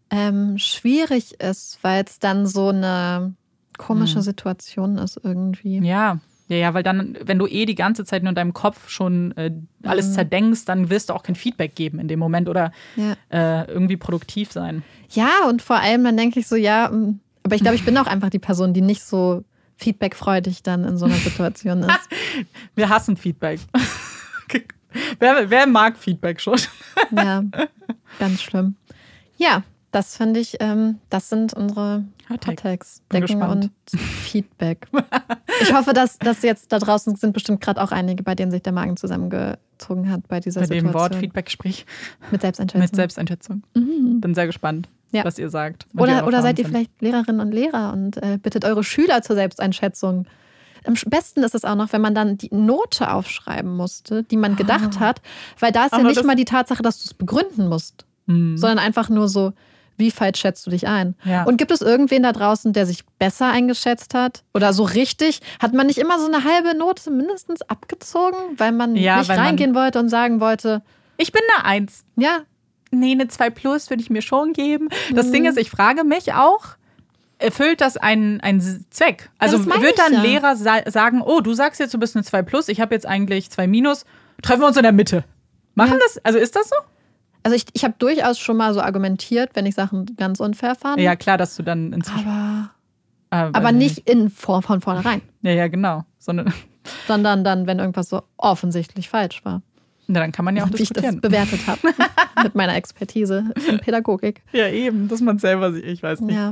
ähm, 0.09 0.57
schwierig 0.57 1.39
ist, 1.41 1.79
weil 1.81 2.03
es 2.05 2.19
dann 2.19 2.45
so 2.45 2.69
eine 2.69 3.33
komische 3.77 4.15
Hm. 4.17 4.21
Situation 4.21 4.97
ist 4.97 5.19
irgendwie. 5.23 5.79
Ja, 5.79 6.19
Ja, 6.49 6.55
ja, 6.57 6.73
weil 6.73 6.83
dann, 6.83 7.17
wenn 7.25 7.37
du 7.39 7.45
eh 7.47 7.65
die 7.65 7.75
ganze 7.75 8.05
Zeit 8.05 8.23
nur 8.23 8.29
in 8.29 8.35
deinem 8.35 8.53
Kopf 8.53 8.87
schon 8.89 9.35
äh, 9.35 9.51
alles 9.83 10.09
Mhm. 10.09 10.13
zerdenkst, 10.13 10.65
dann 10.65 10.89
wirst 10.89 11.09
du 11.09 11.13
auch 11.13 11.23
kein 11.23 11.35
Feedback 11.35 11.75
geben 11.75 11.99
in 11.99 12.07
dem 12.07 12.19
Moment 12.19 12.47
oder 12.47 12.71
Ja. 12.95 13.15
äh, 13.29 13.69
irgendwie 13.69 13.97
produktiv 13.97 14.51
sein. 14.51 14.83
Ja, 15.09 15.29
und 15.49 15.61
vor 15.61 15.77
allem 15.77 16.03
dann 16.05 16.15
denke 16.15 16.39
ich 16.39 16.47
so, 16.47 16.55
ja, 16.55 16.89
mm, 16.89 17.19
aber 17.43 17.55
ich 17.55 17.61
glaube, 17.61 17.75
ich 17.75 17.83
bin 17.83 17.97
auch 17.97 18.07
einfach 18.07 18.29
die 18.29 18.39
Person, 18.39 18.73
die 18.73 18.81
nicht 18.81 19.03
so 19.03 19.43
feedbackfreudig 19.77 20.63
dann 20.63 20.83
in 20.85 20.97
so 20.97 21.05
einer 21.05 21.15
Situation 21.17 21.83
ist. 21.83 22.09
Wir 22.75 22.89
hassen 22.89 23.15
Feedback. 23.17 23.59
wer, 25.19 25.49
wer 25.49 25.67
mag 25.67 25.97
Feedback 25.97 26.41
schon? 26.41 26.59
Ja, 27.11 27.43
ganz 28.19 28.41
schlimm. 28.41 28.75
Ja, 29.37 29.63
das 29.97 30.15
finde 30.15 30.39
ich, 30.39 30.57
ähm, 30.59 30.99
das 31.09 31.29
sind 31.29 31.53
unsere 31.53 32.03
Decken 32.29 33.21
gespannt. 33.21 33.71
und 33.93 33.99
Feedback. 33.99 34.87
Ich 35.61 35.73
hoffe, 35.73 35.93
dass, 35.93 36.19
dass 36.19 36.43
jetzt 36.43 36.71
da 36.71 36.77
draußen 36.79 37.15
sind 37.15 37.33
bestimmt 37.33 37.61
gerade 37.61 37.81
auch 37.81 37.91
einige, 37.91 38.21
bei 38.23 38.35
denen 38.35 38.51
sich 38.51 38.61
der 38.61 38.73
Magen 38.73 38.95
zusammengezogen 38.97 40.11
hat 40.11 40.27
bei 40.27 40.39
dieser 40.39 40.61
Bei 40.61 40.67
dem 40.67 40.85
Situation. 40.87 40.93
Wort 40.93 41.15
Feedback-Gespräch 41.15 41.85
Mit 42.31 42.41
Selbsteinschätzung. 42.41 42.81
mit 42.81 42.95
Selbsteinschätzung. 42.95 43.63
Mhm. 43.73 44.21
Bin 44.21 44.35
sehr 44.35 44.45
gespannt, 44.45 44.87
Ja. 45.11 45.25
was 45.25 45.39
ihr 45.39 45.49
sagt. 45.49 45.87
Oder, 45.97 46.27
oder 46.27 46.41
seid 46.41 46.59
ihr 46.59 46.65
sind. 46.65 46.73
vielleicht 46.75 47.01
Lehrerinnen 47.01 47.41
und 47.41 47.51
Lehrer 47.53 47.91
und 47.93 48.17
äh, 48.17 48.37
bittet 48.37 48.65
eure 48.65 48.83
Schüler 48.83 49.21
zur 49.23 49.35
Selbsteinschätzung? 49.35 50.27
Am 50.85 50.93
besten 51.07 51.43
ist 51.43 51.55
es 51.55 51.65
auch 51.65 51.75
noch, 51.75 51.91
wenn 51.91 52.01
man 52.01 52.13
dann 52.13 52.37
die 52.37 52.53
Note 52.53 53.11
aufschreiben 53.11 53.75
musste, 53.75 54.23
die 54.23 54.37
man 54.37 54.55
gedacht 54.55 54.97
Ah. 54.97 54.99
hat, 54.99 55.21
weil 55.59 55.71
da 55.71 55.85
ist 55.85 55.91
ja 55.93 55.97
Aber 55.99 56.07
nicht 56.09 56.23
mal 56.23 56.35
die 56.35 56.45
Tatsache, 56.45 56.83
dass 56.83 56.99
du 56.99 57.05
es 57.07 57.13
begründen 57.15 57.67
musst, 57.67 58.05
Hm. 58.27 58.57
sondern 58.57 58.79
einfach 58.79 59.09
nur 59.09 59.27
so, 59.27 59.53
wie 59.97 60.11
falsch 60.11 60.39
schätzt 60.39 60.65
du 60.65 60.69
dich 60.71 60.87
ein? 60.87 61.15
Ja. 61.25 61.43
Und 61.43 61.57
gibt 61.57 61.71
es 61.71 61.81
irgendwen 61.81 62.23
da 62.23 62.31
draußen, 62.31 62.71
der 62.73 62.85
sich 62.85 63.03
besser 63.19 63.47
eingeschätzt 63.51 64.13
hat? 64.13 64.43
Oder 64.53 64.71
so 64.73 64.83
richtig? 64.83 65.41
Hat 65.61 65.73
man 65.73 65.87
nicht 65.87 65.97
immer 65.97 66.19
so 66.19 66.27
eine 66.27 66.43
halbe 66.43 66.77
Note 66.77 67.09
mindestens 67.11 67.61
abgezogen, 67.63 68.37
weil 68.57 68.71
man 68.71 68.95
Ja, 68.95 69.17
nicht 69.19 69.29
weil 69.29 69.37
man- 69.37 69.45
reingehen 69.47 69.73
wollte 69.75 69.99
und 69.99 70.09
sagen 70.09 70.39
wollte, 70.39 70.81
ich 71.17 71.31
bin 71.31 71.41
eine 71.55 71.65
Eins. 71.65 72.03
ja, 72.15 72.39
Nee, 72.89 73.11
eine 73.11 73.27
2 73.27 73.49
Plus 73.49 73.89
würde 73.89 74.01
ich 74.01 74.09
mir 74.09 74.21
schon 74.21 74.53
geben. 74.53 74.87
Das 75.13 75.27
Mhm. 75.27 75.31
Ding 75.33 75.45
ist, 75.45 75.57
ich 75.57 75.69
frage 75.69 76.05
mich 76.05 76.31
auch, 76.33 76.63
erfüllt 77.37 77.81
das 77.81 77.97
einen, 77.97 78.39
einen 78.39 78.85
Zweck? 78.91 79.29
Also 79.39 79.59
meine 79.59 79.81
wird 79.83 79.99
dann 79.99 80.13
ja. 80.13 80.21
Lehrer 80.21 80.55
sa 80.55 80.89
sagen, 80.89 81.21
oh, 81.21 81.41
du 81.41 81.53
sagst 81.53 81.81
jetzt, 81.81 81.93
du 81.93 81.97
bist 81.99 82.15
eine 82.15 82.23
2 82.23 82.43
Plus, 82.43 82.69
ich 82.69 82.79
habe 82.79 82.95
jetzt 82.95 83.05
eigentlich 83.05 83.49
2 83.51 83.67
Minus, 83.67 84.05
treffen 84.41 84.61
wir 84.61 84.67
uns 84.67 84.77
in 84.77 84.83
der 84.83 84.93
Mitte. 84.93 85.25
Machen 85.75 85.93
Ja. 85.93 85.99
das? 86.01 86.17
Also 86.23 86.39
ist 86.39 86.55
das 86.55 86.69
so? 86.69 86.75
Also 87.47 87.55
ich, 87.55 87.63
ich 87.71 87.85
habe 87.85 87.95
durchaus 87.97 88.39
schon 88.39 88.57
mal 88.57 88.73
so 88.73 88.81
argumentiert, 88.81 89.51
wenn 89.53 89.65
ich 89.65 89.73
Sachen 89.73 90.17
ganz 90.17 90.41
unfair 90.41 90.75
fand. 90.75 90.99
Ja, 90.99 91.15
klar, 91.15 91.37
dass 91.37 91.55
du 91.55 91.63
dann 91.63 91.93
inzwischen. 91.93 92.27
Aber, 92.27 92.71
äh, 93.29 93.35
aber 93.35 93.63
weiß 93.63 93.73
nicht 93.73 93.99
in, 93.99 94.29
vor, 94.29 94.61
von 94.61 94.81
vornherein, 94.81 95.21
Ja, 95.43 95.51
ja, 95.53 95.69
genau. 95.69 96.03
Sondern, 96.19 96.53
sondern 97.07 97.45
dann, 97.45 97.65
wenn 97.65 97.79
irgendwas 97.79 98.09
so 98.09 98.23
offensichtlich 98.35 99.07
falsch 99.07 99.45
war. 99.45 99.61
na, 100.07 100.19
dann 100.19 100.33
kann 100.33 100.43
man 100.43 100.57
ja 100.57 100.65
auch 100.65 100.73
wie 100.73 100.83
ich 100.83 100.89
das 100.89 101.15
bewertet 101.21 101.65
habe 101.67 101.79
mit 102.43 102.53
meiner 102.53 102.75
Expertise 102.75 103.45
in 103.65 103.79
Pädagogik. 103.79 104.43
Ja, 104.51 104.67
eben, 104.67 105.07
dass 105.07 105.21
man 105.21 105.39
selber 105.39 105.71
sieht. 105.71 105.85
Ich 105.85 106.03
weiß 106.03 106.19
nicht. 106.19 106.35
Ja. 106.35 106.51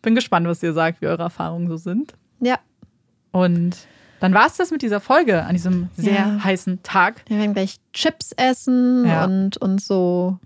Bin 0.00 0.14
gespannt, 0.14 0.46
was 0.46 0.62
ihr 0.62 0.74
sagt, 0.74 1.02
wie 1.02 1.08
eure 1.08 1.24
Erfahrungen 1.24 1.66
so 1.66 1.76
sind. 1.76 2.14
ja, 2.38 2.60
Und 3.32 3.76
dann 4.20 4.34
war 4.34 4.46
es 4.46 4.56
das 4.56 4.70
mit 4.70 4.82
dieser 4.82 5.00
Folge 5.00 5.44
an 5.44 5.54
diesem 5.54 5.88
sehr 5.96 6.14
Ja. 6.14 6.44
heißen 6.44 6.82
Tag. 6.82 7.22
wir 7.28 7.38
werden 7.38 7.54
gleich 7.54 7.76
Chips 7.92 8.32
essen 8.32 9.06
Ja. 9.06 9.24
und, 9.24 9.56
und 9.58 9.80
so 9.80 10.38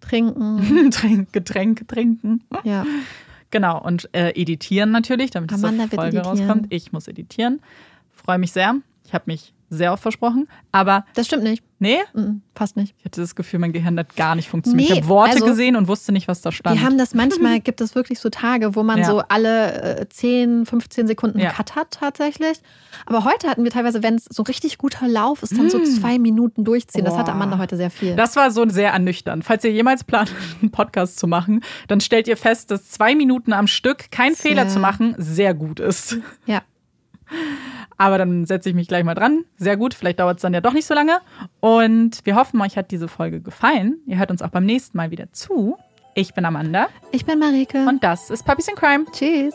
trinken. 0.00 0.90
Trink, 0.90 1.32
Getränke 1.32 1.86
trinken. 1.86 2.42
Ja, 2.64 2.84
Genau, 3.52 3.82
und 3.82 4.08
äh, 4.14 4.30
editieren 4.40 4.92
natürlich, 4.92 5.32
damit 5.32 5.52
Amanda 5.52 5.86
diese 5.86 5.90
wird 5.92 6.00
Folge 6.00 6.20
rauskommt. 6.20 6.66
Ich 6.70 6.92
muss 6.92 7.08
editieren. 7.08 7.60
Freue 8.12 8.38
mich 8.38 8.52
sehr. 8.52 8.76
Ich 9.04 9.12
habe 9.12 9.24
mich 9.26 9.52
sehr 9.70 9.92
oft 9.92 10.02
versprochen. 10.02 10.48
Aber 10.72 11.04
das 11.14 11.26
stimmt 11.26 11.44
nicht. 11.44 11.62
nee, 11.78 11.98
Mhm, 12.12 12.42
fast 12.54 12.76
nicht. 12.76 12.94
ich 12.98 13.04
hatte 13.04 13.20
das 13.20 13.34
Gefühl, 13.34 13.58
mein 13.60 13.72
Gehirn 13.72 13.98
hat 13.98 14.14
gar 14.16 14.34
nicht 14.34 14.48
funktioniert. 14.50 14.90
Nee, 14.90 14.94
ich 14.96 15.00
habe 15.02 15.08
Worte 15.08 15.32
also- 15.34 15.46
gesehen 15.46 15.76
und 15.76 15.88
wusste 15.88 16.12
nicht, 16.12 16.28
was 16.28 16.42
da 16.42 16.50
stand. 16.52 16.78
Wir 16.78 16.84
haben 16.86 16.98
das 16.98 17.14
manchmal, 17.14 17.60
gibt 17.60 17.80
es 17.80 17.94
wirklich 17.94 18.18
so 18.20 18.28
Tage, 18.30 18.74
wo 18.74 18.82
man 18.82 18.98
Ja. 18.98 19.04
so 19.06 19.22
alle 19.28 20.00
äh, 20.00 20.08
10, 20.08 20.66
15 20.66 21.06
Sekunden 21.06 21.38
Ja. 21.38 21.50
Cut 21.52 21.76
hat 21.76 21.92
tatsächlich. 21.92 22.58
Aber 23.06 23.24
heute 23.24 23.48
hatten 23.48 23.64
wir 23.64 23.70
teilweise, 23.70 24.02
wenn 24.02 24.16
es 24.16 24.24
so 24.24 24.42
richtig 24.42 24.76
guter 24.78 25.06
Lauf 25.08 25.42
ist, 25.42 25.56
dann 25.56 25.70
so 25.70 25.78
Mm. 25.78 25.84
zwei 25.84 26.18
Minuten 26.18 26.64
durchziehen. 26.64 27.04
Das 27.04 27.14
hatte 27.16 27.26
Boah. 27.30 27.36
Amanda 27.36 27.58
heute 27.58 27.76
sehr 27.76 27.90
viel. 27.90 28.16
Das 28.16 28.34
war 28.36 28.50
so 28.50 28.68
sehr 28.68 28.90
ernüchternd. 28.92 29.44
Falls 29.44 29.64
ihr 29.64 29.72
jemals 29.72 30.04
plant, 30.04 30.30
einen 30.60 30.70
Podcast 30.72 31.18
zu 31.18 31.26
machen, 31.28 31.62
dann 31.88 32.00
stellt 32.00 32.26
ihr 32.28 32.36
fest, 32.36 32.70
dass 32.70 32.88
zwei 32.90 33.14
Minuten 33.14 33.52
am 33.52 33.66
Stück 33.68 34.10
kein. 34.10 34.34
Fehler 34.34 34.68
zu 34.68 34.78
machen 34.80 35.14
sehr 35.18 35.54
gut 35.54 35.80
ist. 35.80 36.16
ja. 36.46 36.62
Aber 37.98 38.18
dann 38.18 38.46
setze 38.46 38.68
ich 38.70 38.74
mich 38.74 38.88
gleich 38.88 39.04
mal 39.04 39.14
dran. 39.14 39.44
Sehr 39.56 39.76
gut, 39.76 39.94
vielleicht 39.94 40.20
dauert 40.20 40.36
es 40.38 40.42
dann 40.42 40.54
ja 40.54 40.60
doch 40.60 40.72
nicht 40.72 40.86
so 40.86 40.94
lange. 40.94 41.18
Und 41.60 42.20
wir 42.24 42.34
hoffen, 42.36 42.60
euch 42.60 42.76
hat 42.76 42.90
diese 42.90 43.08
Folge 43.08 43.40
gefallen. 43.40 43.98
Ihr 44.06 44.18
hört 44.18 44.30
uns 44.30 44.42
auch 44.42 44.48
beim 44.48 44.64
nächsten 44.64 44.96
Mal 44.96 45.10
wieder 45.10 45.32
zu. 45.32 45.76
Ich 46.14 46.34
bin 46.34 46.44
Amanda 46.44 46.88
Ich 47.12 47.24
bin 47.24 47.38
Marike. 47.38 47.86
und 47.88 48.02
das 48.02 48.30
ist 48.30 48.44
Puppies 48.44 48.68
in 48.68 48.74
Crime. 48.74 49.04
Tschüss. 49.12 49.54